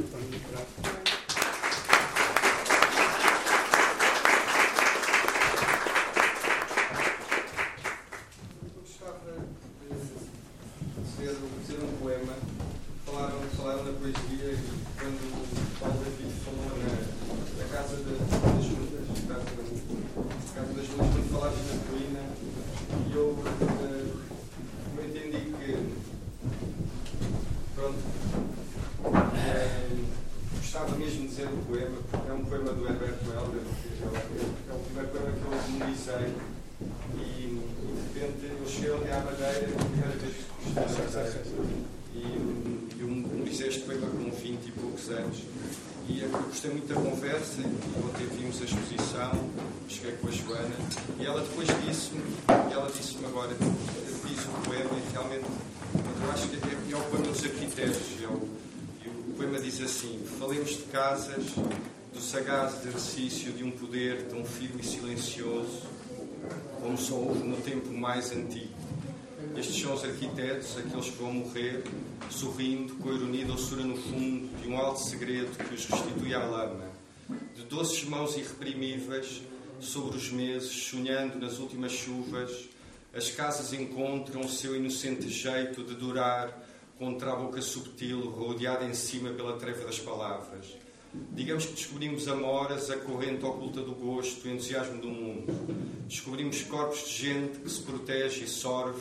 Eu 8.63 8.81
gostava 8.81 9.19
de 9.33 9.97
dizer, 11.03 11.37
dizer 11.63 11.79
um 11.85 11.97
poema. 11.99 12.35
Falaram, 13.07 13.41
falaram 13.57 13.85
da 13.85 13.93
poesia 13.93 14.53
e 14.53 14.59
quando 14.99 15.19
o 15.19 15.81
Paulo 15.81 16.05
David 16.05 16.33
falou 16.45 16.79
na, 16.79 16.93
na 17.59 17.65
Casa 17.73 17.97
da- 17.97 18.13
das 18.13 18.67
Lutas, 18.67 19.09
Casa 19.27 19.51
da- 19.57 19.65
Casa 20.55 20.73
das 20.75 20.89
Lutas, 20.89 20.89
quando 20.97 21.31
falavas 21.33 21.59
na 21.59 21.77
colina, 21.91 22.23
e 23.09 23.13
eu, 23.13 23.27
eh, 23.83 24.15
eu 24.97 25.05
entendi 25.05 25.43
que, 25.51 25.71
pronto, 27.75 27.99
eh, 29.35 29.91
gostava 30.57 30.97
mesmo 30.97 31.23
de 31.23 31.29
dizer 31.29 31.47
o 31.49 31.57
poema, 31.67 31.99
porque 32.11 32.29
é 32.31 32.33
um 32.33 32.45
poema 32.45 32.73
do 32.73 32.87
Herberto 32.87 33.25
Helder, 33.25 33.63
que 33.63 34.03
é 34.03 34.07
o- 34.07 34.71
é 34.71 34.75
o 34.75 34.79
primeiro 34.85 35.09
poema 35.09 35.33
que 35.33 35.43
eu 35.45 35.51
memorizei. 35.73 36.61
E, 37.15 37.19
e 37.21 37.61
de 38.15 38.21
repente 38.21 38.41
eu 38.61 38.67
cheguei 38.67 38.95
até 38.95 39.13
à 39.13 39.21
Madeira, 39.25 39.69
a 39.69 39.85
primeira 39.85 40.17
vez 40.17 40.35
que 40.35 40.41
estive 40.41 40.75
na 40.75 40.81
Madeira, 40.87 41.43
e 42.15 42.17
eu 43.01 43.07
memorizei 43.09 43.69
este 43.69 43.81
poema 43.83 44.07
com 44.07 44.31
20 44.31 44.59
e 44.71 44.81
poucos 44.81 45.11
anos. 45.11 45.39
E 46.09 46.21
eu 46.21 46.29
gostei 46.29 46.71
muito 46.71 46.89
da 46.89 47.01
conversa, 47.01 47.61
e 47.61 48.05
ontem 48.05 48.27
vimos 48.37 48.61
a 48.61 48.65
exposição, 48.65 49.51
cheguei 49.89 50.13
com 50.13 50.29
a 50.29 50.31
Joana, 50.31 50.75
e 51.19 51.27
ela 51.27 51.41
depois 51.43 51.69
disse-me, 51.85 52.23
ela 52.49 52.91
disse-me 52.91 53.27
agora, 53.27 53.55
diz 53.55 54.45
o 54.45 54.69
poema, 54.69 54.91
e 54.91 55.13
realmente 55.13 55.45
eu 56.23 56.31
acho 56.33 56.49
que 56.49 56.57
é, 56.57 56.93
é 56.93 56.97
o 56.97 57.03
poema 57.11 57.27
dos 57.27 57.45
arquitetos. 57.45 58.01
É 58.23 58.27
o, 58.27 58.49
e 59.05 59.09
o 59.09 59.35
poema 59.37 59.59
diz 59.59 59.81
assim: 59.81 60.21
Falemos 60.39 60.71
de 60.71 60.83
casas, 60.85 61.45
do 62.13 62.21
sagaz 62.21 62.85
exercício 62.85 63.53
de 63.53 63.65
um 63.65 63.71
poder 63.71 64.27
tão 64.29 64.45
firme 64.45 64.83
e 64.83 64.85
silencioso 64.85 65.83
como 66.81 66.97
só 66.97 67.15
houve 67.15 67.47
no 67.47 67.57
tempo 67.59 67.93
mais 67.93 68.33
antigo. 68.33 68.73
Estes 69.57 69.83
são 69.83 69.95
os 69.95 70.05
arquitetos, 70.05 70.77
aqueles 70.79 71.07
que 71.07 71.23
vão 71.23 71.33
morrer, 71.33 71.85
sorrindo, 72.29 72.97
com 72.97 73.11
a 73.11 73.15
ironia 73.15 73.43
e 73.43 73.45
doçura 73.45 73.83
no 73.83 73.97
fundo 73.97 74.49
de 74.61 74.69
um 74.69 74.77
alto 74.77 75.01
segredo 75.01 75.57
que 75.57 75.75
os 75.75 75.87
restitui 75.87 76.35
à 76.35 76.45
lama. 76.45 76.91
De 77.55 77.63
doces 77.65 78.05
mãos 78.05 78.37
irreprimíveis, 78.37 79.43
sobre 79.81 80.17
os 80.17 80.31
meses, 80.31 80.71
sonhando 80.71 81.39
nas 81.39 81.59
últimas 81.59 81.93
chuvas, 81.93 82.69
as 83.15 83.31
casas 83.31 83.73
encontram 83.73 84.43
o 84.43 84.49
seu 84.49 84.77
inocente 84.77 85.29
jeito 85.29 85.83
de 85.83 85.95
durar 85.95 86.67
contra 86.99 87.33
a 87.33 87.37
boca 87.37 87.61
subtil, 87.63 88.31
rodeada 88.31 88.85
em 88.85 88.95
cima 88.95 89.31
pela 89.31 89.57
treva 89.57 89.85
das 89.85 89.99
palavras. 89.99 90.67
Digamos 91.33 91.67
que 91.67 91.73
descobrimos 91.73 92.29
amoras, 92.29 92.89
a 92.91 92.97
corrente 92.97 93.45
oculta 93.45 93.81
do 93.81 93.93
gosto, 93.93 94.47
o 94.47 94.51
entusiasmo 94.51 95.01
do 95.01 95.09
mundo. 95.09 95.47
Descobrimos 96.07 96.63
corpos 96.63 97.09
de 97.09 97.15
gente 97.15 97.59
que 97.59 97.69
se 97.69 97.83
protege 97.83 98.45
e 98.45 98.49
sorve, 98.49 99.01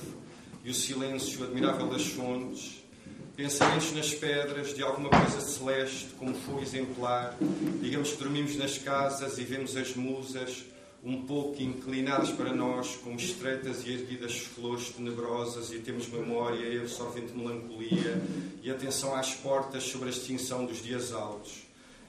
e 0.64 0.72
o 0.72 0.74
silêncio 0.74 1.44
admirável 1.44 1.88
das 1.88 2.08
fontes. 2.08 2.79
Pensamentos 3.40 3.94
nas 3.94 4.14
pedras 4.14 4.76
de 4.76 4.84
alguma 4.84 5.08
coisa 5.08 5.40
celeste, 5.40 6.08
como 6.20 6.36
foi 6.36 6.62
exemplar. 6.62 7.38
Digamos 7.82 8.12
que 8.12 8.18
dormimos 8.18 8.58
nas 8.58 8.78
casas 8.78 9.38
e 9.38 9.46
vemos 9.46 9.78
as 9.78 9.96
musas, 9.96 10.66
um 11.02 11.22
pouco 11.22 11.64
inclinadas 11.64 12.32
para 12.32 12.54
nós, 12.54 12.98
como 12.98 13.16
estreitas 13.16 13.86
e 13.86 13.94
erguidas 13.94 14.40
flores 14.40 14.90
tenebrosas, 14.90 15.72
e 15.72 15.80
temos 15.80 16.10
memória 16.10 16.66
e 16.68 16.82
absorvente 16.82 17.32
melancolia, 17.32 18.22
e 18.62 18.70
atenção 18.70 19.16
às 19.16 19.34
portas 19.36 19.84
sobre 19.84 20.08
a 20.08 20.12
extinção 20.12 20.66
dos 20.66 20.84
dias 20.84 21.14
altos. 21.14 21.64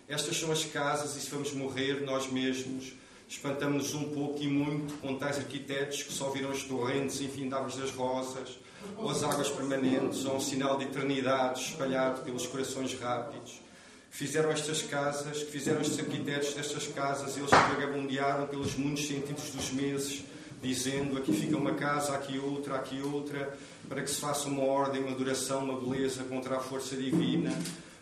Estas 0.09 0.37
são 0.37 0.51
as 0.51 0.65
casas, 0.65 1.15
e 1.17 1.21
se 1.21 1.31
vamos 1.31 1.53
morrer 1.53 2.01
nós 2.01 2.29
mesmos, 2.29 2.93
espantamos-nos 3.29 3.95
um 3.95 4.11
pouco 4.13 4.43
e 4.43 4.49
muito 4.49 4.95
com 4.95 5.15
tais 5.15 5.39
arquitetos 5.39 6.03
que 6.03 6.13
só 6.13 6.31
viram 6.31 6.51
as 6.51 6.65
torrentes 6.65 7.21
infindáveis 7.21 7.77
das 7.77 7.93
rosas, 7.93 8.59
ou 8.97 9.11
as 9.11 9.23
águas 9.23 9.49
permanentes, 9.49 10.25
ou 10.25 10.37
um 10.37 10.41
sinal 10.41 10.77
de 10.77 10.85
eternidade 10.85 11.61
espalhado 11.61 12.23
pelos 12.23 12.47
corações 12.47 12.99
rápidos. 12.99 13.61
Fizeram 14.11 14.51
estas 14.51 14.83
casas, 14.83 15.39
que 15.39 15.53
fizeram 15.53 15.81
estes 15.81 16.01
arquitetos 16.01 16.55
destas 16.55 16.89
casas, 16.89 17.37
eles 17.37 17.51
vagabundearam 17.51 18.47
pelos 18.47 18.75
muitos 18.75 19.07
sentidos 19.07 19.51
dos 19.51 19.71
meses, 19.71 20.25
dizendo 20.61 21.17
aqui 21.17 21.33
fica 21.33 21.57
uma 21.57 21.75
casa, 21.75 22.15
aqui 22.15 22.39
outra, 22.39 22.77
aqui 22.77 23.01
outra, 23.01 23.57
para 23.89 24.03
que 24.03 24.11
se 24.11 24.21
faça 24.21 24.49
uma 24.49 24.65
ordem, 24.65 25.03
uma 25.03 25.15
duração, 25.15 25.65
uma 25.65 25.81
beleza 25.81 26.25
contra 26.25 26.57
a 26.57 26.61
força 26.61 26.97
divina. 26.97 27.57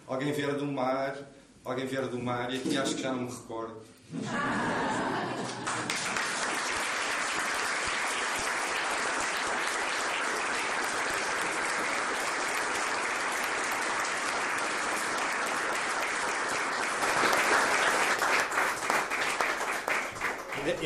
Alguém 0.06 0.32
viera 0.32 0.54
do 0.54 0.66
mar, 0.66 1.16
alguém 1.64 1.86
viera 1.86 2.08
do 2.08 2.18
mar, 2.18 2.52
e 2.52 2.56
aqui 2.56 2.76
acho 2.76 2.94
que 2.94 3.02
já 3.02 3.12
não 3.12 3.24
me 3.24 3.30
recordo. 3.30 3.76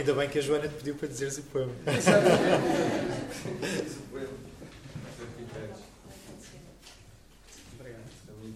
Ainda- 0.03 0.15
bem 0.15 0.29
que 0.29 0.39
a 0.39 0.43
Joana 0.43 0.69
te 0.69 0.75
pediu 0.75 0.95
para 0.97 1.09
dizeres 1.09 1.39
o 1.39 1.43
poema. 1.45 1.73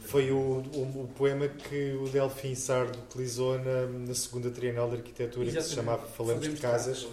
Foi 0.00 0.30
o, 0.30 0.36
o, 0.36 1.02
o 1.04 1.08
poema 1.16 1.48
que 1.48 1.92
o 1.94 2.08
Delfim 2.08 2.54
Sardo 2.54 2.98
utilizou 2.98 3.58
na, 3.58 3.86
na 3.86 4.14
segunda 4.14 4.50
Trienal 4.50 4.88
de 4.88 4.96
Arquitetura, 4.96 5.44
que 5.46 5.52
se 5.52 5.58
Exatamente. 5.58 5.74
chamava 5.74 6.06
Falamos 6.06 6.48
de 6.48 6.56
Casas. 6.60 7.06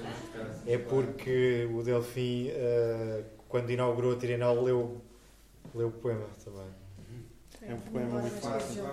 É 0.67 0.77
porque 0.77 1.67
o 1.73 1.81
Delfim, 1.81 2.49
eh, 2.49 3.23
quando 3.49 3.69
inaugurou 3.71 4.13
a 4.13 4.15
Trienal, 4.15 4.61
leu, 4.63 5.01
leu 5.73 5.87
o 5.87 5.91
poema 5.91 6.25
também. 6.43 6.67
É 7.61 7.73
um 7.73 7.79
poema 7.79 8.19
muito 8.19 8.39
fácil. 8.41 8.83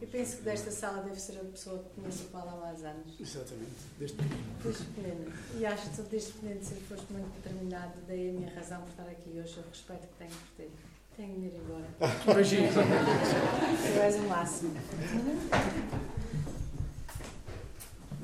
Eu 0.00 0.08
penso 0.08 0.38
que 0.38 0.42
desta 0.42 0.70
sala 0.70 1.02
deve 1.02 1.20
ser 1.20 1.38
a 1.38 1.44
pessoa 1.44 1.78
que 1.78 2.00
conhece 2.00 2.22
o 2.22 2.26
Paulo 2.28 2.50
há 2.50 2.56
mais 2.56 2.82
anos. 2.84 3.20
Exatamente. 3.20 3.70
Desde 3.98 4.16
Desde 4.62 4.84
pequeno. 4.84 5.32
E 5.58 5.66
acho 5.66 5.90
que 5.90 6.02
desde 6.02 6.32
pequeno 6.32 6.62
sempre 6.64 6.84
foste 6.84 7.12
muito 7.12 7.28
determinado. 7.42 7.92
Daí 8.08 8.30
a 8.30 8.32
minha 8.32 8.54
razão 8.54 8.80
por 8.80 8.88
estar 8.90 9.02
aqui 9.02 9.30
hoje, 9.38 9.60
o 9.60 9.68
respeito 9.68 10.06
que 10.08 10.14
tenho 10.18 10.30
por 10.30 10.64
ti. 10.64 10.70
Tenho 11.16 11.40
de 11.40 11.46
ir 11.46 11.54
embora. 11.54 11.86
Beijinhos. 12.34 12.74
Tu 12.74 14.00
és 14.00 14.16
o 14.16 14.22
máximo. 14.22 14.74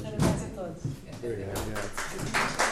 Parabéns 0.02 0.42
a 0.42 0.48
todos. 0.54 0.82
Obrigado. 1.22 2.66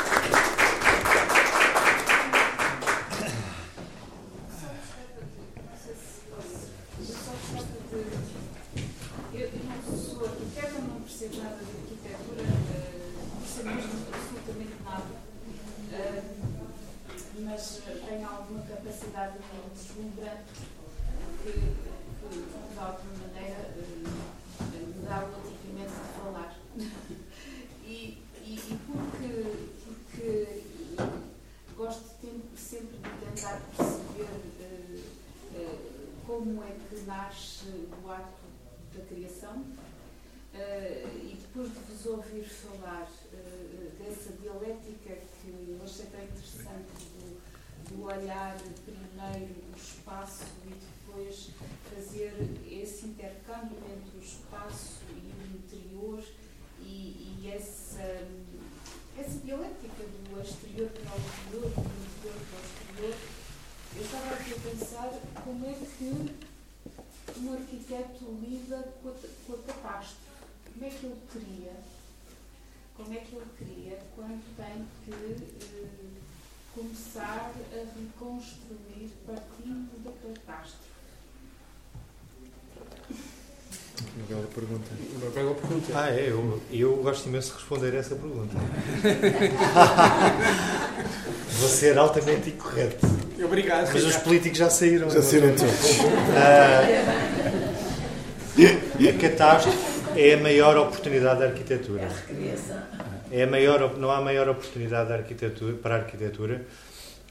Eu 6.98 7.04
só 7.04 7.32
gostava 7.32 7.64
de. 7.90 8.24
Eu, 9.34 9.48
eu 9.48 9.60
não 9.64 9.98
sou 9.98 10.24
arquiteta, 10.24 10.78
não 10.78 11.00
percebo 11.00 11.36
nada 11.38 11.56
de 11.56 11.62
arquitetura, 11.70 12.42
eh, 12.42 13.10
não 13.34 13.46
sei 13.46 13.64
mesmo 13.64 14.06
absolutamente 14.14 14.76
nada. 14.84 15.04
Eh, 15.92 16.22
mas 17.54 17.82
eh, 17.86 18.00
tem 18.08 18.24
alguma 18.24 18.62
capacidade 18.62 19.38
deslumbrante 19.72 20.42
que, 21.44 21.52
que, 21.52 22.28
de 22.28 22.78
alguma 22.80 23.14
maneira, 23.28 23.70
eh, 23.76 24.02
me 24.58 25.06
dá 25.06 25.20
o 25.20 25.26
atingimento 25.36 25.92
de 25.92 26.20
falar. 26.20 26.58
e, 27.86 28.18
e, 28.42 28.54
e 28.56 28.78
porque, 28.88 29.30
porque 29.84 30.62
gosto 31.76 32.04
sempre 32.56 32.96
de 32.96 33.10
tentar 33.24 33.60
perceber 33.76 34.34
uh, 34.60 35.00
uh, 35.54 36.26
como 36.26 36.60
é 36.64 36.72
que 36.72 37.02
nasce 37.06 37.88
o 38.02 38.10
ato 38.10 38.42
da 38.96 39.04
criação 39.04 39.58
uh, 39.58 39.76
e 40.54 41.38
depois 41.40 41.68
de 41.68 41.78
vos 41.78 42.06
ouvir 42.06 42.48
falar 42.48 43.08
dessa 43.98 44.32
dialética 44.42 45.18
que 45.40 45.48
eu 45.48 45.80
achei 45.84 46.06
tão 46.06 46.20
interessante 46.20 47.13
do, 47.90 48.04
olhar 48.04 48.56
primeiro 48.84 49.54
o 49.72 49.76
espaço 49.76 50.44
e 50.66 50.74
depois 50.74 51.50
fazer 51.94 52.32
esse 52.70 53.06
intercâmbio 53.06 53.76
entre 53.92 54.18
o 54.18 54.22
espaço 54.22 55.00
e 55.10 55.14
o 55.14 55.56
interior 55.56 56.22
e, 56.80 57.38
e 57.42 57.52
essa, 57.54 58.26
essa 59.18 59.38
dialética 59.40 60.04
do 60.04 60.40
exterior 60.40 60.90
para 60.90 61.12
o 61.12 61.18
interior, 61.18 61.70
do 61.70 61.80
interior 61.80 62.40
para 62.50 62.58
o 62.58 62.64
exterior. 62.64 63.16
Eu 63.96 64.02
estava 64.02 64.34
aqui 64.34 64.52
a 64.52 64.70
pensar 64.70 65.12
como 65.44 65.66
é 65.66 65.72
que 65.74 66.34
um 67.38 67.52
arquiteto 67.52 68.24
lida 68.42 68.92
com 69.02 69.08
a, 69.08 69.12
com 69.46 69.54
a 69.54 69.58
catástrofe. 69.58 70.34
Como 70.72 70.84
é 70.84 70.90
que 70.90 71.06
ele 71.06 71.20
cria? 71.30 71.72
Como 72.96 73.12
é 73.12 73.16
que 73.18 73.34
ele 73.36 73.46
cria 73.58 73.98
quando 74.14 74.56
tem 74.56 74.86
que 75.04 75.12
eh, 75.12 76.23
começar 76.74 77.52
a 77.72 77.76
reconstruir 77.76 79.10
partindo 79.26 79.90
da 80.02 80.10
catástrofe? 80.10 80.84
Uma 84.16 84.26
bela 84.26 84.48
pergunta. 84.52 84.90
Uma 85.22 85.30
bela 85.30 85.54
pergunta. 85.54 85.92
Ah, 85.94 86.10
é, 86.10 86.30
eu, 86.30 86.60
eu 86.72 86.96
gosto 86.96 87.28
imenso 87.28 87.52
de 87.52 87.58
responder 87.58 87.94
a 87.94 87.98
essa 87.98 88.16
pergunta. 88.16 88.56
Vou 91.58 91.68
ser 91.68 91.96
altamente 91.96 92.50
incorreto. 92.50 93.06
Obrigado. 93.42 93.90
Mas 93.92 94.04
os 94.04 94.16
políticos 94.16 94.58
já 94.58 94.68
saíram. 94.68 95.08
Já 95.10 95.22
saíram 95.22 95.54
todos. 95.54 96.00
Uh, 98.58 99.08
a 99.08 99.12
catástrofe 99.20 99.94
é 100.16 100.34
a 100.34 100.38
maior 100.38 100.76
oportunidade 100.76 101.40
da 101.40 101.46
arquitetura. 101.46 102.02
É 102.02 102.06
a 102.06 102.93
maior, 103.46 103.96
não 103.98 104.10
há 104.10 104.20
maior 104.20 104.48
oportunidade 104.48 105.08
da 105.08 105.16
arquitetura, 105.16 105.74
para 105.74 105.96
a 105.96 105.98
arquitetura 105.98 106.64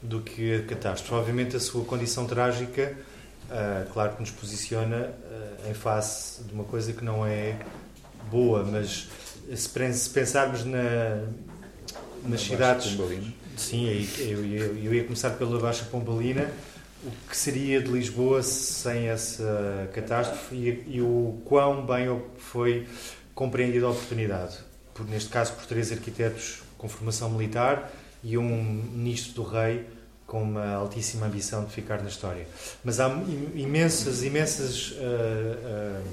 do 0.02 0.20
que 0.20 0.56
a 0.56 0.62
catástrofe. 0.62 1.14
Obviamente, 1.14 1.56
a 1.56 1.60
sua 1.60 1.84
condição 1.84 2.26
trágica, 2.26 2.94
uh, 3.48 3.92
claro 3.92 4.14
que 4.14 4.20
nos 4.20 4.30
posiciona 4.30 5.08
uh, 5.08 5.70
em 5.70 5.74
face 5.74 6.42
de 6.44 6.52
uma 6.52 6.64
coisa 6.64 6.92
que 6.92 7.04
não 7.04 7.26
é 7.26 7.56
boa, 8.30 8.64
mas 8.64 9.08
se 9.54 10.10
pensarmos 10.10 10.64
na, 10.64 11.24
nas 12.26 12.40
cidades. 12.42 12.96
Sim, 13.56 13.88
eu, 14.18 14.44
eu, 14.44 14.76
eu 14.84 14.94
ia 14.94 15.04
começar 15.04 15.30
pela 15.30 15.58
Baixa 15.60 15.84
Pombalina 15.84 16.50
o 17.04 17.28
que 17.28 17.36
seria 17.36 17.80
de 17.82 17.90
Lisboa 17.90 18.42
sem 18.42 19.08
essa 19.08 19.90
catástrofe 19.92 20.54
e, 20.54 20.96
e, 20.96 21.02
o 21.02 21.40
quão 21.44 21.84
bem 21.84 22.22
foi 22.38 22.86
compreendida 23.34 23.86
a 23.86 23.90
oportunidade. 23.90 24.58
Por, 24.94 25.06
neste 25.06 25.28
caso, 25.28 25.52
por 25.54 25.66
três 25.66 25.90
arquitetos 25.90 26.62
com 26.78 26.88
formação 26.88 27.28
militar 27.30 27.90
e 28.22 28.38
um 28.38 28.62
ministro 28.62 29.34
do 29.34 29.42
rei 29.42 29.86
com 30.26 30.42
uma 30.42 30.74
altíssima 30.74 31.26
ambição 31.26 31.64
de 31.64 31.72
ficar 31.72 32.02
na 32.02 32.08
história. 32.08 32.46
Mas 32.82 32.98
há 32.98 33.08
imensas, 33.54 34.22
imensas 34.22 34.92
uh, 34.92 34.94
uh, 34.94 36.04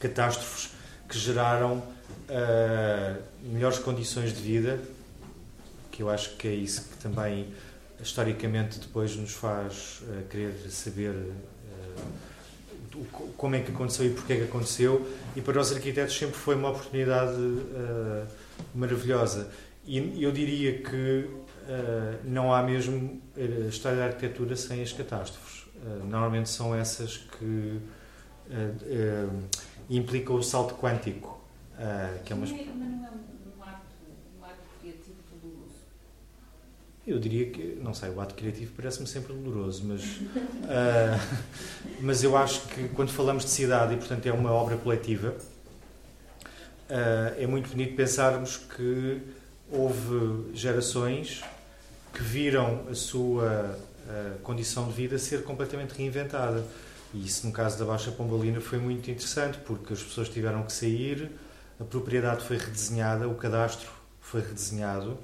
catástrofes 0.00 0.70
que 1.08 1.18
geraram 1.18 1.76
uh, 1.76 3.22
melhores 3.42 3.78
condições 3.78 4.32
de 4.32 4.42
vida, 4.42 4.80
que 5.90 6.02
eu 6.02 6.10
acho 6.10 6.36
que 6.36 6.48
é 6.48 6.54
isso 6.54 6.84
que 6.84 6.96
também 6.98 7.52
historicamente 8.00 8.78
depois 8.78 9.16
nos 9.16 9.32
faz 9.32 10.02
querer 10.30 10.54
saber 10.70 11.14
como 13.36 13.54
é 13.56 13.60
que 13.60 13.70
aconteceu 13.70 14.06
e 14.06 14.10
porque 14.10 14.32
é 14.32 14.36
que 14.36 14.44
aconteceu. 14.44 15.06
E 15.36 15.40
para 15.40 15.60
os 15.60 15.72
arquitetos 15.72 16.16
sempre 16.16 16.36
foi 16.36 16.54
uma 16.54 16.70
oportunidade 16.70 17.38
uh, 17.38 18.26
maravilhosa. 18.74 19.50
E 19.86 20.22
eu 20.22 20.30
diria 20.30 20.82
que 20.82 21.30
não 22.24 22.52
há 22.52 22.62
mesmo 22.62 23.22
história 23.68 23.98
da 23.98 24.04
arquitetura 24.06 24.54
sem 24.54 24.82
as 24.82 24.92
catástrofes. 24.92 25.64
Normalmente 26.04 26.50
são 26.50 26.74
essas 26.74 27.16
que 27.16 27.80
implicam 29.88 30.36
o 30.36 30.42
salto 30.42 30.74
quântico 30.74 31.38
que 32.24 32.32
é 32.32 32.36
uma 32.36 32.46
Eu 37.08 37.18
diria 37.18 37.46
que, 37.46 37.78
não 37.82 37.94
sei, 37.94 38.10
o 38.10 38.20
ato 38.20 38.34
criativo 38.34 38.70
parece-me 38.76 39.06
sempre 39.06 39.32
doloroso, 39.32 39.82
mas, 39.86 40.02
uh, 40.04 41.38
mas 42.02 42.22
eu 42.22 42.36
acho 42.36 42.68
que 42.68 42.86
quando 42.88 43.08
falamos 43.10 43.46
de 43.46 43.50
cidade 43.50 43.94
e, 43.94 43.96
portanto, 43.96 44.26
é 44.26 44.32
uma 44.32 44.52
obra 44.52 44.76
coletiva, 44.76 45.34
uh, 46.90 47.34
é 47.38 47.46
muito 47.46 47.70
bonito 47.70 47.96
pensarmos 47.96 48.58
que 48.58 49.22
houve 49.72 50.52
gerações 50.52 51.42
que 52.12 52.22
viram 52.22 52.84
a 52.90 52.94
sua 52.94 53.78
uh, 54.04 54.38
condição 54.40 54.86
de 54.86 54.92
vida 54.92 55.16
ser 55.16 55.44
completamente 55.44 55.94
reinventada. 55.94 56.62
E 57.14 57.24
isso, 57.24 57.46
no 57.46 57.54
caso 57.54 57.78
da 57.78 57.86
Baixa 57.86 58.10
Pombalina, 58.10 58.60
foi 58.60 58.78
muito 58.78 59.10
interessante, 59.10 59.56
porque 59.64 59.94
as 59.94 60.02
pessoas 60.02 60.28
tiveram 60.28 60.62
que 60.62 60.74
sair, 60.74 61.30
a 61.80 61.84
propriedade 61.84 62.44
foi 62.44 62.58
redesenhada, 62.58 63.26
o 63.26 63.34
cadastro 63.34 63.88
foi 64.20 64.42
redesenhado 64.42 65.16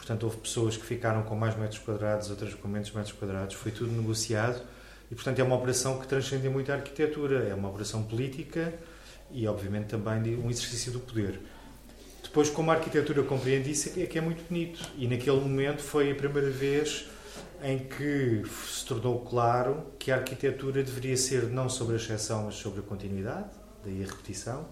Portanto, 0.00 0.24
houve 0.24 0.38
pessoas 0.38 0.78
que 0.78 0.84
ficaram 0.84 1.22
com 1.24 1.36
mais 1.36 1.54
metros 1.56 1.78
quadrados, 1.78 2.30
outras 2.30 2.54
com 2.54 2.66
menos 2.66 2.90
metros 2.90 3.12
quadrados. 3.12 3.54
Foi 3.54 3.70
tudo 3.70 3.92
negociado 3.92 4.62
e, 5.10 5.14
portanto, 5.14 5.38
é 5.38 5.42
uma 5.44 5.54
operação 5.54 5.98
que 5.98 6.08
transcende 6.08 6.48
muito 6.48 6.72
a 6.72 6.76
arquitetura. 6.76 7.46
É 7.46 7.54
uma 7.54 7.68
operação 7.68 8.02
política 8.02 8.72
e, 9.30 9.46
obviamente, 9.46 9.88
também 9.88 10.22
de 10.22 10.30
um 10.30 10.48
exercício 10.48 10.90
do 10.90 11.00
poder. 11.00 11.38
Depois, 12.22 12.48
como 12.48 12.70
a 12.70 12.74
arquitetura 12.74 13.22
compreende 13.22 13.70
isso, 13.70 14.00
é 14.00 14.06
que 14.06 14.16
é 14.16 14.22
muito 14.22 14.42
bonito. 14.48 14.80
E 14.96 15.06
naquele 15.06 15.38
momento 15.38 15.82
foi 15.82 16.10
a 16.10 16.14
primeira 16.14 16.50
vez 16.50 17.06
em 17.62 17.78
que 17.78 18.42
se 18.66 18.86
tornou 18.86 19.20
claro 19.20 19.92
que 19.98 20.10
a 20.10 20.16
arquitetura 20.16 20.82
deveria 20.82 21.16
ser 21.16 21.42
não 21.50 21.68
sobre 21.68 21.92
a 21.92 21.96
exceção, 21.98 22.44
mas 22.46 22.54
sobre 22.54 22.80
a 22.80 22.82
continuidade, 22.82 23.50
daí 23.84 24.02
a 24.02 24.06
repetição. 24.06 24.66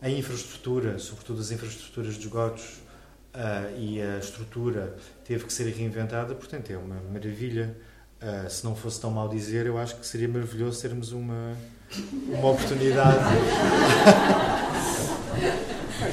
A 0.00 0.08
infraestrutura, 0.08 0.98
sobretudo 0.98 1.42
as 1.42 1.50
infraestruturas 1.50 2.14
de 2.14 2.20
esgotos, 2.20 2.85
uh, 3.36 3.78
e 3.78 4.00
a 4.00 4.18
estrutura 4.18 4.96
teve 5.24 5.44
que 5.44 5.52
ser 5.52 5.70
reinventada, 5.72 6.34
portanto 6.34 6.70
é 6.70 6.76
uma 6.76 6.96
maravilha. 7.12 7.76
Uh, 8.20 8.48
se 8.48 8.64
não 8.64 8.74
fosse 8.74 8.98
tão 8.98 9.10
mal 9.10 9.28
dizer, 9.28 9.66
eu 9.66 9.76
acho 9.76 9.96
que 9.96 10.06
seria 10.06 10.26
maravilhoso 10.26 10.80
termos 10.80 11.12
uma, 11.12 11.54
uma 12.28 12.50
oportunidade. 12.50 13.18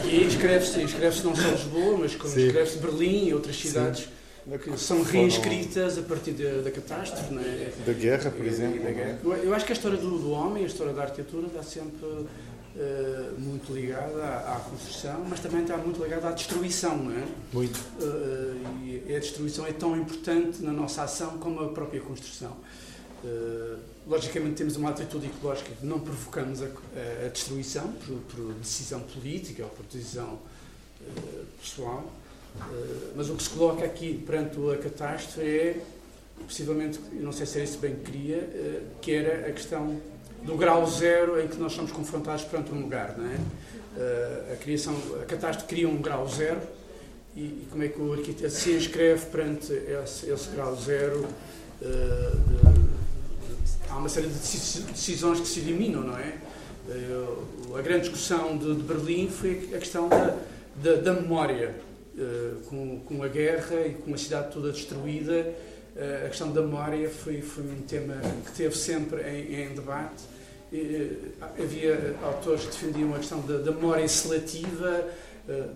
E 0.06 0.28
escreve-se 0.28 0.82
escreve 0.84 1.24
não 1.24 1.36
só 1.36 1.48
Lisboa, 1.50 1.98
mas 1.98 2.12
escreve-se 2.12 2.78
Berlim 2.78 3.28
e 3.28 3.34
outras 3.34 3.56
cidades. 3.56 4.02
Sim 4.02 4.10
que 4.62 4.78
são 4.78 5.02
reescritas 5.04 5.98
a 5.98 6.02
partir 6.02 6.32
da, 6.32 6.62
da 6.62 6.72
catástrofe. 6.72 7.34
É? 7.36 7.72
Da 7.86 7.94
guerra, 7.94 8.30
por 8.30 8.46
exemplo. 8.46 8.82
Guerra. 8.82 9.20
Eu 9.42 9.54
acho 9.54 9.66
que 9.66 9.72
a 9.72 9.76
história 9.76 9.98
do, 9.98 10.20
do 10.20 10.32
homem, 10.32 10.64
a 10.64 10.68
história 10.68 10.92
da 10.94 11.04
arquitetura, 11.04 11.48
dá 11.48 11.64
sempre 11.64 12.26
uh, 12.76 13.40
muito 13.40 13.74
ligada 13.74 14.24
à, 14.24 14.56
à, 14.56 14.60
construção, 14.60 15.26
mas 15.30 15.40
também 15.40 15.62
está 15.62 15.78
muito 15.78 16.02
ligada 16.02 16.30
à 16.30 16.32
destruição, 16.32 16.98
não 16.98 17.12
é? 17.12 17.28
Muito. 17.52 17.78
Uh, 18.00 19.06
e 19.08 19.16
a 19.16 19.20
destruição 19.20 19.66
é 19.66 19.72
tão 19.72 19.96
importante 19.96 20.62
na 20.62 20.72
nossa 20.72 21.04
ação 21.04 21.38
como 21.38 21.62
a 21.62 21.70
própria 21.70 22.02
construção. 22.02 22.56
Uh, 23.24 23.80
logicamente 24.06 24.56
temos 24.56 24.76
uma 24.76 24.90
atitude 24.90 25.28
ecológica 25.28 25.72
que 25.80 25.86
não 25.86 26.00
provocamos 26.00 26.62
a, 26.62 26.68
a 27.26 27.30
destruição 27.30 27.92
por, 27.94 28.18
por, 28.36 28.54
decisão 28.56 29.00
política 29.00 29.64
ou 29.64 29.70
por 29.70 29.86
decisão 29.86 30.40
pessoal, 31.62 32.12
mas 33.16 33.30
o 33.30 33.36
que 33.36 33.44
se 33.44 33.50
coloca 33.50 33.84
aqui 33.84 34.22
perante 34.26 34.58
a 34.72 34.78
catástrofe 34.78 35.42
é, 35.42 35.82
possivelmente, 36.46 37.00
não 37.14 37.32
sei 37.32 37.46
se 37.46 37.60
é 37.60 37.64
isso 37.64 37.78
bem 37.78 37.96
que 37.96 38.12
queria, 38.12 38.84
que 39.02 39.14
era 39.14 39.48
a 39.50 39.52
questão 39.52 40.02
do 40.46 40.56
grau 40.56 40.86
zero 40.86 41.40
em 41.42 41.48
que 41.48 41.58
nós 41.58 41.74
somos 41.74 41.92
confrontados 41.92 42.44
perante 42.44 42.72
um 42.72 42.82
lugar. 42.82 43.16
Não 43.18 43.26
é? 43.26 43.36
Uh, 43.36 44.54
a, 44.54 44.56
criação, 44.56 44.96
a 45.22 45.26
catástrofe 45.26 45.68
cria 45.68 45.88
um 45.88 45.98
grau 45.98 46.28
zero 46.28 46.60
e, 47.36 47.42
e, 47.42 47.68
como 47.70 47.84
é 47.84 47.88
que 47.88 48.02
o 48.02 48.14
arquiteto 48.14 48.54
se 48.54 48.72
inscreve 48.72 49.26
perante 49.28 49.72
esse, 49.72 50.30
esse 50.30 50.50
grau 50.50 50.76
zero? 50.76 51.26
Uh, 51.82 52.38
de, 52.48 52.56
de, 52.58 53.90
há 53.90 53.98
uma 53.98 54.10
série 54.10 54.28
de 54.28 54.34
decisões 54.34 55.40
que 55.40 55.48
se 55.48 55.60
eliminam, 55.60 56.02
não 56.02 56.18
é? 56.18 56.38
Uh, 56.88 57.76
a 57.78 57.82
grande 57.82 58.10
discussão 58.10 58.58
de, 58.58 58.76
de, 58.76 58.84
Berlim 58.84 59.30
foi 59.30 59.70
a 59.74 59.78
questão 59.78 60.10
da, 60.10 60.38
da, 60.76 60.96
da 60.96 61.14
memória. 61.14 61.74
eh, 62.18 62.54
com, 62.70 63.00
com 63.00 63.24
a 63.24 63.28
guerra 63.28 63.88
e 63.88 63.94
com 63.94 64.14
a 64.14 64.18
cidade 64.18 64.54
toda 64.54 64.72
destruída, 64.72 65.52
eh, 65.96 66.24
a 66.26 66.30
questão 66.30 66.52
da 66.52 66.62
memória 66.62 67.10
foi, 67.10 67.42
foi 67.42 67.64
um 67.64 67.82
tema 67.82 68.16
que 68.46 68.52
teve 68.52 68.78
sempre 68.78 69.22
em, 69.24 69.64
em 69.64 69.74
debate. 69.74 70.24
Havia 71.60 72.16
autores 72.24 72.66
que 72.66 72.72
defendiam 72.72 73.14
a 73.14 73.20
questão 73.20 73.42
da, 73.42 73.58
da 73.58 73.72
memória 73.72 74.08
seletiva, 74.08 75.08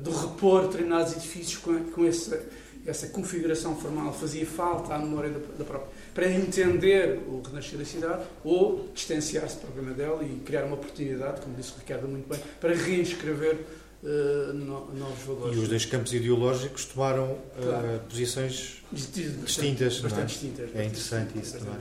de 0.02 0.10
repor 0.10 0.68
determinados 0.68 1.14
edifícios 1.14 1.58
com, 1.58 1.84
com 1.92 2.06
essa, 2.06 2.42
essa 2.86 3.08
configuração 3.10 3.76
formal. 3.76 4.14
Fazia 4.14 4.46
falta 4.46 4.96
à 4.96 5.00
memória 5.00 5.30
da, 5.30 5.40
da 5.60 5.66
própria. 5.66 5.92
Para 6.16 6.32
entender 6.32 7.20
o 7.28 7.42
renascer 7.46 7.78
da 7.78 7.86
cidade 7.86 8.24
ou 8.44 8.90
distanciar-se 8.96 9.58
propriamente 9.58 9.98
dela 9.98 10.24
e 10.24 10.40
criar 10.40 10.64
uma 10.64 10.76
oportunidade, 10.76 11.42
como 11.42 11.56
disse 11.56 11.74
o 11.74 11.80
Ricardo 11.80 12.08
muito 12.08 12.28
bem, 12.28 12.40
para 12.60 12.74
reescrever 12.74 13.58
uh, 14.04 14.54
novos 14.54 15.24
valores. 15.26 15.58
E 15.58 15.60
os 15.60 15.68
dois 15.68 15.86
campos 15.86 16.14
ideológicos 16.14 16.86
tomaram 16.86 17.34
uh, 17.34 17.40
claro. 17.62 18.02
posições 18.10 18.84
distintas. 18.92 20.00
Bastante, 20.00 20.22
é? 20.22 20.26
distintas. 20.26 20.76
É 20.76 20.86
interessante 20.86 21.40
isso 21.40 21.58
também. 21.60 21.76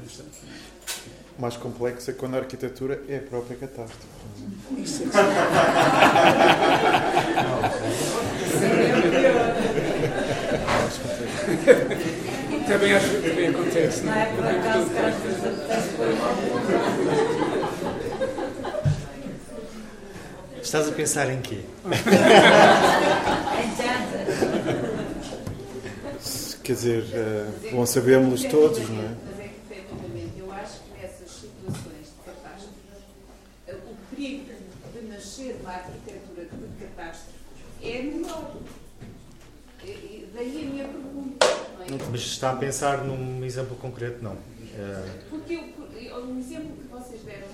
Mais 1.38 1.56
complexa 1.56 2.12
quando 2.12 2.34
a 2.36 2.38
arquitetura 2.38 3.02
é 3.08 3.16
a 3.16 3.20
própria 3.20 3.56
catástrofe. 3.56 4.06
Isso 4.78 5.02
é 5.04 5.06
Também 12.66 12.92
acho 12.94 13.08
que 13.10 13.28
também 13.28 13.48
acontece. 13.48 14.02
Não 14.04 14.14
é 14.14 14.26
por 14.26 14.44
acaso 14.44 14.90
que 14.90 14.98
às 14.98 15.14
vezes 15.14 15.36
Estás 20.66 20.88
a 20.88 20.92
pensar 20.92 21.30
em 21.30 21.40
quê? 21.40 21.60
Quer 26.64 26.72
dizer, 26.72 27.04
uh, 27.04 27.70
bom 27.70 27.86
sabemos 27.86 28.42
todos, 28.42 28.80
não 28.90 29.04
é? 29.04 29.14
Mas 29.24 29.38
é 29.38 29.44
que, 29.44 29.60
efetivamente, 29.72 30.32
eu 30.36 30.50
acho 30.50 30.80
que 30.80 30.90
nessas 31.00 31.30
situações 31.30 32.10
de 32.10 32.18
catástrofe, 32.24 32.74
o 33.86 33.94
perigo 34.10 34.50
de 34.92 35.06
nascer 35.06 35.56
uma 35.60 35.70
arquitetura 35.70 36.42
de 36.50 36.84
catástrofe 36.84 37.38
é 37.90 38.02
menor. 38.02 38.56
Daí 40.34 40.62
a 40.62 40.70
minha 40.70 40.88
pergunta. 40.88 41.46
É? 41.46 42.10
Mas 42.10 42.20
está 42.20 42.52
a 42.52 42.56
pensar 42.56 43.04
num 43.04 43.44
exemplo 43.44 43.76
concreto, 43.76 44.22
não? 44.22 44.36
Porque 45.30 45.54
eu, 45.54 46.24
um 46.24 46.38
exemplo 46.38 46.76
que 46.76 46.88
vocês 46.88 47.22
deram, 47.22 47.46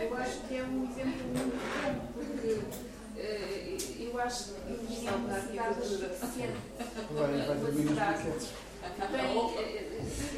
eu 0.00 0.16
acho 0.16 0.40
que 0.48 0.56
é 0.56 0.62
um 0.64 0.90
exemplo 0.90 1.28
muito 1.28 1.56
bom, 1.82 2.06
porque 2.14 2.54
uh, 2.54 4.02
eu 4.02 4.20
acho 4.20 4.54
que 4.54 4.96
cidade 4.96 5.86
suficiente 5.86 6.56
uma 7.10 7.72
cidade 7.72 8.24
tem, 9.10 9.36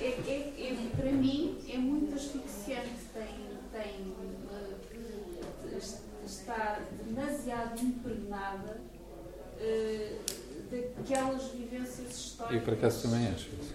é, 0.01 0.19
é, 0.27 0.39
é, 0.59 0.97
para 0.97 1.12
mim 1.12 1.59
é 1.69 1.78
muito 1.78 2.15
asfixiante, 2.15 2.90
tem, 3.15 3.27
tem, 3.73 4.15
está 6.27 6.81
demasiado 7.05 7.81
impregnada 7.81 8.81
uh, 9.61 10.16
daquelas 10.70 11.45
vivências 11.53 12.11
históricas. 12.11 12.57
Eu 12.57 12.62
por 12.62 12.74
acaso 12.74 13.03
também 13.03 13.28
acho 13.28 13.49
isso. 13.61 13.74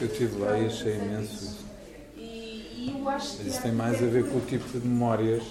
Eu 0.00 0.06
estive 0.06 0.38
lá 0.38 0.58
e 0.58 0.66
achei 0.66 0.94
imenso 0.94 1.44
isso. 1.44 1.64
E, 2.16 2.92
eu 2.96 3.08
acho 3.08 3.36
Mas 3.38 3.46
isso 3.46 3.62
tem 3.62 3.72
mais 3.72 4.02
a 4.02 4.06
ver 4.06 4.28
com 4.28 4.38
o 4.38 4.40
tipo 4.40 4.66
de 4.78 4.86
memórias. 4.86 5.42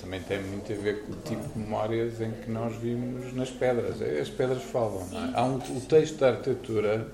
Também 0.00 0.20
tem 0.20 0.42
muito 0.42 0.72
a 0.72 0.76
ver 0.76 1.02
com 1.02 1.12
o 1.12 1.16
tipo 1.16 1.48
de 1.48 1.58
memórias 1.58 2.20
em 2.20 2.30
que 2.32 2.50
nós 2.50 2.76
vimos 2.76 3.32
nas 3.34 3.50
pedras. 3.50 4.00
É, 4.00 4.20
as 4.20 4.28
pedras 4.28 4.62
falam. 4.62 5.00
É? 5.12 5.38
Há 5.38 5.44
um, 5.44 5.56
o 5.56 5.80
texto 5.80 6.18
da 6.18 6.30
arquitetura 6.30 7.08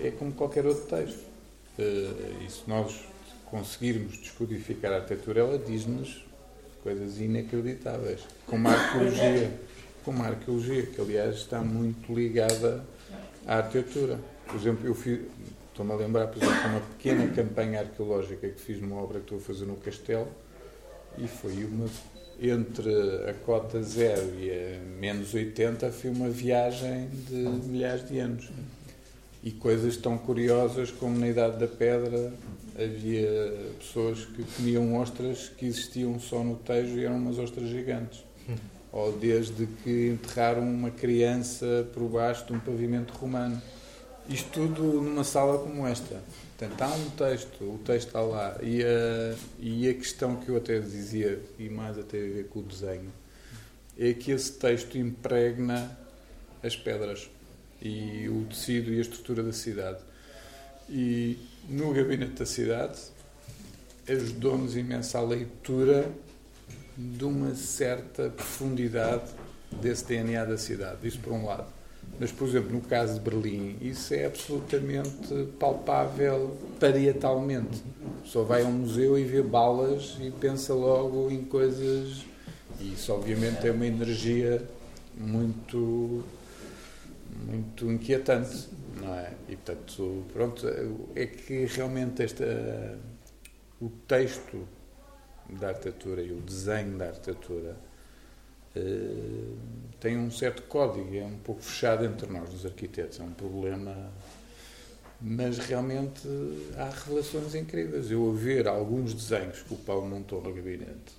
é 0.00 0.10
como 0.10 0.32
qualquer 0.32 0.66
outro 0.66 0.84
texto. 0.86 1.24
Uh, 1.78 2.44
e 2.44 2.50
se 2.50 2.62
nós 2.66 3.04
conseguirmos 3.46 4.16
descodificar 4.18 4.92
a 4.92 4.96
arquitetura, 4.96 5.40
ela 5.40 5.58
diz-nos 5.58 6.24
coisas 6.82 7.20
inacreditáveis. 7.20 8.20
Como 8.46 8.68
a 8.68 8.72
arqueologia. 8.72 9.52
Como 10.04 10.22
a 10.22 10.26
arqueologia, 10.26 10.86
que 10.86 11.00
aliás 11.00 11.36
está 11.36 11.60
muito 11.60 12.12
ligada 12.14 12.84
à 13.46 13.56
arquitetura. 13.56 14.18
Por 14.46 14.56
exemplo, 14.56 14.86
eu 14.86 14.94
Estou-me 15.74 15.90
a 15.92 15.96
lembrar, 15.96 16.28
por 16.28 16.40
exemplo, 16.40 16.68
uma 16.68 16.80
pequena 16.80 17.26
campanha 17.34 17.80
arqueológica 17.80 18.48
que 18.48 18.60
fiz 18.60 18.80
numa 18.80 18.94
obra 19.02 19.18
que 19.18 19.24
estou 19.24 19.38
a 19.38 19.40
fazer 19.40 19.66
no 19.66 19.74
Castelo 19.74 20.28
e 21.18 21.26
foi 21.26 21.64
uma. 21.64 21.86
Entre 22.40 22.90
a 23.28 23.34
cota 23.44 23.82
zero 23.82 24.34
e 24.38 24.50
a 24.50 24.80
menos 25.00 25.34
80 25.34 25.90
foi 25.90 26.10
uma 26.10 26.28
viagem 26.28 27.08
de 27.28 27.34
milhares 27.68 28.08
de 28.08 28.18
anos. 28.20 28.50
E 29.42 29.50
coisas 29.50 29.96
tão 29.96 30.16
curiosas 30.16 30.92
como 30.92 31.18
na 31.18 31.28
Idade 31.28 31.58
da 31.58 31.66
Pedra 31.66 32.32
havia 32.76 33.72
pessoas 33.78 34.24
que 34.24 34.44
comiam 34.56 34.96
ostras 34.96 35.48
que 35.48 35.66
existiam 35.66 36.20
só 36.20 36.44
no 36.44 36.54
Tejo 36.56 36.98
e 36.98 37.04
eram 37.04 37.16
umas 37.16 37.38
ostras 37.38 37.68
gigantes. 37.68 38.24
Ou 38.94 39.10
desde 39.10 39.66
que 39.82 40.10
enterraram 40.10 40.62
uma 40.62 40.90
criança 40.90 41.84
por 41.92 42.08
baixo 42.08 42.46
de 42.46 42.52
um 42.52 42.60
pavimento 42.60 43.12
romano 43.14 43.60
isto 44.28 44.48
tudo 44.52 45.02
numa 45.02 45.24
sala 45.24 45.58
como 45.58 45.86
esta. 45.86 46.22
Portanto, 46.56 46.80
há 46.80 46.88
um 46.94 47.10
texto, 47.10 47.64
o 47.64 47.78
texto 47.84 48.06
está 48.06 48.20
lá. 48.22 48.56
E 48.62 48.82
a, 48.82 49.36
e 49.58 49.88
a 49.88 49.94
questão 49.94 50.36
que 50.36 50.48
eu 50.48 50.56
até 50.56 50.78
dizia, 50.78 51.38
e 51.58 51.68
mais 51.68 51.98
até 51.98 52.16
a 52.18 52.20
ver 52.20 52.48
com 52.48 52.60
o 52.60 52.62
desenho, 52.62 53.12
é 53.98 54.12
que 54.14 54.30
esse 54.30 54.52
texto 54.52 54.96
impregna 54.96 55.96
as 56.62 56.74
pedras 56.74 57.28
e 57.82 58.28
o 58.28 58.46
tecido 58.46 58.92
e 58.92 58.98
a 58.98 59.02
estrutura 59.02 59.42
da 59.42 59.52
cidade. 59.52 59.98
E 60.88 61.38
no 61.68 61.92
gabinete 61.92 62.38
da 62.38 62.46
cidade 62.46 62.98
ajudou-nos 64.08 64.76
imensa 64.76 65.18
a 65.18 65.22
leitura 65.22 66.10
de 66.96 67.24
uma 67.24 67.54
certa 67.54 68.30
profundidade 68.30 69.30
desse 69.80 70.04
DNA 70.06 70.44
da 70.44 70.56
cidade. 70.56 71.06
Isso 71.06 71.18
por 71.18 71.32
um 71.32 71.44
lado. 71.44 71.66
Mas, 72.18 72.30
por 72.30 72.46
exemplo, 72.46 72.72
no 72.72 72.80
caso 72.80 73.14
de 73.14 73.20
Berlim, 73.20 73.76
isso 73.80 74.14
é 74.14 74.26
absolutamente 74.26 75.48
palpável 75.58 76.56
parietalmente. 76.78 77.82
Só 78.24 78.42
vai 78.44 78.62
a 78.62 78.66
um 78.66 78.72
museu 78.72 79.18
e 79.18 79.24
vê 79.24 79.42
balas 79.42 80.16
e 80.20 80.30
pensa 80.30 80.74
logo 80.74 81.30
em 81.30 81.42
coisas. 81.44 82.24
E 82.80 82.92
isso, 82.92 83.12
obviamente, 83.12 83.66
é 83.66 83.72
uma 83.72 83.86
energia 83.86 84.62
muito, 85.16 86.22
muito 87.46 87.90
inquietante, 87.90 88.68
não 89.00 89.14
é? 89.14 89.32
E, 89.48 89.56
portanto, 89.56 90.24
pronto, 90.32 90.68
é 91.16 91.26
que 91.26 91.64
realmente 91.66 92.22
esta, 92.22 92.98
o 93.80 93.88
texto 94.06 94.66
da 95.48 95.68
arquitetura 95.68 96.22
e 96.22 96.32
o 96.32 96.40
desenho 96.40 96.96
da 96.96 97.06
arquitetura 97.06 97.76
eh, 98.74 99.54
tem 100.00 100.18
um 100.18 100.30
certo 100.30 100.62
código, 100.62 101.14
é 101.14 101.24
um 101.24 101.38
pouco 101.38 101.62
fechado 101.62 102.04
entre 102.04 102.30
nós, 102.30 102.52
os 102.52 102.66
arquitetos, 102.66 103.20
é 103.20 103.22
um 103.22 103.32
problema. 103.32 104.12
Mas 105.20 105.58
realmente 105.58 106.28
há 106.76 106.90
revelações 106.90 107.54
incríveis. 107.54 108.10
Eu, 108.10 108.30
a 108.30 108.34
ver 108.34 108.68
alguns 108.68 109.14
desenhos 109.14 109.62
que 109.62 109.72
o 109.72 109.76
Paulo 109.76 110.06
montou 110.06 110.42
no 110.42 110.52
gabinete, 110.52 111.14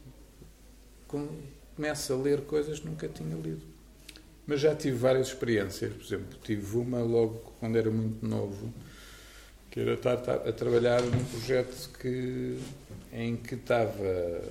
começo 1.07 2.13
a 2.13 2.17
ler 2.17 2.41
coisas 2.41 2.79
que 2.79 2.87
nunca 2.87 3.07
tinha 3.07 3.35
lido. 3.35 3.61
Mas 4.45 4.59
já 4.61 4.75
tive 4.75 4.97
várias 4.97 5.27
experiências. 5.27 5.91
Por 5.93 6.03
exemplo, 6.03 6.37
tive 6.43 6.77
uma 6.77 6.99
logo 6.99 7.53
quando 7.59 7.77
era 7.77 7.89
muito 7.89 8.23
novo, 8.27 8.71
que 9.71 9.79
era 9.79 9.93
estar 9.93 10.13
a 10.13 10.51
trabalhar 10.51 11.01
num 11.01 11.23
projeto 11.25 11.89
que, 11.99 12.59
em 13.15 13.35
que 13.35 13.55
estava 13.55 14.41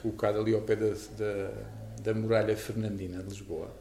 colocado 0.00 0.38
ali 0.38 0.54
ao 0.54 0.60
pé 0.60 0.76
da, 0.76 0.90
da 1.18 1.50
da 2.04 2.12
muralha 2.12 2.54
fernandina 2.54 3.22
de 3.22 3.30
Lisboa. 3.30 3.74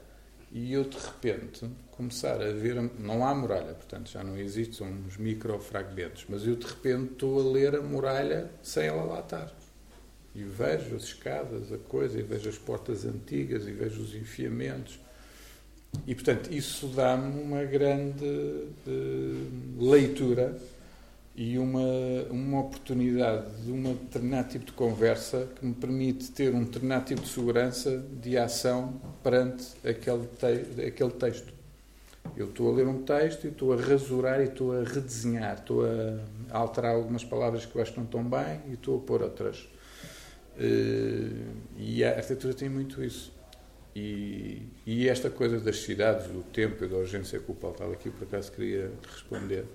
E 0.52 0.72
eu 0.72 0.86
de 0.86 0.98
repente 0.98 1.70
começar 1.91 2.41
a 2.41 2.52
ver 2.52 2.76
não 2.98 3.26
há 3.26 3.36
muralha 3.36 3.74
portanto 3.74 4.10
já 4.10 4.24
não 4.24 4.38
existe 4.38 4.76
são 4.76 4.88
uns 4.88 5.18
microfragmentos 5.18 6.26
mas 6.28 6.45
eu 6.48 6.56
de 6.56 6.66
repente 6.66 7.14
estou 7.14 7.40
a 7.40 7.54
ler 7.54 7.76
a 7.76 7.82
muralha 7.82 8.50
sem 8.62 8.86
ela 8.86 9.04
lá 9.04 9.20
estar. 9.20 9.52
E 10.34 10.41
vejo 10.44 10.95
as 10.95 11.04
escadas 11.04 11.72
a 11.72 11.78
coisa 11.78 12.18
e 12.18 12.24
vejo 12.24 12.50
as 12.50 12.58
portas 12.58 13.06
antigas 13.06 13.68
e 13.68 13.72
vejo 13.72 14.02
os 14.02 14.16
enfiamentos. 14.16 15.00
E 16.08 16.16
portanto 16.16 16.52
isso 16.52 16.88
dá-me 16.88 17.40
uma 17.41 17.64
grande 17.66 18.26
uh, 18.26 19.78
leitura 19.80 20.58
e 21.35 21.57
uma, 21.57 21.81
uma 22.30 22.60
oportunidade 22.61 23.64
de 23.64 23.72
um 23.72 23.93
determinado 23.93 24.49
tipo 24.49 24.65
de 24.65 24.72
conversa 24.73 25.49
que 25.55 25.65
me 25.65 25.73
permite 25.73 26.31
ter 26.31 26.53
um 26.53 26.64
determinado 26.64 27.05
tipo 27.05 27.22
de 27.22 27.27
segurança 27.27 28.05
de 28.22 28.38
ação 28.38 29.01
perante 29.23 29.65
aquele, 29.84 30.27
te, 30.27 30.81
aquele 30.81 31.11
texto. 31.11 31.51
Eu 32.38 32.47
estou 32.47 32.72
a 32.72 32.76
ler 32.76 32.88
um 32.88 33.03
texto 33.03 33.45
e 33.45 33.47
estou 33.49 33.73
a 33.73 33.76
rasurar 33.76 34.41
e 34.41 34.45
estou 34.45 34.80
a 34.80 34.84
redesenhar, 34.84 35.55
estou 35.55 35.84
a 35.85 36.19
alterar 36.57 36.95
algumas 36.95 37.23
palavras 37.23 37.65
que 37.65 37.76
eu 37.76 37.81
acho 37.81 37.91
que 37.91 37.97
não 37.97 38.05
estão 38.05 38.23
bem 38.23 38.61
e 38.69 38.73
estou 38.73 38.97
a 38.97 39.01
pôr 39.01 39.22
outras. 39.23 39.68
Eh, 40.57 41.30
e 41.77 42.03
a 42.03 42.11
arquitetura 42.11 42.53
tem 42.53 42.69
muito 42.69 43.03
isso. 43.03 43.34
E, 43.95 44.64
e 44.85 45.07
esta 45.07 45.30
coisa 45.30 45.60
das 45.60 45.77
cidades, 45.81 46.27
do 46.27 46.43
tempo 46.43 46.84
e 46.84 46.88
da 46.88 46.95
urgência 46.95 47.39
que 47.39 47.51
o 47.51 47.55
Paulo 47.55 47.76
estava 47.76 47.93
aqui, 47.93 48.10
por 48.10 48.23
acaso 48.23 48.51
queria 48.51 48.91
responder. 49.11 49.65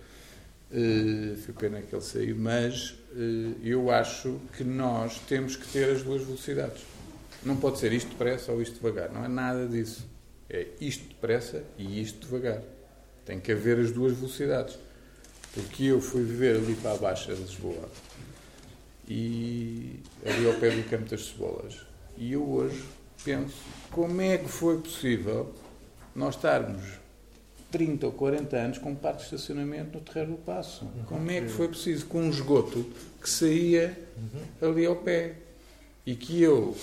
Uh, 0.71 1.37
foi 1.37 1.55
pena 1.55 1.81
que 1.81 1.95
ele 1.95 2.03
saiu, 2.03 2.37
mas 2.37 2.91
uh, 2.91 3.57
eu 3.63 3.91
acho 3.91 4.39
que 4.57 4.63
nós 4.63 5.19
temos 5.21 5.57
que 5.57 5.67
ter 5.69 5.91
as 5.91 6.03
duas 6.03 6.23
velocidades. 6.23 6.83
Não 7.43 7.57
pode 7.57 7.79
ser 7.79 7.93
isto 7.93 8.11
depressa 8.11 8.53
ou 8.53 8.61
isto 8.61 8.75
devagar. 8.75 9.11
Não 9.11 9.25
é 9.25 9.29
nada 9.29 9.67
disso. 9.67 10.07
É 10.51 10.67
isto 10.81 11.09
depressa 11.09 11.63
e 11.79 12.03
isto 12.03 12.27
devagar. 12.27 12.61
Tem 13.25 13.41
que 13.41 13.53
haver 13.53 13.79
as 13.79 13.93
duas 13.93 14.15
velocidades. 14.15 14.79
Porque 15.55 15.85
eu 15.85 16.01
fui 16.01 16.23
viver 16.23 16.57
ali 16.57 16.75
para 16.75 16.93
a 16.93 16.97
Baixa 16.97 17.35
de 17.35 17.41
Lisboa 17.41 17.89
e 19.09 20.01
ali 20.25 20.47
ao 20.47 20.55
pé 20.55 20.71
do 20.71 20.89
Campo 20.89 21.09
das 21.09 21.27
Cebolas. 21.27 21.87
E 22.17 22.33
eu 22.33 22.47
hoje 22.47 22.85
penso 23.25 23.57
como 23.91 24.21
é 24.21 24.37
que 24.37 24.49
foi 24.49 24.79
possível 24.79 25.55
nós 26.15 26.35
estarmos 26.35 26.83
30 27.71 28.07
ou 28.07 28.13
40 28.13 28.57
anos 28.57 28.79
com 28.79 28.91
um 28.91 28.95
parque 28.95 29.19
de 29.19 29.25
estacionamento 29.25 29.99
no 29.99 30.05
Terreiro 30.05 30.33
do 30.33 30.39
Passo. 30.39 30.87
Como 31.07 31.31
é 31.31 31.41
que 31.41 31.49
foi 31.49 31.69
preciso 31.69 32.07
com 32.07 32.21
um 32.23 32.31
esgoto 32.31 32.85
que 33.21 33.29
saía 33.29 33.99
ali 34.61 34.87
ao 34.87 34.97
pé 34.97 35.35
e 36.07 36.15
que 36.15 36.43
eu, 36.43 36.77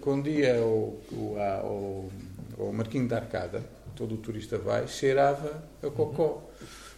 quando 0.00 0.28
ia 0.28 0.58
ao, 0.58 0.98
ao, 1.62 2.10
ao 2.58 2.72
Marquinho 2.72 3.06
da 3.06 3.16
Arcada, 3.16 3.62
todo 3.94 4.14
o 4.14 4.18
turista 4.18 4.58
vai, 4.58 4.86
cheirava 4.88 5.62
a 5.82 5.90
cocó. 5.90 6.42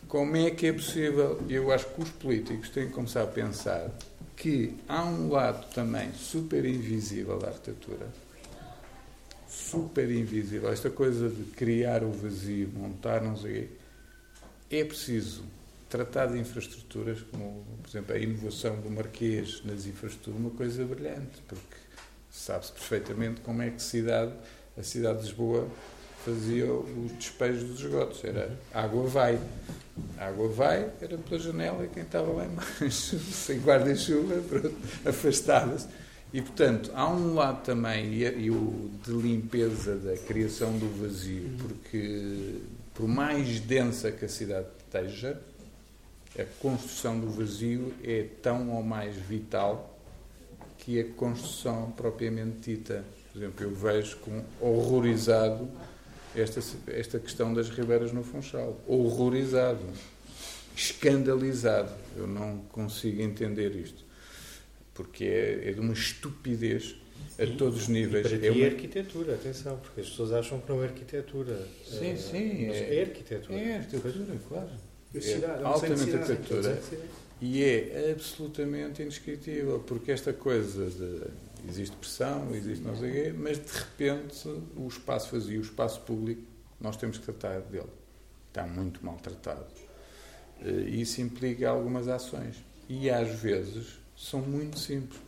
Como 0.09 0.37
é 0.37 0.51
que 0.51 0.67
é 0.67 0.73
possível? 0.73 1.41
Eu 1.49 1.71
acho 1.71 1.87
que 1.87 2.03
os 2.03 2.11
políticos 2.11 2.71
têm 2.71 2.89
que 2.89 2.93
começar 2.93 3.23
a 3.23 3.27
pensar 3.27 3.91
que 4.37 4.75
há 4.89 5.05
um 5.05 5.31
lado 5.31 5.67
também 5.75 6.13
super 6.15 6.65
invisível 6.65 7.39
da 7.39 7.49
arquitetura, 7.49 8.07
super 9.71 10.11
invisível, 10.11 10.71
esta 10.71 10.91
coisa 10.91 11.29
de 11.29 11.45
criar 11.53 12.03
o 12.03 12.11
vazio, 12.11 12.69
montar, 12.75 13.23
não 13.23 13.37
sei 13.37 13.71
é 14.71 14.85
preciso 14.85 15.43
tratar 15.89 16.27
de 16.27 16.39
infraestruturas, 16.39 17.21
como, 17.33 17.65
por 17.83 17.91
exemplo, 17.91 18.15
a 18.15 18.19
inovação 18.19 18.81
do 18.81 18.89
Marquês 18.89 19.61
nas 19.65 19.85
infraestruturas, 19.87 20.41
uma 20.41 20.51
coisa 20.51 20.85
brilhante, 20.85 21.43
porque 21.49 21.77
sabe-se 22.31 22.73
perfeitamente 22.73 23.41
como 23.41 23.61
é 23.63 23.71
que 23.71 23.77
a 23.77 23.81
cidade, 23.81 24.33
a 24.79 24.83
cidade 24.85 25.19
de 25.19 25.25
Lisboa 25.25 25.69
fazia 26.25 26.73
os 26.73 27.13
despejos 27.13 27.65
dos 27.65 27.81
esgotos. 27.81 28.23
Era 28.23 28.57
água 28.73 29.07
vai. 29.09 29.41
A 30.17 30.27
água 30.29 30.49
vai, 30.49 30.89
era 31.01 31.19
pela 31.19 31.41
janela 31.41 31.85
e 31.85 31.89
quem 31.89 32.05
estava 32.05 32.33
lá 32.33 32.47
embaixo, 32.47 33.19
sem 33.19 33.59
guarda-chuva, 33.59 34.37
afastava-se. 35.05 35.89
E, 36.33 36.41
portanto, 36.41 36.93
há 36.95 37.09
um 37.09 37.35
lado 37.35 37.65
também, 37.65 38.15
e, 38.15 38.51
o 38.51 38.91
de 39.05 39.13
limpeza 39.13 39.97
da 39.97 40.17
criação 40.17 40.79
do 40.79 40.89
vazio, 41.01 41.51
porque 41.59 42.61
por 42.95 43.09
mais 43.09 43.59
densa 43.61 44.13
que 44.13 44.25
a 44.25 44.29
cidade 44.29 44.67
esteja, 44.79 45.41
a 46.39 46.45
construção 46.61 47.19
do 47.19 47.29
vazio 47.31 47.93
é 48.05 48.27
tão 48.41 48.71
ou 48.71 48.83
mais 48.83 49.17
vital 49.17 49.99
que 50.79 51.01
a 51.01 51.05
construção 51.15 51.91
propriamente 51.97 52.77
dita. 52.77 53.05
Por 53.33 53.39
exemplo, 53.39 53.65
eu 53.65 53.75
vejo 53.75 54.17
com 54.19 54.43
horrorizado 54.61 55.69
esta, 56.35 56.61
esta 56.87 57.19
questão 57.19 57.53
das 57.53 57.69
ribeiras 57.69 58.13
no 58.13 58.23
Funchal. 58.23 58.77
Horrorizado, 58.87 59.85
escandalizado. 60.77 61.93
Eu 62.17 62.27
não 62.27 62.59
consigo 62.73 63.21
entender 63.21 63.75
isto. 63.75 64.05
Porque 65.01 65.25
é, 65.25 65.71
é 65.71 65.73
de 65.73 65.81
uma 65.81 65.95
estupidez 65.95 66.97
a 67.39 67.47
todos 67.57 67.83
os 67.83 67.89
níveis. 67.89 68.27
E 68.27 68.37
para 68.37 68.47
é 68.47 68.51
uma... 68.51 68.65
é 68.65 68.67
arquitetura, 68.67 69.35
atenção, 69.35 69.79
porque 69.79 70.03
as 70.03 70.11
pessoas 70.11 70.33
acham 70.33 70.61
que 70.61 70.71
não 70.71 70.83
é 70.83 70.87
arquitetura. 70.87 71.67
Sim, 71.87 72.11
é, 72.11 72.17
sim. 72.17 72.67
É, 72.67 72.97
é 72.97 73.01
arquitetura. 73.03 73.59
É 73.59 73.77
arquitetura, 73.79 74.39
claro. 74.47 74.71
É, 75.15 75.21
cidade, 75.21 75.63
é 75.63 75.67
altamente 75.67 76.15
arquitetura. 76.15 76.83
E 77.41 77.65
é 77.65 78.11
absolutamente 78.13 79.03
indescritível, 79.03 79.81
porque 79.81 80.13
esta 80.13 80.35
coisa 80.35 80.91
de 80.91 81.23
existe 81.67 81.97
pressão, 81.97 82.55
existe 82.55 82.85
não 82.85 82.95
sei 82.97 83.11
o 83.11 83.13
quê, 83.13 83.35
mas 83.37 83.59
de 83.59 83.73
repente 83.73 84.49
o 84.77 84.87
espaço 84.87 85.33
vazio, 85.33 85.61
o 85.61 85.63
espaço 85.63 86.01
público, 86.03 86.43
nós 86.79 86.97
temos 86.97 87.17
que 87.17 87.25
tratar 87.25 87.61
dele. 87.63 87.89
Está 88.49 88.67
muito 88.67 89.05
maltratado. 89.05 89.65
Eh, 90.61 90.89
e 90.89 91.01
isso 91.01 91.23
implica 91.23 91.71
algumas 91.71 92.09
ações. 92.09 92.57
E 92.89 93.09
às 93.09 93.29
vezes 93.41 94.00
são 94.21 94.41
muito 94.41 94.79
simples. 94.79 95.19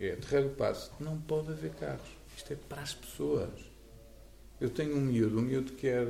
É, 0.00 0.16
terreiro 0.16 0.50
passo, 0.50 0.90
não 0.98 1.20
pode 1.20 1.50
haver 1.52 1.72
carros. 1.72 2.08
Isto 2.36 2.54
é 2.54 2.56
para 2.56 2.82
as 2.82 2.94
pessoas. 2.94 3.50
Eu 4.60 4.70
tenho 4.70 4.96
um 4.96 5.00
miúdo, 5.00 5.38
um 5.38 5.42
miúdo 5.42 5.72
que 5.72 5.82
quer 5.82 6.08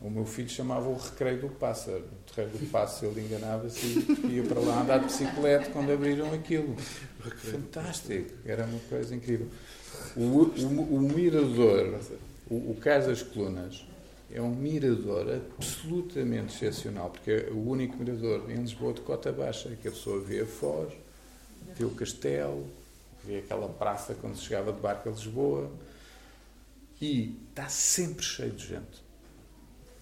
o 0.00 0.10
meu 0.10 0.26
filho 0.26 0.50
chamava 0.50 0.86
o 0.86 0.96
recreio 0.98 1.40
do 1.40 1.48
pássaro. 1.48 2.04
O 2.04 2.30
terreiro 2.30 2.58
do 2.58 2.70
pássaro, 2.70 3.12
ele 3.12 3.22
enganava-se 3.22 3.86
e 4.24 4.36
ia 4.36 4.42
para 4.42 4.60
lá 4.60 4.82
andar 4.82 4.98
de 4.98 5.06
bicicleta 5.06 5.70
quando 5.70 5.90
abriram 5.90 6.30
aquilo. 6.34 6.76
Fantástico, 7.36 8.34
era 8.44 8.66
uma 8.66 8.80
coisa 8.80 9.14
incrível. 9.14 9.48
O, 10.14 10.20
o, 10.20 10.96
o 10.96 11.00
mirador, 11.00 12.00
o, 12.50 12.54
o 12.72 12.76
Cais 12.78 13.06
das 13.06 13.22
Colunas, 13.22 13.86
é 14.30 14.42
um 14.42 14.54
mirador 14.54 15.40
absolutamente 15.56 16.54
excepcional, 16.54 17.08
porque 17.08 17.30
é 17.30 17.50
o 17.50 17.66
único 17.66 17.96
mirador 17.96 18.50
em 18.50 18.56
Lisboa 18.56 18.92
de 18.92 19.00
cota 19.00 19.32
baixa, 19.32 19.70
que 19.80 19.88
a 19.88 19.90
pessoa 19.90 20.20
vê 20.20 20.40
a 20.40 20.46
Foz, 20.46 20.92
vê 21.76 21.84
o 21.84 21.90
castelo, 21.90 22.66
vê 23.24 23.38
aquela 23.38 23.68
praça 23.68 24.14
quando 24.14 24.36
se 24.36 24.42
chegava 24.42 24.72
de 24.72 24.80
barco 24.80 25.08
a 25.08 25.12
Lisboa, 25.12 25.70
e 27.00 27.36
está 27.50 27.68
sempre 27.68 28.24
cheio 28.24 28.52
de 28.52 28.66
gente 28.66 29.04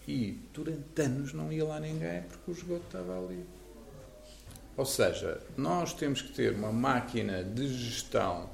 e 0.06 0.38
durante 0.52 1.00
anos 1.00 1.32
não 1.32 1.52
ia 1.52 1.64
lá 1.64 1.78
ninguém 1.78 2.22
porque 2.22 2.50
o 2.50 2.54
esgoto 2.54 2.84
estava 2.86 3.18
ali. 3.18 3.44
Ou 4.76 4.86
seja, 4.86 5.40
nós 5.56 5.92
temos 5.92 6.22
que 6.22 6.32
ter 6.32 6.54
uma 6.54 6.72
máquina 6.72 7.44
de 7.44 7.68
gestão. 7.68 8.50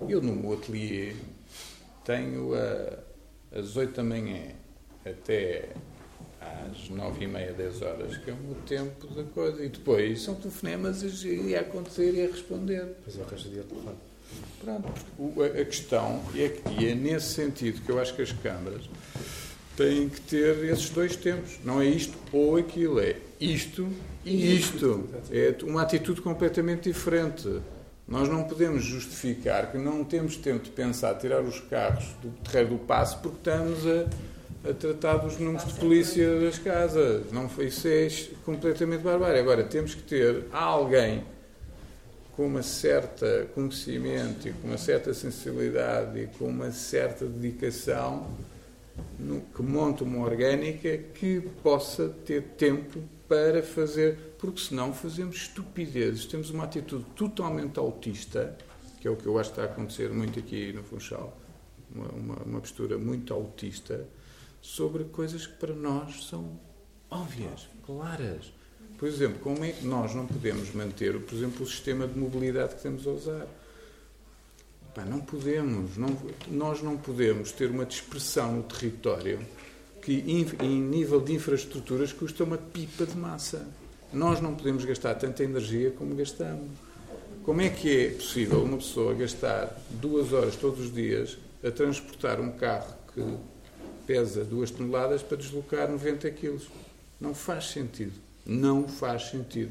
Eu, 0.00 0.20
no 0.20 0.34
meu 0.34 0.54
ateliê, 0.54 1.14
tenho 2.04 2.54
a, 2.54 3.58
às 3.58 3.76
8 3.76 3.96
da 3.96 4.02
manhã 4.02 4.52
até 5.04 5.70
às 6.70 6.88
9 6.88 7.24
e 7.24 7.26
meia, 7.26 7.52
10 7.52 7.82
horas, 7.82 8.16
que 8.16 8.30
é 8.30 8.34
o 8.34 8.36
meu 8.36 8.54
tempo 8.66 9.06
da 9.14 9.24
coisa. 9.24 9.64
E 9.64 9.68
depois 9.68 10.22
são 10.22 10.34
telefonemas 10.34 11.02
e 11.02 11.54
a 11.54 11.60
acontecer 11.60 12.14
e 12.14 12.24
a 12.24 12.26
responder. 12.26 12.86
Pois 13.04 13.18
é, 13.18 13.22
o 13.22 13.26
resto 13.26 13.48
do 13.48 13.54
dia 13.54 13.62
telefone. 13.64 13.96
Pronto, 14.60 14.88
a 15.44 15.64
questão 15.64 16.22
é 16.34 16.48
que, 16.48 16.82
e 16.82 16.88
é 16.88 16.94
nesse 16.94 17.34
sentido 17.34 17.80
que 17.80 17.90
eu 17.90 17.98
acho 17.98 18.14
que 18.14 18.22
as 18.22 18.32
câmaras 18.32 18.82
têm 19.76 20.08
que 20.08 20.20
ter 20.20 20.64
esses 20.64 20.90
dois 20.90 21.16
tempos. 21.16 21.58
Não 21.64 21.80
é 21.80 21.86
isto 21.86 22.16
ou 22.32 22.56
aquilo, 22.56 23.00
é 23.00 23.16
isto 23.40 23.88
e 24.24 24.56
isto. 24.56 25.08
É 25.30 25.54
uma 25.64 25.82
atitude 25.82 26.20
completamente 26.20 26.90
diferente. 26.90 27.60
Nós 28.06 28.28
não 28.28 28.42
podemos 28.44 28.82
justificar 28.82 29.70
que 29.70 29.78
não 29.78 30.02
temos 30.02 30.36
tempo 30.36 30.64
de 30.64 30.70
pensar 30.70 31.14
tirar 31.14 31.42
os 31.42 31.60
carros 31.60 32.06
do 32.22 32.30
terreiro 32.42 32.70
do 32.70 32.78
passo 32.78 33.18
porque 33.18 33.36
estamos 33.36 33.86
a, 33.86 34.06
a 34.64 34.72
tratar 34.72 35.18
dos 35.18 35.38
números 35.38 35.66
de 35.66 35.80
polícia 35.80 36.40
das 36.40 36.58
casas. 36.58 37.30
Não, 37.32 37.48
isso 37.60 37.88
é 37.88 38.08
completamente 38.44 39.02
barbário. 39.02 39.40
Agora, 39.40 39.64
temos 39.64 39.94
que 39.94 40.02
ter 40.02 40.46
alguém 40.52 41.24
com 42.34 42.46
uma 42.46 42.62
certa 42.62 43.48
conhecimento 43.54 44.48
e 44.48 44.52
com 44.52 44.68
uma 44.68 44.78
certa 44.78 45.12
sensibilidade 45.12 46.20
e 46.20 46.26
com 46.26 46.46
uma 46.46 46.70
certa 46.70 47.24
dedicação 47.24 48.28
no, 49.18 49.40
que 49.40 49.62
monte 49.62 50.02
uma 50.02 50.24
orgânica 50.24 50.98
que 50.98 51.40
possa 51.62 52.08
ter 52.08 52.42
tempo 52.56 53.00
para 53.28 53.62
fazer, 53.62 54.34
porque 54.38 54.60
senão 54.60 54.92
fazemos 54.92 55.36
estupidezes. 55.36 56.26
Temos 56.26 56.50
uma 56.50 56.64
atitude 56.64 57.04
totalmente 57.16 57.78
autista, 57.78 58.56
que 59.00 59.06
é 59.06 59.10
o 59.10 59.16
que 59.16 59.26
eu 59.26 59.38
acho 59.38 59.52
que 59.52 59.60
está 59.60 59.70
a 59.70 59.72
acontecer 59.72 60.10
muito 60.10 60.38
aqui 60.38 60.72
no 60.72 60.82
Funchal, 60.82 61.36
uma, 61.94 62.08
uma, 62.08 62.34
uma 62.44 62.60
postura 62.60 62.96
muito 62.96 63.34
autista 63.34 64.06
sobre 64.68 65.04
coisas 65.04 65.46
que 65.46 65.54
para 65.54 65.72
nós 65.72 66.26
são 66.26 66.60
óbvias, 67.10 67.66
claras. 67.86 68.52
Por 68.98 69.08
exemplo, 69.08 69.38
como 69.38 69.64
é 69.64 69.72
que 69.72 69.86
nós 69.86 70.14
não 70.14 70.26
podemos 70.26 70.74
manter, 70.74 71.18
por 71.20 71.34
exemplo, 71.34 71.62
o 71.62 71.66
sistema 71.66 72.06
de 72.06 72.18
mobilidade 72.18 72.74
que 72.74 72.82
temos 72.82 73.06
a 73.06 73.10
usar? 73.10 73.46
Pá, 74.94 75.06
não 75.06 75.20
podemos, 75.20 75.96
não, 75.96 76.14
nós 76.48 76.82
não 76.82 76.98
podemos 76.98 77.50
ter 77.50 77.70
uma 77.70 77.86
dispersão 77.86 78.56
no 78.56 78.62
território 78.62 79.40
que, 80.02 80.12
em 80.60 80.82
nível 80.82 81.20
de 81.22 81.32
infraestruturas, 81.32 82.12
custa 82.12 82.44
uma 82.44 82.58
pipa 82.58 83.06
de 83.06 83.16
massa. 83.16 83.66
Nós 84.12 84.38
não 84.38 84.54
podemos 84.54 84.84
gastar 84.84 85.14
tanta 85.14 85.42
energia 85.42 85.92
como 85.92 86.14
gastamos. 86.14 86.68
Como 87.42 87.62
é 87.62 87.70
que 87.70 88.04
é 88.04 88.10
possível 88.10 88.62
uma 88.62 88.76
pessoa 88.76 89.14
gastar 89.14 89.80
duas 89.88 90.30
horas 90.34 90.56
todos 90.56 90.80
os 90.80 90.92
dias 90.92 91.38
a 91.64 91.70
transportar 91.70 92.38
um 92.38 92.52
carro 92.52 92.94
que 93.14 93.22
pesa 94.08 94.42
duas 94.42 94.70
toneladas 94.70 95.22
para 95.22 95.36
deslocar 95.36 95.86
90 95.86 96.30
quilos? 96.30 96.66
Não 97.20 97.34
faz 97.34 97.66
sentido. 97.66 98.14
Não 98.46 98.88
faz 98.88 99.24
sentido. 99.24 99.70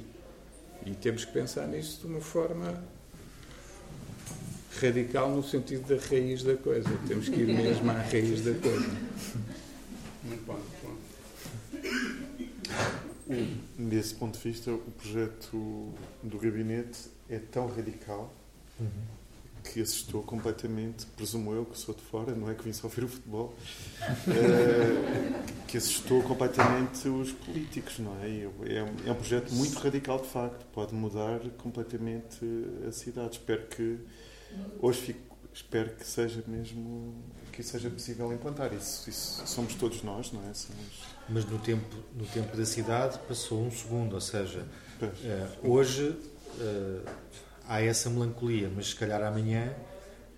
E 0.85 0.91
temos 0.91 1.26
que 1.26 1.34
pensar 1.34 1.68
nisso 1.68 2.01
de 2.01 2.05
uma 2.05 2.22
forma 2.22 2.84
radical 4.80 5.31
no 5.31 5.43
sentido 5.43 5.88
da 5.88 5.99
raiz 6.07 6.43
da 6.43 6.55
coisa. 6.55 6.88
Temos 7.07 7.27
que 7.27 7.41
ir 7.41 7.47
mesmo 7.47 7.89
à 7.89 7.95
raiz 7.95 8.43
da 8.43 8.53
coisa. 8.53 8.88
Muito 10.23 10.45
bom, 10.45 10.53
muito 10.53 10.84
bom. 10.84 10.95
Desse 13.89 14.14
ponto 14.14 14.38
de 14.38 14.51
vista, 14.51 14.72
o 14.72 14.77
projeto 14.77 15.91
do 16.22 16.38
gabinete 16.38 17.09
é 17.27 17.39
tão 17.39 17.65
radical 17.68 18.31
que 19.73 19.81
assustou 19.81 20.23
completamente, 20.23 21.06
presumo 21.07 21.53
eu 21.53 21.65
que 21.65 21.77
sou 21.77 21.94
de 21.94 22.02
fora, 22.02 22.34
não 22.34 22.49
é 22.49 22.56
que 22.56 22.64
vim 22.64 22.73
só 22.73 22.88
ver 22.88 23.03
o 23.03 23.07
futebol, 23.07 23.53
eh, 24.27 25.44
que 25.68 25.77
assustou 25.77 26.23
completamente 26.23 27.07
os 27.07 27.31
políticos, 27.31 27.99
não 27.99 28.15
é? 28.22 28.44
É 28.73 28.84
um, 28.84 29.10
é 29.10 29.11
um 29.11 29.15
projeto 29.15 29.53
muito 29.53 29.77
radical 29.80 30.19
de 30.19 30.27
facto, 30.27 30.65
pode 30.73 30.94
mudar 30.94 31.39
completamente 31.57 32.39
a 32.88 32.91
cidade. 32.91 33.34
Espero 33.38 33.68
que 33.68 33.99
hoje 34.80 35.02
fico, 35.02 35.38
espero 35.53 35.91
que 35.91 36.06
seja 36.06 36.44
mesmo 36.48 37.15
que 37.52 37.61
isso 37.61 37.72
seja 37.72 37.89
possível 37.89 38.31
implantar. 38.31 38.73
Isso, 38.73 39.10
isso 39.10 39.45
somos 39.48 39.73
todos 39.76 40.03
nós, 40.03 40.31
não 40.31 40.41
é? 40.49 40.53
Somos... 40.53 41.06
Mas 41.30 41.45
no 41.45 41.60
tempo, 41.60 41.95
no 42.15 42.26
tempo 42.26 42.56
da 42.56 42.65
cidade 42.65 43.19
passou 43.27 43.61
um 43.61 43.72
segundo, 43.72 44.14
ou 44.14 44.22
seja, 44.22 44.65
Pois. 44.99 45.11
eh, 45.26 45.48
hoje 45.64 46.15
eh, 46.60 47.02
há 47.68 47.81
essa 47.81 48.10
melancolia, 48.10 48.72
mas 48.73 48.88
se 48.89 48.95
calhar 48.95 49.22
amanhã 49.22 49.73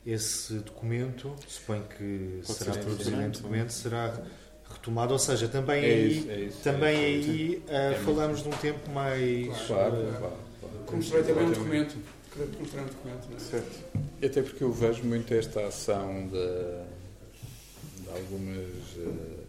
esse 0.06 0.54
documento, 0.56 1.36
suponho 1.48 1.84
que 1.84 2.42
Pode 2.46 2.60
será 2.60 2.74
ser 2.74 2.80
produzido 2.80 3.10
em 3.10 3.14
retomado, 3.14 3.42
documento, 3.42 3.74
será 3.74 4.22
retomado, 4.70 5.14
ou 5.14 5.20
seja, 5.20 5.48
também 5.48 5.84
É 5.84 5.88
aí, 5.88 6.18
isso, 6.18 6.30
é 6.30 6.40
isso, 6.40 6.58
também 6.64 6.96
é 6.96 7.06
aí 7.06 7.64
É 7.68 7.94
falamos 8.04 8.42
de 8.42 8.48
um 8.50 8.52
tempo 8.52 8.90
mais 8.92 9.48
Claro, 9.68 9.96
eh, 9.96 10.18
claro, 10.18 10.36
claro. 10.60 10.86
Constrói 10.86 11.24
também 11.24 11.46
um 11.46 11.52
documento. 11.52 11.98
Um 12.38 12.46
documento, 12.46 12.98
não 13.30 13.36
é? 13.36 13.40
Certo. 13.40 13.80
E 14.22 14.26
Até 14.26 14.42
porque 14.42 14.64
eu 14.64 14.72
vejo 14.72 15.04
muito 15.04 15.34
esta 15.34 15.68
ação 15.68 16.28
de, 16.28 18.04
de 18.04 18.10
alguns 18.10 18.98
eh, 18.98 19.40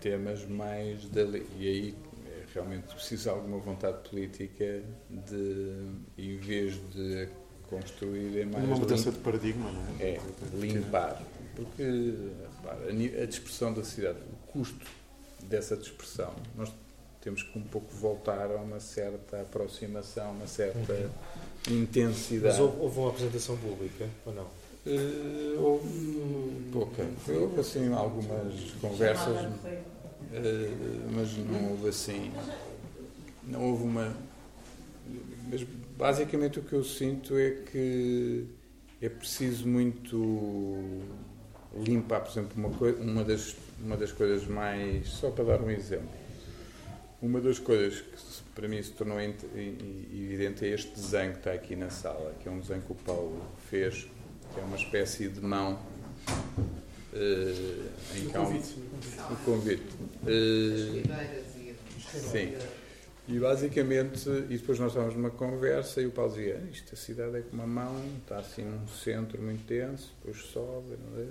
temas 0.00 0.44
mais 0.46 1.04
dali. 1.06 1.46
E 1.58 1.68
aí 1.68 1.94
é 2.11 2.11
realmente 2.54 2.94
preciso 2.94 3.24
de 3.24 3.28
alguma 3.30 3.58
vontade 3.58 4.08
política 4.08 4.82
de, 5.08 5.86
em 6.18 6.36
vez 6.36 6.74
de 6.92 7.28
construir 7.68 8.46
mais. 8.46 8.64
Uma 8.64 8.76
mudança 8.76 9.10
de 9.10 9.18
paradigma, 9.18 9.70
não 9.70 9.82
é? 10.00 10.10
É, 10.10 10.20
limpar. 10.54 11.22
Porque 11.56 11.82
repara, 11.82 13.22
a 13.22 13.26
dispersão 13.26 13.72
da 13.72 13.84
cidade, 13.84 14.18
o 14.18 14.52
custo 14.52 14.86
dessa 15.42 15.76
dispersão, 15.76 16.32
nós 16.56 16.72
temos 17.20 17.42
que 17.42 17.58
um 17.58 17.62
pouco 17.62 17.92
voltar 17.94 18.50
a 18.50 18.56
uma 18.56 18.80
certa 18.80 19.42
aproximação, 19.42 20.32
uma 20.32 20.46
certa 20.46 21.10
intensidade. 21.70 22.58
Mas 22.58 22.60
houve, 22.60 22.98
uma 22.98 23.10
apresentação 23.10 23.56
pública, 23.56 24.08
ou 24.26 24.34
não? 24.34 24.46
Eh, 24.84 25.56
houve 25.58 26.68
pouca. 26.72 27.06
Houve 27.28 27.60
assim 27.60 27.92
algumas 27.92 28.72
conversas, 28.80 29.48
mas 31.14 31.36
não 31.36 31.70
houve 31.70 31.88
assim. 31.88 32.32
Não 33.44 33.62
houve 33.70 33.84
uma. 33.84 34.16
Mas 35.50 35.62
basicamente 35.96 36.58
o 36.58 36.62
que 36.62 36.72
eu 36.72 36.84
sinto 36.84 37.36
é 37.36 37.50
que 37.70 38.46
é 39.00 39.08
preciso 39.08 39.66
muito 39.68 41.00
limpar, 41.76 42.20
por 42.20 42.30
exemplo, 42.30 42.52
uma, 42.56 42.68
uma, 43.00 43.24
das, 43.24 43.54
uma 43.80 43.96
das 43.96 44.12
coisas 44.12 44.46
mais. 44.46 45.08
Só 45.08 45.30
para 45.30 45.44
dar 45.44 45.60
um 45.60 45.70
exemplo. 45.70 46.22
Uma 47.20 47.40
das 47.40 47.58
coisas 47.58 48.00
que 48.00 48.42
para 48.54 48.66
mim 48.66 48.82
se 48.82 48.90
tornou 48.92 49.20
ent- 49.20 49.44
evidente 49.54 50.64
é 50.64 50.68
este 50.70 50.90
desenho 50.92 51.32
que 51.32 51.38
está 51.38 51.52
aqui 51.52 51.76
na 51.76 51.88
sala, 51.88 52.34
que 52.40 52.48
é 52.48 52.52
um 52.52 52.58
desenho 52.58 52.82
que 52.82 52.90
o 52.92 52.96
Paulo 52.96 53.40
fez, 53.70 54.08
que 54.52 54.60
é 54.60 54.62
uma 54.64 54.76
espécie 54.76 55.28
de 55.28 55.40
mão 55.40 55.78
eh, 57.12 58.16
em 58.16 58.26
um, 58.26 58.30
convite. 58.30 58.74
convite. 59.44 59.82
Eh, 60.26 61.02
sim. 62.30 62.54
E 63.28 63.38
basicamente, 63.38 64.28
e 64.50 64.58
depois 64.58 64.78
nós 64.80 64.88
estávamos 64.88 65.14
numa 65.16 65.30
conversa 65.30 66.00
e 66.02 66.06
o 66.06 66.10
Paulo 66.10 66.32
dizia: 66.32 66.60
"Ah, 66.62 66.70
Isto, 66.70 66.94
a 66.94 66.96
cidade 66.96 67.36
é 67.36 67.40
como 67.42 67.62
uma 67.62 67.84
mão, 67.84 68.04
está 68.20 68.38
assim 68.38 68.64
num 68.64 68.86
centro 68.88 69.40
muito 69.40 69.64
denso, 69.66 70.12
depois 70.24 70.42
sobe, 70.44 70.96
não 71.10 71.20
é? 71.22 71.26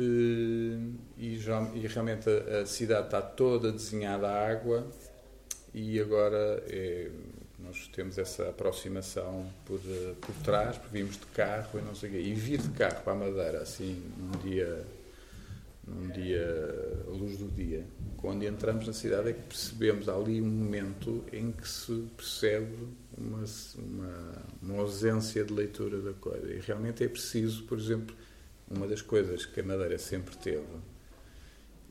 Eh, 0.00 0.78
e, 1.18 1.38
já- 1.38 1.70
e 1.74 1.86
realmente 1.86 2.28
a, 2.28 2.60
a 2.62 2.66
cidade 2.66 3.06
está 3.06 3.20
toda 3.22 3.70
desenhada 3.72 4.28
à 4.28 4.50
água 4.50 4.86
e 5.74 6.00
agora 6.00 6.62
é, 6.68 7.10
nós 7.58 7.88
temos 7.88 8.18
essa 8.18 8.48
aproximação 8.48 9.50
por, 9.64 9.80
eh, 9.84 10.14
por 10.20 10.34
trás, 10.44 10.76
porque 10.76 10.98
vimos 10.98 11.16
de 11.16 11.26
carro 11.26 11.78
e 11.78 11.82
não 11.82 11.94
sei 11.94 12.08
o 12.08 12.12
quê. 12.12 12.20
E 12.20 12.34
vir 12.34 12.60
de 12.60 12.70
carro 12.70 13.02
para 13.02 13.12
a 13.12 13.16
Madeira, 13.16 13.62
assim, 13.62 14.00
num 14.16 14.38
dia, 14.48 14.84
num 15.86 16.08
dia, 16.08 17.04
luz 17.08 17.38
do 17.38 17.48
dia, 17.48 17.84
quando 18.16 18.44
entramos 18.44 18.86
na 18.86 18.92
cidade 18.92 19.30
é 19.30 19.32
que 19.32 19.42
percebemos 19.42 20.08
ali 20.08 20.40
um 20.40 20.46
momento 20.46 21.24
em 21.32 21.50
que 21.50 21.68
se 21.68 22.06
percebe 22.16 22.88
uma, 23.16 23.44
uma, 23.76 24.42
uma 24.62 24.80
ausência 24.80 25.44
de 25.44 25.52
leitura 25.52 26.00
da 26.00 26.12
coisa. 26.12 26.52
E 26.52 26.60
realmente 26.60 27.02
é 27.02 27.08
preciso, 27.08 27.64
por 27.64 27.78
exemplo, 27.78 28.14
uma 28.70 28.86
das 28.86 29.02
coisas 29.02 29.44
que 29.44 29.60
a 29.60 29.64
Madeira 29.64 29.98
sempre 29.98 30.36
teve 30.36 30.64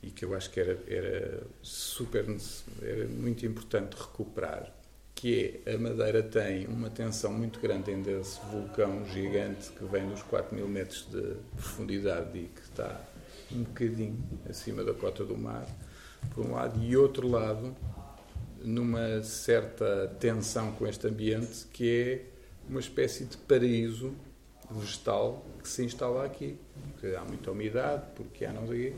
e 0.01 0.11
que 0.11 0.23
eu 0.23 0.33
acho 0.35 0.49
que 0.51 0.59
era, 0.59 0.79
era 0.87 1.43
super 1.61 2.23
era 2.81 3.07
muito 3.07 3.45
importante 3.45 3.95
recuperar 3.97 4.76
que 5.17 5.61
é 5.65 5.73
a 5.73 5.77
Madeira 5.79 6.21
tem 6.21 6.67
uma 6.67 6.91
tensão 6.91 7.33
muito 7.33 7.59
grande 7.59 7.89
ainda 7.89 8.11
esse 8.11 8.39
vulcão 8.51 9.03
gigante 9.07 9.71
que 9.71 9.83
vem 9.85 10.07
dos 10.07 10.21
4 10.21 10.55
mil 10.55 10.67
metros 10.67 11.07
de 11.09 11.37
profundidade 11.55 12.37
e 12.37 12.43
que 12.43 12.61
está 12.61 13.01
um 13.51 13.63
bocadinho 13.63 14.23
acima 14.47 14.83
da 14.83 14.93
cota 14.93 15.25
do 15.25 15.35
mar 15.35 15.65
por 16.35 16.45
um 16.45 16.53
lado 16.53 16.79
e 16.83 16.95
outro 16.95 17.27
lado 17.27 17.75
numa 18.63 19.23
certa 19.23 20.15
tensão 20.19 20.71
com 20.73 20.85
este 20.85 21.07
ambiente 21.07 21.65
que 21.73 21.89
é 21.89 22.69
uma 22.69 22.79
espécie 22.79 23.25
de 23.25 23.37
paraíso 23.37 24.13
vegetal 24.69 25.43
que 25.63 25.67
se 25.67 25.83
instala 25.83 26.25
aqui 26.25 26.59
porque 26.91 27.15
há 27.15 27.23
muita 27.23 27.49
umidade 27.51 28.03
porque 28.15 28.45
há 28.45 28.53
não 28.53 28.67
sei 28.67 28.91
quê. 28.91 28.93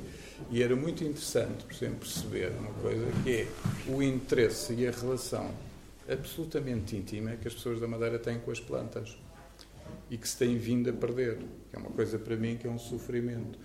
E 0.51 0.63
era 0.63 0.75
muito 0.75 1.01
interessante, 1.01 1.63
por 1.63 1.73
exemplo, 1.73 1.99
perceber 1.99 2.51
uma 2.59 2.73
coisa 2.73 3.05
que 3.23 3.41
é 3.41 3.47
o 3.87 4.03
interesse 4.03 4.73
e 4.73 4.85
a 4.85 4.91
relação 4.91 5.49
absolutamente 6.11 6.95
íntima 6.95 7.35
que 7.35 7.47
as 7.47 7.53
pessoas 7.53 7.79
da 7.79 7.87
Madeira 7.87 8.19
têm 8.19 8.39
com 8.39 8.51
as 8.51 8.59
plantas 8.59 9.17
e 10.09 10.17
que 10.17 10.27
se 10.27 10.37
têm 10.37 10.57
vindo 10.57 10.89
a 10.89 10.93
perder, 10.93 11.37
que 11.69 11.75
é 11.75 11.79
uma 11.79 11.91
coisa 11.91 12.17
para 12.17 12.35
mim 12.35 12.57
que 12.57 12.67
é 12.67 12.69
um 12.69 12.79
sofrimento. 12.79 13.59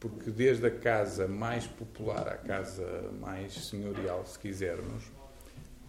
Porque 0.00 0.30
desde 0.30 0.66
a 0.66 0.70
casa 0.70 1.26
mais 1.26 1.66
popular 1.66 2.28
à 2.28 2.36
casa 2.36 3.10
mais 3.20 3.52
senhorial, 3.54 4.24
se 4.26 4.38
quisermos, 4.38 5.04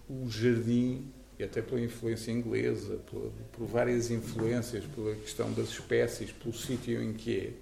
o 0.09 0.29
jardim, 0.29 1.11
e 1.37 1.43
até 1.43 1.61
pela 1.61 1.81
influência 1.81 2.31
inglesa, 2.31 2.95
por, 3.09 3.31
por 3.51 3.65
várias 3.67 4.09
influências, 4.09 4.85
pela 4.85 5.15
questão 5.15 5.51
das 5.51 5.69
espécies, 5.69 6.31
pelo 6.31 6.53
sítio 6.53 7.01
em 7.01 7.13
que 7.13 7.37
é, 7.37 7.53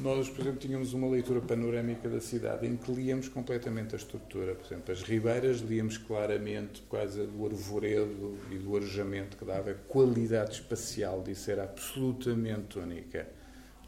nós, 0.00 0.28
por 0.28 0.40
exemplo, 0.40 0.58
tínhamos 0.58 0.92
uma 0.92 1.08
leitura 1.08 1.40
panorâmica 1.40 2.08
da 2.08 2.20
cidade 2.20 2.66
em 2.66 2.76
que 2.76 2.92
líamos 2.92 3.28
completamente 3.28 3.94
a 3.94 3.98
estrutura. 3.98 4.54
Por 4.54 4.66
exemplo, 4.66 4.92
as 4.92 5.02
ribeiras 5.02 5.58
líamos 5.60 5.98
claramente 5.98 6.82
causa 6.90 7.26
do 7.26 7.46
arvoredo 7.46 8.38
e 8.50 8.58
do 8.58 8.76
arejamento 8.76 9.36
que 9.36 9.44
dava 9.44 9.74
qualidade 9.88 10.52
espacial, 10.54 11.22
disso 11.22 11.50
era 11.50 11.64
absolutamente 11.64 12.78
única. 12.78 13.28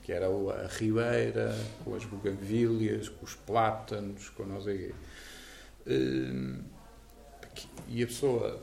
Que 0.03 0.13
era 0.13 0.27
a 0.27 0.67
ribeira, 0.67 1.55
com 1.85 1.95
as 1.95 2.05
buganvílias, 2.05 3.09
com 3.09 3.25
os 3.25 3.35
plátanos, 3.35 4.29
com 4.31 4.45
quê. 4.61 4.95
Hum, 5.87 6.63
E 7.89 8.03
a 8.03 8.07
pessoa, 8.07 8.63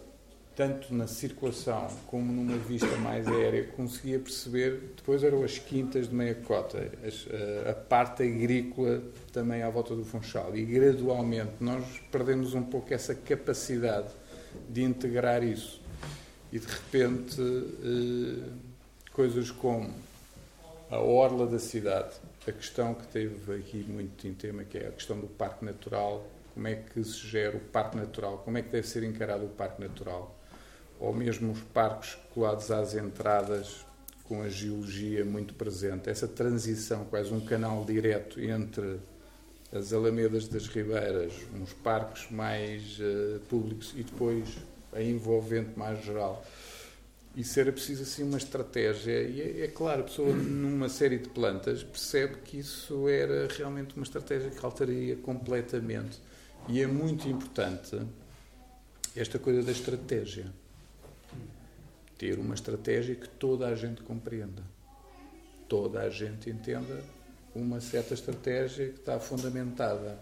tanto 0.60 0.94
na 0.94 1.08
circulação 1.08 1.88
como 2.08 2.34
numa 2.34 2.58
vista 2.58 2.94
mais 2.98 3.26
aérea, 3.30 3.64
conseguia 3.78 4.20
perceber. 4.20 4.92
Depois 4.98 5.24
eram 5.24 5.42
as 5.42 5.58
quintas 5.58 6.10
de 6.10 6.14
meia 6.14 6.36
cota, 6.36 6.80
as- 7.02 7.26
a, 7.66 7.70
a 7.70 7.74
parte 7.74 8.24
agrícola 8.24 9.02
também 9.32 9.64
à 9.64 9.70
volta 9.70 9.96
do 9.96 10.04
Funchal. 10.04 10.54
E 10.58 10.66
gradualmente 10.66 11.54
nós 11.62 11.86
perdemos 12.12 12.56
um 12.56 12.62
pouco 12.64 12.94
essa 12.94 13.16
capacidade 13.16 14.10
de 14.68 14.84
integrar 14.84 15.42
isso. 15.46 15.80
E 16.52 16.60
de 16.60 16.68
repente, 16.68 17.40
eh, 17.40 18.50
coisas 19.14 19.50
como 19.52 19.90
a 20.92 21.00
orla 21.00 21.48
da 21.48 21.60
cidade, 21.60 22.16
a 22.46 22.52
questão 22.52 22.94
que 22.96 23.08
teve 23.08 23.56
aqui 23.56 23.78
muito 23.88 24.28
em 24.28 24.34
tema, 24.34 24.66
que 24.66 24.78
é 24.78 24.88
a 24.88 24.92
questão 24.92 25.18
do 25.18 25.28
parque 25.28 25.64
natural, 25.64 26.28
como 26.54 26.68
é 26.68 26.76
que 26.76 27.02
se 27.02 27.26
gera 27.26 27.56
o 27.56 27.62
parque 27.62 27.96
natural, 27.96 28.40
como 28.44 28.58
é 28.58 28.62
que 28.62 28.70
deve 28.70 28.86
ser 28.90 29.04
encarado 29.04 29.46
o 29.46 29.50
parque 29.50 29.80
natural, 29.82 30.36
ou 31.00 31.14
mesmo 31.14 31.52
os 31.52 31.62
parques 31.74 32.18
colados 32.34 32.70
às 32.72 32.94
entradas 32.94 33.86
com 34.26 34.44
a 34.44 34.50
geologia 34.50 35.26
muito 35.26 35.54
presente, 35.56 36.10
essa 36.10 36.28
transição, 36.28 37.06
quase 37.06 37.34
um 37.34 37.40
canal 37.40 37.84
direto 37.84 38.40
entre 38.40 39.00
as 39.72 39.92
alamedas 39.94 40.48
das 40.48 40.68
ribeiras, 40.68 41.34
uns 41.60 41.74
parques 41.74 42.30
mais 42.30 43.00
eh, 43.00 43.40
públicos 43.50 43.94
e 43.96 44.04
depois 44.04 44.58
a 44.94 45.02
envolvente 45.02 45.78
mais 45.78 46.04
geral. 46.04 46.44
isso 47.36 47.60
era 47.60 47.72
preciso 47.72 48.04
assim 48.04 48.24
uma 48.24 48.38
estratégia. 48.38 49.22
E 49.22 49.42
é, 49.42 49.66
é, 49.66 49.68
claro, 49.68 50.02
a 50.02 50.04
pessoa 50.04 50.34
numa 50.34 50.90
série 50.90 51.18
de 51.18 51.30
plantas 51.30 51.84
percebe 51.84 52.38
que 52.44 52.60
isso 52.60 53.08
era 53.08 53.48
realmente 53.56 53.96
uma 53.96 54.04
estratégia 54.04 54.50
que 54.50 54.66
alteraria 54.66 55.16
completamente. 55.16 56.20
E 56.68 56.82
é 56.82 56.88
muito 56.88 57.28
importante 57.28 58.00
esta 59.16 59.40
coisa 59.40 59.64
da 59.64 59.72
estratégia. 59.72 60.52
Ter 62.20 62.38
uma 62.38 62.54
estratégia 62.54 63.16
que 63.16 63.28
toda 63.28 63.68
a 63.68 63.74
gente 63.74 64.04
compreenda. 64.04 64.62
Toda 65.68 66.02
a 66.02 66.10
gente 66.12 66.52
entenda 66.52 67.04
uma 67.56 67.82
certa 67.82 68.14
estratégia 68.14 68.90
que 68.90 69.00
está 69.00 69.20
fundamentada 69.20 70.20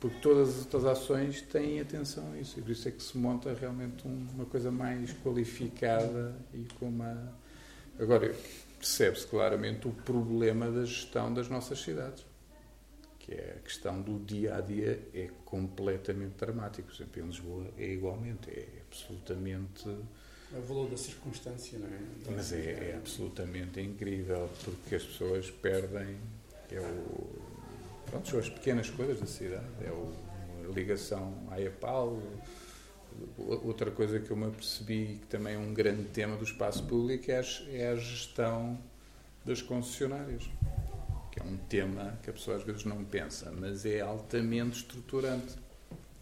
porque 0.00 0.18
todas 0.20 0.48
as 0.48 0.58
outras 0.60 0.84
ações 0.86 1.42
têm 1.42 1.78
atenção 1.78 2.32
a 2.32 2.38
isso 2.38 2.58
e 2.58 2.62
por 2.62 2.70
isso 2.70 2.88
é 2.88 2.90
que 2.90 3.02
se 3.02 3.18
monta 3.18 3.52
realmente 3.52 4.02
uma 4.08 4.46
coisa 4.46 4.70
mais 4.70 5.12
qualificada 5.22 6.34
e 6.54 6.66
com 6.78 6.88
uma. 6.88 7.38
Agora, 7.98 8.34
percebe-se 8.78 9.26
claramente 9.26 9.86
o 9.86 9.92
problema 9.92 10.70
da 10.70 10.86
gestão 10.86 11.32
das 11.32 11.50
nossas 11.50 11.82
cidades, 11.82 12.24
que 13.18 13.34
é 13.34 13.56
a 13.58 13.60
questão 13.60 14.00
do 14.00 14.18
dia 14.24 14.56
a 14.56 14.62
dia, 14.62 15.06
é 15.12 15.28
completamente 15.44 16.32
dramático. 16.38 16.88
Por 16.88 16.94
exemplo, 16.94 17.22
em 17.22 17.26
Lisboa 17.26 17.66
é 17.76 17.92
igualmente, 17.92 18.48
é 18.48 18.68
absolutamente. 18.88 19.86
É 20.52 20.58
o 20.58 20.62
valor 20.62 20.90
da 20.90 20.96
circunstância, 20.96 21.78
não 21.78 21.86
é? 21.86 22.00
Mas 22.34 22.52
é, 22.52 22.90
é 22.90 22.94
absolutamente 22.96 23.80
incrível, 23.80 24.50
porque 24.64 24.96
as 24.96 25.04
pessoas 25.04 25.50
perdem. 25.50 26.16
É 26.72 26.80
o, 26.80 27.50
Pronto, 28.10 28.28
são 28.28 28.40
as 28.40 28.48
pequenas 28.48 28.90
coisas 28.90 29.20
da 29.20 29.26
cidade. 29.26 29.64
É 29.84 29.90
o, 29.90 30.12
a 30.68 30.72
ligação 30.74 31.32
à 31.50 31.60
EPAL. 31.60 32.20
Outra 33.38 33.90
coisa 33.90 34.18
que 34.18 34.30
eu 34.30 34.36
me 34.36 34.46
apercebi, 34.46 35.18
que 35.20 35.26
também 35.26 35.54
é 35.54 35.58
um 35.58 35.72
grande 35.72 36.04
tema 36.04 36.36
do 36.36 36.44
espaço 36.44 36.82
público, 36.84 37.30
é 37.30 37.38
a, 37.38 37.44
é 37.72 37.88
a 37.88 37.96
gestão 37.96 38.78
das 39.44 39.62
concessionárias. 39.62 40.50
Que 41.30 41.40
é 41.40 41.44
um 41.44 41.56
tema 41.68 42.18
que 42.24 42.30
a 42.30 42.32
pessoa 42.32 42.56
às 42.56 42.64
vezes 42.64 42.84
não 42.84 43.04
pensa, 43.04 43.52
mas 43.52 43.86
é 43.86 44.00
altamente 44.00 44.78
estruturante. 44.78 45.54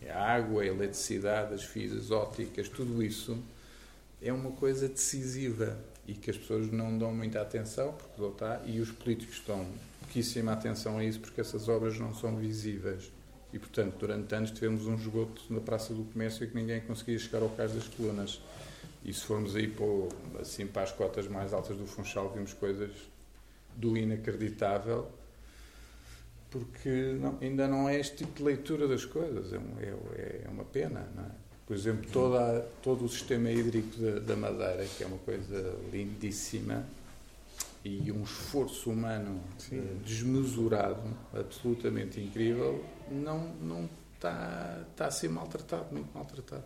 É 0.03 0.11
a 0.11 0.23
água, 0.23 0.63
a 0.63 0.67
eletricidade, 0.67 1.55
as 1.55 1.65
fibras 1.65 2.11
ópticas, 2.11 2.69
tudo 2.69 3.03
isso 3.03 3.39
é 4.21 4.33
uma 4.33 4.51
coisa 4.53 4.89
decisiva 4.89 5.79
e 6.07 6.15
que 6.15 6.31
as 6.31 6.37
pessoas 6.37 6.71
não 6.73 6.97
dão 6.97 7.15
muita 7.15 7.41
atenção, 7.41 7.93
porque 7.93 8.23
está, 8.23 8.61
e 8.65 8.81
os 8.81 8.91
políticos 8.91 9.37
estão 9.37 9.67
pouquíssima 10.01 10.53
atenção 10.53 10.99
a 10.99 11.05
isso 11.05 11.21
porque 11.21 11.41
essas 11.41 11.69
obras 11.69 11.99
não 11.99 12.15
são 12.15 12.37
visíveis. 12.37 13.13
E, 13.53 13.59
portanto, 13.59 13.97
durante 13.99 14.35
anos 14.35 14.51
tivemos 14.51 14.87
um 14.87 14.95
esgoto 14.95 15.43
na 15.51 15.61
Praça 15.61 15.95
do 15.95 16.05
Comércio 16.05 16.47
que 16.49 16.55
ninguém 16.55 16.81
conseguia 16.81 17.19
chegar 17.19 17.43
ao 17.43 17.49
cais 17.51 17.73
das 17.73 17.89
colunas. 17.89 18.41
E 19.05 19.13
se 19.13 19.25
formos 19.25 19.57
aí 19.57 19.69
para, 19.69 20.41
assim, 20.41 20.67
para 20.67 20.83
as 20.83 20.93
cotas 20.93 21.29
mais 21.29 21.53
altas 21.53 21.77
do 21.77 21.87
Funchal, 21.87 22.31
vimos 22.31 22.53
coisas 22.53 22.91
do 23.77 23.97
inacreditável, 23.97 25.09
porque 26.51 27.17
não, 27.19 27.39
ainda 27.41 27.69
não 27.69 27.89
é 27.89 27.99
este 27.99 28.17
tipo 28.17 28.39
de 28.39 28.43
leitura 28.43 28.89
das 28.89 29.05
coisas. 29.05 29.53
É, 29.53 29.57
é, 30.17 30.43
é 30.45 30.49
uma 30.49 30.65
pena, 30.65 31.09
não 31.15 31.25
é? 31.25 31.48
Por 31.69 31.77
exemplo, 31.77 32.11
toda, 32.11 32.67
todo 32.83 33.05
o 33.05 33.09
sistema 33.11 33.51
hídrico 33.51 33.95
da, 34.01 34.21
da 34.21 34.37
Madeira, 34.37 34.87
que 34.87 35.05
é 35.05 35.07
uma 35.07 35.19
coisa 35.19 35.79
lindíssima, 35.93 36.83
e 37.85 38.11
um 38.11 38.23
esforço 38.23 38.91
humano 38.91 39.39
Sim. 39.59 39.79
Eh, 39.79 39.95
desmesurado, 40.03 41.03
absolutamente 41.35 42.19
incrível, 42.21 42.83
não, 43.11 43.49
não 43.57 43.89
está, 44.15 44.83
está 44.91 45.07
a 45.07 45.11
ser 45.11 45.29
maltratado, 45.29 45.95
muito 45.95 46.11
maltratado. 46.15 46.65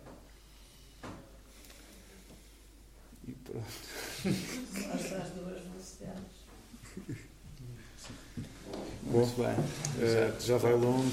E 3.27 3.31
pronto. 3.33 3.65
Às 3.65 5.29
duas 5.31 5.61
velocidades. 5.63 7.27
Bom, 9.05 9.19
Muito 9.19 9.35
bem. 9.41 9.53
Uh, 9.53 10.33
já 10.39 10.57
vai 10.57 10.73
longo. 10.73 11.03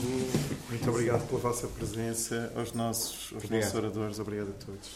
Muito 0.68 0.90
obrigado 0.90 1.26
pela 1.26 1.40
vossa 1.40 1.66
presença. 1.66 2.52
Aos 2.56 2.72
nossos, 2.72 3.32
aos 3.34 3.50
nossos 3.50 3.74
oradores, 3.74 4.18
obrigado 4.18 4.50
a 4.50 4.64
todos. 4.64 4.90